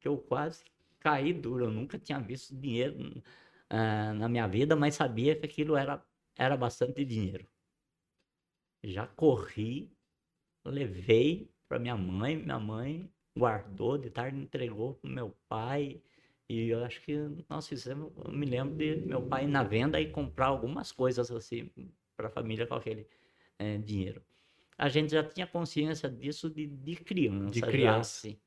que 0.00 0.08
eu 0.08 0.18
quase 0.18 0.64
caí 0.98 1.32
duro. 1.32 1.66
Eu 1.66 1.70
nunca 1.70 1.98
tinha 2.00 2.18
visto 2.18 2.56
dinheiro 2.56 2.96
ah, 3.70 4.12
na 4.14 4.28
minha 4.28 4.46
vida, 4.48 4.76
mas 4.76 4.94
sabia 4.96 5.36
que 5.36 5.46
aquilo 5.46 5.76
era, 5.76 6.04
era 6.36 6.56
bastante 6.56 7.04
dinheiro. 7.04 7.46
Já 8.82 9.06
corri, 9.06 9.90
levei 10.64 11.50
para 11.68 11.78
minha 11.78 11.96
mãe, 11.96 12.36
minha 12.36 12.58
mãe 12.58 13.10
guardou, 13.36 13.98
de 13.98 14.10
tarde 14.10 14.38
entregou 14.38 14.94
pro 14.94 15.10
meu 15.10 15.36
pai. 15.48 16.02
E 16.48 16.68
eu 16.68 16.84
acho 16.84 17.00
que 17.02 17.16
nós 17.48 17.66
fizemos, 17.66 18.12
eu 18.24 18.30
me 18.32 18.46
lembro 18.46 18.76
de 18.76 18.96
meu 18.96 19.26
pai 19.26 19.44
ir 19.44 19.48
na 19.48 19.62
venda 19.64 20.00
e 20.00 20.10
comprar 20.10 20.46
algumas 20.48 20.92
coisas 20.92 21.30
assim 21.30 21.70
para 22.16 22.28
a 22.28 22.30
família 22.30 22.66
com 22.66 22.74
aquele 22.74 23.08
eh, 23.58 23.78
dinheiro. 23.78 24.22
A 24.76 24.88
gente 24.88 25.12
já 25.12 25.24
tinha 25.24 25.46
consciência 25.46 26.08
disso 26.10 26.50
de, 26.50 26.66
de 26.66 26.96
criança, 26.96 27.50
De 27.50 27.60
já, 27.60 27.66
criança. 27.66 28.28
assim, 28.28 28.40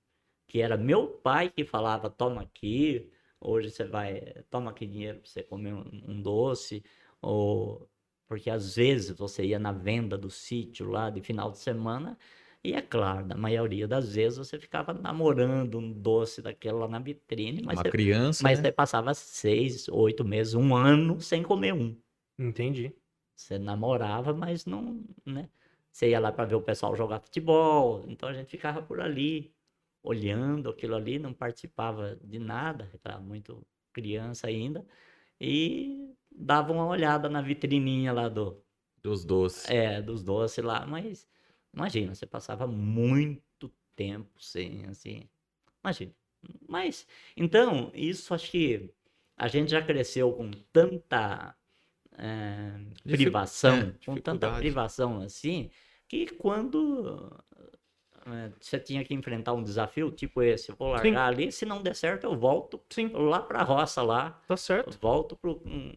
que 0.48 0.61
era 0.61 0.77
meu 0.77 1.07
pai 1.10 1.49
que 1.49 1.65
falava, 1.65 2.10
toma 2.10 2.41
aqui, 2.44 3.10
hoje 3.39 3.72
você 3.72 3.85
vai, 3.85 4.43
toma 4.49 4.72
aqui 4.72 4.85
dinheiro 4.85 5.19
para 5.19 5.30
você 5.30 5.43
comer 5.43 5.73
um, 5.73 6.03
um 6.07 6.22
doce, 6.22 6.84
ou 7.22 7.89
porque 8.27 8.49
às 8.49 8.76
vezes 8.76 9.18
você 9.18 9.45
ia 9.45 9.59
na 9.59 9.72
venda 9.72 10.18
do 10.18 10.30
sítio 10.30 10.89
lá 10.89 11.09
de 11.09 11.22
final 11.22 11.51
de 11.51 11.57
semana 11.59 12.18
e 12.64 12.73
é 12.73 12.81
claro, 12.81 13.26
na 13.26 13.35
maioria 13.38 13.88
das 13.88 14.14
vezes 14.14 14.38
você 14.38 14.59
ficava 14.59 14.93
namorando 14.93 15.77
um 15.77 15.91
doce 15.91 16.41
daquele 16.41 16.76
lá 16.76 16.88
na 16.88 16.99
vitrine, 16.99 17.61
mas, 17.64 17.77
Uma 17.77 17.84
você, 17.84 17.89
criança. 17.91 18.43
mas 18.43 18.59
né? 18.59 18.65
você 18.65 18.72
passava 18.73 19.14
seis, 19.14 19.88
oito 19.88 20.26
meses, 20.26 20.53
um 20.53 20.76
ano 20.76 21.22
sem 21.22 21.43
comer 21.43 21.73
um. 21.73 21.95
Entendi. 22.38 22.93
Você 23.35 23.57
namorava, 23.57 24.34
mas 24.34 24.65
não, 24.65 25.01
né? 25.26 25.49
Você 25.91 26.09
ia 26.09 26.19
lá 26.19 26.31
para 26.31 26.45
ver 26.45 26.55
o 26.55 26.61
pessoal 26.61 26.95
jogar 26.95 27.19
futebol, 27.19 28.03
então 28.07 28.27
a 28.27 28.34
gente 28.34 28.49
ficava 28.49 28.81
por 28.81 28.99
ali, 28.99 29.55
olhando 30.08 30.70
aquilo 30.70 30.96
ali, 30.96 31.20
não 31.20 31.34
participava 31.34 32.16
de 32.24 32.40
nada, 32.40 32.90
era 33.04 33.20
muito 33.20 33.66
criança 33.94 34.48
ainda, 34.48 34.86
e 35.40 36.14
dava 36.32 36.74
uma 36.74 36.88
olhada 36.88 37.30
na 37.30 37.42
vitrininha 37.42 38.14
lá 38.14 38.30
do, 38.30 38.64
Dos 39.04 39.26
doces. 39.26 39.68
é, 39.70 40.02
dos 40.02 40.24
doces 40.24 40.64
lá, 40.64 40.86
mas 40.86 41.28
imagina, 41.74 42.14
você 42.16 42.26
passava 42.26 42.68
muito 42.68 43.72
tempo 43.96 44.42
sem, 44.42 44.86
assim, 44.86 45.30
imagina. 45.84 46.14
Mas, 46.68 47.08
então, 47.36 47.92
isso 47.94 48.34
acho 48.34 48.52
que 48.52 48.94
a 49.38 49.48
gente 49.48 49.72
já 49.72 49.82
cresceu 49.82 50.34
com 50.34 50.52
tanta 50.72 51.56
Dificu- 53.06 53.22
privação, 53.28 53.80
é, 53.80 54.06
com 54.06 54.18
tanta 54.18 54.50
privação 54.52 55.22
assim, 55.22 55.70
que 56.08 56.28
quando 56.28 57.32
você 58.60 58.80
tinha 58.80 59.04
que 59.04 59.14
enfrentar 59.14 59.54
um 59.54 59.64
desafio 59.64 60.12
tipo 60.12 60.41
esse, 60.41 60.72
vou 60.72 60.90
Sim. 60.90 61.12
largar 61.12 61.28
ali, 61.28 61.52
se 61.52 61.66
não 61.66 61.82
der 61.82 61.95
certo 61.95 62.26
eu 62.26 62.38
volto 62.38 62.82
Sim, 62.90 63.10
lá 63.14 63.41
pra 63.41 63.64
roça 63.64 64.02
lá, 64.02 64.32
tá 64.48 64.58
certo. 64.58 64.98
volto 64.99 65.36
pro. 65.36 65.62
hum, 65.66 65.94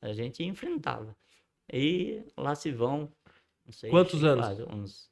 A 0.00 0.12
gente 0.12 0.42
enfrentava. 0.44 1.16
E 1.72 2.22
lá 2.36 2.54
se 2.54 2.70
vão. 2.72 3.10
Não 3.66 3.72
sei, 3.72 3.90
Quantos 3.90 4.24
anos? 4.24 4.46
quase 4.46 4.62
Uns. 4.62 5.10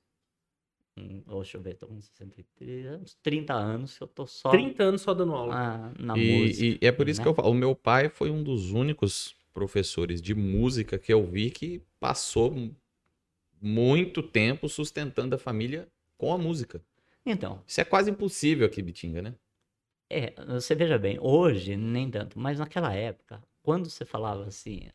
deixa 0.97 1.59
eu 1.59 1.61
ver, 1.61 1.75
tô 1.75 1.87
com 1.87 2.01
63, 2.01 2.87
uns 3.03 3.15
30 3.23 3.53
anos 3.53 3.99
que 3.99 4.03
eu 4.03 4.09
tô 4.09 4.27
só 4.27 4.51
30 4.51 4.83
anos 4.85 5.03
só 5.03 5.13
dando 5.13 5.35
aula. 5.35 5.55
na, 5.55 5.93
na 5.99 6.17
E, 6.17 6.21
música. 6.21 6.79
e 6.83 6.87
é 6.87 6.93
por 6.93 7.09
isso 7.09 7.21
né? 7.21 7.25
que 7.25 7.29
eu 7.29 7.35
falo, 7.35 7.51
o 7.51 7.55
meu 7.55 7.75
pai 7.75 8.09
foi 8.09 8.31
um 8.31 8.43
dos 8.43 8.73
únicos 8.73 9.35
professores 9.53 10.23
de 10.23 10.35
música 10.35 10.99
que 10.99 11.13
eu 11.13 11.25
vi 11.27 11.51
que 11.51 11.83
passou 12.01 12.55
muito 13.61 14.23
tempo 14.23 14.69
sustentando 14.69 15.35
a 15.35 15.39
família 15.39 15.89
com 16.17 16.33
a 16.33 16.39
música. 16.39 16.83
Então, 17.25 17.63
Isso 17.67 17.81
é 17.81 17.85
quase 17.85 18.11
impossível 18.11 18.67
aqui, 18.67 18.83
Bitinga, 18.83 19.21
né? 19.23 19.35
é, 20.09 20.33
você 20.47 20.75
veja 20.75 20.99
bem, 20.99 21.19
hoje 21.21 21.77
nem 21.77 22.11
tanto, 22.11 22.39
mas 22.39 22.59
naquela 22.59 22.93
época, 22.95 23.43
quando 23.63 23.89
você 23.91 24.05
falava 24.05 24.45
assim. 24.47 24.89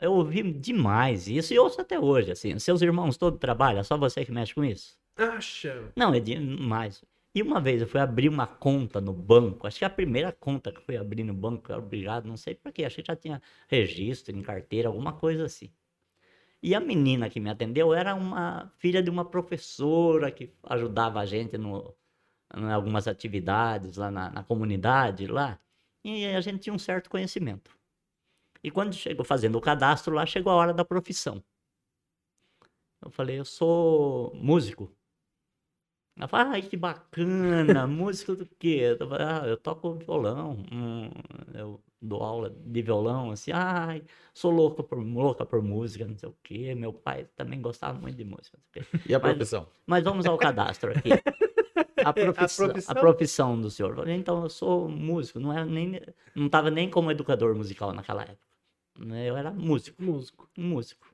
Eu 0.00 0.12
ouvi 0.12 0.42
demais 0.52 1.26
isso, 1.28 1.52
e 1.52 1.58
ouço 1.58 1.80
até 1.80 1.98
hoje, 1.98 2.30
assim. 2.30 2.56
Seus 2.58 2.82
irmãos 2.82 3.16
todos 3.16 3.38
trabalham, 3.40 3.82
só 3.82 3.96
você 3.96 4.24
que 4.24 4.30
mexe 4.32 4.54
com 4.54 4.64
isso? 4.64 4.96
Acha? 5.16 5.92
Não, 5.96 6.14
é 6.14 6.20
demais. 6.20 7.04
E 7.34 7.42
uma 7.42 7.60
vez 7.60 7.80
eu 7.82 7.88
fui 7.88 8.00
abrir 8.00 8.28
uma 8.28 8.46
conta 8.46 9.00
no 9.00 9.12
banco, 9.12 9.66
acho 9.66 9.78
que 9.78 9.84
a 9.84 9.90
primeira 9.90 10.32
conta 10.32 10.70
que 10.72 10.78
eu 10.78 10.82
fui 10.82 10.96
abrir 10.96 11.24
no 11.24 11.34
banco, 11.34 11.70
eu 11.70 11.76
era 11.76 11.84
obrigado, 11.84 12.26
não 12.26 12.36
sei 12.36 12.54
por 12.54 12.72
quê, 12.72 12.84
achei 12.84 13.02
que 13.02 13.08
já 13.12 13.16
tinha 13.16 13.42
registro 13.68 14.36
em 14.36 14.42
carteira, 14.42 14.88
alguma 14.88 15.12
coisa 15.12 15.44
assim. 15.44 15.70
E 16.62 16.74
a 16.74 16.80
menina 16.80 17.30
que 17.30 17.38
me 17.40 17.50
atendeu 17.50 17.94
era 17.94 18.14
uma 18.14 18.72
filha 18.78 19.02
de 19.02 19.10
uma 19.10 19.24
professora 19.24 20.30
que 20.30 20.52
ajudava 20.64 21.20
a 21.20 21.26
gente 21.26 21.56
no, 21.56 21.94
em 22.56 22.70
algumas 22.72 23.06
atividades 23.06 23.96
lá 23.96 24.10
na, 24.10 24.30
na 24.30 24.44
comunidade 24.44 25.26
lá, 25.26 25.60
e 26.04 26.26
a 26.26 26.40
gente 26.40 26.60
tinha 26.60 26.74
um 26.74 26.78
certo 26.78 27.10
conhecimento. 27.10 27.76
E 28.62 28.70
quando 28.70 28.94
chegou 28.94 29.24
fazendo 29.24 29.56
o 29.56 29.60
cadastro 29.60 30.14
lá, 30.14 30.26
chegou 30.26 30.52
a 30.52 30.56
hora 30.56 30.74
da 30.74 30.84
profissão. 30.84 31.42
Eu 33.00 33.10
falei, 33.10 33.38
eu 33.38 33.44
sou 33.44 34.34
músico. 34.34 34.92
Ela 36.18 36.26
falou, 36.28 36.52
ai, 36.52 36.62
que 36.62 36.76
bacana, 36.76 37.86
música 37.86 38.34
do 38.34 38.44
quê? 38.58 38.96
Eu 38.98 39.08
falei, 39.08 39.26
ah, 39.26 39.42
eu 39.46 39.56
toco 39.56 39.94
violão, 39.94 40.58
hum, 40.72 41.08
eu 41.54 41.80
dou 42.02 42.22
aula 42.22 42.50
de 42.50 42.82
violão, 42.82 43.30
assim, 43.30 43.52
ai, 43.52 44.02
sou 44.34 44.50
louca 44.50 44.82
por, 44.82 44.98
louca 44.98 45.46
por 45.46 45.62
música, 45.62 46.04
não 46.06 46.16
sei 46.16 46.28
o 46.28 46.34
quê. 46.42 46.74
Meu 46.74 46.92
pai 46.92 47.26
também 47.36 47.60
gostava 47.60 47.98
muito 47.98 48.16
de 48.16 48.24
música, 48.24 48.58
não 48.58 48.64
sei 48.72 48.82
o 48.82 48.84
quê. 48.84 48.98
E 49.08 49.14
a 49.14 49.18
Mas- 49.20 49.32
profissão? 49.32 49.66
Mas 49.86 50.02
vamos 50.04 50.26
ao 50.26 50.36
cadastro 50.36 50.90
aqui. 50.92 51.10
A 52.04 52.12
profissão, 52.12 52.66
a 52.66 52.68
profissão? 52.70 52.94
profissão 52.94 53.60
do 53.60 53.70
senhor. 53.70 53.90
Eu 53.90 53.96
falei, 53.96 54.14
Então, 54.14 54.44
eu 54.44 54.48
sou 54.48 54.88
músico, 54.88 55.40
não 55.40 55.52
era 55.52 55.64
nem, 55.66 56.00
não 56.34 56.46
estava 56.46 56.70
nem 56.70 56.88
como 56.88 57.10
educador 57.10 57.56
musical 57.56 57.92
naquela 57.92 58.22
época. 58.22 58.38
né? 59.00 59.28
Eu 59.28 59.36
era 59.36 59.50
músico 59.50 60.00
Músico. 60.00 60.48
músico. 60.56 61.07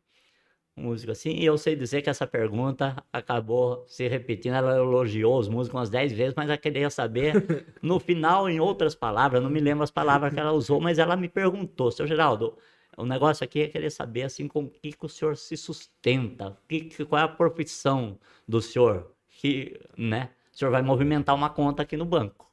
Músico 0.77 1.13
assim. 1.13 1.31
E 1.31 1.45
eu 1.45 1.57
sei 1.57 1.77
dizer 1.77 2.03
que 2.03 2.11
essa 2.11 2.27
pergunta 2.27 3.03
acabou 3.13 3.85
se 3.87 4.07
repetindo. 4.09 4.55
Ela 4.55 4.77
elogiou 4.77 5.39
os 5.39 5.49
músicos 5.49 5.79
umas 5.79 5.91
10 5.91 6.13
vezes, 6.13 6.35
mas 6.37 6.49
ela 6.49 6.59
queria 6.59 6.91
saber, 6.91 7.33
no 7.83 7.99
final, 8.01 8.49
em 8.49 8.61
outras 8.61 8.95
palavras, 8.95 9.43
não 9.43 9.51
me 9.51 9.61
lembro 9.61 9.85
as 9.85 9.91
palavras 9.91 10.33
que 10.33 10.41
ela 10.41 10.53
usou, 10.53 10.81
mas 10.81 10.99
ela 10.99 11.17
me 11.17 11.29
perguntou, 11.29 11.91
seu 11.91 12.07
Geraldo, 12.07 12.57
o 12.97 13.05
negócio 13.05 13.45
aqui 13.45 13.63
é 13.63 13.69
querer 13.69 13.91
saber 13.91 14.23
assim 14.23 14.47
com 14.49 14.65
o 14.65 14.71
que, 14.71 14.93
que 14.93 15.05
o 15.07 15.09
senhor 15.09 15.37
se 15.37 15.57
sustenta, 15.57 16.57
que, 16.69 16.83
que- 16.83 17.05
qual 17.05 17.21
é 17.21 17.25
a 17.25 17.29
profissão 17.29 18.19
do 18.47 18.61
senhor, 18.63 19.13
que, 19.29 19.79
né? 19.97 20.31
O 20.53 20.57
senhor 20.57 20.71
vai 20.71 20.83
movimentar 20.83 21.35
uma 21.35 21.51
conta 21.51 21.83
aqui 21.83 21.97
no 21.97 22.05
banco. 22.05 22.49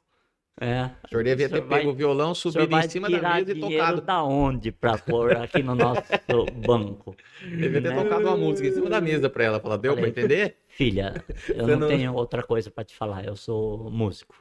É. 0.60 0.90
O 1.04 1.08
senhor 1.08 1.24
devia 1.24 1.48
ter 1.48 1.62
pego 1.62 1.90
o 1.90 1.94
violão, 1.94 2.34
subido 2.34 2.76
em 2.76 2.88
cima 2.88 3.08
da 3.10 3.18
mesa 3.34 3.52
e 3.52 3.58
tocado. 3.60 4.00
da 4.02 4.22
onde 4.22 4.70
para 4.70 4.98
pôr 4.98 5.36
aqui 5.36 5.62
no 5.62 5.74
nosso 5.74 6.02
banco? 6.64 7.16
Devia 7.42 7.80
ter 7.82 7.94
né? 7.94 8.02
tocado 8.02 8.26
uma 8.26 8.36
música 8.36 8.68
em 8.68 8.72
cima 8.72 8.88
da 8.90 9.00
mesa 9.00 9.28
pra 9.30 9.44
ela. 9.44 9.58
Falar, 9.58 9.78
deu 9.78 9.92
pra 9.94 10.02
Falei. 10.02 10.10
entender? 10.10 10.56
Filha, 10.68 11.24
eu 11.48 11.66
não, 11.66 11.78
não- 11.80 11.88
tenho 11.88 12.12
outra 12.14 12.42
coisa 12.42 12.70
para 12.70 12.84
te 12.84 12.94
falar, 12.94 13.24
eu 13.24 13.34
sou 13.34 13.90
músico. 13.90 14.34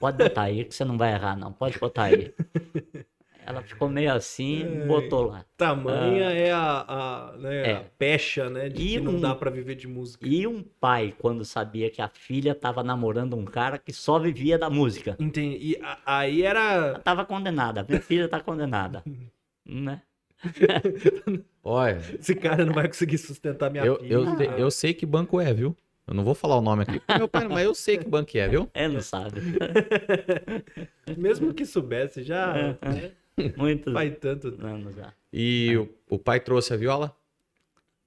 Pode 0.00 0.16
botar 0.16 0.42
aí 0.42 0.64
que 0.64 0.74
você 0.74 0.84
não 0.84 0.96
vai 0.96 1.12
errar, 1.12 1.36
não. 1.36 1.52
Pode 1.52 1.78
botar 1.78 2.04
aí. 2.04 2.32
Ela 3.48 3.62
ficou 3.62 3.88
meio 3.88 4.12
assim, 4.12 4.84
botou 4.86 5.28
lá. 5.28 5.44
Tamanha 5.56 6.30
é 6.32 6.52
a, 6.52 6.84
a, 6.86 7.36
né, 7.38 7.70
É. 7.70 7.72
a 7.76 7.80
pecha, 7.98 8.50
né? 8.50 8.68
De 8.68 8.82
E 8.82 8.88
que 8.90 9.00
não 9.00 9.14
um- 9.14 9.20
dá 9.20 9.34
pra 9.34 9.50
viver 9.50 9.74
de 9.74 9.88
música. 9.88 10.26
E 10.28 10.46
um 10.46 10.62
pai, 10.62 11.14
quando 11.18 11.44
sabia 11.46 11.88
que 11.88 12.02
a 12.02 12.08
filha 12.08 12.52
estava 12.52 12.82
namorando 12.84 13.34
um 13.36 13.46
cara 13.46 13.78
que 13.78 13.90
só 13.92 14.18
vivia 14.18 14.58
da 14.58 14.68
música. 14.68 15.16
Entendi. 15.18 15.56
E 15.60 15.76
a- 15.82 15.98
aí 16.04 16.42
era. 16.42 16.60
Ela 16.74 16.98
estava 16.98 17.24
condenada, 17.24 17.86
minha 17.88 18.02
filha 18.02 18.26
está 18.26 18.38
condenada. 18.38 19.02
né? 19.64 20.02
Olha, 21.64 22.00
Esse 22.20 22.34
cara 22.34 22.64
não 22.66 22.72
vai 22.74 22.86
conseguir 22.86 23.18
sustentar 23.18 23.70
minha 23.70 23.84
eu, 23.84 23.96
filha. 23.98 24.12
eu, 24.12 24.36
sei- 24.36 24.50
eu 24.58 24.70
sei 24.70 24.94
que 24.94 25.06
banco 25.06 25.40
é, 25.40 25.52
viu? 25.54 25.74
Eu 26.06 26.14
não 26.14 26.24
vou 26.24 26.34
falar 26.34 26.56
o 26.56 26.62
nome 26.62 26.84
aqui, 26.84 27.02
meu 27.18 27.28
pai, 27.28 27.46
mas 27.48 27.64
eu 27.64 27.74
sei 27.74 27.98
que 27.98 28.08
banco 28.08 28.30
é, 28.38 28.48
viu? 28.48 28.68
É, 28.72 28.88
não 28.88 29.00
sabe. 29.02 29.40
Mesmo 31.16 31.52
que 31.52 31.66
soubesse, 31.66 32.22
já 32.22 32.52
né, 32.54 33.12
Muitos 33.56 33.92
faz 33.92 34.16
tanto. 34.18 34.48
anos 34.64 34.94
já. 34.96 35.12
E 35.32 35.76
o, 35.76 35.88
o 36.08 36.18
pai 36.18 36.40
trouxe 36.40 36.72
a 36.72 36.76
viola? 36.76 37.14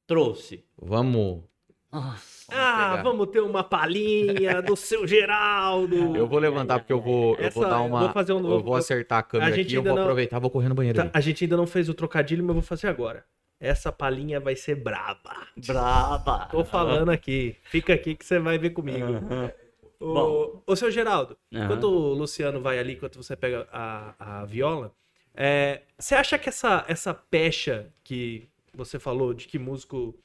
Trouxe. 0.07 0.63
Vamos. 0.81 1.43
Nossa. 1.91 2.51
Ah, 2.53 2.89
pegar. 2.91 3.03
vamos 3.03 3.27
ter 3.27 3.39
uma 3.41 3.63
palhinha 3.63 4.61
do 4.61 4.75
seu 4.75 5.05
Geraldo. 5.07 6.15
Eu 6.15 6.27
vou 6.27 6.39
levantar 6.39 6.79
porque 6.79 6.91
eu 6.93 7.01
vou, 7.01 7.31
eu 7.35 7.49
vou 7.51 7.63
Essa- 7.63 7.69
dar 7.69 7.79
eu 7.79 7.85
uma. 7.85 7.99
vou 8.01 8.09
fazer 8.09 8.33
um 8.33 8.37
eu 8.37 8.43
novo- 8.43 8.63
vou 8.63 8.75
acertar 8.75 9.19
a 9.19 9.23
câmera 9.23 9.51
a 9.51 9.55
gente 9.55 9.67
aqui, 9.67 9.75
eu 9.75 9.83
vou 9.83 9.95
não- 9.95 10.01
aproveitar, 10.01 10.39
vou 10.39 10.49
correr 10.49 10.69
no 10.69 10.75
banheiro 10.75 10.97
Tá, 11.03 11.09
a 11.13 11.21
gente 11.21 11.43
ainda 11.43 11.55
não 11.57 11.67
fez 11.67 11.87
o 11.89 11.93
trocadilho, 11.93 12.43
mas 12.43 12.49
eu 12.49 12.53
vou 12.55 12.63
fazer 12.63 12.87
agora. 12.87 13.25
Essa 13.59 13.91
palhinha 13.91 14.39
vai 14.39 14.55
ser 14.55 14.75
braba. 14.75 15.47
Braba. 15.67 16.47
Tô 16.49 16.63
falando 16.63 17.09
aqui. 17.09 17.55
Fica 17.63 17.93
aqui 17.93 18.15
que 18.15 18.25
você 18.25 18.39
vai 18.39 18.57
ver 18.57 18.71
comigo. 18.71 19.05
Aham. 19.05 19.51
Ô, 19.99 20.13
Bom. 20.13 20.63
ô 20.65 20.75
seu 20.75 20.89
Geraldo, 20.89 21.37
Aham. 21.53 21.65
enquanto 21.65 21.83
o 21.83 22.13
Luciano 22.13 22.59
vai 22.59 22.79
ali, 22.79 22.93
enquanto 22.93 23.17
você 23.21 23.35
pega 23.35 23.67
a, 23.71 24.15
a 24.41 24.45
viola, 24.45 24.91
é, 25.33 25.83
você 25.97 26.15
acha 26.15 26.37
que 26.37 26.49
essa, 26.49 26.85
essa 26.87 27.13
pecha 27.13 27.93
que 28.03 28.49
você 28.73 28.99
falou 28.99 29.33
de 29.33 29.47
que 29.47 29.59
músico. 29.59 30.17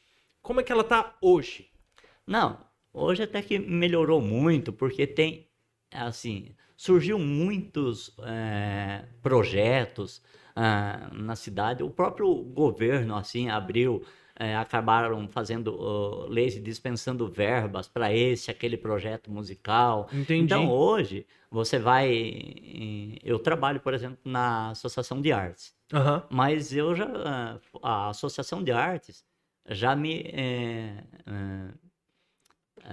Como 0.42 0.60
é 0.60 0.62
que 0.62 0.72
ela 0.72 0.84
tá 0.84 1.16
hoje? 1.20 1.70
Não, 2.26 2.64
hoje 2.92 3.22
até 3.22 3.42
que 3.42 3.58
melhorou 3.58 4.20
muito, 4.20 4.72
porque 4.72 5.06
tem, 5.06 5.48
assim, 5.92 6.54
surgiu 6.76 7.18
muitos 7.18 8.14
eh, 8.22 9.04
projetos 9.22 10.22
ah, 10.54 11.10
na 11.12 11.34
cidade. 11.36 11.82
O 11.82 11.90
próprio 11.90 12.32
governo, 12.34 13.16
assim, 13.16 13.48
abriu, 13.48 14.04
eh, 14.38 14.54
acabaram 14.56 15.26
fazendo 15.28 15.74
oh, 15.78 16.26
leis 16.28 16.62
dispensando 16.62 17.26
verbas 17.28 17.88
para 17.88 18.12
esse, 18.12 18.50
aquele 18.50 18.76
projeto 18.76 19.30
musical. 19.30 20.08
Entendi. 20.12 20.44
Então, 20.44 20.70
hoje, 20.70 21.26
você 21.50 21.78
vai... 21.78 22.10
em- 22.12 23.18
Eu 23.22 23.38
trabalho, 23.38 23.80
por 23.80 23.94
exemplo, 23.94 24.18
na 24.24 24.70
Associação 24.70 25.20
de 25.20 25.32
Artes. 25.32 25.74
Aham. 25.92 26.22
Mas 26.30 26.74
eu 26.74 26.94
já. 26.94 27.06
ah, 27.24 27.58
A 27.82 28.08
Associação 28.10 28.62
de 28.62 28.72
Artes 28.72 29.24
já 29.68 29.94
me. 29.96 30.22
eh, 30.32 31.04
eh, 31.26 31.70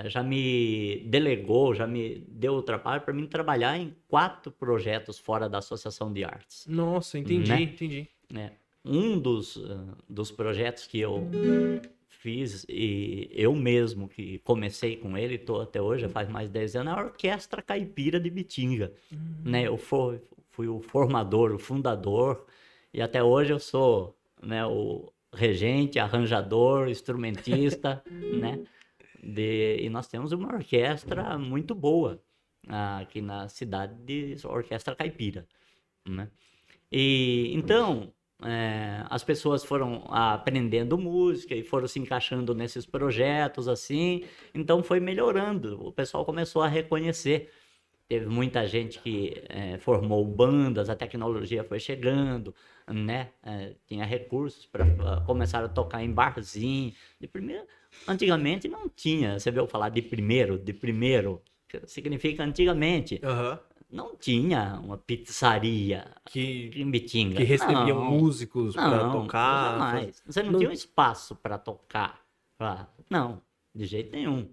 já 0.05 0.23
me 0.23 1.03
delegou, 1.07 1.75
já 1.75 1.85
me 1.85 2.19
deu 2.27 2.53
o 2.55 2.63
trabalho 2.63 3.01
para 3.01 3.13
mim 3.13 3.27
trabalhar 3.27 3.77
em 3.77 3.95
quatro 4.07 4.51
projetos 4.51 5.19
fora 5.19 5.47
da 5.47 5.59
Associação 5.59 6.11
de 6.11 6.23
Artes. 6.23 6.65
Nossa, 6.67 7.19
entendi, 7.19 7.49
Né? 7.51 7.61
entendi. 7.61 8.09
né? 8.31 8.53
Um 8.85 9.18
dos, 9.19 9.57
ah, 9.57 9.95
dos 10.10 10.31
projetos 10.31 10.88
que 10.88 10.99
eu 10.99 11.27
fiz, 12.10 12.65
e 12.69 13.30
eu 13.34 13.53
mesmo 13.53 14.07
que 14.07 14.39
comecei 14.39 14.95
com 14.95 15.18
ele, 15.18 15.35
estou 15.35 15.61
até 15.61 15.81
hoje, 15.81 16.07
faz 16.07 16.30
mais 16.30 16.47
de 16.47 16.53
10 16.53 16.76
anos, 16.77 16.93
é 16.93 16.95
a 16.95 17.03
Orquestra 17.03 17.61
Caipira 17.61 18.19
de 18.19 18.30
Bitinga. 18.30 18.93
Né? 19.43 19.68
Eu 19.68 19.77
fui, 19.77 20.22
fui 20.49 20.68
o 20.68 20.80
formador, 20.81 21.53
o 21.53 21.60
fundador, 21.60 22.45
e 22.93 23.01
até 23.01 23.22
hoje 23.22 23.51
eu 23.51 23.60
sou 23.60 24.18
né, 24.41 24.65
o 24.65 25.11
regente, 25.34 25.99
arranjador, 25.99 26.89
instrumentista, 26.89 28.03
né? 28.39 28.64
De, 29.22 29.77
e 29.81 29.89
nós 29.89 30.07
temos 30.07 30.34
uma 30.34 30.53
orquestra 30.53 31.38
muito 31.38 31.73
boa 31.73 32.22
ah, 32.68 32.99
aqui 32.99 33.22
na 33.22 33.47
cidade 33.47 33.95
de 34.03 34.35
Orquestra 34.45 34.95
Caipira, 34.95 35.47
né? 36.05 36.30
E 36.91 37.51
então 37.53 38.14
eh, 38.45 39.03
as 39.09 39.23
pessoas 39.23 39.63
foram 39.63 40.03
aprendendo 40.09 40.97
música 40.97 41.55
e 41.55 41.63
foram 41.63 41.87
se 41.87 41.99
encaixando 41.99 42.53
nesses 42.53 42.85
projetos 42.85 43.67
assim, 43.67 44.23
então 44.53 44.83
foi 44.83 44.99
melhorando. 44.99 45.79
O 45.85 45.91
pessoal 45.91 46.25
começou 46.25 46.61
a 46.61 46.67
reconhecer. 46.67 47.49
Teve 48.07 48.25
muita 48.27 48.67
gente 48.67 48.99
que 48.99 49.41
eh, 49.49 49.77
formou 49.79 50.25
bandas, 50.25 50.89
a 50.89 50.95
tecnologia 50.95 51.63
foi 51.63 51.79
chegando, 51.79 52.53
né? 52.87 53.29
Eh, 53.43 53.75
tinha 53.87 54.05
recursos 54.05 54.65
para 54.65 54.85
começar 55.25 55.63
a 55.63 55.69
tocar 55.69 56.03
em 56.03 56.11
barzinho. 56.11 56.93
De 57.19 57.27
primeiro, 57.27 57.65
antigamente 58.07 58.67
não 58.67 58.89
tinha. 58.89 59.39
Você 59.39 59.49
viu 59.51 59.65
falar 59.67 59.89
de 59.89 60.01
primeiro, 60.01 60.59
de 60.59 60.73
primeiro, 60.73 61.41
significa 61.85 62.43
antigamente 62.43 63.19
Aham. 63.23 63.59
Não 63.93 64.15
tinha 64.15 64.79
uma 64.83 64.97
pizzaria 64.97 66.11
Que, 66.25 66.71
em 66.75 66.89
Bitinga. 66.89 67.37
que 67.37 67.43
recebiam 67.43 67.99
Não, 67.99 68.11
músicos 68.11 68.75
não, 68.75 69.11
tocar. 69.21 69.71
jamais. 69.79 70.23
Você 70.25 70.41
não, 70.41 70.51
Não- 70.53 70.59
tinha 70.59 70.69
um 70.71 70.73
espaço 70.73 71.35
para 71.35 71.57
tocar. 71.57 72.21
Não, 73.09 73.41
de 73.73 73.85
jeito 73.85 74.11
nenhum. 74.11 74.49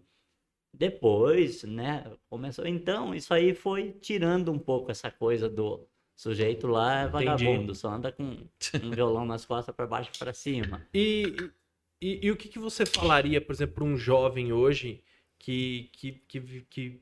Depois, 0.76 1.64
né, 1.64 2.04
começou. 2.28 2.66
Então, 2.66 3.14
isso 3.14 3.32
aí 3.34 3.54
foi 3.54 3.92
tirando 3.92 4.52
um 4.52 4.58
pouco 4.58 4.90
essa 4.90 5.10
coisa 5.10 5.48
do 5.48 5.86
sujeito 6.16 6.66
lá 6.66 7.00
é 7.02 7.08
Entendi. 7.08 7.24
vagabundo, 7.24 7.74
só 7.74 7.88
anda 7.88 8.12
com 8.12 8.22
um 8.24 8.48
violão 8.94 9.24
nas 9.24 9.44
costas 9.44 9.74
para 9.74 9.86
baixo 9.86 10.10
e 10.14 10.18
para 10.18 10.32
cima. 10.34 10.86
E, 10.94 11.50
e, 12.00 12.26
e 12.26 12.30
o 12.30 12.36
que, 12.36 12.48
que 12.48 12.58
você 12.58 12.84
falaria, 12.84 13.40
por 13.40 13.52
exemplo, 13.52 13.76
para 13.76 13.84
um 13.84 13.96
jovem 13.96 14.52
hoje 14.52 15.02
que, 15.38 15.88
que, 15.94 16.12
que, 16.28 16.40
que, 16.68 17.00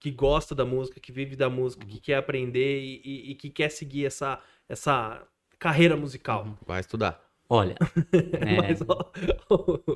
que 0.00 0.10
gosta 0.10 0.54
da 0.54 0.64
música, 0.64 1.00
que 1.00 1.12
vive 1.12 1.36
da 1.36 1.50
música, 1.50 1.86
que 1.86 2.00
quer 2.00 2.16
aprender 2.16 2.80
e, 2.80 3.02
e- 3.04 3.30
e 3.32 3.34
que 3.36 3.50
quer 3.50 3.70
seguir 3.70 4.06
essa, 4.06 4.42
essa 4.68 5.26
carreira 5.58 5.96
musical? 5.96 6.58
Vai 6.66 6.80
estudar. 6.80 7.20
Olha, 7.48 7.76
é, 8.40 8.56
Mas, 8.56 8.80
ó, 8.88 9.12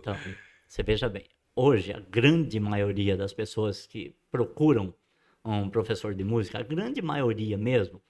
Então, 0.00 0.36
você 0.66 0.82
veja 0.82 1.08
bem, 1.08 1.24
hoje 1.54 1.92
a 1.92 2.00
grande 2.00 2.58
maioria 2.60 3.16
das 3.16 3.32
pessoas 3.32 3.86
que 3.86 4.14
procuram 4.30 4.94
um 5.44 5.68
professor 5.70 6.14
de 6.14 6.24
música, 6.24 6.58
a 6.58 6.62
grande 6.62 7.02
maioria 7.02 7.56
mesmo, 7.58 8.02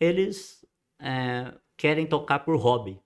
eles 0.00 0.64
é, 1.00 1.54
querem 1.76 2.06
tocar 2.06 2.40
por 2.40 2.56
hobby. 2.58 3.00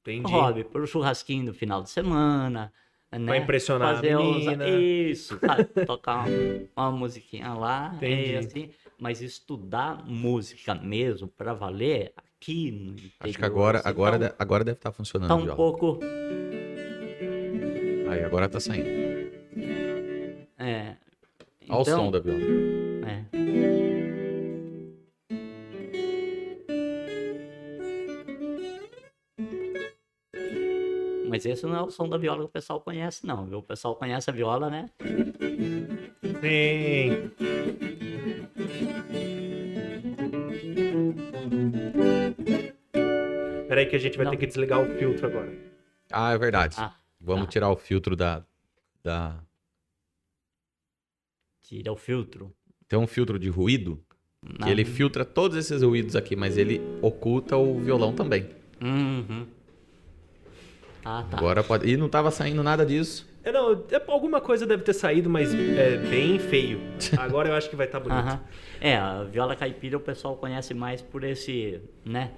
entendi. 0.00 0.32
Hobby, 0.32 0.64
por 0.64 0.86
churrasquinho 0.86 1.46
no 1.46 1.54
final 1.54 1.82
de 1.82 1.90
semana, 1.90 2.72
né? 3.18 3.26
Pra 3.26 3.36
impressionar 3.38 3.88
a 3.90 3.94
Fazer 3.96 4.16
os- 4.16 4.36
menina. 4.44 4.68
Isso, 4.68 5.38
sabe? 5.38 5.64
tocar 5.86 6.26
uma, 6.28 6.88
uma 6.90 6.90
musiquinha 6.98 7.52
lá, 7.54 7.92
Entendi. 7.96 8.30
e 8.32 8.36
assim, 8.36 8.70
mas 8.98 9.20
estudar 9.20 10.04
música 10.06 10.74
mesmo 10.74 11.28
para 11.28 11.52
valer 11.54 12.12
aqui 12.16 12.70
no 12.72 12.92
Acho 12.94 13.02
que 13.20 13.28
interior, 13.30 13.44
agora, 13.46 13.78
assim, 13.80 13.88
agora, 13.88 14.18
tá 14.18 14.26
um- 14.26 14.36
agora 14.38 14.64
deve 14.64 14.76
estar 14.78 14.92
funcionando 14.92 15.28
tá 15.28 15.34
a 15.34 15.36
um 15.36 15.42
viola. 15.42 15.56
pouco 15.56 15.98
Aí, 18.10 18.24
agora 18.24 18.48
tá 18.48 18.60
saindo. 18.60 18.88
é, 20.58 20.96
Olha 21.68 21.78
o 21.78 21.82
então, 21.82 21.84
som 21.84 22.10
da 22.10 22.18
viola. 22.20 22.40
É. 23.06 23.91
Mas 31.32 31.46
esse 31.46 31.64
não 31.64 31.74
é 31.74 31.80
o 31.82 31.90
som 31.90 32.06
da 32.06 32.18
viola 32.18 32.40
que 32.40 32.44
o 32.44 32.48
pessoal 32.48 32.78
conhece, 32.78 33.26
não, 33.26 33.46
viu? 33.46 33.60
O 33.60 33.62
pessoal 33.62 33.96
conhece 33.96 34.28
a 34.28 34.32
viola, 34.34 34.68
né? 34.68 34.90
Sim. 36.42 37.30
Peraí 43.68 43.86
que 43.86 43.96
a 43.96 43.98
gente 43.98 44.16
vai 44.16 44.24
Não. 44.26 44.32
ter 44.32 44.36
que 44.38 44.46
desligar 44.46 44.80
o 44.80 44.86
filtro 44.98 45.26
agora. 45.26 45.52
Ah, 46.10 46.32
é 46.32 46.38
verdade. 46.38 46.76
Ah, 46.78 46.94
Vamos 47.20 47.44
Tá. 47.46 47.50
tirar 47.52 47.70
o 47.70 47.76
filtro 47.76 48.16
da, 48.16 48.44
da. 49.02 49.40
Tira 51.62 51.92
o 51.92 51.96
filtro. 51.96 52.52
Tem 52.88 52.98
um 52.98 53.06
filtro 53.06 53.38
de 53.38 53.48
ruído 53.48 54.02
Na- 54.42 54.66
que 54.66 54.72
ele 54.72 54.84
filtra 54.84 55.24
todos 55.24 55.56
esses 55.56 55.82
ruídos 55.82 56.16
aqui, 56.16 56.34
mas 56.36 56.58
ele 56.58 56.80
oculta 57.00 57.56
o 57.56 57.78
violão 57.80 58.12
também. 58.12 58.48
Uhum. 58.82 59.46
Ah, 61.04 61.24
tá. 61.30 61.36
Agora 61.36 61.62
pode. 61.64 61.88
E 61.88 61.96
não 61.96 62.08
tava 62.08 62.30
saindo 62.30 62.62
nada 62.62 62.86
disso. 62.86 63.28
É, 63.44 63.50
não, 63.50 63.72
é- 63.90 64.02
alguma 64.06 64.40
coisa 64.40 64.64
deve 64.64 64.84
ter 64.84 64.92
saído, 64.92 65.28
mas 65.28 65.52
é 65.52 65.96
bem 65.96 66.38
feio. 66.38 66.80
Agora 67.18 67.48
eu 67.48 67.54
acho 67.54 67.68
que 67.68 67.74
vai 67.74 67.86
estar 67.86 67.98
bonito. 67.98 68.18
Aham. 68.20 68.40
É, 68.80 68.96
a 68.96 69.24
viola 69.24 69.56
caipira 69.56 69.96
o 69.96 70.00
pessoal 70.00 70.36
conhece 70.36 70.72
mais 70.74 71.02
por 71.02 71.24
esse, 71.24 71.80
né? 72.04 72.30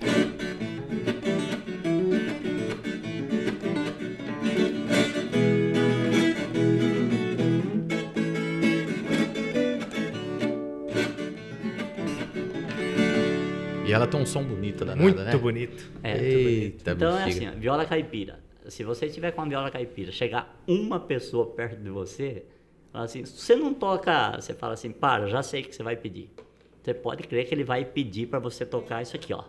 E 13.87 13.93
ela 13.93 14.07
tem 14.07 14.19
um 14.21 14.25
som 14.27 14.43
bonito 14.43 14.79
danado, 14.85 15.03
Muito 15.03 15.23
né? 15.23 15.37
bonito. 15.37 15.91
É, 16.03 16.17
Eita, 16.19 16.93
Então 16.93 17.19
é 17.19 17.25
bexiga. 17.27 17.49
assim, 17.49 17.57
ó, 17.57 17.61
viola 17.61 17.85
caipira. 17.85 18.39
Se 18.69 18.83
você 18.83 19.09
tiver 19.09 19.33
com 19.33 19.43
a 19.43 19.45
viola 19.45 19.71
caipira, 19.71 20.11
chegar 20.11 20.59
uma 20.67 20.99
pessoa 20.99 21.47
perto 21.47 21.81
de 21.83 21.91
você, 21.91 22.45
fala 22.91 23.05
assim, 23.05 23.25
se 23.25 23.33
você 23.39 23.55
não 23.55 23.75
toca, 23.75 24.41
você 24.41 24.55
fala 24.55 24.73
assim, 24.73 24.91
para, 24.91 25.27
já 25.29 25.43
sei 25.43 25.63
que 25.63 25.75
você 25.75 25.83
vai 25.83 25.97
pedir. 25.97 26.31
Você 26.83 26.95
pode 26.95 27.25
crer 27.25 27.47
que 27.47 27.55
ele 27.55 27.65
vai 27.65 27.85
pedir 27.85 28.27
para 28.27 28.39
você 28.39 28.65
tocar 28.65 29.03
isso 29.03 29.17
aqui, 29.17 29.33
ó. 29.35 29.45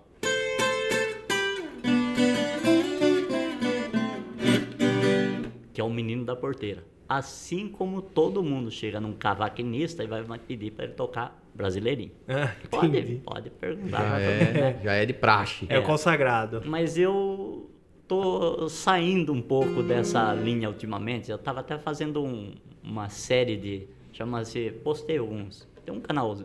Que 5.73 5.81
é 5.81 5.83
o 5.83 5.89
menino 5.89 6.25
da 6.25 6.35
porteira. 6.35 6.83
Assim 7.07 7.67
como 7.69 8.01
todo 8.01 8.41
mundo 8.41 8.71
chega 8.71 8.99
num 8.99 9.13
cavaquinista 9.13 10.03
e 10.03 10.07
vai 10.07 10.23
pedir 10.39 10.71
para 10.71 10.85
ele 10.85 10.93
tocar 10.93 11.41
brasileirinho. 11.53 12.11
Ah, 12.27 12.53
Pode, 12.69 12.87
entendi. 12.87 13.21
pode 13.23 13.49
perguntar. 13.49 13.97
Já 13.97 14.03
mundo, 14.19 14.59
né? 14.59 14.77
é, 14.79 14.83
já 14.83 14.93
é 14.93 15.05
de 15.05 15.13
praxe. 15.13 15.65
É 15.69 15.77
o 15.79 15.83
consagrado. 15.83 16.63
Mas 16.65 16.97
eu 16.97 17.69
tô 18.07 18.68
saindo 18.69 19.34
um 19.34 19.41
pouco 19.41 19.82
dessa 19.84 20.34
linha 20.34 20.69
ultimamente. 20.69 21.32
Eu 21.32 21.38
tava 21.38 21.60
até 21.61 21.77
fazendo 21.77 22.23
um- 22.23 22.53
uma 22.84 23.10
série 23.10 23.57
de. 23.57 23.88
Chama-se. 24.14 24.72
Postei 24.84 25.18
alguns. 25.18 25.68
Tem 25.86 25.94
um 25.94 25.99
canal 25.99 26.36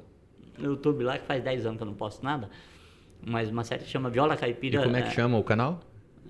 no 0.59 0.65
YouTube 0.73 1.05
lá 1.05 1.19
que 1.19 1.27
faz 1.27 1.43
10 1.43 1.65
anos 1.66 1.77
que 1.78 1.82
eu 1.82 1.87
não 1.87 1.95
posto 1.95 2.23
nada. 2.24 2.51
Mas 3.24 3.51
uma 3.51 3.62
série 3.65 3.85
que 3.85 3.91
chama 3.91 4.09
Viola 4.11 4.35
E 4.35 4.37
Caipira. 4.39 4.82
como 4.82 4.97
é 4.97 5.03
que 5.03 5.11
chama 5.15 5.39
o 5.39 5.45
canal? 5.45 5.81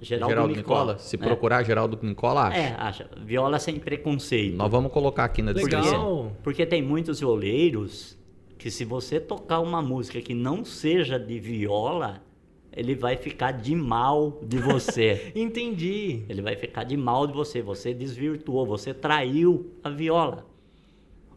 Geraldo, 0.02 0.48
Nicola. 0.57 0.98
Se 0.98 1.16
É. 1.16 1.19
procurar 1.19 1.62
Geraldo 1.62 1.98
Nicola, 2.02 2.48
acha. 2.48 2.59
É, 2.59 2.74
acha. 2.78 3.11
Viola 3.23 3.59
sem 3.59 3.78
preconceito. 3.78 4.57
Nós 4.57 4.70
vamos 4.70 4.90
colocar 4.90 5.24
aqui 5.24 5.43
na 5.43 5.52
descrição. 5.52 5.85
Legal. 5.85 6.36
Porque 6.43 6.65
tem 6.65 6.81
muitos 6.82 7.20
violeiros 7.20 8.19
que 8.59 8.70
se 8.70 8.85
você 8.85 9.20
tocar 9.20 9.61
uma 9.61 9.82
música 9.82 10.20
que 10.23 10.32
não 10.35 10.65
seja 10.65 11.19
de 11.19 11.39
viola, 11.39 12.23
ele 12.72 12.94
vai 12.94 13.16
ficar 13.16 13.52
de 13.52 13.74
mal 13.74 14.40
de 14.42 14.59
você. 14.59 15.32
Entendi. 15.34 16.24
Ele 16.28 16.42
vai 16.42 16.56
ficar 16.56 16.84
de 16.84 16.97
mal 16.97 17.26
de 17.26 17.32
você. 17.32 17.60
Você 17.62 17.92
desvirtuou, 17.92 18.64
você 18.64 18.94
traiu 18.94 19.72
a 19.82 19.90
viola. 19.90 20.47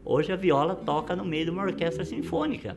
Hoje 0.04 0.32
a 0.32 0.36
viola 0.36 0.74
toca 0.74 1.16
no 1.16 1.24
meio 1.24 1.46
de 1.46 1.50
uma 1.50 1.62
orquestra 1.62 2.04
sinfônica. 2.04 2.76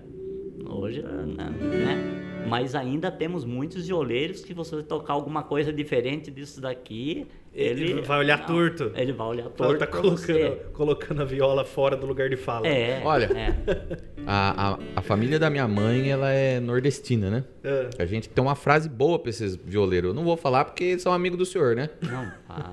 Hoje, 0.65 1.01
né? 1.01 1.49
né? 1.49 2.45
Mas 2.47 2.73
ainda 2.73 3.11
temos 3.11 3.43
muitos 3.43 3.88
violeiros 3.88 4.43
que 4.43 4.53
você 4.53 4.81
tocar 4.81 5.13
alguma 5.13 5.43
coisa 5.43 5.71
diferente 5.73 6.31
disso 6.31 6.61
daqui, 6.61 7.27
Ele 7.59 7.89
ele 7.91 8.01
vai 8.03 8.19
olhar 8.19 8.38
não, 8.38 8.45
torto. 8.45 8.91
Ele 8.95 9.11
vai 9.13 9.27
olhar 9.27 9.41
Ela 9.45 9.49
torto. 9.51 9.79
tá 9.79 9.88
pra 9.88 9.99
colocando, 9.99 10.17
você. 10.19 10.57
colocando 10.73 11.21
a 11.23 11.25
viola 11.25 11.65
fora 11.65 11.97
do 11.97 12.05
lugar 12.05 12.29
de 12.29 12.35
fala. 12.38 12.67
É, 12.67 13.01
Olha. 13.03 13.25
é. 13.35 13.55
A, 14.27 14.73
a, 14.73 14.79
a 14.97 15.01
família 15.01 15.39
da 15.39 15.49
minha 15.49 15.67
mãe, 15.67 16.11
ela 16.11 16.29
é 16.31 16.59
nordestina, 16.59 17.29
né? 17.31 17.43
É. 17.63 17.89
A 17.97 18.05
gente 18.05 18.29
tem 18.29 18.43
uma 18.43 18.53
frase 18.55 18.88
boa 18.88 19.17
pra 19.17 19.31
esses 19.31 19.55
violeiros. 19.55 20.09
Eu 20.09 20.13
não 20.13 20.23
vou 20.23 20.38
falar 20.38 20.65
porque 20.65 20.84
eles 20.84 21.01
são 21.01 21.11
amigos 21.11 21.38
do 21.39 21.45
senhor, 21.47 21.75
né? 21.75 21.89
Não, 22.01 22.31
ah, 22.47 22.71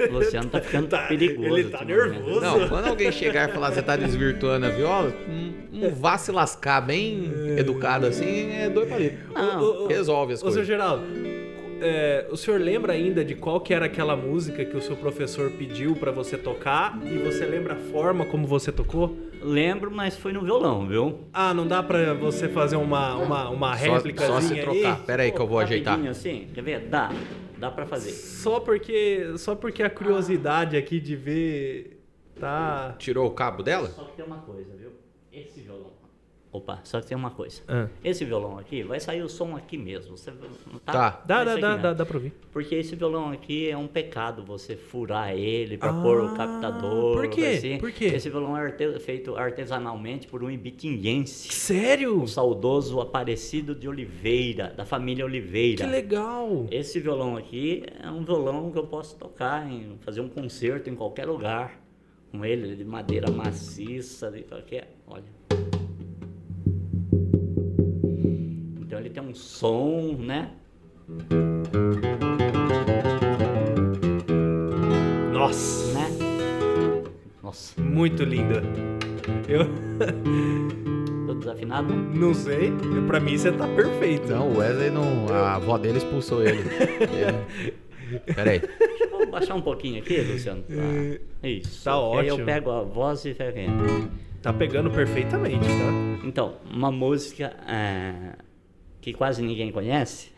mesmo, 0.00 0.14
o 0.14 0.18
Luciano 0.18 0.48
tá 0.50 0.60
ficando 0.60 0.88
Tá, 0.88 1.06
perigoso. 1.08 1.56
ele 1.58 1.70
tá 1.70 1.84
nervoso. 1.84 2.40
Não, 2.40 2.68
quando 2.68 2.86
alguém 2.86 3.10
chegar 3.10 3.48
e 3.48 3.52
falar 3.52 3.68
que 3.70 3.74
você 3.76 3.82
tá 3.82 3.96
desvirtuando 3.96 4.66
a 4.66 4.68
viola, 4.70 5.12
um, 5.28 5.86
um 5.86 5.90
vá 5.90 6.16
se 6.18 6.30
lascar 6.30 6.80
bem 6.80 7.32
educado 7.56 8.06
assim, 8.06 8.52
é 8.52 8.68
dois 8.68 8.88
palitos. 8.88 9.18
Não, 9.34 9.60
Ô, 9.60 9.64
ô, 9.64 9.84
ô, 9.84 9.86
Resolve 9.88 10.34
as 10.34 10.38
Ô, 10.40 10.42
seu 10.42 10.52
coisas. 10.52 10.66
Geraldo, 10.66 11.04
é, 11.80 12.26
o 12.30 12.36
senhor 12.36 12.60
lembra 12.60 12.92
ainda 12.92 13.24
de 13.24 13.34
qual 13.34 13.60
que 13.60 13.72
era 13.72 13.86
aquela 13.86 14.16
música 14.16 14.64
que 14.64 14.76
o 14.76 14.80
seu 14.80 14.96
professor 14.96 15.50
pediu 15.52 15.94
pra 15.96 16.10
você 16.10 16.36
tocar? 16.36 16.98
E 17.04 17.18
você 17.18 17.44
lembra 17.44 17.74
a 17.74 17.76
forma 17.76 18.24
como 18.26 18.46
você 18.46 18.72
tocou? 18.72 19.16
Lembro, 19.42 19.90
mas 19.90 20.16
foi 20.16 20.32
no 20.32 20.42
violão, 20.42 20.86
viu? 20.86 21.20
Ah, 21.32 21.52
não 21.52 21.66
dá 21.66 21.82
pra 21.82 22.14
você 22.14 22.48
fazer 22.48 22.76
uma, 22.76 23.14
uma, 23.16 23.48
uma 23.50 23.76
Só, 23.76 23.94
réplica 23.94 24.26
só 24.26 24.40
se 24.40 24.54
trocar. 24.60 25.04
Pera 25.04 25.22
aí 25.22 25.32
que 25.32 25.40
eu 25.40 25.46
vou 25.46 25.58
ajeitar. 25.58 25.98
Assim, 26.06 26.48
quer 26.54 26.62
ver? 26.62 26.80
Dá, 26.88 27.10
dá 27.58 27.70
pra 27.70 27.86
fazer. 27.86 28.12
Só 28.12 28.60
porque, 28.60 29.34
só 29.36 29.54
porque 29.54 29.82
a 29.82 29.90
curiosidade 29.90 30.76
aqui 30.76 30.98
de 30.98 31.14
ver 31.14 32.00
tá... 32.38 32.94
Tirou 32.98 33.26
o 33.26 33.30
cabo 33.30 33.62
dela? 33.62 33.88
Só 33.88 34.04
que 34.04 34.16
tem 34.16 34.24
uma 34.24 34.38
coisa, 34.38 34.74
viu? 34.76 34.90
Esse 35.32 35.60
violão. 35.60 35.93
Opa, 36.54 36.78
só 36.84 37.00
que 37.00 37.08
tem 37.08 37.16
uma 37.16 37.32
coisa. 37.32 37.62
Ah. 37.66 37.88
Esse 38.04 38.24
violão 38.24 38.56
aqui, 38.60 38.84
vai 38.84 39.00
sair 39.00 39.22
o 39.22 39.28
som 39.28 39.56
aqui 39.56 39.76
mesmo. 39.76 40.16
Você, 40.16 40.30
tá? 40.84 40.92
Tá. 40.92 41.22
Dá, 41.26 41.42
dá, 41.42 41.56
dá, 41.56 41.76
dá, 41.76 41.92
dá 41.92 42.06
pra 42.06 42.16
ouvir. 42.16 42.32
Porque 42.52 42.76
esse 42.76 42.94
violão 42.94 43.32
aqui 43.32 43.68
é 43.68 43.76
um 43.76 43.88
pecado 43.88 44.44
você 44.44 44.76
furar 44.76 45.34
ele 45.36 45.76
pra 45.76 45.90
Ah, 45.90 46.00
pôr 46.00 46.20
o 46.22 46.36
captador. 46.36 47.16
por 47.16 47.28
quê? 47.28 47.56
assim. 47.58 47.78
Por 47.78 47.90
quê? 47.90 48.04
Esse 48.04 48.30
violão 48.30 48.56
é 48.56 48.60
arte- 48.66 49.00
feito 49.00 49.34
artesanalmente 49.34 50.28
por 50.28 50.44
um 50.44 50.50
ibitinguense. 50.50 51.52
Sério? 51.52 52.22
O 52.22 52.28
saudoso 52.28 53.00
Aparecido 53.00 53.74
de 53.74 53.88
Oliveira, 53.88 54.72
da 54.76 54.84
família 54.84 55.24
Oliveira. 55.24 55.84
Que 55.84 55.90
legal. 55.90 56.68
Esse 56.70 57.00
violão 57.00 57.36
aqui 57.36 57.82
é 58.00 58.08
um 58.08 58.22
violão 58.24 58.70
que 58.70 58.78
eu 58.78 58.86
posso 58.86 59.16
tocar, 59.16 59.68
em, 59.68 59.98
fazer 60.02 60.20
um 60.20 60.28
concerto 60.28 60.88
em 60.88 60.94
qualquer 60.94 61.26
lugar 61.26 61.80
com 62.30 62.44
ele, 62.44 62.76
de 62.76 62.84
madeira 62.84 63.28
maciça, 63.28 64.30
de 64.30 64.42
qualquer. 64.42 64.94
Olha. 65.04 65.33
Som, 69.64 70.16
né? 70.18 70.50
Nossa, 75.32 75.94
né? 75.94 76.06
Nossa, 77.42 77.80
muito 77.80 78.24
linda. 78.24 78.62
Eu 79.48 79.64
tô 81.26 81.34
desafinado? 81.36 81.94
não 81.94 82.34
sei, 82.34 82.74
pra 83.06 83.18
mim 83.18 83.38
você 83.38 83.52
tá 83.52 83.66
perfeito. 83.68 84.28
Não, 84.28 84.50
o 84.50 84.58
Wesley 84.58 84.90
não. 84.90 85.34
A 85.34 85.54
avó 85.54 85.78
dele 85.78 85.96
expulsou 85.96 86.42
ele. 86.42 86.60
ele... 87.00 88.22
Pera 88.34 88.50
aí. 88.50 88.60
Deixa 88.60 89.04
eu 89.04 89.30
baixar 89.30 89.54
um 89.54 89.62
pouquinho 89.62 90.02
aqui, 90.02 90.20
Luciano. 90.20 90.62
Ah, 91.42 91.48
isso. 91.48 91.82
Tá 91.84 91.92
Aí 91.92 92.28
eu 92.28 92.34
ótimo. 92.34 92.44
pego 92.44 92.70
a 92.70 92.82
voz 92.82 93.24
e 93.24 93.32
pego. 93.32 93.56
Tá 94.42 94.52
pegando 94.52 94.90
perfeitamente, 94.90 95.66
tá? 95.66 96.22
Então, 96.22 96.56
uma 96.70 96.92
música 96.92 97.56
é, 97.66 98.36
que 99.04 99.12
quase 99.12 99.42
ninguém 99.42 99.70
conhece. 99.70 100.32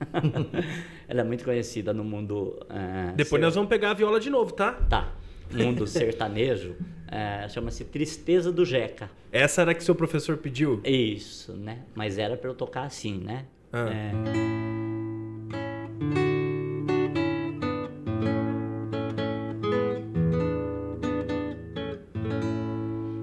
Ela 1.08 1.22
é 1.22 1.24
muito 1.24 1.44
conhecida 1.44 1.94
no 1.94 2.04
mundo. 2.04 2.58
é, 2.68 3.12
Depois 3.12 3.28
ser- 3.30 3.38
nós 3.40 3.54
vamos 3.54 3.70
pegar 3.70 3.92
a 3.92 3.94
viola 3.94 4.20
de 4.20 4.28
novo, 4.28 4.52
tá? 4.52 4.72
Tá. 4.72 5.14
Mundo 5.50 5.86
sertanejo. 5.86 6.76
é, 7.10 7.48
Chama-se 7.48 7.84
Tristeza 7.86 8.52
do 8.52 8.66
Jeca. 8.66 9.10
Essa 9.30 9.62
era 9.62 9.74
que 9.74 9.82
seu 9.82 9.94
professor 9.94 10.36
pediu? 10.36 10.80
Isso, 10.84 11.54
né? 11.54 11.78
Mas 11.94 12.18
era 12.18 12.36
pra 12.36 12.50
eu 12.50 12.54
tocar 12.54 12.82
assim, 12.84 13.16
né? 13.18 13.46
Ah. 13.72 13.88
É, 13.90 14.12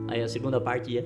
Aí 0.08 0.22
a 0.24 0.28
segunda 0.28 0.60
parte 0.60 0.92
ia. 0.94 1.06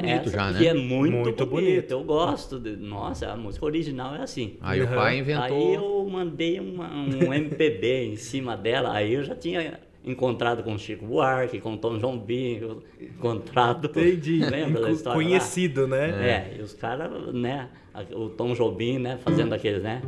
Bonito 0.00 0.28
Essa 0.28 0.30
já, 0.30 0.50
né? 0.52 0.66
é 0.66 0.74
muito, 0.74 1.16
Muito 1.16 1.46
bonito. 1.46 1.46
bonito. 1.46 1.90
Eu 1.92 2.04
gosto. 2.04 2.58
De... 2.58 2.76
Nossa, 2.76 3.30
a 3.32 3.36
música 3.36 3.64
original 3.66 4.14
é 4.14 4.22
assim. 4.22 4.56
Aí 4.60 4.80
o 4.80 4.84
Uhum. 4.88 4.94
pai 4.94 5.12
Aí 5.14 5.18
inventou. 5.20 5.74
eu 5.74 6.08
mandei 6.10 6.60
uma- 6.60 6.90
um 6.94 7.32
MPB 7.32 8.04
em 8.12 8.16
cima 8.16 8.56
dela, 8.56 8.92
aí 8.92 9.14
eu 9.14 9.24
já 9.24 9.34
tinha 9.34 9.78
encontrado 10.04 10.62
com 10.62 10.72
o 10.74 10.78
Chico 10.78 11.04
Buarque, 11.04 11.60
com 11.60 11.74
o 11.74 11.76
Tom 11.76 11.98
Jobim, 11.98 12.60
encontrado... 13.00 13.86
Entendi. 13.88 14.38
Lembra 14.48 14.82
da 14.82 14.90
história 14.90 15.18
lá? 15.18 15.24
Conhecido, 15.24 15.86
né? 15.86 16.08
É, 16.54 16.56
e 16.58 16.62
os 16.62 16.72
caras, 16.72 17.10
né, 17.34 17.68
o 18.14 18.28
Tom 18.30 18.54
Jobim, 18.54 18.98
né, 18.98 19.18
fazendo 19.22 19.52
aqueles, 19.54 19.82
né? 19.82 20.00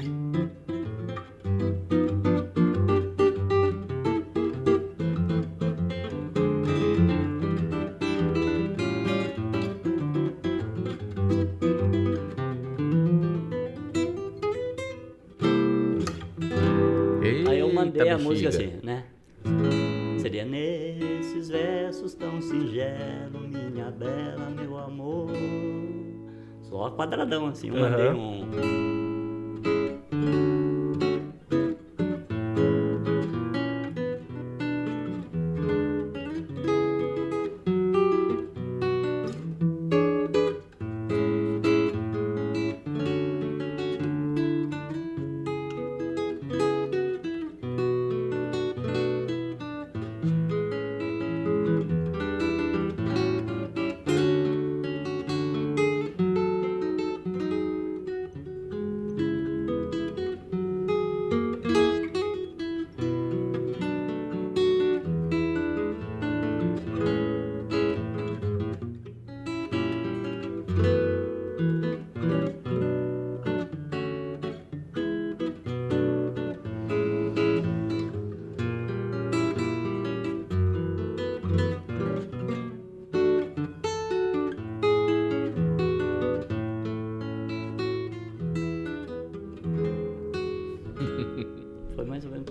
Quadradão 26.91 27.47
assim, 27.47 27.69
eu 27.69 27.77
mandei 27.77 28.07
Aham. 28.09 28.17
um. 28.17 29.00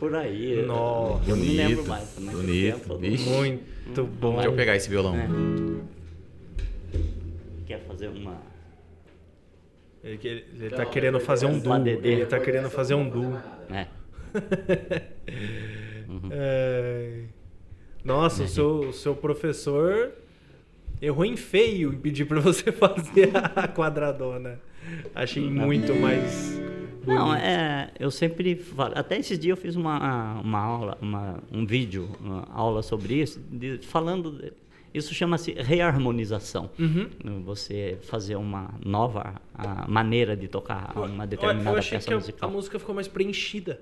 Por 0.10 0.18
aí. 0.18 0.64
Nossa, 0.66 1.30
Eu 1.30 1.36
não 1.36 1.44
me 1.46 1.56
lembro 1.56 1.76
bonito, 1.78 1.90
mais. 1.90 2.10
foi 2.14 2.24
muito 2.24 2.38
bonito, 2.38 2.76
tempo. 2.80 2.98
muito 3.38 4.04
bom. 4.06 4.34
Deixa 4.34 4.48
eu 4.50 4.54
pegar 4.54 4.76
esse 4.76 4.90
violão. 4.90 5.16
É. 5.16 5.28
Quer 7.68 7.80
fazer 7.88 8.08
uma. 8.10 8.38
Ele, 10.04 10.18
que- 10.18 10.28
ele 10.28 10.70
tá 10.70 10.86
querendo 10.86 11.20
fazer 11.20 11.46
um 11.46 11.60
duo. 11.60 11.74
Ele 11.88 12.26
tá 12.26 12.40
querendo 12.40 12.70
fazer 12.70 12.94
um 12.96 13.10
duo. 13.10 13.38
né? 13.70 13.88
É... 16.32 17.22
Nossa, 18.04 18.44
o 18.44 18.48
seu, 18.48 18.80
o 18.90 18.94
seu 18.94 19.16
professor 19.16 20.12
errou 21.02 21.24
em 21.26 21.36
feio 21.38 21.94
em 21.94 21.98
pedir 21.98 22.26
pra 22.26 22.40
você 22.40 22.72
fazer 22.74 23.30
a 23.56 23.68
quadradona. 23.68 24.60
Achei 25.14 25.44
muito 25.50 25.94
mais 25.96 26.50
bonito. 26.50 26.69
Não, 27.06 27.34
é, 27.34 27.92
eu 28.00 28.12
sempre 28.12 28.56
falo, 28.56 28.94
até 28.96 29.18
esses 29.18 29.38
dias 29.40 29.58
eu 29.58 29.62
fiz 29.62 29.76
uma, 29.76 30.40
uma 30.42 30.60
aula, 30.60 30.98
uma, 31.02 31.40
um 31.52 31.66
vídeo, 31.66 32.10
uma 32.20 32.46
aula 32.54 32.82
sobre 32.82 33.16
isso, 33.16 33.40
de- 33.52 33.80
falando, 33.80 34.32
de- 34.32 34.54
isso 34.94 35.14
chama-se 35.14 35.54
reharmonização. 35.54 36.70
Uhum. 36.80 37.10
Você 37.46 37.98
fazer 38.04 38.36
uma 38.36 38.74
nova 38.86 39.36
maneira 39.88 40.36
de 40.36 40.48
tocar 40.48 40.92
uma 40.98 41.24
eu 41.24 41.28
determinada 41.28 41.78
achei 41.80 41.98
peça 41.98 42.08
que 42.08 42.14
a, 42.14 42.16
a 42.16 42.20
musical. 42.20 42.52
música 42.52 42.80
ficou 42.80 42.96
mais 42.96 43.08
preenchida. 43.08 43.80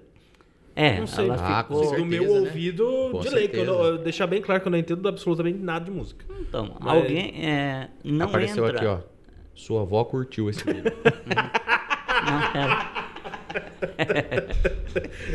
É, 0.75 0.99
não 0.99 1.07
sei. 1.07 1.25
ela 1.25 1.59
Ah, 1.59 1.63
com 1.63 1.81
ficou... 1.81 1.97
Do 1.97 2.05
meu 2.05 2.19
certeza, 2.21 2.41
né? 2.41 2.47
ouvido, 2.49 3.09
Com 3.11 3.19
de 3.21 3.29
lei. 3.29 3.49
eu 3.51 3.63
eu 3.65 3.97
deixar 3.97 4.27
bem 4.27 4.41
claro 4.41 4.61
que 4.61 4.67
eu 4.67 4.71
não 4.71 4.77
entendo 4.77 5.07
absolutamente 5.07 5.57
nada 5.57 5.85
de 5.85 5.91
música. 5.91 6.23
Então, 6.39 6.75
Mas- 6.79 6.93
alguém 6.93 7.33
é, 7.43 7.89
não 8.03 8.27
Apareceu 8.27 8.63
entra... 8.67 8.77
aqui, 8.77 8.85
ó. 8.85 8.99
Sua 9.55 9.81
avó 9.81 10.03
curtiu 10.03 10.49
esse 10.51 10.63
vídeo. 10.63 10.83
Não, 12.27 12.51
pera. 12.51 12.91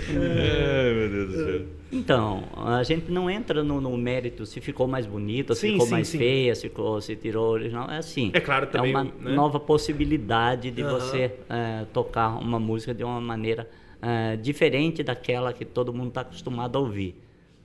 Ai, 0.09 0.95
meu 0.95 1.09
Deus 1.09 1.33
do 1.33 1.45
céu. 1.45 1.61
Então, 1.93 2.45
a 2.57 2.83
gente 2.83 3.11
não 3.11 3.29
entra 3.31 3.63
no, 3.63 3.81
no 3.81 3.97
mérito 3.97 4.47
se 4.47 4.61
ficou 4.61 4.87
mais 4.89 5.07
bonita, 5.07 5.55
se 5.55 5.71
ficou 5.71 5.87
sim, 5.87 5.93
mais 5.93 6.09
sim. 6.09 6.19
feia, 6.19 6.55
se, 6.55 6.63
ficou, 6.63 7.01
se 7.01 7.15
tirou 7.17 7.51
original. 7.51 7.91
É 7.91 7.99
assim. 7.99 8.31
É 8.33 8.41
claro, 8.41 8.67
também, 8.67 8.93
É 8.93 8.97
uma 8.97 9.05
né? 9.05 9.33
nova 9.35 9.61
possibilidade 9.61 10.71
de 10.71 10.83
Aham. 10.83 10.99
você 10.99 11.33
eh, 11.51 11.85
tocar 11.93 12.39
uma 12.39 12.59
música 12.59 12.95
de 12.95 13.05
uma 13.05 13.21
maneira 13.21 13.69
eh, 14.01 14.37
diferente 14.37 15.03
daquela 15.03 15.53
que 15.53 15.65
todo 15.65 15.93
mundo 15.93 16.09
está 16.09 16.23
acostumado 16.23 16.77
a 16.79 16.81
ouvir. 16.81 17.15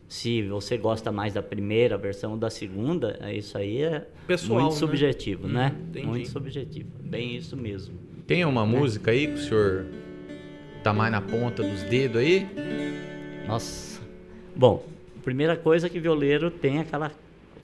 Se 0.10 0.42
você 0.44 0.78
gosta 0.78 1.12
mais 1.12 1.34
da 1.34 1.42
primeira 1.42 1.98
versão 1.98 2.32
ou 2.32 2.38
da 2.38 2.50
segunda, 2.50 3.18
eh, 3.22 3.38
isso 3.38 3.58
aí 3.58 3.82
é 3.82 4.08
Pessoal, 4.28 4.60
muito 4.62 4.74
né? 4.74 4.80
subjetivo, 4.80 5.48
né? 5.48 5.74
entendi. 5.90 6.06
Muito 6.06 6.30
subjetivo. 6.30 6.90
Bem 7.02 7.36
isso 7.36 7.56
mesmo. 7.56 7.96
Tem 8.26 8.44
uma 8.44 8.66
música 8.66 9.12
aí 9.12 9.28
que 9.28 9.34
o 9.34 9.38
senhor 9.38 9.86
tá 10.84 10.94
mais 10.94 11.12
na 11.12 11.22
ponta 11.22 11.64
dos 11.64 11.84
dedos 11.84 12.18
aí? 12.22 12.48
Nossa. 13.48 14.02
Bom, 14.56 14.84
primeira 15.24 15.56
coisa 15.56 15.90
que 15.90 16.00
violeiro 16.00 16.50
tem 16.50 16.80
aquela 16.80 17.12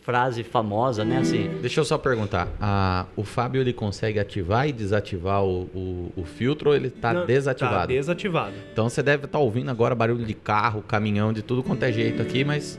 frase 0.02 0.44
famosa, 0.44 1.06
né? 1.06 1.20
Assim, 1.20 1.50
Deixa 1.62 1.80
eu 1.80 1.86
só 1.86 1.98
perguntar. 1.98 2.50
ah, 2.60 3.06
o 3.16 3.24
Fábio 3.24 3.62
ele 3.62 3.72
consegue 3.72 4.20
ativar 4.20 4.68
e 4.68 4.74
desativar 4.74 5.44
o, 5.44 5.64
o, 5.74 6.12
o 6.18 6.24
filtro 6.26 6.70
ou 6.72 6.76
ele 6.76 6.90
tá 6.90 7.14
Não, 7.14 7.26
desativado? 7.26 7.78
Tá 7.78 7.86
desativado. 7.86 8.54
Então 8.72 8.90
você 8.90 9.02
deve 9.02 9.26
estar 9.26 9.40
ouvindo 9.40 9.72
agora 9.72 9.96
barulho 9.96 10.26
de 10.26 10.34
carro, 10.34 10.82
caminhão, 10.82 11.32
de 11.32 11.42
tudo 11.42 11.64
quanto 11.64 11.84
é 11.84 11.92
jeito 11.92 12.22
aqui, 12.22 12.44
mas 12.44 12.78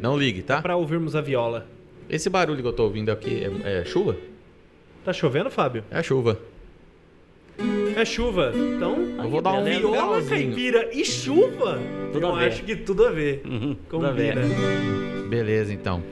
não 0.00 0.16
ligue, 0.18 0.42
tá? 0.42 0.60
Pra 0.60 0.76
ouvirmos 0.76 1.14
a 1.14 1.20
viola. 1.20 1.66
Esse 2.10 2.28
barulho 2.28 2.60
que 2.60 2.68
eu 2.68 2.72
tô 2.72 2.82
ouvindo 2.84 3.10
aqui 3.10 3.44
é, 3.64 3.80
é 3.80 3.84
chuva? 3.84 4.16
Tá 5.04 5.12
chovendo, 5.12 5.50
Fábio? 5.50 5.84
É 5.90 6.02
chuva. 6.02 6.38
É 7.96 8.04
chuva. 8.04 8.52
Então, 8.54 8.96
Eu 9.22 9.30
vou 9.30 9.40
dar 9.40 9.52
um 9.54 9.64
viola, 9.64 10.22
caipira 10.22 10.90
e 10.92 11.04
chuva? 11.04 11.78
Tudo 12.12 12.26
eu 12.26 12.34
a 12.34 12.38
ver. 12.38 12.48
acho 12.48 12.62
que 12.64 12.76
tudo 12.76 13.06
a 13.06 13.10
ver. 13.10 13.42
uhum, 13.44 13.76
tudo 13.88 14.06
a 14.06 14.10
ver. 14.12 14.34
Combina. 14.34 15.28
Beleza, 15.28 15.72
então. 15.72 16.02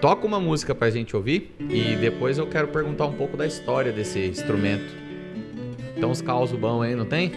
Toca 0.00 0.26
uma 0.26 0.38
música 0.38 0.74
pra 0.74 0.90
gente 0.90 1.16
ouvir 1.16 1.54
e 1.70 1.96
depois 1.96 2.36
eu 2.38 2.46
quero 2.46 2.68
perguntar 2.68 3.06
um 3.06 3.14
pouco 3.14 3.36
da 3.36 3.46
história 3.46 3.90
desse 3.92 4.20
instrumento. 4.26 4.94
Tem 5.94 6.04
uns 6.04 6.20
causos 6.20 6.58
bons 6.58 6.82
aí, 6.82 6.94
não 6.94 7.06
tem? 7.06 7.32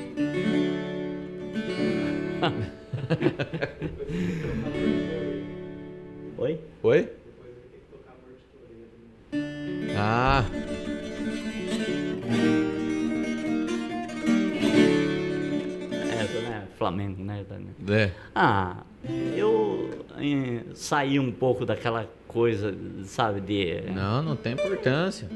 Oi? 6.37 6.59
Oi? 6.83 7.07
Ah, 9.95 10.43
Né? 16.79 16.79
Flamengo, 16.79 17.23
né? 17.23 17.45
é. 17.89 18.11
Ah, 18.33 18.77
eu 19.35 20.05
eh, 20.17 20.63
saí 20.73 21.19
um 21.19 21.31
pouco 21.31 21.65
daquela 21.65 22.07
coisa, 22.27 22.73
sabe, 23.03 23.41
de. 23.41 23.81
Não, 23.93 24.23
não 24.23 24.35
tem 24.35 24.53
importância. 24.53 25.29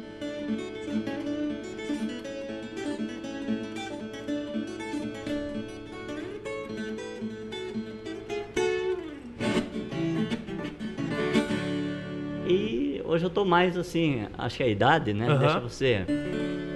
E 12.47 13.01
hoje 13.03 13.25
eu 13.25 13.29
tô 13.29 13.43
mais 13.43 13.77
assim, 13.77 14.27
acho 14.37 14.57
que 14.57 14.63
a 14.63 14.67
idade, 14.67 15.13
né? 15.13 15.27
Aham. 15.27 15.39
Deixa 15.39 15.59
você. 15.59 16.05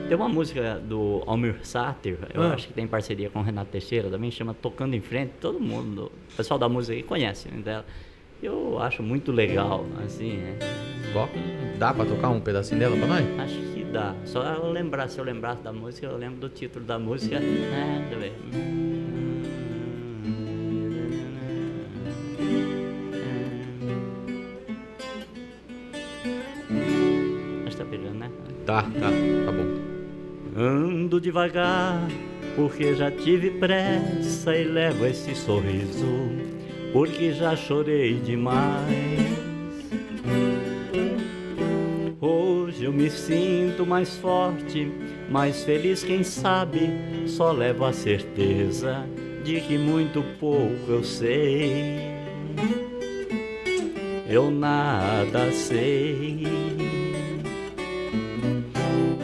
Tem 0.07 0.15
uma 0.15 0.29
música 0.29 0.79
do 0.79 1.21
Almir 1.27 1.57
Sater, 1.63 2.17
eu 2.33 2.41
Ah. 2.41 2.53
acho 2.53 2.67
que 2.67 2.73
tem 2.73 2.87
parceria 2.87 3.29
com 3.29 3.39
o 3.39 3.41
Renato 3.43 3.71
Teixeira 3.71 4.09
também, 4.09 4.31
chama 4.31 4.53
Tocando 4.53 4.95
em 4.95 5.01
Frente. 5.01 5.33
Todo 5.41 5.59
mundo, 5.59 6.11
o 6.31 6.35
pessoal 6.37 6.57
da 6.57 6.69
música 6.69 6.95
aí 6.95 7.03
conhece 7.03 7.49
né, 7.49 7.61
dela. 7.61 7.85
Eu 8.41 8.79
acho 8.79 9.03
muito 9.03 9.31
legal, 9.31 9.85
assim, 10.05 10.37
é. 10.39 10.59
Um- 11.17 11.77
Dá 11.79 11.93
pra 11.93 12.05
tocar 12.05 12.29
um 12.29 12.39
pedacinho 12.39 12.79
dela 12.79 12.95
pra 12.95 13.07
nós? 13.07 13.39
acho 13.39 13.59
que 13.73 13.83
dá. 13.85 14.15
Só 14.25 14.43
eu 14.43 14.71
lembrar, 14.71 15.07
se 15.09 15.19
eu 15.19 15.25
lembrasse 15.25 15.61
da 15.61 15.73
música, 15.73 16.05
eu 16.07 16.17
lembro 16.17 16.39
do 16.39 16.49
título 16.49 16.85
da 16.85 16.97
música. 16.99 17.35
É, 17.35 17.99
deixa 18.09 18.13
eu 18.13 18.19
ver. 18.19 18.33
Acho 27.65 27.77
que 27.77 27.83
tá 27.83 27.85
pegando, 27.89 28.15
né? 28.19 28.31
Tá, 28.65 28.83
tá. 28.83 29.09
Ando 31.17 31.23
devagar, 31.23 32.07
porque 32.55 32.93
já 32.93 33.09
tive 33.09 33.49
pressa 33.49 34.55
e 34.55 34.63
levo 34.65 35.03
esse 35.03 35.33
sorriso, 35.33 36.05
porque 36.93 37.33
já 37.33 37.55
chorei 37.55 38.19
demais. 38.19 38.85
Hoje 42.21 42.83
eu 42.83 42.93
me 42.93 43.09
sinto 43.09 43.83
mais 43.83 44.15
forte, 44.17 44.91
mais 45.27 45.63
feliz, 45.63 46.03
quem 46.03 46.23
sabe, 46.23 46.87
só 47.25 47.51
levo 47.51 47.85
a 47.85 47.93
certeza 47.93 49.03
de 49.43 49.59
que 49.61 49.75
muito 49.75 50.23
pouco 50.39 50.85
eu 50.87 51.03
sei. 51.03 51.97
Eu 54.29 54.51
nada 54.51 55.51
sei. 55.51 56.86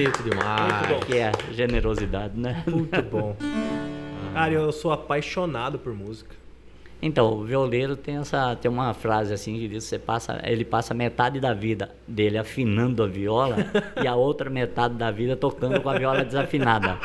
Bonito 0.00 0.22
demais. 0.22 0.72
Muito 0.88 0.88
bom. 0.94 1.00
Que 1.06 1.18
é 1.18 1.32
generosidade, 1.52 2.38
né? 2.38 2.62
Muito 2.66 3.02
bom. 3.02 3.36
Cara, 4.32 4.52
eu 4.52 4.72
sou 4.72 4.92
apaixonado 4.92 5.78
por 5.78 5.92
música. 5.92 6.34
Então, 7.02 7.32
o 7.32 7.44
violeiro 7.44 7.96
tem 7.96 8.16
essa 8.18 8.54
tem 8.56 8.70
uma 8.70 8.92
frase 8.92 9.32
assim 9.32 9.58
que 9.58 9.66
diz, 9.68 9.84
você 9.84 9.98
passa, 9.98 10.38
ele 10.44 10.66
passa 10.66 10.92
metade 10.92 11.40
da 11.40 11.54
vida 11.54 11.90
dele 12.06 12.36
afinando 12.36 13.02
a 13.02 13.06
viola 13.06 13.56
e 14.02 14.06
a 14.06 14.14
outra 14.14 14.50
metade 14.50 14.94
da 14.94 15.10
vida 15.10 15.34
tocando 15.34 15.80
com 15.80 15.88
a 15.88 15.98
viola 15.98 16.22
desafinada. 16.24 16.98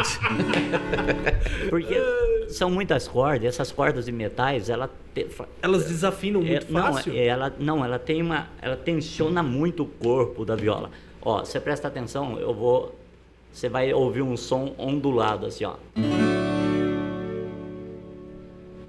Porque 1.70 1.96
são 2.50 2.70
muitas 2.70 3.08
cordas, 3.08 3.46
essas 3.46 3.72
cordas 3.72 4.06
de 4.06 4.12
metais, 4.12 4.70
ela 4.70 4.90
te- 5.14 5.28
Elas 5.62 5.86
desafinam 5.86 6.42
é, 6.42 6.46
muito 6.52 6.74
não, 6.74 6.94
fácil. 6.94 7.14
é- 7.14 7.26
ela 7.28 7.54
não, 7.58 7.84
ela 7.84 7.98
tem 7.98 8.22
uma, 8.22 8.48
ela 8.62 8.76
tensiona 8.76 9.42
muito 9.42 9.84
o 9.84 9.86
corpo 9.86 10.44
da 10.44 10.58
viola. 10.58 10.90
Ó, 11.26 11.40
você 11.44 11.60
presta 11.60 11.88
atenção, 11.88 12.40
eu 12.40 12.54
vou 12.54 12.94
você 13.52 13.68
vai 13.70 13.92
ouvir 13.94 14.22
um 14.22 14.36
som 14.38 14.76
ondulado 14.78 15.46
assim, 15.48 15.64
ó. 15.64 15.76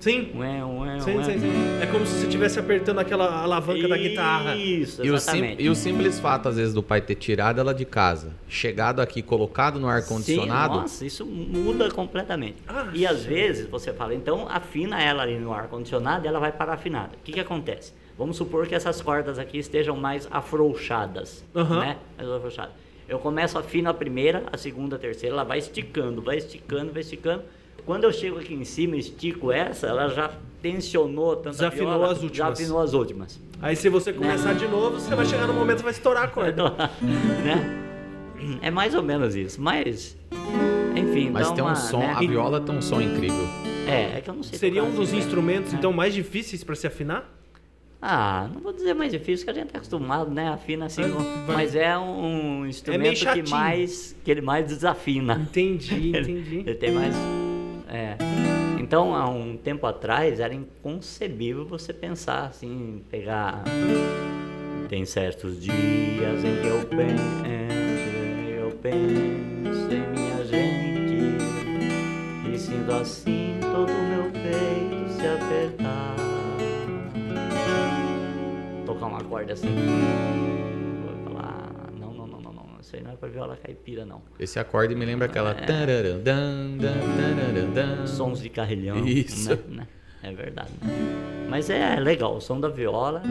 Sim. 0.00 0.30
Ué, 0.36 0.62
ué, 0.64 1.00
Sim, 1.00 1.16
ué. 1.16 1.24
sim, 1.24 1.38
sim. 1.40 1.52
É 1.80 1.86
como 1.86 2.04
se 2.06 2.12
você 2.14 2.26
estivesse 2.26 2.58
apertando 2.60 2.98
aquela 3.00 3.42
alavanca 3.42 3.88
da 3.88 3.96
guitarra. 3.96 4.54
Isso, 4.54 5.04
E 5.04 5.10
o, 5.10 5.18
sim- 5.18 5.30
exatamente. 5.30 5.62
e 5.62 5.68
o 5.68 5.74
simples 5.74 6.20
fato, 6.20 6.48
às 6.48 6.56
vezes, 6.56 6.74
do 6.74 6.82
pai 6.82 7.00
ter 7.00 7.14
tirado 7.16 7.60
ela 7.60 7.72
de 7.74 7.84
casa, 7.84 8.32
chegado 8.48 9.00
aqui, 9.00 9.20
colocado 9.22 9.80
no 9.80 9.88
ar-condicionado, 9.88 10.74
nossa, 10.80 11.04
isso 11.04 11.24
muda 11.24 11.90
completamente. 11.90 12.56
Ah, 12.68 12.88
e 12.92 13.06
às 13.06 13.20
sim. 13.20 13.28
vezes 13.28 13.66
você 13.68 13.92
fala, 13.92 14.14
então 14.14 14.46
afina 14.48 15.00
ela 15.02 15.22
ali 15.22 15.38
no 15.38 15.52
ar-condicionado 15.52 16.24
e 16.24 16.28
ela 16.28 16.38
vai 16.38 16.52
parar 16.52 16.74
afinada. 16.74 17.10
O 17.20 17.24
que, 17.24 17.32
que 17.32 17.40
acontece? 17.40 17.92
Vamos 18.18 18.36
supor 18.36 18.66
que 18.66 18.74
essas 18.74 19.01
cordas 19.02 19.38
aqui 19.38 19.59
estejam 19.59 19.97
mais 19.97 20.26
afrouxadas, 20.30 21.44
Aham. 21.55 21.80
né? 21.80 21.97
Mais 22.16 22.28
afrouxadas. 22.30 22.72
Eu 23.09 23.18
começo 23.18 23.59
afino 23.59 23.90
a 23.90 23.94
primeira, 23.94 24.44
a 24.52 24.56
segunda, 24.56 24.97
a 24.97 24.98
terceira, 24.98 25.34
ela 25.34 25.44
vai 25.44 25.59
esticando, 25.59 26.22
vai 26.22 26.38
esticando, 26.38 26.93
vai 26.93 27.02
esticando. 27.02 27.43
Quando 27.84 28.05
eu 28.05 28.12
chego 28.12 28.38
aqui 28.38 28.55
em 28.55 28.64
cima 28.64 28.97
e 28.97 28.98
estico 29.01 29.52
essa, 29.52 29.86
ela 29.86 30.09
já 30.09 30.30
tensionou 30.60 31.36
tanto 31.36 31.48
a 31.48 31.51
Desafinou 31.51 31.93
viola, 31.93 32.12
as 32.12 32.22
últimas. 32.22 32.36
Já 32.36 32.48
afinou 32.48 32.80
as 32.80 32.94
últimas. 32.94 33.40
Aí 33.62 33.76
se 33.76 33.88
você 33.88 34.12
começar 34.12 34.55
de 34.55 34.66
novo, 34.66 34.98
você 34.98 35.14
vai 35.14 35.24
chegar 35.24 35.47
no 35.47 35.52
momento 35.55 35.78
que 35.78 35.84
vai 35.84 35.93
estourar 35.93 36.24
a 36.24 36.28
corda. 36.28 36.70
né? 37.44 37.82
É 38.62 38.70
mais 38.70 38.94
ou 38.94 39.02
menos 39.02 39.36
isso, 39.36 39.60
mas 39.60 40.16
enfim, 40.97 41.30
mas 41.30 41.51
tem 41.52 41.62
um 41.62 41.66
uma, 41.68 41.74
som, 41.76 41.98
né? 41.98 42.14
a 42.16 42.20
viola 42.20 42.60
tem 42.60 42.74
um 42.74 42.82
som 42.82 43.01
incrível. 43.01 43.47
É, 43.86 44.18
é 44.18 44.20
que 44.20 44.28
eu 44.28 44.34
não 44.34 44.43
sei. 44.43 44.59
Seria 44.59 44.82
um 44.82 44.90
dos 44.90 45.09
assim, 45.09 45.18
né? 45.18 45.22
instrumentos, 45.22 45.72
É. 45.72 45.76
então, 45.76 45.93
mais 45.93 46.12
difíceis 46.12 46.64
para 46.64 46.74
se 46.74 46.86
afinar? 46.86 47.32
Ah, 48.01 48.48
não 48.52 48.60
vou 48.60 48.73
dizer 48.73 48.94
mais 48.94 49.10
difícil, 49.10 49.44
que 49.47 49.51
a 49.51 49.55
gente 49.55 49.73
é 49.74 49.77
acostumado, 49.78 50.31
né? 50.31 50.48
Afina 50.48 50.86
assim, 50.86 51.02
É, 51.02 51.09
com- 51.09 51.18
vai- 51.47 51.56
mas 51.56 51.74
é 51.74 51.97
um 51.98 52.66
instrumento 52.66 53.09
que 53.10 53.16
chatinho. 53.16 53.48
mais 53.51 54.14
que 54.24 54.31
ele 54.31 54.40
mais 54.43 54.66
desafina. 54.66 55.35
Entendi, 55.35 55.94
Ele- 56.14 56.18
entendi. 56.32 56.56
Ele 56.59 56.74
tem 56.74 56.93
mais. 56.93 57.14
É. 57.89 58.16
Então, 58.78 59.14
há 59.14 59.28
um 59.28 59.56
tempo 59.56 59.86
atrás, 59.86 60.39
era 60.39 60.55
inconcebível 60.55 61.64
você 61.64 61.93
pensar 61.93 62.47
assim, 62.47 63.02
pegar. 63.10 63.64
Tem 64.89 65.05
certos 65.05 65.60
dias 65.60 66.44
em 66.44 66.60
que 66.62 66.66
eu 66.68 66.86
penso, 66.86 67.47
eu 68.60 68.70
penso 68.81 69.93
em 69.93 70.06
minha 70.12 70.44
gente 70.44 71.36
e 72.55 72.59
sinto 72.59 72.93
assim 72.93 73.59
todo 73.60 73.90
Tocar 79.07 79.23
uma 79.23 79.24
corda 79.24 79.53
assim. 79.53 79.69
Vou 81.05 81.33
falar, 81.33 81.73
não, 81.99 82.12
não, 82.12 82.27
não, 82.27 82.41
não, 82.41 82.53
não, 82.53 82.81
isso 82.81 82.97
aí 82.97 83.03
não 83.03 83.12
é 83.12 83.16
pra 83.16 83.28
viola 83.28 83.57
caipira, 83.57 84.05
não. 84.05 84.20
Esse 84.39 84.59
acorde 84.59 84.95
me 84.95 85.05
lembra 85.05 85.27
aquela. 85.27 85.53
É. 85.53 85.65
sons 88.09 88.41
de 88.41 88.49
carrilhão. 88.49 89.07
Isso. 89.07 89.51
né? 89.51 89.59
Né? 89.69 89.89
É 90.23 90.33
verdade. 90.33 90.70
né? 90.83 91.47
Mas 91.49 91.70
é 91.70 91.97
legal, 92.01 92.37
o 92.37 92.41
som 92.41 92.59
da 92.59 92.69
viola, 92.69 93.23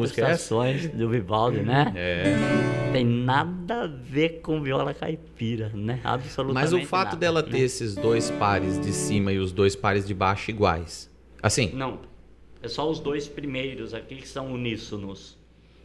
música 0.00 0.26
é 0.26 0.30
essa? 0.30 0.54
do 0.94 1.08
Vivaldi, 1.08 1.60
né? 1.60 1.92
É. 1.96 2.90
Tem 2.92 3.04
nada 3.04 3.84
a 3.84 3.86
ver 3.86 4.40
com 4.40 4.60
viola 4.62 4.92
caipira, 4.92 5.70
né? 5.74 6.00
Absolutamente 6.02 6.72
Mas 6.72 6.72
o 6.72 6.86
fato 6.86 7.04
nada, 7.10 7.16
dela 7.18 7.42
né? 7.42 7.48
ter 7.50 7.60
esses 7.60 7.94
dois 7.94 8.30
pares 8.32 8.80
de 8.80 8.92
cima 8.92 9.32
e 9.32 9.38
os 9.38 9.52
dois 9.52 9.76
pares 9.76 10.06
de 10.06 10.12
baixo 10.14 10.50
iguais. 10.50 11.08
Assim, 11.42 11.70
Não, 11.74 12.00
é 12.62 12.68
só 12.68 12.90
os 12.90 12.98
dois 13.00 13.28
primeiros 13.28 13.94
aqui 13.94 14.16
que 14.16 14.28
são 14.28 14.52
uníssonos. 14.52 15.38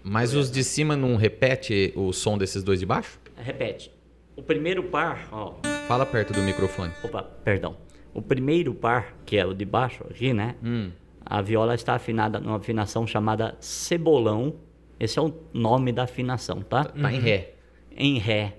mas 0.04 0.34
os 0.34 0.50
de 0.52 0.64
cima 0.64 0.96
não 0.96 1.16
repete 1.16 1.94
o 1.96 2.12
som 2.12 2.38
desses 2.38 2.64
dois 2.64 2.80
de 2.80 2.86
baixo? 2.86 3.20
Repete. 3.38 3.92
O 4.36 4.42
primeiro 4.44 4.84
par, 4.84 5.30
ó, 5.32 5.54
Fala 5.88 6.06
perto 6.06 6.34
do 6.34 6.42
microfone. 6.42 6.92
Opa, 7.04 7.22
perdão. 7.24 7.78
O 8.14 8.22
primeiro 8.22 8.74
par, 8.74 9.14
que 9.26 9.38
é 9.38 9.46
o 9.46 9.54
de 9.54 9.64
baixo 9.66 10.04
aqui, 10.10 10.34
né? 10.34 10.56
Hum. 10.64 10.90
A 11.26 11.42
viola 11.42 11.74
está 11.74 11.96
afinada 11.96 12.40
numa 12.40 12.58
afinação 12.58 13.08
chamada 13.08 13.56
cebolão. 13.60 14.54
Esse 15.00 15.18
é 15.18 15.22
o 15.22 15.34
nome 15.54 15.92
da 15.92 16.04
afinação, 16.04 16.62
tá? 16.62 16.86
Tá 16.86 17.12
em 17.12 17.20
ré. 17.20 17.54
Em 17.98 18.18
ré. 18.20 18.58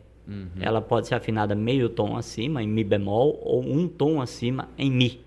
Ela 0.61 0.81
pode 0.81 1.07
ser 1.07 1.15
afinada 1.15 1.55
meio 1.55 1.89
tom 1.89 2.17
acima, 2.17 2.61
em 2.63 2.67
mi 2.67 2.83
bemol, 2.83 3.41
ou 3.43 3.63
um 3.63 3.87
tom 3.87 4.21
acima, 4.21 4.69
em 4.77 4.91
mi. 4.91 5.21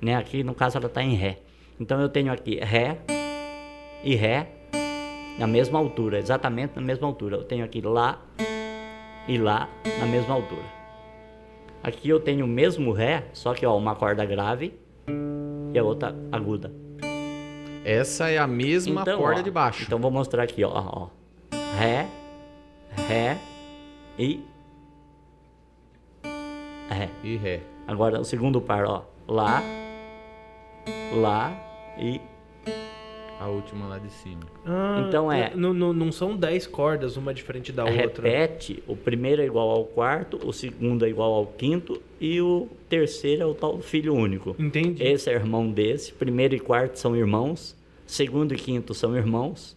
Né? 0.00 0.16
Aqui, 0.16 0.42
no 0.42 0.54
caso, 0.54 0.78
ela 0.78 0.86
está 0.86 1.02
em 1.02 1.14
ré. 1.14 1.38
Então, 1.78 2.00
eu 2.00 2.08
tenho 2.08 2.32
aqui 2.32 2.58
ré 2.58 2.98
e 4.02 4.14
ré 4.14 4.48
na 5.38 5.46
mesma 5.46 5.78
altura, 5.78 6.18
exatamente 6.18 6.72
na 6.74 6.82
mesma 6.82 7.06
altura. 7.06 7.36
Eu 7.36 7.44
tenho 7.44 7.64
aqui 7.64 7.82
lá 7.82 8.20
e 9.28 9.36
lá 9.36 9.68
na 10.00 10.06
mesma 10.06 10.34
altura. 10.34 10.64
Aqui 11.82 12.08
eu 12.08 12.18
tenho 12.18 12.44
o 12.44 12.48
mesmo 12.48 12.92
ré, 12.92 13.26
só 13.32 13.54
que 13.54 13.64
ó, 13.64 13.76
uma 13.76 13.94
corda 13.94 14.24
grave 14.24 14.74
e 15.78 15.80
a 15.80 15.84
outra 15.84 16.14
aguda. 16.32 16.72
Essa 17.84 18.28
é 18.28 18.38
a 18.38 18.46
mesma 18.46 19.02
Então, 19.02 19.18
corda 19.18 19.40
ó, 19.40 19.42
de 19.42 19.50
baixo. 19.50 19.84
Então 19.84 19.98
vou 19.98 20.10
mostrar 20.10 20.42
aqui, 20.42 20.62
ó, 20.64 20.70
ó. 20.74 21.08
Ré, 21.78 22.06
ré 23.08 23.38
e 24.18 24.44
ré. 26.90 27.08
E 27.22 27.36
ré. 27.36 27.60
Agora 27.86 28.20
o 28.20 28.24
segundo 28.24 28.60
par, 28.60 28.84
ó, 28.84 29.04
lá, 29.26 29.62
lá 31.14 31.52
e 31.98 32.20
A 33.40 33.46
última 33.48 33.86
lá 33.86 33.98
de 33.98 34.10
cima. 34.10 34.40
Ah, 34.66 35.04
Então 35.06 35.30
é- 35.30 35.52
Não, 35.54 36.10
são 36.12 36.36
10 36.36 36.66
cordas, 36.66 37.16
uma 37.16 37.32
diferente 37.32 37.70
da 37.72 37.84
outra. 37.84 38.28
repete. 38.28 38.82
O 38.86 38.96
primeiro 38.96 39.40
é 39.40 39.46
igual 39.46 39.70
ao 39.70 39.84
quarto, 39.84 40.38
o 40.44 40.52
segundo 40.52 41.04
é 41.04 41.08
igual 41.08 41.32
ao 41.32 41.46
quinto 41.46 42.02
e 42.20 42.40
o 42.40 42.68
terceiro 42.88 43.42
é 43.42 43.46
o 43.46 43.54
tal 43.54 43.78
filho 43.80 44.14
único. 44.14 44.56
Entendi. 44.58 45.02
Esse 45.04 45.30
é 45.30 45.34
irmão 45.34 45.70
desse. 45.70 46.12
Primeiro 46.12 46.54
e 46.56 46.58
quarto 46.60 46.98
são 46.98 47.14
irmãos. 47.14 47.76
Segundo 48.06 48.54
e 48.54 48.56
quinto 48.56 48.92
são 48.94 49.16
irmãos. 49.16 49.76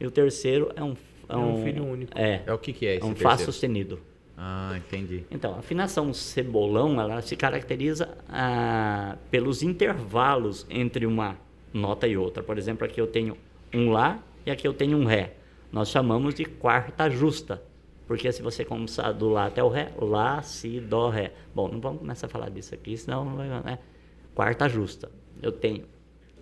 E 0.00 0.06
o 0.06 0.10
terceiro 0.10 0.70
é 0.74 0.82
um, 0.82 0.94
É 1.28 1.36
um 1.36 1.62
filho 1.62 1.84
único. 1.84 2.12
É, 2.16 2.42
É 2.46 2.52
o 2.52 2.58
que 2.58 2.72
que 2.72 2.86
é 2.86 2.94
é 2.94 2.96
esse 2.96 3.04
um 3.06 3.10
terceiro? 3.10 3.30
Fá 3.30 3.44
sustenido. 3.44 3.98
Ah, 4.36 4.74
entendi. 4.76 5.24
Então, 5.30 5.54
a 5.54 5.58
afinação 5.58 6.12
cebolão, 6.12 7.00
ela 7.00 7.20
se 7.22 7.36
caracteriza 7.36 8.08
ah, 8.28 9.16
pelos 9.30 9.62
intervalos 9.62 10.66
entre 10.70 11.06
uma 11.06 11.36
nota 11.72 12.06
e 12.06 12.16
outra. 12.16 12.42
Por 12.42 12.58
exemplo, 12.58 12.84
aqui 12.86 13.00
eu 13.00 13.06
tenho 13.06 13.36
um 13.74 13.90
Lá 13.90 14.22
e 14.44 14.50
aqui 14.50 14.66
eu 14.66 14.72
tenho 14.74 14.96
um 14.98 15.04
Ré. 15.04 15.34
Nós 15.70 15.88
chamamos 15.88 16.34
de 16.34 16.44
quarta 16.44 17.08
justa. 17.08 17.62
Porque 18.06 18.30
se 18.32 18.42
você 18.42 18.64
começar 18.64 19.12
do 19.12 19.28
Lá 19.30 19.46
até 19.46 19.62
o 19.62 19.68
Ré, 19.68 19.92
Lá, 19.98 20.42
Si, 20.42 20.80
Dó, 20.80 21.08
Ré. 21.08 21.32
Bom, 21.54 21.68
não 21.68 21.80
vamos 21.80 22.00
começar 22.00 22.26
a 22.26 22.30
falar 22.30 22.50
disso 22.50 22.74
aqui, 22.74 22.96
senão 22.96 23.24
não 23.24 23.36
vai... 23.36 23.48
Né? 23.48 23.78
Quarta 24.34 24.68
justa. 24.68 25.10
Eu 25.40 25.52
tenho 25.52 25.84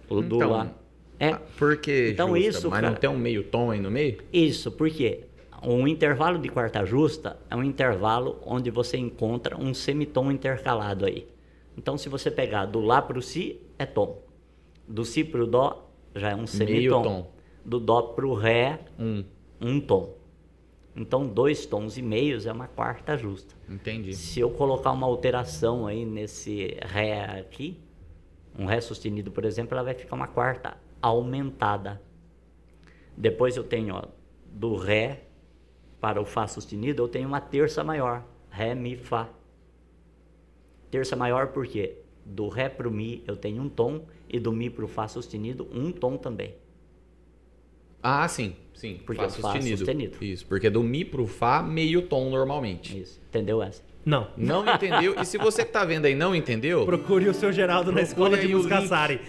o 0.08 0.20
do 0.20 0.36
Então, 0.36 0.50
Lá. 0.50 0.70
É, 1.18 1.30
Ah, 1.32 1.40
Por 1.58 1.76
que 1.76 2.10
Então 2.12 2.28
justa? 2.34 2.48
isso, 2.48 2.70
Mas 2.70 2.80
cara- 2.80 2.90
não 2.92 2.96
tem 2.98 3.10
um 3.10 3.18
meio 3.18 3.44
tom 3.44 3.70
aí 3.70 3.78
no 3.78 3.90
meio? 3.90 4.18
Isso, 4.32 4.72
porque 4.72 5.24
um 5.62 5.86
intervalo 5.86 6.38
de 6.38 6.48
quarta 6.48 6.84
justa 6.84 7.36
é 7.50 7.54
um 7.54 7.62
intervalo 7.62 8.40
onde 8.44 8.70
você 8.70 8.96
encontra 8.96 9.56
um 9.56 9.74
semitom 9.74 10.32
intercalado 10.32 11.04
aí. 11.04 11.28
Então, 11.76 11.96
se 11.98 12.08
você 12.08 12.30
pegar 12.30 12.64
do 12.66 12.80
Lá 12.80 13.00
para 13.02 13.18
o 13.18 13.22
Si, 13.22 13.60
é 13.78 13.84
tom. 13.86 14.20
Do 14.90 15.04
Si 15.04 15.22
para 15.22 15.44
o 15.44 15.46
Dó, 15.46 15.88
já 16.16 16.30
é 16.30 16.34
um 16.34 16.46
semitom. 16.48 17.02
tom. 17.02 17.32
Do 17.64 17.78
Dó 17.78 18.02
para 18.02 18.26
o 18.26 18.34
Ré, 18.34 18.80
Um. 18.98 19.24
um 19.60 19.80
tom. 19.80 20.16
Então, 20.96 21.24
dois 21.26 21.64
tons 21.64 21.96
e 21.96 22.02
meios 22.02 22.44
é 22.44 22.52
uma 22.52 22.66
quarta 22.66 23.16
justa. 23.16 23.54
Entendi. 23.68 24.12
Se 24.14 24.40
eu 24.40 24.50
colocar 24.50 24.90
uma 24.90 25.06
alteração 25.06 25.86
aí 25.86 26.04
nesse 26.04 26.76
Ré 26.82 27.38
aqui, 27.38 27.78
um 28.58 28.66
Ré 28.66 28.80
sustenido, 28.80 29.30
por 29.30 29.44
exemplo, 29.44 29.74
ela 29.74 29.84
vai 29.84 29.94
ficar 29.94 30.16
uma 30.16 30.26
quarta 30.26 30.76
aumentada. 31.00 32.02
Depois 33.16 33.56
eu 33.56 33.62
tenho 33.62 33.94
ó, 33.94 34.02
do 34.50 34.74
Ré 34.74 35.22
para 36.00 36.20
o 36.20 36.24
Fá 36.24 36.48
sustenido, 36.48 37.02
eu 37.04 37.08
tenho 37.08 37.28
uma 37.28 37.40
terça 37.40 37.84
maior. 37.84 38.24
Ré, 38.50 38.74
Mi, 38.74 38.96
Fá. 38.96 39.28
Terça 40.90 41.14
maior 41.14 41.48
porque 41.52 41.98
do 42.26 42.48
Ré 42.48 42.68
para 42.68 42.88
o 42.88 42.90
Mi 42.90 43.22
eu 43.28 43.36
tenho 43.36 43.62
um 43.62 43.68
tom 43.68 44.04
e 44.32 44.38
do 44.40 44.52
Mi 44.52 44.70
para 44.70 44.84
o 44.84 44.88
Fá 44.88 45.06
sustenido 45.08 45.68
um 45.72 45.90
tom 45.92 46.16
também. 46.16 46.54
Ah, 48.02 48.26
sim. 48.28 48.54
Sim. 48.74 48.98
Porque 49.04 49.20
Fá 49.20 49.26
é 49.26 49.30
Fá 49.30 49.52
sustenido. 49.52 49.76
sustenido. 49.78 50.16
Isso, 50.24 50.46
porque 50.46 50.70
do 50.70 50.82
Mi 50.82 51.04
pro 51.04 51.26
Fá, 51.26 51.62
meio 51.62 52.02
tom 52.02 52.30
normalmente. 52.30 52.98
Isso, 52.98 53.20
entendeu 53.28 53.62
essa? 53.62 53.82
Não. 54.02 54.28
Não 54.34 54.64
entendeu? 54.66 55.14
E 55.20 55.26
se 55.26 55.36
você 55.36 55.62
que 55.62 55.70
tá 55.70 55.84
vendo 55.84 56.06
aí 56.06 56.14
não 56.14 56.34
entendeu, 56.34 56.86
Procure 56.86 57.28
o 57.28 57.34
seu 57.34 57.52
Geraldo 57.52 57.92
na 57.92 58.00
escola 58.00 58.38
de 58.38 58.46
o 58.46 58.56
música. 58.56 58.80
Sari. 58.86 59.20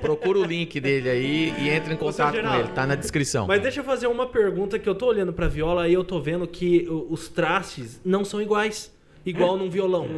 Procura 0.00 0.38
o 0.38 0.44
link 0.44 0.80
dele 0.80 1.10
aí 1.10 1.54
e 1.60 1.68
entre 1.68 1.92
em 1.92 1.96
contato 1.98 2.30
com 2.30 2.36
Geraldo, 2.36 2.60
ele. 2.68 2.72
Tá 2.72 2.86
na 2.86 2.94
descrição. 2.94 3.46
Mas 3.46 3.60
deixa 3.60 3.80
eu 3.80 3.84
fazer 3.84 4.06
uma 4.06 4.26
pergunta 4.26 4.78
que 4.78 4.88
eu 4.88 4.94
tô 4.94 5.06
olhando 5.06 5.34
pra 5.34 5.48
viola 5.48 5.86
e 5.86 5.92
eu 5.92 6.02
tô 6.02 6.18
vendo 6.18 6.46
que 6.48 6.88
o- 6.88 7.08
os 7.12 7.28
trastes 7.28 8.00
não 8.02 8.24
são 8.24 8.40
iguais. 8.40 8.90
Igual 9.26 9.58
num 9.58 9.68
violão. 9.68 10.08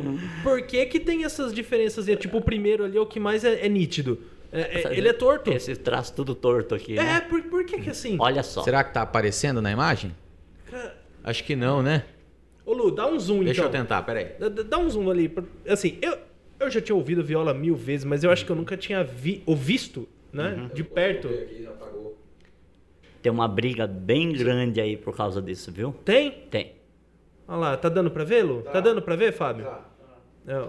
Por 0.42 0.60
que 0.62 0.84
que 0.86 1.00
tem 1.00 1.24
essas 1.24 1.52
diferenças? 1.52 2.06
E, 2.06 2.14
Tipo, 2.14 2.36
o 2.38 2.42
primeiro 2.42 2.84
ali 2.84 2.96
é 2.96 3.00
o 3.00 3.06
que 3.06 3.18
mais 3.18 3.42
é, 3.42 3.64
é 3.64 3.68
nítido. 3.68 4.18
É- 4.52 4.82
é- 4.82 4.96
ele 4.98 5.08
é 5.08 5.12
torto. 5.12 5.50
Esse 5.50 5.74
traço 5.76 6.14
tudo 6.14 6.34
torto 6.34 6.74
aqui, 6.74 6.98
É, 6.98 7.02
né? 7.02 7.20
por, 7.20 7.42
por 7.44 7.64
que 7.64 7.80
que 7.80 7.90
assim? 7.90 8.16
Olha 8.20 8.42
só. 8.42 8.62
Será 8.62 8.84
que 8.84 8.92
tá 8.94 9.02
aparecendo 9.02 9.60
na 9.62 9.70
imagem? 9.72 10.14
Cara, 10.70 10.96
Acho 11.24 11.42
que 11.44 11.56
não, 11.56 11.82
né? 11.82 12.04
Ô 12.64 12.72
Lu, 12.72 12.90
dá 12.90 13.06
um 13.06 13.18
zoom 13.18 13.44
Deixa 13.44 13.62
eu 13.62 13.68
então. 13.68 13.80
tentar, 13.80 14.02
peraí. 14.02 14.32
Dá, 14.38 14.48
dá- 14.48 14.78
um 14.78 14.88
zoom 14.88 15.10
ali. 15.10 15.34
Assim, 15.66 15.98
eu, 16.02 16.16
eu 16.60 16.70
já 16.70 16.80
tinha 16.80 16.94
ouvido 16.96 17.22
viola 17.24 17.52
mil 17.54 17.74
vezes, 17.74 18.04
mas 18.04 18.22
eu 18.24 18.30
acho 18.30 18.44
que 18.46 18.52
eu 18.52 18.56
nunca 18.56 18.76
tinha 18.76 19.02
vi, 19.02 19.42
ou 19.46 19.56
visto, 19.56 20.06
né? 20.32 20.54
Uhum. 20.54 20.68
De 20.68 20.84
perto. 20.84 21.28
Tem 23.22 23.32
uma 23.32 23.48
briga 23.48 23.86
bem 23.86 24.32
grande 24.32 24.80
aí 24.80 24.96
por 24.96 25.14
causa 25.16 25.42
disso, 25.42 25.72
viu? 25.72 25.94
Tem? 26.04 26.30
Tem. 26.50 26.72
Olha 27.48 27.56
lá, 27.58 27.76
tá 27.76 27.88
dando 27.88 28.10
pra 28.10 28.24
ver, 28.24 28.42
Lu? 28.44 28.62
Tá, 28.62 28.78
dando 28.80 29.00
pra 29.00 29.16
ver, 29.16 29.32
Fábio? 29.32 29.66
É, 30.46 30.68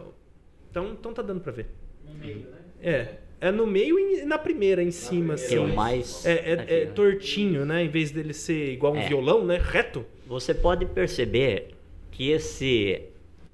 então, 0.71 0.91
então 0.93 1.13
tá 1.13 1.21
dando 1.21 1.41
pra 1.41 1.51
ver. 1.51 1.67
No 2.07 2.13
meio, 2.15 2.37
né? 2.49 2.57
É. 2.81 3.15
É 3.41 3.51
no 3.51 3.65
meio 3.65 3.97
e 3.97 4.25
na 4.25 4.37
primeira, 4.37 4.81
em 4.83 4.91
cima, 4.91 5.35
assim. 5.35 5.49
Tem 5.55 5.59
o 5.59 5.73
mais. 5.73 6.25
É, 6.25 6.31
é- 6.51 6.53
aqui, 6.53 6.73
é 6.73 6.87
ó. 6.89 6.93
tortinho, 6.93 7.65
né? 7.65 7.83
Em 7.83 7.87
vez 7.89 8.11
dele 8.11 8.33
ser 8.33 8.73
igual 8.73 8.93
um 8.93 8.97
É. 8.97 9.07
violão, 9.07 9.45
né? 9.45 9.57
Reto. 9.61 10.05
Você 10.27 10.53
pode 10.53 10.85
perceber 10.85 11.73
que 12.11 12.29
esse 12.31 13.01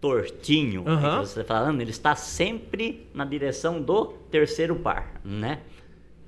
tortinho 0.02 0.84
Aham. 0.88 1.22
que 1.22 1.27
você 1.27 1.41
está 1.41 1.56
falando, 1.60 1.81
ele 1.81 1.91
está 1.91 2.15
sempre 2.15 3.07
na 3.14 3.26
direção 3.26 3.80
do 3.81 4.06
terceiro 4.31 4.76
par, 4.76 5.19
né? 5.23 5.61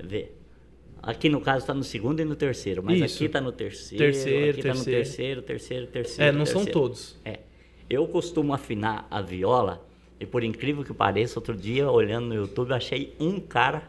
Vê. 0.04 0.32
Aqui 1.02 1.30
no 1.30 1.40
caso 1.40 1.60
está 1.60 1.74
no 1.74 1.84
segundo 1.84 2.20
e 2.22 2.26
no 2.26 2.36
terceiro, 2.36 2.84
mas 2.84 3.00
Isso. 3.00 3.16
aqui 3.16 3.26
está 3.26 3.40
no 3.40 3.52
terceiro, 3.52 4.04
Terceiro, 4.04 4.50
aqui 4.52 4.60
está 4.60 4.74
no 4.74 4.84
terceiro. 4.86 5.42
terceiro, 5.42 5.88
terceiro. 5.88 6.24
É, 6.30 6.32
não 6.32 6.46
são 6.46 6.64
terceiro. 6.64 6.80
todos. 6.80 7.16
É. 7.24 7.40
Eu 7.90 8.06
costumo 8.08 8.54
afinar 8.54 9.08
a 9.10 9.22
viola, 9.22 9.86
e 10.20 10.26
por 10.26 10.44
incrível 10.44 10.84
que 10.84 10.94
pareça, 10.94 11.40
outro 11.40 11.56
dia, 11.56 11.90
olhando 11.90 12.28
no 12.28 12.36
YouTube, 12.36 12.74
achei 12.74 13.16
um 13.20 13.40
cara 13.40 13.84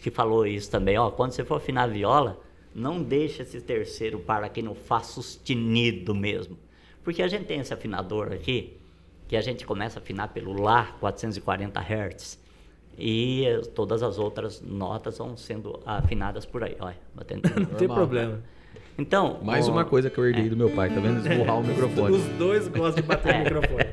que 0.00 0.10
falou 0.10 0.46
isso 0.46 0.70
também. 0.70 0.96
Ó, 0.98 1.10
quando 1.10 1.32
você 1.32 1.44
for 1.44 1.56
afinar 1.56 1.84
a 1.84 1.86
viola, 1.88 2.40
não 2.74 3.02
deixa 3.02 3.42
esse 3.42 3.60
terceiro 3.60 4.20
par 4.20 4.44
aqui 4.44 4.62
no 4.62 4.74
Fá 4.74 5.00
sustenido 5.00 6.14
mesmo. 6.14 6.56
Porque 7.02 7.22
a 7.22 7.28
gente 7.28 7.46
tem 7.46 7.58
esse 7.58 7.74
afinador 7.74 8.32
aqui, 8.32 8.76
que 9.26 9.36
a 9.36 9.40
gente 9.40 9.66
começa 9.66 9.98
a 9.98 10.02
afinar 10.02 10.28
pelo 10.28 10.52
Lá, 10.60 10.96
440 11.00 11.80
Hz, 11.80 12.38
e 12.98 13.44
todas 13.74 14.02
as 14.02 14.18
outras 14.18 14.60
notas 14.60 15.18
vão 15.18 15.36
sendo 15.36 15.80
afinadas 15.86 16.44
por 16.46 16.62
aí. 16.64 16.76
Olha, 16.80 16.96
batendo. 17.14 17.42
Não 17.58 17.66
tem 17.66 17.88
Normal. 17.88 17.96
problema. 17.96 18.40
Então, 18.98 19.38
Mais 19.42 19.68
ó, 19.68 19.72
uma 19.72 19.84
coisa 19.86 20.10
que 20.10 20.18
eu 20.18 20.26
herdei 20.26 20.50
do 20.50 20.56
meu 20.56 20.70
pai, 20.70 20.90
tá 20.90 21.00
vendo? 21.00 21.26
Esburrar 21.26 21.58
o 21.58 21.64
microfone. 21.66 22.14
Os 22.16 22.24
dois 22.38 22.68
gostam 22.68 23.02
de 23.02 23.08
bater 23.08 23.34
no 23.34 23.38
microfone. 23.44 23.84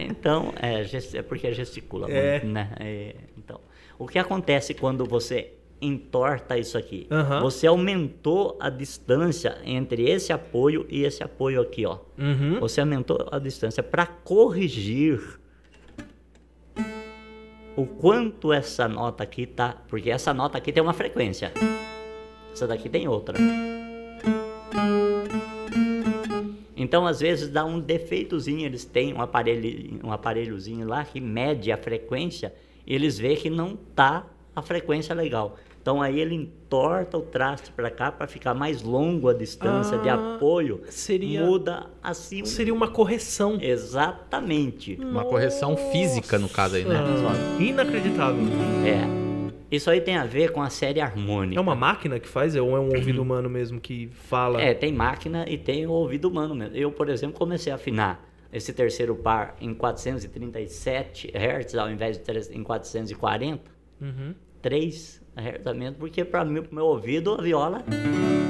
Então, 0.00 0.52
é, 0.60 0.82
é 1.16 1.22
porque 1.22 1.52
gesticula 1.54 2.10
É. 2.10 2.32
muito, 2.40 2.46
né? 2.52 2.72
É, 2.80 3.14
então, 3.38 3.60
o 3.98 4.06
que 4.08 4.18
acontece 4.18 4.74
quando 4.74 5.04
você 5.06 5.52
entorta 5.80 6.58
isso 6.58 6.76
aqui? 6.76 7.06
Você 7.40 7.66
aumentou 7.66 8.56
a 8.60 8.68
distância 8.68 9.58
entre 9.64 10.08
esse 10.10 10.32
apoio 10.32 10.86
e 10.88 11.04
esse 11.04 11.22
apoio 11.22 11.60
aqui, 11.60 11.86
ó. 11.86 11.98
Uhum. 12.18 12.58
Você 12.60 12.80
aumentou 12.80 13.26
a 13.30 13.38
distância 13.38 13.82
para 13.82 14.06
corrigir 14.06 15.20
o 17.76 17.86
quanto 17.86 18.52
essa 18.52 18.86
nota 18.86 19.22
aqui 19.24 19.46
tá, 19.46 19.76
porque 19.88 20.10
essa 20.10 20.34
nota 20.34 20.58
aqui 20.58 20.72
tem 20.72 20.82
uma 20.82 20.92
frequência. 20.92 21.52
Essa 22.52 22.66
daqui 22.66 22.88
tem 22.88 23.08
outra. 23.08 23.38
Então, 26.76 27.06
às 27.06 27.20
vezes 27.20 27.48
dá 27.48 27.64
um 27.64 27.80
defeitozinho, 27.80 28.66
eles 28.66 28.84
têm 28.84 29.14
um 29.14 29.22
aparelho, 29.22 30.00
um 30.04 30.12
aparelhozinho 30.12 30.86
lá 30.86 31.04
que 31.04 31.20
mede 31.20 31.72
a 31.72 31.76
frequência, 31.78 32.52
e 32.86 32.94
eles 32.94 33.18
vê 33.18 33.36
que 33.36 33.48
não 33.48 33.76
tá 33.76 34.26
a 34.54 34.60
frequência 34.60 35.14
legal. 35.14 35.56
Então 35.82 36.00
aí 36.00 36.20
ele 36.20 36.34
entorta 36.36 37.18
o 37.18 37.22
traste 37.22 37.72
para 37.72 37.90
cá 37.90 38.12
para 38.12 38.28
ficar 38.28 38.54
mais 38.54 38.82
longo 38.82 39.28
a 39.28 39.34
distância 39.34 39.98
de 39.98 40.08
Ah, 40.08 40.36
apoio. 40.36 40.80
seria- 40.88 41.44
muda 41.44 41.86
assim 42.00 42.44
Seria 42.44 42.72
uma 42.72 42.86
correção. 42.88 43.58
Exatamente. 43.60 44.94
Uma 45.00 45.24
correção 45.24 45.76
física, 45.76 46.38
no 46.38 46.48
caso 46.48 46.76
aí, 46.76 46.84
né? 46.84 47.00
Nossa, 47.00 47.62
Inacreditável. 47.62 48.44
É. 48.86 49.22
Isso 49.74 49.90
aí 49.90 50.00
tem 50.00 50.16
a 50.16 50.24
ver 50.24 50.52
com 50.52 50.60
a 50.62 50.68
série 50.70 51.00
harmônica. 51.00 51.58
É 51.58 51.60
uma 51.60 51.74
máquina 51.74 52.20
que 52.20 52.28
faz 52.28 52.54
ou 52.54 52.76
é 52.76 52.80
um 52.80 52.94
ouvido 52.94 53.20
humano 53.22 53.48
mesmo 53.50 53.80
que 53.80 54.08
fala? 54.12 54.60
É, 54.62 54.74
tem 54.74 54.92
máquina 54.92 55.46
e 55.48 55.56
tem 55.56 55.86
o 55.86 55.90
ouvido 55.90 56.28
humano 56.28 56.54
mesmo. 56.54 56.76
Eu, 56.76 56.92
por 56.92 57.08
exemplo, 57.08 57.38
comecei 57.38 57.72
a 57.72 57.76
afinar 57.76 58.28
esse 58.52 58.72
terceiro 58.72 59.14
par 59.16 59.56
em 59.60 59.72
437 59.74 61.32
Hz 61.34 61.74
ao 61.74 61.90
invés 61.90 62.18
de 62.18 62.22
três- 62.22 62.50
em 62.50 62.62
440. 62.62 63.62
Uhum. 64.00 64.34
3 64.60 65.21
Hz 65.36 65.66
a 65.66 65.74
menos, 65.74 65.98
porque 65.98 66.24
para 66.24 66.44
mim, 66.44 66.62
pro 66.62 66.74
meu 66.74 66.86
ouvido, 66.86 67.34
a 67.34 67.42
viola 67.42 67.84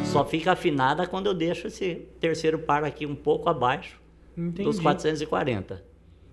só 0.04 0.24
fica 0.24 0.52
afinada 0.52 1.06
quando 1.06 1.26
eu 1.26 1.34
deixo 1.34 1.68
esse 1.68 2.06
terceiro 2.18 2.58
par 2.58 2.84
aqui 2.84 3.06
um 3.06 3.14
pouco 3.14 3.48
abaixo 3.48 4.00
Entendi. 4.36 4.64
dos 4.64 4.80
440. 4.80 5.82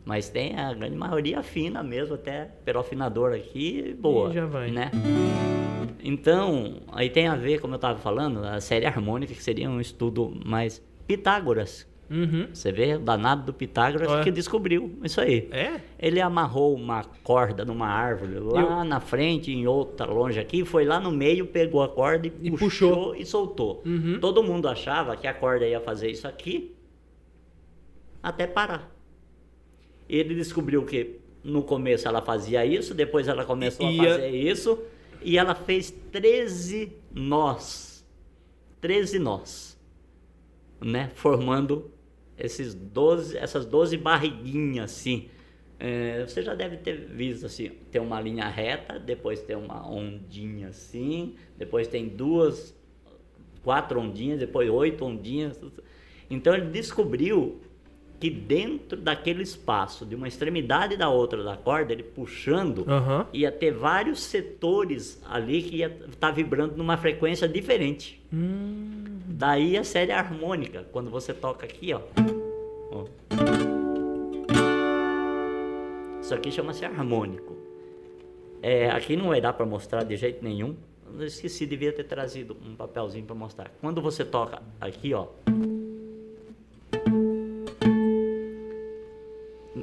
Mas 0.06 0.30
tem 0.30 0.58
a 0.58 0.74
grande 0.74 0.96
maioria 0.96 1.40
afina 1.40 1.84
mesmo, 1.84 2.16
até 2.16 2.46
pelo 2.66 2.80
afinador 2.80 3.34
aqui, 3.34 3.96
boa. 4.00 4.32
E 4.32 4.34
já 4.34 4.46
vai. 4.46 4.72
Né? 4.72 4.90
Então, 6.04 6.82
aí 6.92 7.10
tem 7.10 7.28
a 7.28 7.36
ver, 7.36 7.60
como 7.60 7.74
eu 7.74 7.78
estava 7.78 8.00
falando, 8.00 8.44
a 8.44 8.60
série 8.60 8.86
harmônica, 8.86 9.34
que 9.34 9.44
seria 9.44 9.70
um 9.70 9.80
estudo 9.80 10.34
mais 10.46 10.82
Pitágoras. 11.06 11.88
Uhum. 12.10 12.48
Você 12.54 12.72
vê 12.72 12.96
o 12.96 13.00
danado 13.00 13.44
do 13.44 13.54
Pitágoras 13.54 14.10
Ué. 14.10 14.24
que 14.24 14.32
descobriu 14.32 14.98
isso 15.04 15.22
aí. 15.22 15.48
É? 15.52 15.80
Ele 16.00 16.20
amarrou 16.20 16.74
uma 16.74 17.04
corda 17.24 17.64
numa 17.64 17.88
árvore 17.88 18.40
lá 18.40 18.84
na 18.84 19.00
frente, 19.00 19.52
em 19.52 19.68
outra 19.68 20.06
longe 20.08 20.40
aqui, 20.40 20.66
foi 20.66 20.86
lá 20.86 21.00
no 21.00 21.12
meio, 21.12 21.46
pegou 21.46 21.84
a 21.84 21.88
corda 21.90 22.26
e, 22.28 22.34
E 22.42 22.50
puxou, 22.52 22.90
puxou. 22.96 23.16
e 23.16 23.26
soltou. 23.26 23.84
Uhum. 23.86 24.20
Todo 24.20 24.42
mundo 24.42 24.68
achava 24.68 25.16
que 25.16 25.28
a 25.28 25.34
corda 25.34 25.68
ia 25.68 25.80
fazer 25.80 26.10
isso 26.10 26.28
aqui 26.28 26.76
até 28.24 28.48
parar. 28.48 28.90
Ele 30.08 30.34
descobriu 30.34 30.84
que 30.86 31.20
no 31.44 31.62
começo 31.64 32.08
ela 32.08 32.22
fazia 32.22 32.66
isso, 32.66 32.94
depois 32.94 33.28
ela 33.28 33.46
começou 33.46 33.86
E- 33.90 34.00
a 34.00 34.04
e 34.04 34.08
a- 34.08 34.12
fazer 34.16 34.30
isso, 34.36 34.80
e 35.22 35.38
ela 35.38 35.54
fez 35.56 35.92
13 36.12 36.92
nós. 37.14 38.04
13 38.82 39.20
nós. 39.20 39.78
Né? 40.82 41.12
Formando 41.14 41.92
esses 42.40 42.74
12, 42.74 43.38
essas 43.38 43.66
12 43.66 43.98
barriguinhas 43.98 44.92
assim. 44.92 45.30
É, 45.80 46.26
você 46.26 46.42
já 46.42 46.54
deve 46.54 46.78
ter 46.78 47.06
visto 47.08 47.46
assim, 47.46 47.70
tem 47.90 48.02
uma 48.02 48.20
linha 48.20 48.48
reta, 48.48 49.00
depois 49.00 49.42
tem 49.42 49.56
uma 49.56 49.90
ondinha 49.90 50.70
assim, 50.70 51.36
depois 51.58 51.88
tem 51.88 52.08
duas, 52.08 52.76
quatro 53.64 54.00
ondinhas, 54.00 54.40
depois 54.40 54.70
oito 54.70 55.06
ondinhas. 55.06 55.60
Então 56.30 56.54
ele 56.54 56.68
descobriu 56.68 57.62
que 58.20 58.30
dentro 58.30 58.98
daquele 59.00 59.42
espaço, 59.42 60.06
de 60.06 60.14
uma 60.14 60.28
extremidade 60.28 60.98
da 60.98 61.10
outra 61.10 61.42
da 61.44 61.56
corda, 61.56 61.94
ele 61.94 62.04
puxando, 62.04 62.86
Aham. 62.88 63.26
ia 63.32 63.52
ter 63.52 63.72
vários 63.72 64.20
setores 64.22 65.22
ali 65.28 65.64
que 65.64 65.78
ia 65.78 65.98
estar 66.10 66.32
vibrando 66.32 66.76
numa 66.76 66.98
frequência 66.98 67.48
diferente. 67.48 68.22
Daí 68.32 69.78
a 69.78 69.84
série 69.84 70.12
harmônica, 70.12 70.86
quando 70.92 71.10
você 71.10 71.34
toca 71.34 71.66
aqui, 71.66 71.94
ó. 71.94 72.02
Ó. 72.92 73.06
Isso 76.22 76.34
aqui 76.34 76.52
chama-se 76.52 76.84
harmônico. 76.84 77.58
É, 78.62 78.90
aqui 78.90 79.16
não 79.16 79.30
vai 79.30 79.40
dar 79.40 79.54
para 79.54 79.66
mostrar 79.66 80.04
de 80.04 80.18
jeito 80.18 80.44
nenhum. 80.44 80.76
Eu 81.18 81.26
esqueci, 81.26 81.66
devia 81.66 81.94
ter 81.94 82.04
trazido 82.04 82.56
um 82.64 82.76
papelzinho 82.76 83.26
para 83.26 83.36
mostrar. 83.36 83.72
Quando 83.80 84.02
você 84.02 84.26
toca 84.26 84.62
aqui, 84.80 85.14
ó. 85.14 85.28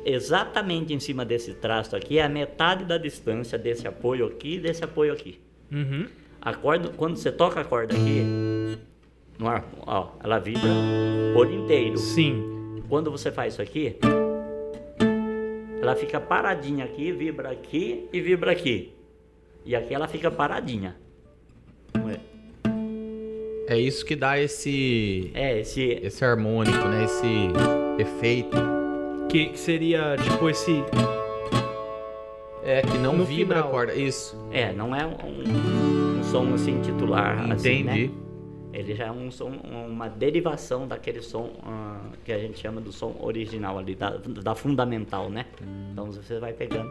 Exatamente 0.09 0.95
em 0.95 1.01
cima 1.01 1.25
desse 1.25 1.53
trasto 1.55 1.97
aqui 1.97 2.17
é 2.17 2.23
a 2.23 2.29
metade 2.29 2.85
da 2.85 2.97
distância 2.97 3.59
desse 3.59 3.89
apoio 3.89 4.25
aqui 4.25 4.55
e 4.55 4.61
desse 4.61 4.85
apoio 4.85 5.13
aqui. 5.13 5.41
Uhum. 5.73 6.07
A 6.41 6.55
corda, 6.55 6.91
quando 6.91 7.17
você 7.17 7.33
toca 7.33 7.61
a 7.61 7.65
corda 7.65 7.93
aqui, 7.93 8.23
no 9.37 9.49
ar, 9.49 9.65
ó, 9.85 10.13
ela 10.23 10.39
vibra 10.39 10.71
por 11.35 11.51
inteiro. 11.51 11.99
Sim. 11.99 12.81
Quando 12.89 13.11
você 13.11 13.33
faz 13.33 13.55
isso 13.55 13.63
aqui, 13.63 13.97
ela 15.83 15.97
fica 15.97 16.21
paradinha 16.21 16.85
aqui, 16.85 17.11
vibra 17.11 17.51
aqui 17.51 18.09
e 18.13 18.21
vibra 18.21 18.53
aqui. 18.53 18.95
E 19.65 19.75
aqui 19.75 19.93
ela 19.93 20.07
fica 20.07 20.31
paradinha. 20.31 20.95
É? 23.69 23.75
É 23.75 23.77
isso 23.77 24.07
que 24.07 24.15
dá 24.15 24.39
esse, 24.39 25.33
É, 25.35 25.59
esse 25.59 25.83
esse 25.83 26.25
harmônico, 26.25 26.87
né? 26.87 27.03
Esse 27.03 27.49
efeito. 27.99 28.86
Que, 29.37 29.51
que 29.51 29.59
seria 29.59 30.17
tipo 30.17 30.49
esse. 30.49 30.83
É, 32.65 32.81
que 32.81 32.97
não 32.97 33.19
No 33.19 33.25
vibra 33.27 33.57
final. 33.57 33.69
a 33.69 33.71
corda. 33.71 33.95
Isso. 33.95 34.35
é, 34.51 34.73
não 34.73 34.97
é 34.97 35.05
um, 35.05 36.21
um 36.21 36.23
som 36.25 36.55
assim 36.55 36.81
titular, 36.81 37.53
assim, 37.53 37.81
Entendi. 37.81 38.09
né? 38.09 38.15
Ele 38.73 38.95
já 38.95 39.09
é 39.09 39.11
um 39.11 39.31
som, 39.31 39.51
uma 39.51 40.09
derivação 40.09 40.89
daquele 40.89 41.21
som 41.21 41.51
ah, 41.63 42.01
que 42.25 42.33
a 42.33 42.39
gente 42.39 42.59
chama 42.59 42.81
do 42.81 42.91
som 42.91 43.15
original 43.21 43.77
ali, 43.79 43.95
da, 43.95 44.17
da 44.17 44.55
fundamental, 44.55 45.29
né? 45.29 45.45
Então 45.93 46.07
você 46.07 46.39
vai 46.39 46.55
pegando. 46.55 46.89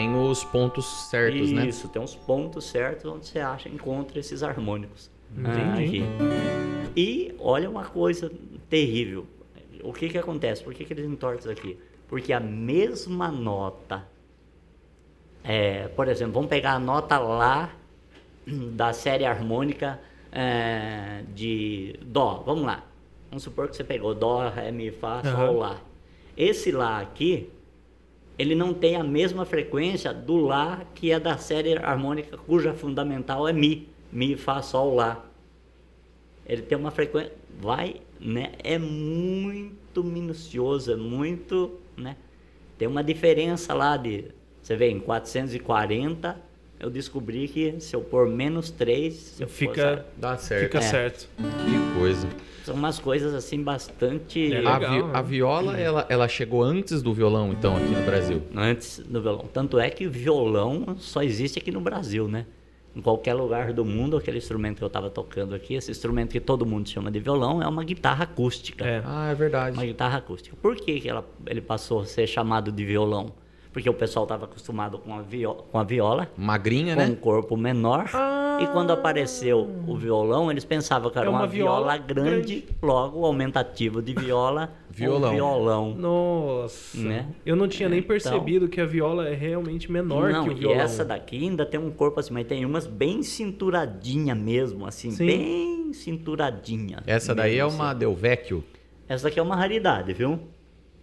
Tem 0.00 0.16
os 0.16 0.42
pontos 0.42 0.86
certos, 1.10 1.52
né? 1.52 1.66
Isso, 1.66 1.86
tem 1.86 2.00
uns 2.00 2.16
pontos 2.16 2.64
certos 2.64 3.04
onde 3.04 3.26
você 3.26 3.38
acha, 3.38 3.68
encontra 3.68 4.18
esses 4.18 4.42
harmônicos. 4.42 5.10
Entendi. 5.36 5.84
aqui. 5.84 6.04
E 6.96 7.34
olha 7.38 7.68
uma 7.68 7.84
coisa 7.84 8.32
terrível. 8.70 9.26
O 9.84 9.92
que 9.92 10.08
que 10.08 10.16
acontece? 10.16 10.64
Por 10.64 10.72
que, 10.72 10.86
que 10.86 10.94
eles 10.94 11.04
entortam 11.04 11.52
aqui? 11.52 11.78
Porque 12.08 12.32
a 12.32 12.40
mesma 12.40 13.30
nota, 13.30 14.08
é, 15.44 15.88
por 15.88 16.08
exemplo, 16.08 16.32
vamos 16.32 16.48
pegar 16.48 16.72
a 16.72 16.78
nota 16.78 17.18
lá 17.18 17.70
da 18.46 18.94
série 18.94 19.26
harmônica 19.26 20.00
é, 20.32 21.24
de 21.34 21.94
Dó. 22.06 22.42
Vamos 22.46 22.64
lá. 22.64 22.86
Vamos 23.28 23.42
supor 23.42 23.68
que 23.68 23.76
você 23.76 23.84
pegou 23.84 24.14
Dó, 24.14 24.48
Ré, 24.48 24.72
Mi, 24.72 24.90
Fá, 24.90 25.22
Sol, 25.22 25.32
Aham. 25.32 25.50
Lá. 25.58 25.80
Esse 26.38 26.72
Lá 26.72 27.00
aqui, 27.00 27.50
ele 28.40 28.54
não 28.54 28.72
tem 28.72 28.96
a 28.96 29.04
mesma 29.04 29.44
frequência 29.44 30.14
do 30.14 30.36
Lá 30.38 30.82
que 30.94 31.12
é 31.12 31.20
da 31.20 31.36
série 31.36 31.76
harmônica 31.76 32.38
cuja 32.38 32.72
fundamental 32.72 33.46
é 33.46 33.52
Mi. 33.52 33.86
Mi, 34.10 34.34
Fá, 34.34 34.62
Sol, 34.62 34.94
Lá. 34.94 35.26
Ele 36.46 36.62
tem 36.62 36.76
uma 36.78 36.90
frequência. 36.90 37.32
Vai, 37.60 37.96
né? 38.18 38.52
É 38.64 38.78
muito 38.78 40.02
minucioso, 40.02 40.90
é 40.90 40.96
muito, 40.96 41.78
né? 41.96 42.16
Tem 42.78 42.88
uma 42.88 43.04
diferença 43.04 43.74
lá 43.74 43.98
de. 43.98 44.24
Você 44.62 44.74
vê, 44.74 44.88
em 44.88 44.98
440, 45.00 46.40
eu 46.78 46.88
descobri 46.88 47.46
que 47.46 47.78
se 47.78 47.94
eu 47.94 48.00
pôr 48.00 48.26
menos 48.26 48.70
3, 48.70 49.12
se 49.12 49.42
eu 49.42 49.48
for, 49.48 49.54
Fica, 49.54 49.82
sabe? 49.82 50.02
Dá 50.16 50.36
certo. 50.38 50.62
fica 50.64 50.78
É. 50.78 50.82
certo. 50.82 51.28
Que 51.36 51.98
coisa. 51.98 52.26
São 52.64 52.74
umas 52.74 52.98
coisas 52.98 53.32
assim 53.34 53.62
bastante. 53.62 54.52
É 54.52 54.58
a, 54.64 54.76
legal, 54.78 54.92
vi- 54.94 55.02
né? 55.02 55.10
a 55.14 55.22
viola, 55.22 55.78
ela, 55.78 56.06
ela 56.08 56.28
chegou 56.28 56.62
antes 56.62 57.02
do 57.02 57.12
violão, 57.14 57.52
então, 57.52 57.76
aqui 57.76 57.88
no 57.88 58.02
Brasil. 58.04 58.42
Antes 58.54 58.98
do 59.00 59.20
violão. 59.20 59.46
Tanto 59.52 59.78
é 59.78 59.88
que 59.90 60.06
violão 60.06 60.94
só 60.98 61.22
existe 61.22 61.58
aqui 61.58 61.70
no 61.70 61.80
Brasil, 61.80 62.28
né? 62.28 62.46
Em 62.94 63.00
qualquer 63.00 63.34
lugar 63.34 63.72
do 63.72 63.84
mundo, 63.84 64.16
aquele 64.16 64.38
instrumento 64.38 64.78
que 64.78 64.82
eu 64.84 64.88
estava 64.88 65.08
tocando 65.08 65.54
aqui, 65.54 65.74
esse 65.74 65.90
instrumento 65.92 66.32
que 66.32 66.40
todo 66.40 66.66
mundo 66.66 66.88
chama 66.88 67.08
de 67.10 67.20
violão, 67.20 67.62
é 67.62 67.68
uma 67.68 67.84
guitarra 67.84 68.24
acústica. 68.24 68.84
É. 68.84 69.00
Ah, 69.04 69.30
é 69.30 69.34
verdade. 69.34 69.76
Uma 69.76 69.84
guitarra 69.86 70.18
acústica. 70.18 70.56
Por 70.60 70.74
que, 70.74 71.00
que 71.00 71.08
ela, 71.08 71.24
ele 71.46 71.60
passou 71.60 72.00
a 72.00 72.04
ser 72.04 72.26
chamado 72.26 72.72
de 72.72 72.84
violão? 72.84 73.32
Porque 73.72 73.88
o 73.88 73.94
pessoal 73.94 74.24
estava 74.24 74.46
acostumado 74.46 74.98
com 74.98 75.14
a, 75.14 75.22
vio- 75.22 75.54
com 75.70 75.78
a 75.78 75.84
viola, 75.84 76.28
Magrinha, 76.36 76.96
com 76.96 77.02
um 77.04 77.08
né? 77.10 77.14
corpo 77.20 77.56
menor. 77.56 78.10
E 78.60 78.66
quando 78.66 78.90
apareceu 78.90 79.60
o 79.86 79.96
violão, 79.96 80.50
eles 80.50 80.64
pensavam 80.64 81.08
que 81.08 81.16
era 81.16 81.26
É 81.28 81.30
uma 81.30 81.38
uma, 81.40 81.46
viola, 81.46 81.76
viola 81.78 81.96
grande, 81.98 82.64
logo 82.82 83.20
o 83.20 83.24
aumentativo 83.24 84.02
de 84.02 84.12
viola, 84.12 84.72
Violão. 84.90 85.30
um 85.30 85.34
violão. 85.34 85.94
Nossa. 85.94 86.98
Né? 86.98 87.26
Eu 87.46 87.54
não 87.54 87.68
tinha 87.68 87.88
nem 87.88 88.00
Então- 88.00 88.08
percebido 88.08 88.68
que 88.68 88.80
a 88.80 88.84
viola 88.86 89.28
é 89.28 89.34
realmente 89.34 89.90
menor 89.90 90.32
Não, 90.32 90.42
que 90.44 90.50
o 90.50 90.52
e 90.52 90.56
violão. 90.56 90.80
essa 90.80 91.04
daqui 91.04 91.36
ainda 91.42 91.64
tem 91.64 91.78
um 91.78 91.90
corpo 91.92 92.18
assim, 92.18 92.34
mas 92.34 92.46
tem 92.48 92.64
umas 92.64 92.86
bem 92.88 93.22
cinturadinha 93.22 94.34
mesmo, 94.34 94.84
assim, 94.84 95.12
Sim. 95.12 95.26
bem 95.26 95.92
cinturadinha. 95.92 96.98
Essa 97.06 97.34
daí 97.34 97.56
é 97.58 97.64
uma 97.64 97.90
assim. 97.90 97.98
Del 98.00 98.14
Vecchio. 98.16 98.64
Essa 99.08 99.24
daqui 99.28 99.38
é 99.38 99.42
uma 99.42 99.56
raridade, 99.56 100.12
viu? 100.12 100.38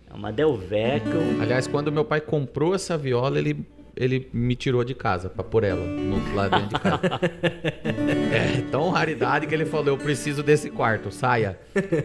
É 0.10 0.14
uma 0.14 0.32
Del 0.32 0.56
Vecchio. 0.56 1.42
Aliás, 1.42 1.68
quando 1.68 1.92
meu 1.92 2.06
pai 2.06 2.22
comprou 2.22 2.74
essa 2.74 2.98
viola, 2.98 3.38
ele, 3.38 3.66
ele 3.96 4.30
me 4.34 4.56
tirou 4.56 4.84
de 4.84 4.96
casa 4.96 5.30
pra 5.30 5.44
pôr 5.44 5.64
ela 5.64 5.86
no, 5.86 6.36
lá 6.36 6.48
dentro 6.48 6.70
de 6.70 6.80
casa. 6.80 7.02
é 8.34 8.62
tão 8.72 8.90
raridade 8.90 9.48
que 9.48 9.54
ele 9.54 9.66
falou: 9.66 9.88
eu 9.88 9.98
preciso 9.98 10.42
desse 10.42 10.70
quarto, 10.70 11.12
saia. 11.12 11.60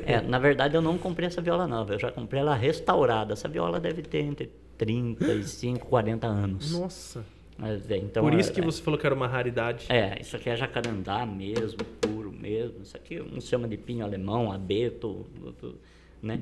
É, 0.05 0.21
na 0.21 0.39
verdade 0.39 0.75
eu 0.75 0.83
não 0.83 0.99
comprei 0.99 1.29
essa 1.29 1.41
viola 1.41 1.67
nova, 1.67 1.95
eu 1.95 1.99
já 1.99 2.11
comprei 2.11 2.41
ela 2.41 2.55
restaurada. 2.55 3.35
Essa 3.35 3.49
viola 3.49 3.79
deve 3.79 4.03
ter 4.03 4.23
entre 4.23 4.51
35 4.77 5.87
e 5.87 5.89
40 5.89 6.27
anos. 6.27 6.73
Nossa. 6.73 7.25
Mas, 7.57 7.89
é, 7.91 7.97
então, 7.99 8.25
Por 8.25 8.35
isso 8.35 8.51
é, 8.51 8.55
que 8.55 8.63
você 8.63 8.83
falou 8.83 8.99
que 8.99 9.07
era 9.07 9.15
uma 9.15 9.29
raridade. 9.29 9.87
É, 9.89 10.21
isso 10.21 10.35
aqui 10.35 10.51
é 10.51 10.57
jacarandá 10.57 11.25
mesmo, 11.25 11.79
puro 12.01 12.33
mesmo. 12.33 12.83
Isso 12.83 12.97
aqui 12.97 13.21
uns 13.21 13.47
chama 13.47 13.69
de 13.69 13.77
pinho 13.77 14.05
alemão, 14.05 14.51
abeto. 14.51 15.27
tudo. 15.61 15.79
Né? 16.23 16.41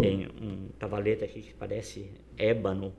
Tem 0.00 0.26
um 0.40 0.68
cavalete 0.78 1.22
aqui 1.24 1.42
que 1.42 1.54
parece 1.54 2.10
ébano, 2.38 2.92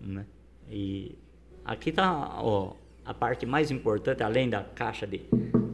né? 0.00 0.26
E 0.70 1.16
aqui 1.64 1.92
tá 1.92 2.40
ó, 2.42 2.72
a 3.04 3.12
parte 3.14 3.44
mais 3.46 3.70
importante, 3.70 4.22
além 4.22 4.48
da 4.48 4.62
caixa 4.64 5.06
de, 5.06 5.20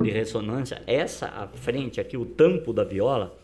de 0.03 0.11
ressonância, 0.11 0.83
essa 0.87 1.27
a 1.29 1.47
frente 1.49 2.01
aqui, 2.01 2.16
o 2.16 2.27
tampo 2.27 2.73
da 2.73 2.85
viola, 2.85 3.39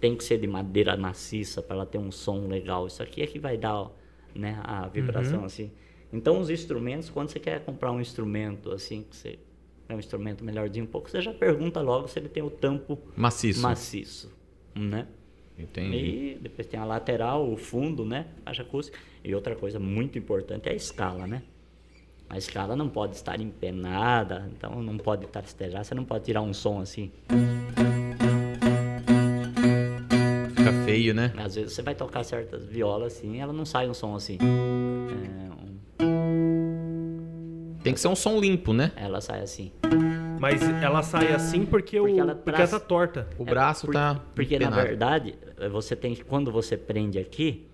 tem 0.00 0.16
que 0.16 0.24
ser 0.24 0.38
de 0.38 0.46
madeira 0.48 0.96
maciça 0.96 1.62
para 1.62 1.76
ela 1.76 1.86
ter 1.86 1.98
um 1.98 2.10
som 2.10 2.48
legal. 2.48 2.86
Isso 2.88 3.02
aqui 3.02 3.22
é 3.22 3.26
que 3.26 3.38
vai 3.38 3.56
dar 3.56 3.88
né, 4.34 4.60
a 4.64 4.88
vibração 4.88 5.40
Uhum. 5.40 5.44
assim. 5.46 5.70
Então 6.12 6.40
os 6.40 6.50
instrumentos, 6.50 7.08
quando 7.08 7.28
você 7.30 7.38
quer 7.38 7.64
comprar 7.64 7.92
um 7.92 8.00
instrumento 8.00 8.70
assim, 8.72 9.04
que 9.08 9.16
você 9.16 9.38
é 9.88 9.94
um 9.94 9.98
instrumento 9.98 10.44
melhorzinho 10.44 10.84
um 10.84 10.88
pouco, 10.88 11.08
você 11.08 11.22
já 11.22 11.32
pergunta 11.32 11.80
logo 11.80 12.08
se 12.08 12.18
ele 12.18 12.28
tem 12.28 12.42
o 12.42 12.50
tampo 12.50 12.98
Maciço. 13.16 13.62
maciço, 13.62 14.32
né? 14.74 15.06
Entendi. 15.62 15.96
E 15.96 16.38
depois 16.42 16.66
tem 16.66 16.78
a 16.80 16.84
lateral, 16.84 17.50
o 17.50 17.56
fundo, 17.56 18.04
né? 18.04 18.26
Caixa 18.44 18.62
acústica. 18.62 18.98
E 19.24 19.34
outra 19.34 19.54
coisa 19.54 19.78
muito 19.78 20.18
importante 20.18 20.68
é 20.68 20.72
a 20.72 20.74
escala, 20.74 21.26
né? 21.26 21.42
A 22.28 22.38
escala 22.38 22.74
não 22.74 22.88
pode 22.88 23.14
estar 23.16 23.40
empenada, 23.40 24.50
então 24.56 24.82
não 24.82 24.96
pode 24.96 25.26
trastejar, 25.26 25.84
você 25.84 25.94
não 25.94 26.04
pode 26.04 26.24
tirar 26.24 26.40
um 26.42 26.54
som 26.54 26.80
assim. 26.80 27.10
Fica 30.54 30.72
feio, 30.84 31.12
né? 31.14 31.32
Às 31.36 31.54
vezes 31.56 31.72
você 31.74 31.82
vai 31.82 31.94
tocar 31.94 32.24
certas 32.24 32.64
violas 32.64 33.14
assim, 33.16 33.40
ela 33.40 33.52
não 33.52 33.64
sai 33.66 33.88
um 33.88 33.94
som 33.94 34.14
assim. 34.14 34.38
É, 34.40 36.04
um- 36.04 37.76
Tem 37.82 37.92
que 37.92 38.00
ser 38.00 38.08
um 38.08 38.16
som 38.16 38.38
limpo, 38.38 38.72
né? 38.72 38.92
ela 38.96 39.20
sai 39.20 39.40
assim. 39.42 39.72
Mas 40.42 40.60
ela 40.82 41.02
sai 41.04 41.32
assim 41.32 41.64
porque, 41.64 41.98
Porque 42.00 42.14
o, 42.14 42.20
ela 42.20 42.34
porque 42.34 42.50
traz- 42.50 42.72
ela 42.72 42.80
tá 42.80 42.84
torta. 42.84 43.28
O 43.38 43.44
braço 43.44 43.86
Por- 43.86 43.92
tá. 43.94 44.20
Porque 44.34 44.58
na 44.58 44.66
empenado. 44.66 44.82
verdade, 44.88 45.34
eh, 45.56 45.68
você 45.68 45.94
tem 45.94 46.14
que, 46.16 46.24
quando 46.24 46.50
você 46.50 46.76
prende 46.76 47.16
aqui, 47.16 47.64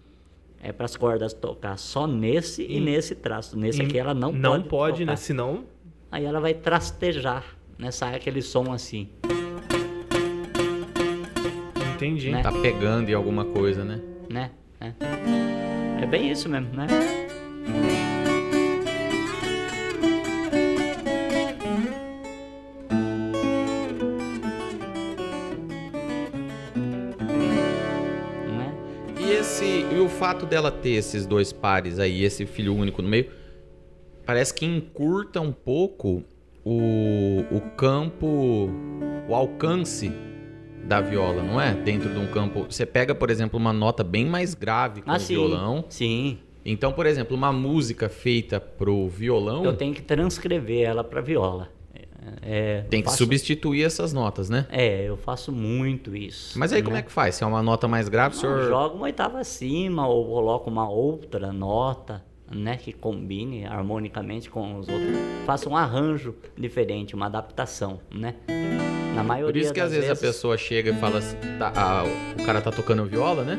é 0.63 0.71
para 0.71 0.85
as 0.85 0.95
cordas 0.95 1.33
tocar 1.33 1.79
só 1.79 2.07
nesse 2.07 2.63
e, 2.63 2.77
E- 2.77 2.81
nesse 2.81 3.15
traço. 3.15 3.59
Nesse 3.59 3.81
aqui 3.81 3.99
ela 3.99 4.13
não, 4.13 4.33
não 4.33 4.53
pode. 4.61 4.69
pode, 4.69 4.99
tocar. 5.01 5.11
né? 5.13 5.17
Senão. 5.17 5.65
Aí 6.13 6.27
ela 6.27 6.41
vai 6.41 6.53
trastejar, 6.53 7.43
né? 7.79 7.91
Sai 7.91 8.15
aquele 8.15 8.43
som 8.43 8.71
assim, 8.71 9.09
Entendi. 11.95 12.31
Né? 12.31 12.43
Tá 12.43 12.53
pegando 12.53 13.09
em 13.09 13.15
alguma 13.15 13.45
coisa, 13.47 13.83
né? 13.85 14.01
né? 14.31 14.51
É, 14.81 14.93
é 16.03 16.07
bem 16.07 16.31
isso 16.31 16.49
mesmo, 16.49 16.69
né? 16.75 16.87
Né? 16.87 17.98
Fato 30.19 30.47
dela 30.47 30.71
ter 30.73 30.91
esses 30.91 31.27
dois 31.27 31.53
pares 31.53 32.01
aí, 32.01 32.25
esse 32.25 32.45
filho 32.45 32.75
único 32.75 33.01
no 33.01 33.09
meio, 33.09 33.31
parece 34.27 34.53
que 34.53 34.67
encurta 34.67 35.41
um 35.41 35.53
pouco 35.53 36.25
o, 36.65 37.45
o 37.53 37.61
campo, 37.77 38.69
o 39.29 39.35
alcance 39.35 40.11
da 40.85 41.01
viola, 41.01 41.41
não 41.43 41.61
é? 41.61 41.73
Dentro 41.73 42.09
de 42.13 42.19
um 42.19 42.27
campo, 42.27 42.67
você 42.69 42.85
pega, 42.85 43.15
por 43.15 43.31
exemplo, 43.31 43.59
uma 43.59 43.73
nota 43.73 44.03
bem 44.03 44.27
mais 44.27 44.55
grave 44.55 45.03
com 45.03 45.11
Ah, 45.13 45.17
o 45.17 45.21
sim. 45.21 45.35
violão. 45.35 45.85
Sim. 45.89 46.39
Então, 46.65 46.93
por 46.93 47.07
exemplo, 47.07 47.37
uma 47.37 47.53
música 47.53 48.09
feita 48.09 48.59
pro 48.59 49.09
violão 49.09 49.65
Eu 49.65 49.77
tenho 49.77 49.95
que 49.95 50.03
transcrever 50.03 50.83
ela 50.83 51.05
para 51.05 51.21
viola. 51.21 51.71
É, 52.43 52.83
tem 52.91 53.01
que 53.01 53.07
faço- 53.07 53.19
substituir 53.19 53.85
essas 53.85 54.13
notas, 54.13 54.49
né? 54.51 54.67
É, 54.71 55.05
eu 55.09 55.17
faço 55.17 55.51
muito 55.53 56.15
isso. 56.17 56.59
Mas 56.59 56.73
aí 56.73 56.83
como 56.83 56.97
é 56.97 57.03
que 57.03 57.11
faz? 57.13 57.37
Se 57.37 57.45
é 57.45 57.47
uma 57.47 57.63
nota 57.63 57.87
mais 57.89 58.09
grave, 58.09 58.35
o 58.35 58.37
Não, 58.37 58.41
senhor 58.41 58.69
jogo 58.69 58.97
uma 58.97 59.05
oitava 59.05 59.39
acima 59.39 60.07
ou 60.09 60.27
coloco 60.27 60.69
uma 60.71 60.89
outra 60.89 61.53
nota, 61.53 62.23
né, 62.51 62.77
que 62.77 62.93
combine 62.95 63.67
harmonicamente 63.67 64.49
com 64.49 64.79
os 64.79 64.89
outros. 64.89 65.11
Faço 65.45 65.69
um 65.69 65.77
arranjo 65.77 66.35
diferente, 66.57 67.15
uma 67.15 67.27
adaptação, 67.27 68.01
né? 68.11 68.37
Na 69.15 69.23
maioria 69.23 69.53
Por 69.53 69.59
isso 69.67 69.75
que 69.75 69.81
às 69.81 69.91
das 69.91 70.01
vezes, 70.05 70.11
a 70.19 70.27
pessoa 70.27 70.57
chega 70.57 70.91
e 70.91 70.95
fala 70.95 71.19
assim, 71.19 71.37
tá, 71.59 71.73
ah, 71.77 72.05
o 72.41 72.47
cara 72.47 72.61
tá 72.63 72.71
tocando 72.71 73.05
viola, 73.05 73.43
né? 73.45 73.59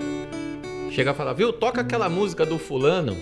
Chega 0.92 1.12
e 1.12 1.14
fala, 1.14 1.34
viu, 1.34 1.54
toca 1.54 1.82
aquela 1.82 2.10
música 2.10 2.46
do 2.46 2.58
fulano. 2.58 3.16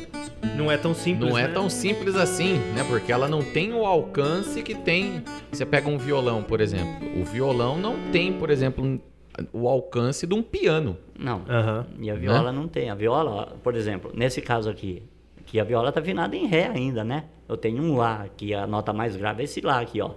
Não 0.56 0.72
é 0.72 0.77
tão 0.77 0.94
simples. 0.94 1.30
Não 1.30 1.38
é 1.38 1.48
né? 1.48 1.53
tão 1.53 1.69
simples 1.69 2.15
assim, 2.15 2.53
né? 2.76 2.84
Porque 2.88 3.11
ela 3.11 3.27
não 3.27 3.41
tem 3.44 3.73
o 3.73 3.85
alcance 3.85 4.61
que 4.64 4.73
tem. 4.73 5.23
Você 5.52 5.65
pega 5.65 5.88
um 5.89 5.98
violão, 5.98 6.41
por 6.44 6.61
exemplo. 6.61 7.07
O 7.19 7.23
violão 7.26 7.77
não 7.77 7.95
tem, 8.11 8.34
por 8.34 8.49
exemplo, 8.49 8.84
um- 8.84 8.99
o 9.53 9.68
alcance 9.68 10.26
de 10.26 10.34
um 10.34 10.41
piano. 10.41 10.98
Não. 11.18 11.44
Aham. 11.48 11.85
E 11.99 12.10
a 12.10 12.14
Né? 12.14 12.19
viola 12.19 12.52
não 12.52 12.68
tem. 12.68 12.89
A 12.89 12.95
viola, 12.95 13.56
por 13.64 13.76
exemplo, 13.76 14.11
nesse 14.15 14.41
caso 14.41 14.69
aqui, 14.69 15.03
que 15.45 15.60
a 15.60 15.64
viola 15.64 15.91
tá 15.91 15.99
afinada 15.99 16.35
em 16.35 16.45
ré 16.48 16.68
ainda, 16.73 17.03
né? 17.03 17.26
Eu 17.48 17.56
tenho 17.57 17.81
um 17.84 17.95
lá, 17.95 18.26
que 18.35 18.53
a 18.53 18.65
nota 18.65 18.91
mais 18.94 19.15
grave 19.15 19.41
é 19.41 19.45
esse 19.45 19.61
lá 19.61 19.80
aqui, 19.80 20.02
ó. 20.02 20.11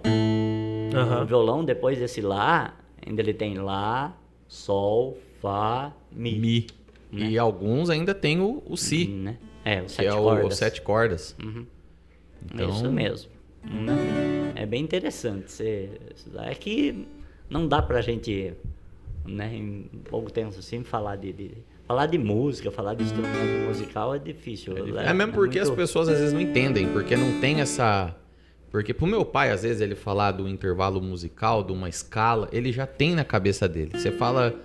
O 0.93 0.97
Aham. 0.97 1.25
violão, 1.25 1.63
depois 1.63 1.97
desse 1.99 2.21
lá, 2.21 2.73
ainda 3.05 3.21
ele 3.21 3.33
tem 3.33 3.55
lá, 3.59 4.15
sol, 4.47 5.17
fá, 5.41 5.93
mi. 6.11 6.37
Mi. 6.37 6.67
E 7.11 7.37
alguns 7.37 7.89
ainda 7.89 8.13
tem 8.15 8.39
o, 8.39 8.63
o 8.65 8.77
si, 8.77 9.07
Né? 9.07 9.37
É, 9.65 9.81
que 9.81 9.91
sete 9.91 10.07
é 10.07 10.13
o, 10.13 10.23
cordas. 10.23 10.53
o 10.53 10.57
sete 10.57 10.81
cordas. 10.81 11.35
Uhum. 11.43 11.65
Então, 12.45 12.67
É 12.67 12.71
isso 12.71 12.91
mesmo. 12.91 13.31
né? 13.63 14.53
É 14.55 14.65
bem 14.65 14.81
interessante. 14.83 15.51
Você, 15.51 15.89
é 16.39 16.55
que 16.55 17.07
não 17.49 17.67
dá 17.67 17.81
pra 17.81 18.01
gente, 18.01 18.53
né, 19.25 19.53
em 19.55 19.89
pouco 20.09 20.31
tempo 20.31 20.57
assim, 20.57 20.83
falar 20.83 21.15
de, 21.17 21.31
de- 21.33 21.51
falar 21.85 22.05
de 22.07 22.17
música, 22.17 22.71
falar 22.71 22.93
de 22.95 23.03
instrumento 23.03 23.67
musical 23.67 24.15
é 24.15 24.19
difícil. 24.19 24.73
É 24.97 25.13
mesmo 25.13 25.33
porque 25.33 25.59
as 25.59 25.67
muito- 25.67 25.79
pessoas 25.79 26.07
às 26.09 26.17
vezes 26.17 26.33
não 26.33 26.41
entendem, 26.41 26.87
porque 26.91 27.15
não 27.15 27.39
tem 27.39 27.59
essa. 27.61 28.15
Porque 28.71 28.93
pro 28.93 29.05
meu 29.05 29.25
pai, 29.25 29.51
às 29.51 29.63
vezes, 29.63 29.81
ele 29.81 29.95
falar 29.95 30.31
do 30.31 30.47
intervalo 30.47 31.01
musical, 31.01 31.61
de 31.61 31.73
uma 31.73 31.89
escala, 31.89 32.47
ele 32.53 32.71
já 32.71 32.87
tem 32.87 33.13
na 33.13 33.25
cabeça 33.25 33.67
dele. 33.67 33.91
Você 33.93 34.11
fala, 34.11 34.55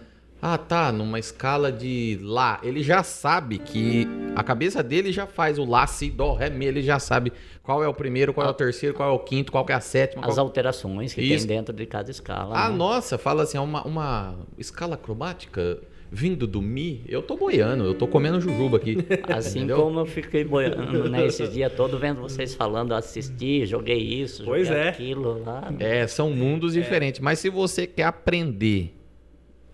ah, 0.55 0.59
tá, 0.59 0.93
numa 0.93 1.19
escala 1.19 1.73
de 1.73 2.19
Lá, 2.23 2.61
ele 2.63 2.83
já 2.83 3.03
sabe 3.03 3.59
que. 3.59 4.07
A 4.37 4.45
cabeça 4.45 4.83
dele 4.83 5.11
já 5.11 5.27
faz 5.27 5.59
o 5.59 5.65
Lá, 5.65 5.87
Si, 5.87 6.09
Dó, 6.11 6.35
Ré, 6.35 6.51
Mi, 6.51 6.67
ele 6.67 6.83
já 6.83 6.99
sabe 6.99 7.33
qual 7.63 7.83
é 7.83 7.89
o 7.89 7.95
primeiro, 7.95 8.33
qual 8.33 8.47
é 8.47 8.51
o 8.51 8.55
terceiro, 8.55 8.95
qual 8.95 9.09
é 9.09 9.13
o 9.13 9.19
quinto, 9.19 9.51
qual 9.51 9.65
que 9.65 9.73
é 9.73 9.75
a 9.75 9.81
sétima. 9.81 10.25
As 10.25 10.35
qual- 10.35 10.47
alterações 10.47 11.13
que 11.13 11.21
Isso. 11.21 11.47
tem 11.47 11.57
dentro 11.57 11.75
de 11.75 11.85
cada 11.87 12.11
escala. 12.11 12.55
Ah, 12.57 12.71
né? 12.71 12.77
nossa, 12.77 13.19
fala 13.19 13.43
assim, 13.43 13.59
é 13.59 13.61
uma, 13.61 13.83
uma 13.85 14.37
escala 14.57 14.97
cromática 14.97 15.79
vindo 16.13 16.47
do 16.47 16.63
Mi. 16.63 17.03
Eu 17.09 17.23
tô 17.23 17.37
boiando, 17.37 17.85
eu 17.85 17.95
tô 17.95 18.07
comendo 18.07 18.41
jujuba 18.41 18.77
aqui. 18.77 18.99
Assim 19.29 19.59
entendeu? 19.61 19.79
como 19.79 20.01
eu 20.01 20.07
fiquei 20.07 20.45
boiando 20.45 21.09
né, 21.11 21.25
esses 21.27 21.53
dias 21.53 21.73
todos 21.73 22.01
vendo 22.01 22.21
vocês 22.21 22.55
falando, 22.55 22.95
assisti, 22.95 23.67
joguei 23.67 23.99
isso, 23.99 24.45
joguei 24.45 24.65
Pois 24.65 24.71
é. 24.71 24.91
aquilo 24.91 25.43
lá. 25.45 25.73
É, 25.81 26.07
são 26.07 26.31
mundos 26.31 26.75
diferentes. 26.75 27.21
Mas 27.21 27.41
se 27.41 27.51
você 27.51 27.87
quer 27.87 28.05
aprender 28.05 28.95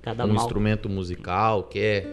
Cada 0.02 0.24
um 0.24 0.32
mal. 0.34 0.36
instrumento 0.44 0.88
musical, 0.88 1.62
quer. 1.64 2.06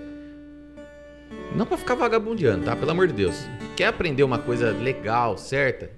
Não 1.56 1.66
pra 1.66 1.78
ficar 1.78 1.96
vagabundeando, 1.96 2.66
tá? 2.66 2.76
Pelo 2.76 2.92
amor 2.92 3.08
de 3.08 3.14
Deus. 3.14 3.36
Quer 3.76 3.88
aprender 3.88 4.24
uma 4.24 4.38
coisa 4.40 4.72
legal, 4.72 5.38
certa? 5.38 5.92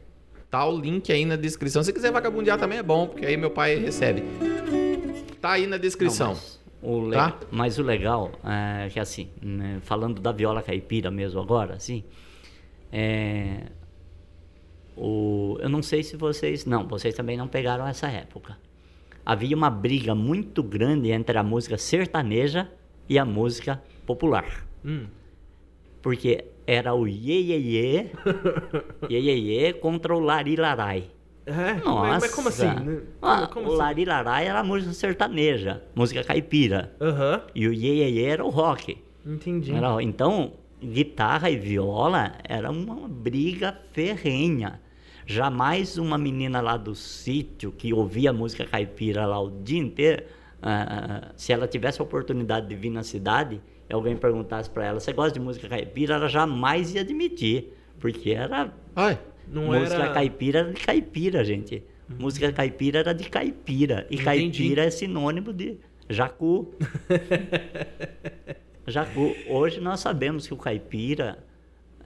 Tá 0.49 0.65
o 0.65 0.77
link 0.77 1.11
aí 1.11 1.26
na 1.26 1.35
descrição. 1.35 1.84
Se 1.84 1.91
quiser 1.93 2.11
vagabundear 2.11 2.57
também 2.57 2.77
é 2.80 2.84
bom, 2.84 3.07
porque 3.07 3.26
aí 3.26 3.38
meu 3.38 3.51
pai 3.51 3.76
recebe. 3.76 4.23
Tá 5.41 5.51
aí 5.51 5.68
na 5.68 5.77
descrição. 5.77 6.27
Não, 6.27 6.34
mas, 6.35 6.59
o 6.81 7.01
le- 7.07 7.15
Tá? 7.15 7.38
mas 7.51 7.80
o 7.80 7.84
legal 7.84 8.31
é 8.43 8.89
que 8.89 8.99
assim, 8.99 9.30
né, 9.41 9.80
falando 9.81 10.22
da 10.22 10.31
viola 10.31 10.61
caipira 10.61 11.09
mesmo 11.09 11.39
agora, 11.39 11.76
assim, 11.76 12.03
é, 12.91 13.63
o, 14.95 15.57
eu 15.61 15.69
não 15.69 15.81
sei 15.81 16.03
se 16.03 16.15
vocês, 16.18 16.65
não, 16.65 16.88
vocês 16.88 17.15
também 17.15 17.38
não 17.38 17.47
pegaram 17.47 17.88
essa 17.88 18.07
época. 18.07 18.57
Havia 19.32 19.56
uma 19.56 19.70
briga 19.70 20.14
muito 20.14 20.62
grande 20.62 21.10
entre 21.10 21.38
a 21.38 21.41
música 21.44 21.78
sertaneja 21.78 22.70
e 23.08 23.18
a 23.18 23.24
música 23.24 23.82
popular. 24.06 24.68
Hum. 24.84 25.06
Porque 26.02 26.44
era 26.68 26.94
o 26.94 27.08
iê 27.08 27.40
iê 27.40 27.58
iê, 27.58 28.12
iê 29.10 29.20
iê 29.22 29.36
iê 29.38 29.74
contra 29.74 30.14
o 30.14 30.20
larilarai. 30.20 31.06
É? 31.45 31.76
Nossa! 31.76 32.20
Mas, 32.20 32.36
como 32.36 32.49
assim? 32.49 32.66
né? 32.66 33.02
Ah, 33.22 33.48
Como, 33.48 33.48
como 33.53 33.68
o 33.68 33.70
assim? 33.70 33.78
larilarai 33.78 34.48
era 34.48 34.60
a 34.60 34.64
música 34.66 34.91
sertaneja, 34.91 35.82
música 35.95 36.26
caipira. 36.26 36.94
Aham. 36.99 37.41
E 37.56 37.70
o 37.70 37.72
iê 37.74 37.94
iê 38.03 38.10
iê 38.10 38.24
era 38.26 38.44
o 38.44 38.49
rock. 38.49 38.98
Entendi. 39.26 39.72
Era- 39.74 40.03
então, 40.03 40.52
guitarra 40.84 41.49
e 41.49 41.56
viola 41.56 42.34
era 42.44 42.70
uma 42.70 43.08
briga 43.08 43.80
ferrenha. 43.94 44.82
Jamais 45.26 45.98
uma 45.98 46.18
menina 46.18 46.61
lá 46.61 46.77
do 46.77 46.95
sítio 46.95 47.72
que 47.72 47.93
ouvia 47.93 48.34
música 48.34 48.65
caipira 48.65 49.26
lá 49.26 49.39
o 49.39 49.49
dia 49.49 49.80
inteiro, 49.80 50.23
ah, 50.61 51.31
se 51.35 51.52
ela 51.53 51.68
tivesse 51.68 52.02
a 52.02 52.03
oportunidade 52.03 52.68
de 52.68 52.76
vir 52.76 52.89
na 52.89 53.03
cidade 53.03 53.61
e 53.89 53.93
alguém 53.93 54.15
perguntasse 54.18 54.69
para 54.69 54.85
ela, 54.85 54.99
você 54.99 55.11
gosta 55.14 55.34
de 55.38 55.39
música 55.39 55.68
caipira? 55.69 56.15
Ela 56.15 56.27
jamais 56.27 56.93
ia 56.95 57.02
admitir, 57.02 57.73
porque 57.99 58.31
era 58.31 58.73
Ai, 58.95 59.18
música 59.48 59.95
era. 60.03 60.14
caipira 60.14 60.60
era 60.60 60.73
de 60.73 60.80
caipira, 60.81 61.43
gente. 61.43 61.84
Música 62.19 62.52
caipira 62.52 62.99
era 62.99 63.14
de 63.14 63.30
caipira. 63.30 64.06
E 64.10 64.15
Entendi. 64.15 64.23
caipira 64.26 64.84
é 64.85 64.89
sinônimo 64.89 65.53
de 65.53 65.77
jacu. 66.10 66.73
O- 69.15 69.53
hoje 69.57 69.80
nós 69.80 69.99
sabemos 69.99 70.45
que 70.48 70.53
o 70.53 70.57
caipira. 70.57 71.43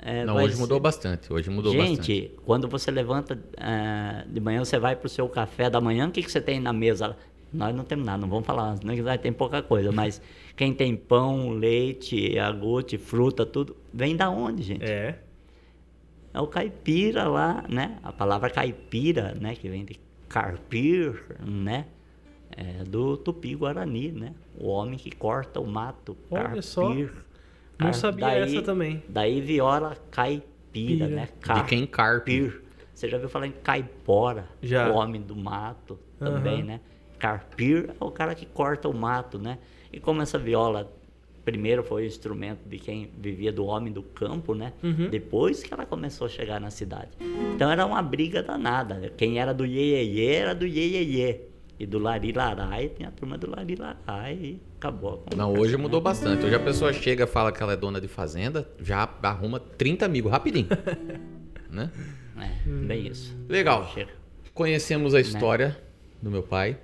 É, 0.05 0.23
Não, 0.23 0.35
hoje 0.35 0.55
mudou 0.55 0.79
bastante. 0.79 1.33
Hoje 1.33 1.49
mudou 1.49 1.71
Gente, 1.71 1.97
bastante. 1.97 2.31
quando 2.45 2.67
você 2.67 2.91
levanta 2.91 3.39
é, 3.57 4.23
de 4.27 4.39
manhã, 4.39 4.63
você 4.63 4.77
vai 4.77 4.95
para 4.95 5.07
o 5.07 5.09
seu 5.09 5.27
café 5.27 5.67
da 5.67 5.81
manhã, 5.81 6.07
o 6.07 6.11
que, 6.11 6.21
que 6.21 6.31
você 6.31 6.39
tem 6.39 6.59
na 6.59 6.71
mesa? 6.71 7.17
Nós 7.51 7.75
não 7.75 7.83
temos 7.83 8.05
nada, 8.05 8.19
não 8.19 8.29
vamos 8.29 8.45
falar, 8.45 8.77
não 8.83 9.17
ter 9.17 9.31
pouca 9.31 9.63
coisa, 9.63 9.89
mas 9.93 10.21
quem 10.55 10.75
tem 10.75 10.95
pão, 10.95 11.49
leite, 11.49 12.15
iogurte, 12.15 12.99
fruta, 12.99 13.47
tudo, 13.47 13.75
vem 13.91 14.15
da 14.15 14.29
onde, 14.29 14.61
gente? 14.61 14.85
É. 14.85 15.17
É 16.31 16.39
o 16.39 16.45
caipira 16.45 17.27
lá, 17.27 17.65
né? 17.67 17.97
A 18.03 18.13
palavra 18.13 18.49
caipira, 18.51 19.33
né? 19.33 19.55
Que 19.55 19.67
vem 19.69 19.85
de 19.85 19.99
carpir, 20.29 21.23
né? 21.43 21.87
É 22.55 22.83
do 22.83 23.17
tupi-guarani, 23.17 24.11
né? 24.11 24.33
O 24.59 24.67
homem 24.67 24.99
que 24.99 25.09
corta 25.09 25.59
o 25.59 25.65
mato, 25.65 26.15
Olha 26.29 26.43
carpir. 26.43 26.63
só. 26.63 26.93
Não 27.79 27.87
Car- 27.87 27.93
sabia 27.93 28.27
essa 28.29 28.61
também. 28.61 29.03
Daí 29.09 29.41
viola 29.41 29.97
caipira, 30.11 30.45
Pira. 30.71 31.07
né? 31.07 31.29
De 31.41 31.63
quem. 31.65 31.85
Carpir. 31.85 32.61
Você 32.93 33.09
já 33.09 33.17
viu 33.17 33.27
falar 33.29 33.47
em 33.47 33.51
caipora? 33.51 34.47
Já. 34.61 34.89
O 34.89 34.95
homem 34.95 35.21
do 35.21 35.35
mato 35.35 35.99
também, 36.17 36.55
Aham. 36.59 36.63
né? 36.65 36.79
Carpir 37.19 37.89
é 37.89 38.03
o 38.03 38.11
cara 38.11 38.33
que 38.35 38.45
corta 38.45 38.87
o 38.87 38.93
mato, 38.93 39.37
né? 39.39 39.57
E 39.91 39.99
como 39.99 40.21
essa 40.21 40.37
viola 40.37 40.91
primeiro 41.43 41.83
foi 41.83 42.03
o 42.03 42.05
instrumento 42.05 42.67
de 42.67 42.77
quem 42.79 43.11
vivia 43.19 43.51
do 43.51 43.65
homem 43.65 43.91
do 43.93 44.01
campo, 44.01 44.55
né? 44.55 44.73
Uhum. 44.81 45.09
Depois 45.09 45.61
que 45.63 45.73
ela 45.73 45.85
começou 45.85 46.25
a 46.25 46.29
chegar 46.29 46.59
na 46.59 46.69
cidade. 46.71 47.09
Então 47.53 47.69
era 47.69 47.85
uma 47.85 48.01
briga 48.01 48.41
danada. 48.41 49.11
Quem 49.15 49.39
era 49.39 49.53
do 49.53 49.65
iê 49.65 50.33
era 50.33 50.55
do 50.55 50.65
iê 50.65 51.41
E 51.77 51.85
do 51.85 51.99
larilarai 51.99 52.87
tem 52.89 53.05
a 53.05 53.11
turma 53.11 53.37
do 53.37 53.49
larilarai 53.49 54.33
e 54.33 54.61
acabou. 54.77 55.25
a 55.31 55.35
Não, 55.35 55.53
hoje 55.53 55.75
né? 55.75 55.83
mudou 55.83 55.99
bastante. 55.99 56.45
Hoje 56.45 56.55
a 56.55 56.59
pessoa 56.59 56.93
chega, 56.93 57.27
fala 57.27 57.51
que 57.51 57.61
ela 57.61 57.73
é 57.73 57.77
dona 57.77 57.99
de 57.99 58.07
fazenda, 58.07 58.67
já 58.79 59.09
arruma 59.21 59.59
30 59.59 60.05
amigos 60.05 60.31
rapidinho. 60.31 60.67
né? 61.69 61.91
É, 62.37 62.69
bem 62.69 63.07
isso. 63.07 63.35
Legal. 63.49 63.93
Conhecemos 64.53 65.13
a 65.13 65.19
história 65.19 65.77
do 66.21 66.31
meu 66.31 66.43
pai. 66.43 66.77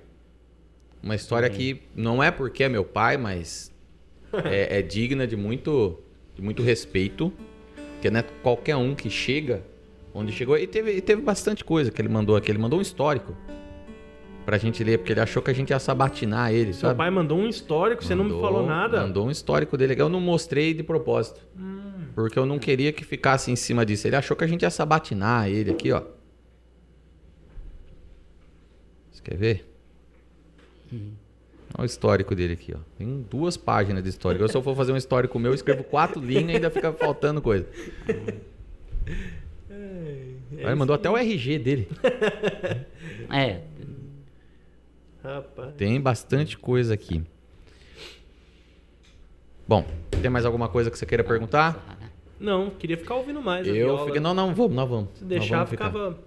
Uma 1.02 1.14
história 1.14 1.48
que 1.48 1.82
não 1.96 2.22
é 2.22 2.30
porque 2.30 2.64
é 2.64 2.68
meu 2.68 2.84
pai, 2.84 3.16
mas 3.16 3.72
é, 4.44 4.78
é 4.78 4.82
digna 4.82 5.26
de 5.26 5.36
muito, 5.36 5.98
de 6.34 6.42
muito 6.42 6.62
respeito. 6.62 7.32
Porque 7.94 8.10
não 8.10 8.20
é 8.20 8.24
qualquer 8.42 8.76
um 8.76 8.94
que 8.94 9.08
chega 9.08 9.62
onde 10.12 10.32
chegou. 10.32 10.58
E 10.58 10.66
teve, 10.66 10.92
e 10.92 11.00
teve 11.00 11.22
bastante 11.22 11.64
coisa 11.64 11.90
que 11.90 12.00
ele 12.00 12.10
mandou 12.10 12.36
aqui. 12.36 12.50
Ele 12.50 12.58
mandou 12.58 12.78
um 12.78 12.82
histórico 12.82 13.34
pra 14.44 14.58
gente 14.58 14.82
ler, 14.84 14.98
porque 14.98 15.12
ele 15.12 15.20
achou 15.20 15.42
que 15.42 15.50
a 15.50 15.54
gente 15.54 15.70
ia 15.70 15.78
sabatinar 15.78 16.52
ele, 16.52 16.72
Seu 16.72 16.88
sabe? 16.88 16.98
pai 16.98 17.10
mandou 17.10 17.38
um 17.38 17.48
histórico, 17.48 18.02
você 18.04 18.14
não 18.14 18.24
me 18.24 18.30
Mandou- 18.30 18.46
falou 18.50 18.66
nada. 18.66 19.00
Mandou 19.02 19.26
um 19.26 19.30
histórico 19.30 19.76
dele. 19.76 19.94
Eu 19.98 20.08
não 20.08 20.20
mostrei 20.20 20.74
de 20.74 20.82
propósito. 20.82 21.40
Porque 22.14 22.38
eu 22.38 22.44
não 22.44 22.58
queria 22.58 22.92
que 22.92 23.04
ficasse 23.04 23.50
em 23.50 23.56
cima 23.56 23.86
disso. 23.86 24.06
Ele 24.06 24.16
achou 24.16 24.36
que 24.36 24.44
a 24.44 24.46
gente 24.46 24.62
ia 24.62 24.70
sabatinar 24.70 25.48
ele 25.48 25.70
aqui, 25.70 25.90
ó. 25.92 26.02
Você 29.10 29.22
quer 29.22 29.36
ver? 29.36 29.66
Olha 30.92 31.82
o 31.82 31.84
histórico 31.86 32.34
dele 32.34 32.52
aqui, 32.52 32.74
ó. 32.74 32.78
Tem 32.98 33.24
duas 33.30 33.56
páginas 33.56 34.02
de 34.02 34.10
histórico. 34.10 34.44
Eu, 34.44 34.48
se 34.48 34.54
eu 34.56 34.62
for 34.62 34.76
fazer 34.76 34.92
um 34.92 34.96
histórico 34.96 35.38
meu, 35.38 35.52
eu 35.52 35.54
escrevo 35.54 35.82
quatro 35.82 36.20
linhas 36.20 36.50
e 36.50 36.54
ainda 36.56 36.68
fica 36.70 36.92
faltando 36.92 37.40
coisa. 37.40 37.66
Aí 39.70 40.66
ele 40.66 40.74
mandou 40.74 40.94
até 40.94 41.08
o 41.10 41.16
RG 41.16 41.58
dele. 41.58 41.88
É, 43.30 43.60
Rapaz. 45.22 45.74
Tem 45.76 46.00
bastante 46.00 46.58
coisa 46.58 46.94
aqui. 46.94 47.22
Bom, 49.66 49.84
tem 50.20 50.30
mais 50.30 50.44
alguma 50.44 50.68
coisa 50.68 50.90
que 50.90 50.98
você 50.98 51.06
queira 51.06 51.22
perguntar? 51.24 51.98
Não, 52.38 52.70
queria 52.70 52.96
ficar 52.96 53.14
ouvindo 53.14 53.40
mais. 53.40 53.66
a 53.66 53.70
Eu 53.70 53.74
viola. 53.74 54.04
fiquei. 54.06 54.20
Não, 54.20 54.34
não, 54.34 54.54
vamos, 54.54 54.74
nós 54.74 54.88
vamos. 54.88 55.08
Se 55.14 55.24
deixar, 55.24 55.56
vamos 55.58 55.70
ficar. 55.70 55.86
ficava. 55.90 56.18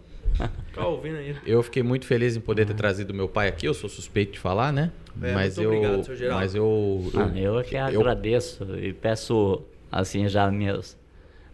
Ficar 0.67 0.87
ouvindo 0.87 1.17
aí. 1.17 1.35
Eu 1.45 1.61
fiquei 1.63 1.83
muito 1.83 2.05
feliz 2.05 2.35
em 2.35 2.39
poder 2.41 2.65
ter 2.65 2.73
trazido 2.73 3.13
meu 3.13 3.27
pai 3.27 3.47
aqui. 3.47 3.65
Eu 3.65 3.73
sou 3.73 3.89
suspeito 3.89 4.33
de 4.33 4.39
falar, 4.39 4.71
né? 4.71 4.91
É, 5.21 5.33
mas 5.33 5.57
eu, 5.57 5.69
obrigado, 5.69 6.03
seu 6.03 6.15
Geraldo. 6.15 6.41
mas 6.41 6.55
eu, 6.55 7.11
Ah, 7.15 7.37
eu 7.37 7.59
é 7.59 7.63
que 7.63 7.77
agradeço 7.77 8.63
e 8.77 8.91
peço, 8.93 9.61
assim, 9.91 10.27
já 10.27 10.49
meus 10.51 10.97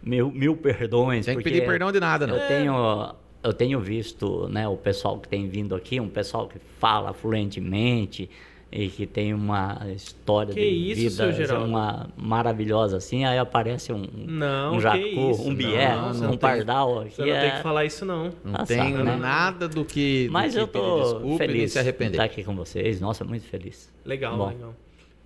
mil, 0.02 0.32
mil 0.32 0.56
perdões. 0.56 1.26
tem 1.26 1.36
que 1.36 1.42
porque 1.42 1.54
pedir 1.58 1.66
perdão 1.66 1.92
de 1.92 2.00
nada, 2.00 2.26
não. 2.26 2.36
Eu 2.36 2.48
tenho, 2.48 3.14
eu 3.42 3.52
tenho 3.52 3.80
visto, 3.80 4.48
né, 4.48 4.66
o 4.68 4.76
pessoal 4.76 5.18
que 5.18 5.28
tem 5.28 5.48
vindo 5.48 5.74
aqui, 5.74 5.98
um 6.00 6.08
pessoal 6.08 6.46
que 6.48 6.58
fala 6.78 7.12
fluentemente 7.12 8.28
e 8.70 8.88
que 8.88 9.06
tem 9.06 9.34
uma 9.34 9.78
história 9.94 10.54
Que 10.54 10.60
de 10.60 10.92
isso, 11.06 11.26
vida 11.26 11.44
assim, 11.56 11.64
uma 11.64 12.08
maravilhosa 12.16 12.96
assim, 12.96 13.22
aí 13.24 13.36
aparece 13.36 13.92
um, 13.92 14.06
Não, 14.14 14.76
um 14.76 14.80
jacu, 14.80 14.96
isso, 14.98 15.46
um 15.46 15.54
bié, 15.54 15.94
não, 15.94 16.10
um 16.10 16.14
não 16.14 16.28
tem- 16.30 16.38
pardal 16.38 17.00
aqui. 17.00 17.16
Você 17.16 17.20
não 17.22 17.28
tem 17.28 17.48
é- 17.48 17.56
que 17.56 17.62
falar 17.62 17.84
isso, 17.84 18.04
não. 18.06 18.24
Não 18.42 18.54
Ah, 18.54 18.64
tem 18.64 18.78
sabe, 18.78 19.02
né? 19.02 19.16
nada 19.16 19.68
do 19.68 19.84
que, 19.84 20.26
do 20.28 20.32
Mas 20.32 20.54
que 20.54 20.60
eu 20.60 20.66
tô 20.66 21.02
desculpa 21.02 21.36
feliz 21.38 21.72
de 21.74 21.78
estar 22.06 22.24
aqui 22.24 22.42
com 22.42 22.54
vocês. 22.56 22.98
Nossa, 22.98 23.24
muito 23.24 23.44
feliz. 23.46 23.92
Legal, 24.06 24.38
Bom. 24.38 24.48
legal. 24.48 24.74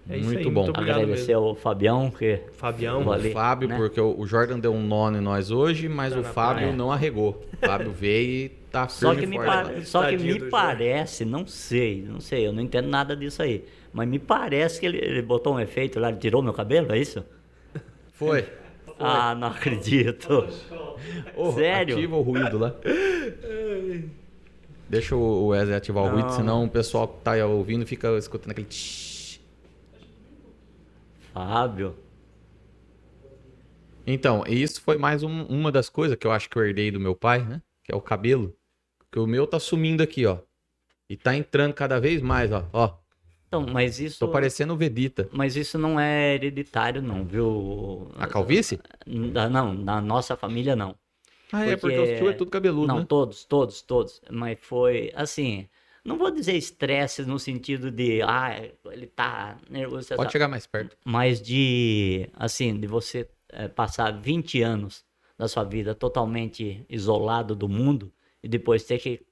É 0.09 0.17
isso 0.19 0.27
Muito 0.27 0.39
aí, 0.39 0.45
bom. 0.55 0.63
Muito 0.63 0.71
obrigado 0.71 1.01
Agradecer 1.01 1.33
mesmo. 1.35 1.47
ao 1.49 1.55
Fabião 1.57 2.11
que 2.13 2.41
Fabião, 2.53 3.11
ali, 3.13 3.33
Fábio, 3.33 3.69
né? 3.69 3.77
porque 3.77 4.01
o 4.01 4.25
Jordan 4.25 4.59
deu 4.61 4.73
um 4.73 4.81
nó 4.87 5.11
em 5.11 5.21
nós 5.21 5.51
hoje, 5.51 5.89
mas 5.89 6.13
Tá 6.15 6.21
o 6.21 6.23
Fábio 6.23 6.63
praia. 6.63 6.73
não 6.77 6.93
arregou. 6.93 7.43
O 7.61 7.67
Fábio 7.67 7.91
veio 7.91 8.31
e 8.47 8.49
tá 8.71 8.87
Só 8.89 9.11
firme 9.15 9.21
que, 9.21 9.25
e 9.27 9.31
me, 9.31 9.37
forte 9.45 9.51
pa- 9.51 9.63
lá. 9.73 9.85
só 9.85 10.09
que 10.09 10.17
me 10.17 10.41
parece, 10.49 11.25
não 11.25 11.45
sei, 11.47 12.05
não 12.09 12.21
sei, 12.21 12.47
eu 12.47 12.53
não 12.53 12.63
entendo 12.63 12.87
nada 12.89 13.17
disso 13.17 13.43
aí. 13.43 13.65
Mas 13.93 14.07
me 14.09 14.19
parece 14.21 14.79
que 14.79 14.87
ele, 14.87 14.99
ele 14.99 15.23
botou 15.23 15.55
um 15.55 15.61
efeito 15.61 15.99
lá, 15.99 16.09
ele 16.11 16.19
tirou 16.19 16.41
meu 16.41 16.53
cabelo, 16.53 16.93
é 16.93 16.99
isso? 16.99 17.25
Foi. 18.13 18.45
Ah, 18.99 19.35
não 19.35 19.49
acredito. 19.49 20.49
Ô, 21.37 21.53
Sério? 21.53 21.97
Ativa 21.99 22.17
o 22.17 22.23
ruído 22.23 22.57
lá. 22.57 22.75
Deixa 24.89 25.15
o 25.15 25.49
Wesley 25.49 25.77
ativar 25.77 26.05
o 26.05 26.09
ruído, 26.11 26.29
Não. 26.29 26.33
senão 26.33 26.65
o 26.65 26.69
pessoal 26.71 27.07
que 27.09 27.21
tá 27.23 27.33
ouvindo 27.45 27.85
fica 27.85 28.17
escutando 28.17 28.53
aquele 28.53 28.67
tsh. 28.69 29.16
Fábio. 31.47 31.95
Então, 34.07 34.43
isso 34.49 34.81
foi 34.81 34.97
mais 34.97 35.23
um- 35.23 35.43
uma 35.45 35.71
das 35.71 35.91
coisas 35.91 36.17
que 36.17 36.27
eu 36.27 36.33
acho 36.33 36.49
que 36.49 36.57
eu 36.57 36.65
herdei 36.65 36.91
do 36.91 36.99
meu 36.99 37.15
pai, 37.15 37.43
né? 37.45 37.61
Que 37.85 37.93
é 37.93 37.95
o 37.97 38.01
cabelo. 38.01 38.57
Que 39.13 39.19
o 39.19 39.27
meu 39.27 39.47
tá 39.47 39.61
sumindo 39.61 40.03
aqui, 40.03 40.25
ó. 40.25 40.39
E 41.11 41.15
tá 41.17 41.37
entrando 41.37 41.75
cada 41.75 42.01
vez 42.01 42.23
mais, 42.23 42.51
ó. 42.53 42.65
Ó, 42.73 42.95
Então, 43.49 43.67
mas 43.71 44.01
isso. 44.01 44.19
tô 44.19 44.29
parecendo 44.29 44.73
o 44.73 44.77
Vedita. 44.79 45.29
Mas 45.31 45.57
isso 45.57 45.77
não 45.79 46.01
é 46.01 46.35
hereditário, 46.37 47.03
não, 47.03 47.23
viu? 47.23 48.11
A 48.17 48.27
calvície? 48.27 48.81
Não, 49.07 49.75
na 49.75 50.01
nossa 50.01 50.37
família 50.39 50.75
não. 50.75 50.95
Ah, 51.53 51.67
é, 51.67 51.77
porque 51.77 51.97
Porque- 51.97 52.15
o 52.15 52.17
tio 52.19 52.31
é 52.31 52.33
tudo 52.33 52.51
cabeludo, 52.51 52.87
não, 52.89 53.01
né? 53.01 53.07
todos, 53.07 53.45
todos, 53.45 53.83
todos. 53.83 54.23
Mas 54.31 54.59
foi 54.63 55.13
assim. 55.15 55.69
Não 56.07 56.17
vou 56.17 56.31
dizer 56.31 56.55
estresse 56.57 57.23
no 57.25 57.39
sentido 57.39 57.91
de, 57.91 58.23
ah, 58.23 58.51
ele 58.93 59.07
tá 59.07 59.59
nervoso. 59.69 60.15
Pode 60.15 60.33
chegar 60.33 60.49
mais 60.49 60.67
perto. 60.67 60.97
mas 61.05 61.41
de 61.43 62.29
assim 62.35 62.79
de 62.79 62.87
você 62.87 63.29
eh, 63.51 63.69
passar 63.69 64.11
20 64.13 64.63
anos 64.63 65.05
da 65.37 65.49
sua 65.49 65.65
vida 65.65 65.95
totalmente 65.95 66.85
isolado 66.89 67.55
do 67.55 67.69
mundo 67.69 68.13
e 68.43 68.49
depois 68.49 68.85
ter 68.85 68.99
que 68.99 69.27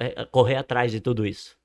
eh, 0.00 0.24
correr 0.26 0.56
atrás 0.56 0.90
de 0.92 1.00
tudo 1.00 1.26
isso 1.26 1.56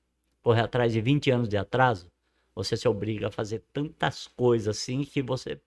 correr 0.42 0.60
atrás 0.62 0.92
de 0.92 1.00
20 1.00 1.30
anos 1.30 1.48
de 1.48 1.56
atraso 1.56 2.10
você 2.54 2.76
se 2.76 2.86
obriga 2.86 3.28
a 3.28 3.30
fazer 3.30 3.62
tantas 3.72 4.26
coisas 4.28 4.76
assim 4.78 5.04
que 5.04 5.20
você 5.22 5.60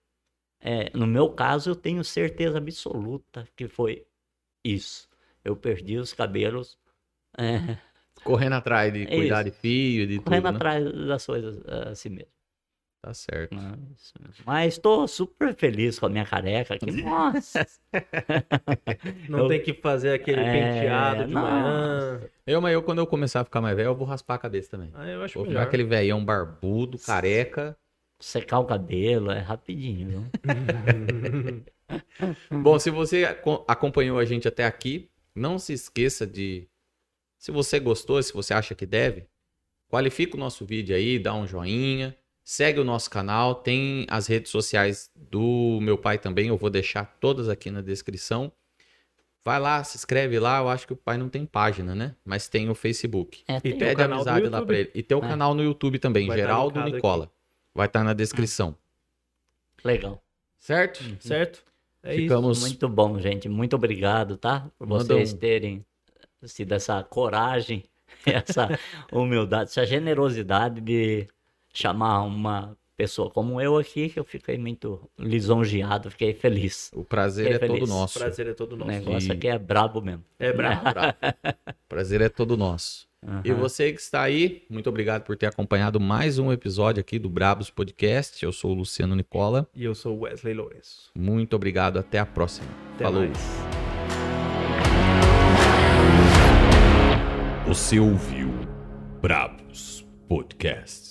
eh, 0.60 0.90
no 0.94 1.06
meu 1.06 1.28
caso 1.30 1.70
eu 1.70 1.76
tenho 1.76 2.02
certeza 2.04 2.58
absoluta 2.58 3.46
que 3.56 3.68
foi 3.68 4.06
isso 4.64 5.08
eu 5.44 5.54
perdi 5.56 5.98
os 5.98 6.12
cabelos 6.14 6.78
eh, 7.36 7.76
Correndo 8.24 8.54
atrás 8.54 8.92
de 8.92 9.02
É 9.02 9.06
cuidar 9.06 9.46
isso. 9.46 9.50
de 9.52 9.60
filho, 9.60 10.06
de 10.06 10.18
correndo 10.18 10.42
tudo, 10.44 10.50
né? 10.52 10.56
atrás 10.56 11.06
das 11.06 11.26
coisas 11.26 11.60
eh, 11.66 11.88
assim 11.90 12.08
mesmo 12.10 12.30
Tá 13.00 13.14
certo. 13.14 13.56
Mas- 14.44 14.74
estou 14.74 15.06
super 15.06 15.54
feliz 15.54 16.00
com 16.00 16.06
a 16.06 16.08
minha 16.08 16.24
careca 16.26 16.74
aqui. 16.74 16.86
Nossa! 17.02 17.64
Não 19.28 19.38
Eu- 19.40 19.48
tem 19.48 19.62
que 19.62 19.72
fazer 19.72 20.14
aquele 20.14 20.40
É, 20.40 20.52
penteado 20.52 21.24
de 21.26 21.32
manhã. 21.32 22.20
Eu, 22.44 22.60
mas 22.60 22.72
eu, 22.74 22.82
quando 22.82 22.98
eu 22.98 23.06
começar 23.06 23.42
a 23.42 23.44
ficar 23.44 23.60
mais 23.60 23.76
velho, 23.76 23.86
eu 23.90 23.94
vou 23.94 24.04
raspar 24.06 24.34
a 24.34 24.38
cabeça 24.38 24.70
também. 24.72 24.90
Ah, 24.94 25.06
eu 25.08 25.22
acho 25.22 25.34
Vou 25.34 25.44
ficar 25.44 25.58
melhor. 25.60 25.68
aquele 25.68 25.84
velhão 25.84 26.24
barbudo, 26.24 26.98
careca. 26.98 27.76
Secar 28.20 28.58
o 28.58 28.64
cabelo 28.64 29.30
é 29.30 29.38
rapidinho. 29.38 30.08
viu? 30.08 30.24
Bom, 32.62 32.78
se 32.80 32.90
você 32.90 33.24
aco- 33.24 33.64
acompanhou 33.68 34.18
a 34.18 34.24
gente 34.24 34.48
até 34.48 34.64
aqui, 34.66 35.08
não 35.34 35.56
se 35.58 35.72
esqueça 35.72 36.26
de. 36.26 36.66
Se 37.38 37.50
você 37.50 37.78
gostou, 37.78 38.22
se 38.22 38.32
você 38.32 38.52
acha 38.52 38.74
que 38.74 38.84
deve, 38.84 39.26
qualifica 39.88 40.36
o 40.36 40.40
nosso 40.40 40.64
vídeo 40.64 40.94
aí, 40.94 41.18
dá 41.18 41.32
um 41.34 41.46
joinha, 41.46 42.16
segue 42.42 42.80
o 42.80 42.84
nosso 42.84 43.08
canal, 43.08 43.54
tem 43.54 44.04
as 44.10 44.26
redes 44.26 44.50
sociais 44.50 45.10
do 45.14 45.78
meu 45.80 45.96
pai 45.96 46.18
também, 46.18 46.48
eu 46.48 46.56
vou 46.56 46.68
deixar 46.68 47.04
todas 47.20 47.48
aqui 47.48 47.70
na 47.70 47.80
descrição. 47.80 48.50
Vai 49.44 49.58
lá, 49.60 49.82
se 49.84 49.96
inscreve 49.96 50.38
lá, 50.38 50.58
eu 50.58 50.68
acho 50.68 50.86
que 50.86 50.92
o 50.92 50.96
pai 50.96 51.16
não 51.16 51.28
tem 51.28 51.46
página, 51.46 51.94
né? 51.94 52.14
Mas 52.24 52.48
tem 52.48 52.68
o 52.68 52.74
Facebook. 52.74 53.44
É, 53.48 53.56
E 53.56 53.60
tem- 53.60 53.72
o 53.74 53.78
Pede 53.78 54.02
amizade 54.02 54.48
lá 54.48 54.60
pra 54.64 54.78
ele. 54.78 54.90
E 54.94 55.02
tem 55.02 55.16
o 55.16 55.24
É. 55.24 55.28
canal 55.28 55.54
no 55.54 55.62
YouTube 55.62 55.98
também, 55.98 56.26
Vai 56.26 56.36
tá 56.36 56.42
Geraldo 56.42 56.82
Nicola. 56.82 57.30
Vai 57.72 57.86
estar 57.86 58.02
na 58.04 58.12
descrição. 58.12 58.76
Legal. 59.84 60.22
Certo? 60.58 61.00
Certo? 61.20 61.62
É 62.02 62.14
isso. 62.14 62.22
Ficamos. 62.24 62.60
Muito 62.60 62.88
bom, 62.88 63.18
gente. 63.20 63.48
Muito 63.48 63.74
obrigado, 63.76 64.36
tá? 64.36 64.68
Por 64.76 64.86
Manda 64.88 65.04
vocês 65.04 65.32
um- 65.32 65.36
terem 65.36 65.84
sido 66.46 66.72
essa 66.72 67.02
coragem, 67.02 67.84
essa 68.26 68.78
humildade, 69.12 69.70
essa 69.70 69.84
generosidade 69.86 70.80
de 70.80 71.26
chamar 71.72 72.22
uma 72.22 72.76
pessoa 72.96 73.30
como 73.30 73.60
eu 73.60 73.76
aqui, 73.78 74.08
que 74.08 74.18
eu 74.18 74.24
fiquei 74.24 74.58
muito 74.58 75.08
lisonjeado, 75.16 76.10
fiquei 76.10 76.34
feliz. 76.34 76.90
O 76.94 77.04
prazer 77.04 77.46
é 77.46 77.52
Fiquei 77.54 77.68
todo 77.68 77.76
feliz. 77.78 77.90
O 77.90 77.92
nosso. 77.94 78.18
prazer 78.18 78.46
é 78.48 78.54
todo 78.54 78.72
O 78.72 78.76
nosso. 78.76 78.90
negócio 78.90 79.28
E- 79.28 79.32
aqui 79.32 79.46
é 79.48 79.58
brabo 79.58 80.00
mesmo. 80.02 80.24
É 80.38 80.52
brabo. 80.52 80.82
O 81.68 81.88
prazer 81.88 82.20
é 82.20 82.28
todo 82.28 82.56
nosso. 82.56 83.06
E 83.44 83.50
Aham. 83.50 83.58
você 83.60 83.92
que 83.92 84.00
está 84.00 84.22
aí, 84.22 84.62
muito 84.70 84.88
obrigado 84.88 85.22
por 85.24 85.36
ter 85.36 85.46
acompanhado 85.46 85.98
mais 85.98 86.38
um 86.38 86.52
episódio 86.52 87.00
aqui 87.00 87.18
do 87.18 87.28
Brabos 87.28 87.70
Podcast. 87.70 88.44
Eu 88.44 88.52
sou 88.52 88.72
o 88.72 88.74
Luciano 88.74 89.16
Nicola. 89.16 89.66
E 89.74 89.84
eu 89.84 89.94
sou 89.94 90.16
o 90.16 90.20
Wesley 90.20 90.54
Lourenço. 90.54 91.10
Muito 91.16 91.56
obrigado. 91.56 91.98
Até 91.98 92.18
a 92.18 92.26
próxima. 92.26 92.68
Até 92.94 93.04
Falou. 93.04 93.22
mais. 93.24 93.87
Você 97.68 98.00
ouviu 98.00 98.48
Brabos 99.20 100.02
Podcast. 100.26 101.07